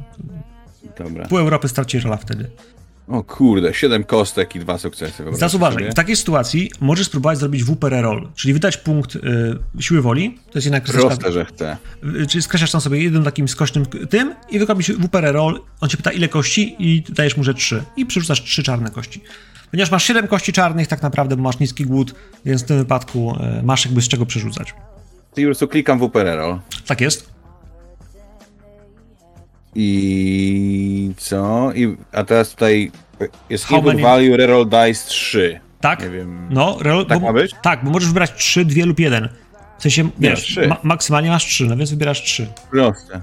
Dobra. 0.98 1.27
Pół 1.27 1.39
Europy 1.39 1.69
straci 1.69 2.01
rola 2.01 2.16
wtedy. 2.16 2.51
O 3.09 3.23
kurde, 3.23 3.74
7 3.74 4.05
kostek 4.05 4.57
i 4.57 4.61
dwa 4.61 4.79
sukcesy. 4.79 5.24
Teraz 5.35 5.55
uważaj, 5.55 5.91
w 5.91 5.95
takiej 5.95 6.16
sytuacji 6.16 6.70
możesz 6.81 7.07
spróbować 7.07 7.39
zrobić 7.39 7.65
WPR 7.65 8.03
roll, 8.03 8.29
czyli 8.35 8.55
wydać 8.55 8.77
punkt 8.77 9.16
y, 9.16 9.20
siły 9.81 10.03
woli. 10.03 10.39
To 10.51 10.59
jest 10.59 10.66
jednak 10.66 10.85
Proste, 10.85 11.33
że 11.33 11.45
chcę. 11.45 11.77
Y, 12.23 12.27
czyli 12.27 12.43
skreślasz 12.43 12.70
tam 12.70 12.81
sobie 12.81 13.03
jednym 13.03 13.24
takim 13.24 13.49
skośnym 13.49 13.87
tym 13.87 14.35
i 14.51 14.59
wyrobisz 14.59 14.93
WPR 14.93 15.33
roll. 15.33 15.61
On 15.81 15.89
cię 15.89 15.97
pyta 15.97 16.12
ile 16.12 16.29
kości 16.29 16.77
i 16.79 17.03
dajesz 17.09 17.37
mu, 17.37 17.45
że 17.45 17.55
3. 17.55 17.83
I 17.97 18.07
przerzucasz 18.07 18.43
3 18.43 18.62
czarne 18.62 18.91
kości. 18.91 19.23
Ponieważ 19.70 19.91
masz 19.91 20.05
7 20.05 20.29
kości 20.29 20.53
czarnych 20.53 20.89
tak 20.89 21.03
naprawdę, 21.03 21.37
bo 21.37 21.43
masz 21.43 21.59
niski 21.59 21.85
głód, 21.85 22.15
więc 22.45 22.62
w 22.62 22.66
tym 22.66 22.79
wypadku 22.79 23.37
y, 23.61 23.62
masz 23.62 23.85
jakby 23.85 24.03
z 24.03 24.09
czego 24.09 24.27
przerzucać. 24.27 24.74
Czyli 25.35 25.47
po 25.47 25.49
prostu 25.49 25.69
klikam 25.69 25.99
WPR 25.99 26.37
roll. 26.37 26.59
Tak 26.87 27.01
jest. 27.01 27.32
I 29.74 31.12
co? 31.16 31.73
I, 31.73 31.97
a 32.12 32.24
teraz 32.24 32.51
tutaj 32.51 32.90
jest 33.51 33.65
How 33.65 33.82
many... 33.82 34.03
value 34.03 34.36
reroll 34.36 34.69
dice 34.69 35.09
3. 35.09 35.61
Tak? 35.81 36.03
Nie 36.03 36.11
wiem. 36.11 36.49
No, 36.51 36.78
reroll, 36.81 37.07
tak 37.07 37.20
bo, 37.20 37.27
ma 37.27 37.32
być? 37.32 37.55
Tak, 37.62 37.85
bo 37.85 37.90
możesz 37.90 38.09
wybrać 38.09 38.32
3, 38.35 38.65
2 38.65 38.86
lub 38.86 39.01
1. 39.01 39.28
W 39.78 39.82
sensie, 39.82 40.11
wiesz, 40.19 40.59
ma, 40.69 40.77
maksymalnie 40.82 41.31
masz 41.31 41.44
3, 41.44 41.66
no 41.66 41.77
więc 41.77 41.90
wybierasz 41.90 42.23
3. 42.23 42.47
Proste. 42.70 43.20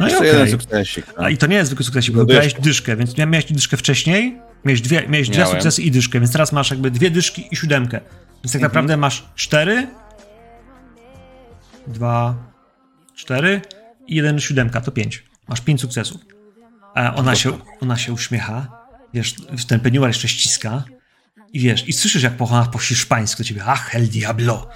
No 0.00 0.08
i 0.08 0.14
okay. 0.14 0.26
jeden 0.26 0.50
sukcesik. 0.50 1.06
No. 1.06 1.24
A 1.24 1.30
i 1.30 1.36
to 1.36 1.46
nie 1.46 1.56
jest 1.56 1.66
zwykły 1.66 1.84
sukcesik, 1.84 2.14
bo 2.14 2.20
wybrałeś 2.20 2.54
dyszkę, 2.54 2.96
więc 2.96 3.18
miałeś 3.18 3.52
dyszkę 3.52 3.76
wcześniej, 3.76 4.38
miałeś 4.64 4.80
dwie, 4.80 5.08
miałeś 5.08 5.28
dwie 5.28 5.46
sukcesy 5.46 5.82
i 5.82 5.90
dyszkę, 5.90 6.20
więc 6.20 6.32
teraz 6.32 6.52
masz 6.52 6.70
jakby 6.70 6.90
dwie 6.90 7.10
dyszki 7.10 7.48
i 7.50 7.56
siódemkę. 7.56 8.00
Więc 8.44 8.52
tak 8.52 8.54
mhm. 8.54 8.62
naprawdę 8.62 8.96
masz 8.96 9.24
4, 9.34 9.86
2, 11.86 12.34
4 13.14 13.60
jeden 14.08 14.40
siódemka, 14.40 14.80
to 14.80 14.92
5. 14.92 15.24
Masz 15.48 15.60
5 15.60 15.80
sukcesów. 15.80 16.20
A 16.94 17.14
ona 17.14 17.34
się, 17.34 17.58
ona 17.80 17.96
się 17.96 18.12
uśmiecha, 18.12 18.86
wiesz, 19.14 19.34
ten 19.68 19.80
peniuar 19.80 20.10
jeszcze 20.10 20.28
ściska 20.28 20.84
i 21.52 21.60
wiesz, 21.60 21.88
i 21.88 21.92
słyszysz 21.92 22.22
jak 22.22 22.36
po, 22.36 22.68
po 22.72 22.78
hiszpańsku 22.78 23.42
do 23.42 23.44
ciebie, 23.44 23.62
ach, 23.66 23.94
el 23.94 24.08
diablo. 24.08 24.68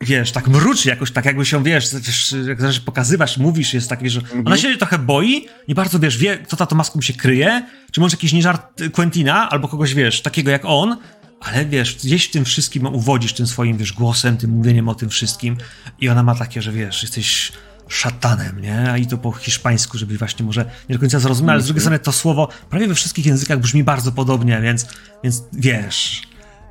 Wiesz, 0.00 0.32
tak 0.32 0.48
mruczy 0.48 0.88
jakoś, 0.88 1.10
tak 1.10 1.24
jakby 1.24 1.46
się, 1.46 1.64
wiesz, 1.64 1.94
wiesz 1.94 2.32
jak 2.32 2.60
zaczynasz 2.60 2.80
pokazywać, 2.80 3.38
mówisz, 3.38 3.74
jest 3.74 3.88
tak, 3.88 4.02
wiesz, 4.02 4.12
że 4.12 4.20
mhm. 4.20 4.46
ona 4.46 4.56
się 4.56 4.76
trochę 4.76 4.98
boi, 4.98 5.46
nie 5.68 5.74
bardzo, 5.74 5.98
wiesz, 5.98 6.18
wie, 6.18 6.38
kto 6.38 6.66
ta 6.66 6.76
maską 6.76 7.00
się 7.00 7.12
kryje, 7.12 7.66
czy 7.92 8.00
może 8.00 8.14
jakiś 8.14 8.32
nieżart 8.32 8.82
Quentina, 8.92 9.50
albo 9.50 9.68
kogoś, 9.68 9.94
wiesz, 9.94 10.22
takiego 10.22 10.50
jak 10.50 10.62
on, 10.64 10.96
ale 11.40 11.66
wiesz, 11.66 11.96
gdzieś 11.96 12.28
w 12.28 12.30
tym 12.30 12.44
wszystkim 12.44 12.86
uwodzisz 12.86 13.32
tym 13.32 13.46
swoim, 13.46 13.76
wiesz, 13.76 13.92
głosem, 13.92 14.36
tym 14.36 14.50
mówieniem 14.50 14.88
o 14.88 14.94
tym 14.94 15.08
wszystkim 15.08 15.56
i 16.00 16.08
ona 16.08 16.22
ma 16.22 16.34
takie, 16.34 16.62
że 16.62 16.72
wiesz, 16.72 17.02
jesteś 17.02 17.52
szatanem, 17.92 18.60
nie? 18.60 18.90
A 18.90 18.98
i 18.98 19.06
to 19.06 19.18
po 19.18 19.32
hiszpańsku, 19.32 19.98
żeby 19.98 20.18
właśnie 20.18 20.46
może 20.46 20.70
nie 20.88 20.94
do 20.94 21.00
końca 21.00 21.18
zrozumieć, 21.18 21.50
ale 21.50 21.60
z 21.60 21.64
drugiej 21.64 21.80
strony 21.80 21.98
to 21.98 22.12
słowo 22.12 22.48
prawie 22.70 22.88
we 22.88 22.94
wszystkich 22.94 23.26
językach 23.26 23.60
brzmi 23.60 23.84
bardzo 23.84 24.12
podobnie, 24.12 24.60
więc, 24.60 24.86
więc 25.24 25.42
wiesz, 25.52 26.22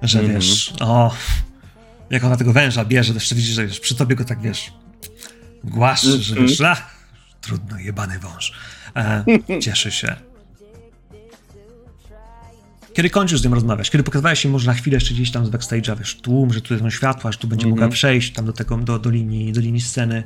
że 0.01 0.19
mm 0.19 0.31
-hmm. 0.31 0.35
wiesz, 0.35 0.73
o, 0.79 1.13
jak 2.09 2.23
ona 2.23 2.37
tego 2.37 2.53
węża 2.53 2.85
bierze, 2.85 3.13
to 3.13 3.19
jeszcze 3.19 3.35
widzisz, 3.35 3.55
że 3.55 3.67
wiesz, 3.67 3.79
przy 3.79 3.95
tobie 3.95 4.15
go 4.15 4.25
tak, 4.25 4.41
wiesz, 4.41 4.73
głaszczy, 5.63 6.07
mm 6.07 6.19
-hmm. 6.19 6.23
że 6.23 6.35
wiesz, 6.35 6.61
mhm. 6.61 6.71
ach, 6.71 6.95
trudno, 7.41 7.77
jebany 7.77 8.19
wąż. 8.19 8.53
E, 8.95 9.25
cieszy 9.63 9.91
się. 9.91 10.15
Kiedy 12.93 13.09
kończysz 13.09 13.41
z 13.41 13.43
nim 13.43 13.53
rozmawiać? 13.53 13.89
Kiedy 13.89 14.03
pokazywałeś 14.03 14.39
się 14.39 14.49
może 14.49 14.67
na 14.67 14.73
chwilę 14.73 14.95
jeszcze 14.95 15.13
gdzieś 15.13 15.31
tam 15.31 15.45
z 15.45 15.49
backstage'a, 15.49 15.99
wiesz, 15.99 16.15
tłum, 16.15 16.53
że 16.53 16.61
tu 16.61 16.79
są 16.79 16.89
światła, 16.89 17.31
że 17.31 17.37
tu 17.37 17.47
będzie 17.47 17.65
mm 17.65 17.77
-hmm. 17.77 17.81
mogła 17.81 17.93
przejść 17.93 18.33
tam 18.33 18.45
do 18.45 18.53
tego, 18.53 18.77
do, 18.77 18.99
do, 18.99 19.09
linii, 19.09 19.53
do 19.53 19.61
linii 19.61 19.81
sceny. 19.81 20.23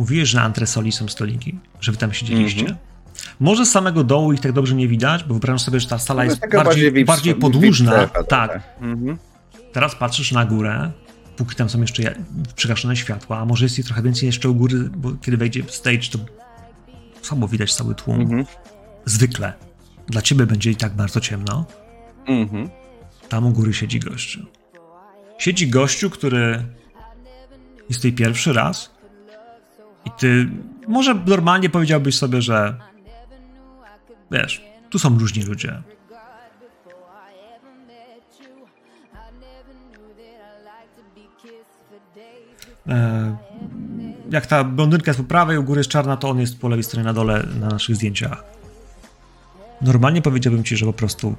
Mówiłeś, 0.00 0.28
że 0.28 0.38
na 0.38 0.44
antresoli 0.44 0.92
są 0.92 1.08
stoliki, 1.08 1.58
że 1.80 1.92
wy 1.92 1.98
tam 1.98 2.12
siedzieliście. 2.12 2.60
Mm 2.60 2.74
-hmm. 2.74 3.30
Może 3.40 3.66
z 3.66 3.70
samego 3.70 4.04
dołu 4.04 4.32
ich 4.32 4.40
tak 4.40 4.52
dobrze 4.52 4.74
nie 4.74 4.88
widać, 4.88 5.22
bo 5.24 5.28
wyobrażam 5.28 5.58
sobie, 5.58 5.80
że 5.80 5.88
ta 5.88 5.98
sala 5.98 6.24
no, 6.24 6.30
jest 6.30 6.40
bardziej, 6.40 6.64
bardziej, 6.64 7.04
bardziej 7.04 7.34
podłużna. 7.34 8.06
tak. 8.06 8.62
Mm 8.80 8.96
-hmm. 8.96 9.16
Teraz 9.72 9.94
patrzysz 9.94 10.32
na 10.32 10.44
górę, 10.44 10.90
póki 11.36 11.56
tam 11.56 11.68
są 11.68 11.80
jeszcze 11.80 12.14
przygaszone 12.56 12.96
światła, 12.96 13.38
a 13.38 13.44
może 13.44 13.64
jest 13.64 13.78
ich 13.78 13.84
trochę 13.84 14.02
więcej 14.02 14.26
jeszcze 14.26 14.48
u 14.48 14.54
góry, 14.54 14.90
bo 14.96 15.12
kiedy 15.12 15.36
wejdzie 15.36 15.62
stage, 15.68 16.08
to 16.12 16.18
słabo 17.22 17.48
widać 17.48 17.74
cały 17.74 17.94
tłum. 17.94 18.20
Mm 18.20 18.42
-hmm. 18.42 18.46
Zwykle. 19.04 19.52
Dla 20.06 20.22
ciebie 20.22 20.46
będzie 20.46 20.70
i 20.70 20.76
tak 20.76 20.92
bardzo 20.92 21.20
ciemno. 21.20 21.66
Mhm. 22.26 22.70
Tam 23.28 23.46
u 23.46 23.50
góry 23.50 23.74
siedzi 23.74 24.00
gościu. 24.00 24.46
Siedzi 25.38 25.68
gościu, 25.68 26.10
który 26.10 26.64
jest 27.88 28.00
tutaj 28.00 28.12
pierwszy 28.12 28.52
raz 28.52 28.99
i 30.04 30.10
ty 30.10 30.48
może 30.88 31.14
normalnie 31.14 31.70
powiedziałbyś 31.70 32.18
sobie, 32.18 32.42
że 32.42 32.74
wiesz, 34.30 34.64
tu 34.90 34.98
są 34.98 35.18
różni 35.18 35.42
ludzie. 35.42 35.82
E, 42.88 43.36
jak 44.30 44.46
ta 44.46 44.64
blondynka 44.64 45.10
jest 45.10 45.20
po 45.20 45.26
prawej, 45.26 45.58
u 45.58 45.62
góry 45.62 45.80
jest 45.80 45.90
czarna, 45.90 46.16
to 46.16 46.30
on 46.30 46.40
jest 46.40 46.60
po 46.60 46.68
lewej 46.68 46.84
stronie 46.84 47.04
na 47.04 47.12
dole 47.12 47.46
na 47.60 47.68
naszych 47.68 47.96
zdjęciach. 47.96 48.44
Normalnie 49.80 50.22
powiedziałbym 50.22 50.64
ci, 50.64 50.76
że 50.76 50.86
po 50.86 50.92
prostu 50.92 51.34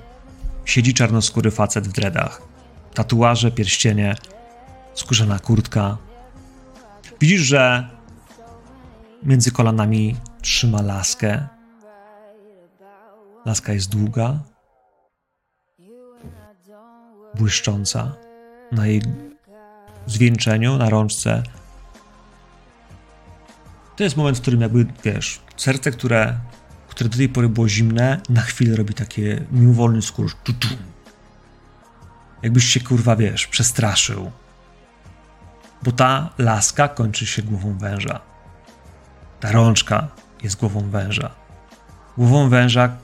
siedzi 0.66 0.94
czarnoskóry 0.94 1.52
facet 1.52 1.88
w 1.88 1.92
dreadach. 1.92 2.42
Tatuaże, 2.94 3.52
pierścienie, 3.52 4.16
skórzana 4.94 5.40
kurtka. 5.40 5.98
Widzisz, 7.20 7.42
że 7.42 7.90
Między 9.24 9.52
kolanami 9.52 10.16
trzyma 10.42 10.82
laskę. 10.82 11.48
Laska 13.46 13.74
jest 13.74 13.90
długa, 13.90 14.40
błyszcząca. 17.36 18.16
Na 18.72 18.88
jej 18.88 19.02
zwieńczeniu, 20.08 20.78
na 20.78 20.90
rączce. 20.90 21.44
To 23.96 24.04
jest 24.04 24.18
moment, 24.18 24.38
w 24.38 24.42
którym 24.42 24.62
jakby, 24.62 24.86
wiesz, 25.04 25.42
serce, 25.58 25.92
które, 25.92 26.40
które 26.90 27.10
do 27.10 27.18
tej 27.18 27.30
pory 27.30 27.50
było 27.50 27.70
zimne, 27.70 28.22
na 28.30 28.42
chwilę 28.42 28.76
robi 28.76 28.94
takie 28.94 29.46
mimowolny 29.52 30.02
skurcz. 30.02 30.36
Jakbyś 32.44 32.66
się, 32.66 32.80
kurwa, 32.80 33.16
wiesz, 33.16 33.48
przestraszył. 33.48 34.32
Bo 35.84 35.92
ta 35.92 36.30
laska 36.38 36.88
kończy 36.88 37.26
się 37.26 37.42
głową 37.42 37.78
węża. 37.78 38.31
Ta 39.42 39.52
rączka 39.52 40.08
jest 40.44 40.60
głową 40.60 40.90
węża. 40.90 41.36
Głową 42.18 42.50
węża, 42.50 42.98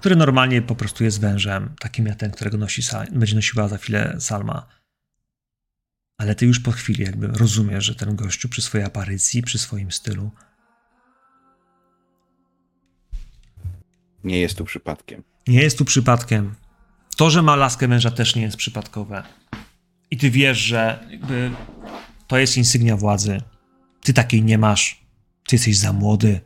który 0.00 0.16
normalnie 0.16 0.62
po 0.62 0.74
prostu 0.74 1.04
jest 1.04 1.20
wężem, 1.20 1.74
takim 1.80 2.06
jak 2.06 2.16
ten, 2.16 2.30
którego 2.30 2.58
nosi, 2.58 2.82
będzie 3.12 3.34
nosiła 3.34 3.68
za 3.68 3.78
chwilę 3.78 4.16
Salma. 4.20 4.66
Ale 6.18 6.34
ty 6.34 6.46
już 6.46 6.60
po 6.60 6.70
chwili 6.72 7.04
jakby 7.04 7.26
rozumiesz, 7.26 7.84
że 7.84 7.94
ten 7.94 8.16
gościu 8.16 8.48
przy 8.48 8.62
swojej 8.62 8.86
aparycji, 8.86 9.42
przy 9.42 9.58
swoim 9.58 9.92
stylu 9.92 10.30
nie 14.26 14.40
jest 14.40 14.58
tu 14.58 14.64
przypadkiem. 14.64 15.22
Nie 15.46 15.62
jest 15.62 15.78
tu 15.78 15.84
przypadkiem. 15.84 16.54
To, 17.16 17.30
że 17.30 17.42
ma 17.42 17.56
laskę 17.56 17.88
męża 17.88 18.10
też 18.10 18.36
nie 18.36 18.42
jest 18.42 18.56
przypadkowe. 18.56 19.22
I 20.10 20.16
ty 20.16 20.30
wiesz, 20.30 20.58
że 20.58 21.08
To 22.26 22.38
jest 22.38 22.56
insygnia 22.56 22.96
władzy. 22.96 23.40
Ty 24.02 24.12
takiej 24.12 24.42
nie 24.42 24.58
masz. 24.58 25.05
Ty 25.46 25.56
jesteś 25.56 25.78
za 25.78 25.92
młody. 25.92 26.40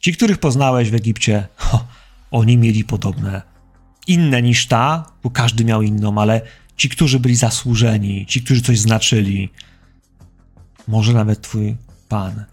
Ci, 0.00 0.12
których 0.12 0.38
poznałeś 0.38 0.90
w 0.90 0.94
Egipcie, 0.94 1.48
ho, 1.56 1.86
oni 2.30 2.58
mieli 2.58 2.84
podobne. 2.84 3.42
Inne 4.06 4.42
niż 4.42 4.66
ta, 4.66 5.12
bo 5.22 5.30
każdy 5.30 5.64
miał 5.64 5.82
inną, 5.82 6.18
ale 6.18 6.40
ci, 6.76 6.88
którzy 6.88 7.20
byli 7.20 7.36
zasłużeni, 7.36 8.26
ci, 8.26 8.42
którzy 8.42 8.62
coś 8.62 8.78
znaczyli, 8.78 9.48
może 10.88 11.12
nawet 11.12 11.40
twój 11.40 11.76
pan, 12.08 12.44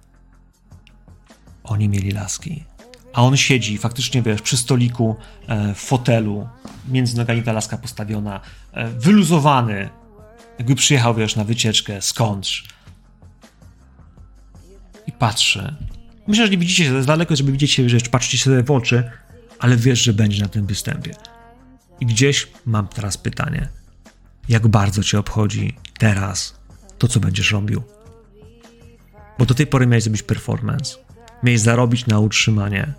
oni 1.63 1.89
mieli 1.89 2.11
laski. 2.11 2.63
A 3.13 3.23
on 3.23 3.37
siedzi, 3.37 3.77
faktycznie 3.77 4.21
wiesz, 4.21 4.41
przy 4.41 4.57
stoliku, 4.57 5.15
e, 5.47 5.73
w 5.73 5.77
fotelu, 5.77 6.47
między 6.87 7.17
nogami 7.17 7.43
ta 7.43 7.51
laska 7.51 7.77
postawiona, 7.77 8.41
e, 8.73 8.89
wyluzowany, 8.89 9.89
jakby 10.57 10.75
przyjechał, 10.75 11.15
wiesz, 11.15 11.35
na 11.35 11.43
wycieczkę 11.43 12.01
skądś. 12.01 12.63
I 15.07 15.11
patrzy. 15.11 15.75
Myślę, 16.27 16.45
że 16.45 16.51
nie 16.51 16.57
widzicie 16.57 16.85
się 16.85 17.03
z 17.03 17.05
daleko, 17.05 17.35
żeby 17.35 17.51
widzieć 17.51 17.71
się, 17.71 17.89
że 17.89 17.97
patrzycie 18.11 18.43
sobie 18.43 18.63
w 18.63 18.71
oczy, 18.71 19.11
ale 19.59 19.77
wiesz, 19.77 20.03
że 20.03 20.13
będzie 20.13 20.41
na 20.41 20.49
tym 20.49 20.65
występie. 20.65 21.15
I 21.99 22.05
gdzieś 22.05 22.47
mam 22.65 22.87
teraz 22.87 23.17
pytanie. 23.17 23.69
Jak 24.49 24.67
bardzo 24.67 25.03
cię 25.03 25.19
obchodzi 25.19 25.75
teraz 25.99 26.59
to, 26.97 27.07
co 27.07 27.19
będziesz 27.19 27.51
robił? 27.51 27.83
Bo 29.39 29.45
do 29.45 29.53
tej 29.53 29.67
pory 29.67 29.87
miałeś 29.87 30.03
zrobić 30.03 30.23
performance. 30.23 30.95
Miałeś 31.43 31.61
zarobić 31.61 32.05
na 32.05 32.19
utrzymanie. 32.19 32.93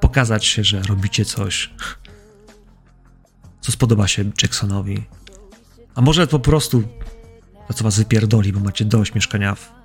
Pokazać 0.00 0.44
się, 0.44 0.64
że 0.64 0.82
robicie 0.82 1.24
coś, 1.24 1.70
co 3.60 3.72
spodoba 3.72 4.08
się 4.08 4.24
Jacksonowi. 4.42 5.04
A 5.94 6.00
może 6.00 6.26
po 6.26 6.38
prostu 6.38 6.82
to, 7.68 7.74
co 7.74 7.84
was 7.84 7.98
wypierdoli, 7.98 8.52
bo 8.52 8.60
macie 8.60 8.84
dość 8.84 9.14
mieszkania 9.14 9.54
w 9.54 9.81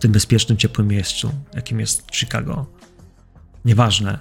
tym 0.00 0.12
bezpiecznym, 0.12 0.58
ciepłym 0.58 0.88
miejscu, 0.88 1.32
jakim 1.54 1.80
jest 1.80 2.06
Chicago. 2.12 2.66
Nieważne, 3.64 4.18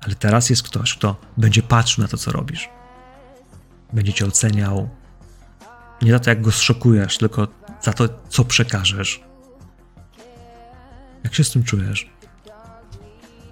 ale 0.00 0.14
teraz 0.14 0.50
jest 0.50 0.62
ktoś, 0.62 0.94
kto 0.94 1.16
będzie 1.36 1.62
patrzył 1.62 2.02
na 2.02 2.08
to, 2.08 2.16
co 2.16 2.32
robisz. 2.32 2.68
Będzie 3.92 4.12
cię 4.12 4.26
oceniał. 4.26 4.88
Nie 6.02 6.12
za 6.12 6.18
to, 6.18 6.30
jak 6.30 6.42
go 6.42 6.52
zszokujesz, 6.52 7.18
tylko 7.18 7.48
za 7.82 7.92
to, 7.92 8.08
co 8.28 8.44
przekażesz. 8.44 9.20
Jak 11.24 11.34
się 11.34 11.44
z 11.44 11.50
tym 11.50 11.64
czujesz? 11.64 12.10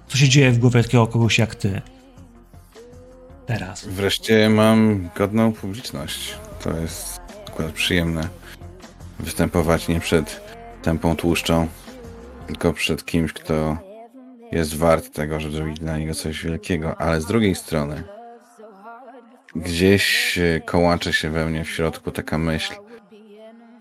Co 0.07 0.17
się 0.17 0.29
dzieje 0.29 0.51
w 0.51 0.57
głowie 0.57 0.83
takiego 0.83 1.07
kogoś 1.07 1.39
jak 1.39 1.55
ty? 1.55 1.81
Teraz. 3.45 3.85
Wreszcie 3.85 4.49
mam 4.49 5.09
godną 5.15 5.53
publiczność. 5.53 6.35
To 6.63 6.77
jest 6.77 7.19
akurat 7.47 7.71
przyjemne. 7.71 8.29
Występować 9.19 9.87
nie 9.87 9.99
przed 9.99 10.41
tępą 10.81 11.15
tłuszczą, 11.15 11.67
tylko 12.47 12.73
przed 12.73 13.05
kimś, 13.05 13.33
kto 13.33 13.77
jest 14.51 14.77
wart 14.77 15.13
tego, 15.13 15.39
żeby 15.39 15.55
zrobić 15.55 15.79
dla 15.79 15.97
niego 15.97 16.13
coś 16.13 16.43
wielkiego. 16.43 17.01
Ale 17.01 17.21
z 17.21 17.25
drugiej 17.25 17.55
strony, 17.55 18.03
gdzieś 19.55 20.39
kołacze 20.65 21.13
się 21.13 21.29
we 21.29 21.45
mnie 21.45 21.63
w 21.63 21.69
środku 21.69 22.11
taka 22.11 22.37
myśl, 22.37 22.73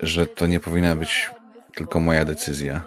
że 0.01 0.27
to 0.27 0.47
nie 0.47 0.61
powinna 0.61 0.97
być 0.97 1.31
tylko 1.75 2.01
moja 2.01 2.25
decyzja. 2.25 2.83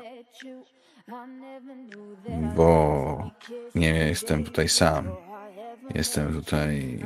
Bo 2.55 3.31
nie 3.75 3.89
jestem 3.89 4.43
tutaj 4.43 4.69
sam. 4.69 5.09
Jestem 5.95 6.33
tutaj 6.33 6.99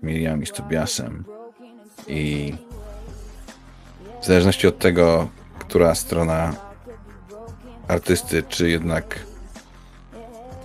z 0.00 0.02
Miriam 0.02 0.42
i 0.42 0.46
z 0.46 0.52
Tobiasem. 0.52 1.24
I 2.08 2.54
w 4.20 4.26
zależności 4.26 4.66
od 4.66 4.78
tego, 4.78 5.28
która 5.72 5.94
strona 5.94 6.54
artysty, 7.88 8.42
czy 8.42 8.70
jednak 8.70 9.18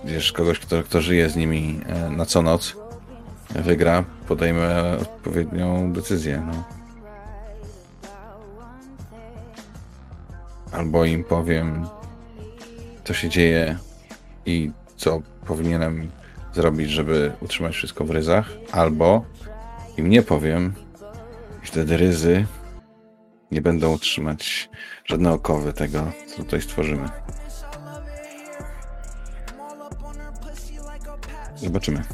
wiesz, 0.04 0.32
kogoś, 0.32 0.58
kto, 0.58 0.82
kto 0.82 1.00
żyje 1.00 1.30
z 1.30 1.36
nimi 1.36 1.80
e, 1.86 2.10
na 2.10 2.26
co 2.26 2.42
noc, 2.42 2.76
wygra, 3.50 4.04
podejmę 4.26 4.98
odpowiednią 5.02 5.92
decyzję. 5.92 6.42
No. 6.46 6.64
Albo 10.72 11.04
im 11.04 11.24
powiem, 11.24 11.86
co 13.04 13.14
się 13.14 13.28
dzieje 13.28 13.78
i 14.46 14.70
co 14.96 15.22
powinienem 15.46 16.10
zrobić, 16.54 16.90
żeby 16.90 17.32
utrzymać 17.40 17.74
wszystko 17.74 18.04
w 18.04 18.10
ryzach, 18.10 18.50
albo 18.72 19.24
im 19.96 20.10
nie 20.10 20.22
powiem 20.22 20.74
i 21.64 21.66
wtedy 21.66 21.96
ryzy 21.96 22.46
nie 23.50 23.62
będą 23.62 23.94
utrzymać 23.94 24.70
żadne 25.08 25.32
okowy 25.32 25.72
tego, 25.72 26.12
co 26.26 26.36
tutaj 26.36 26.62
stworzymy. 26.62 27.08
Zobaczymy. 31.56 32.04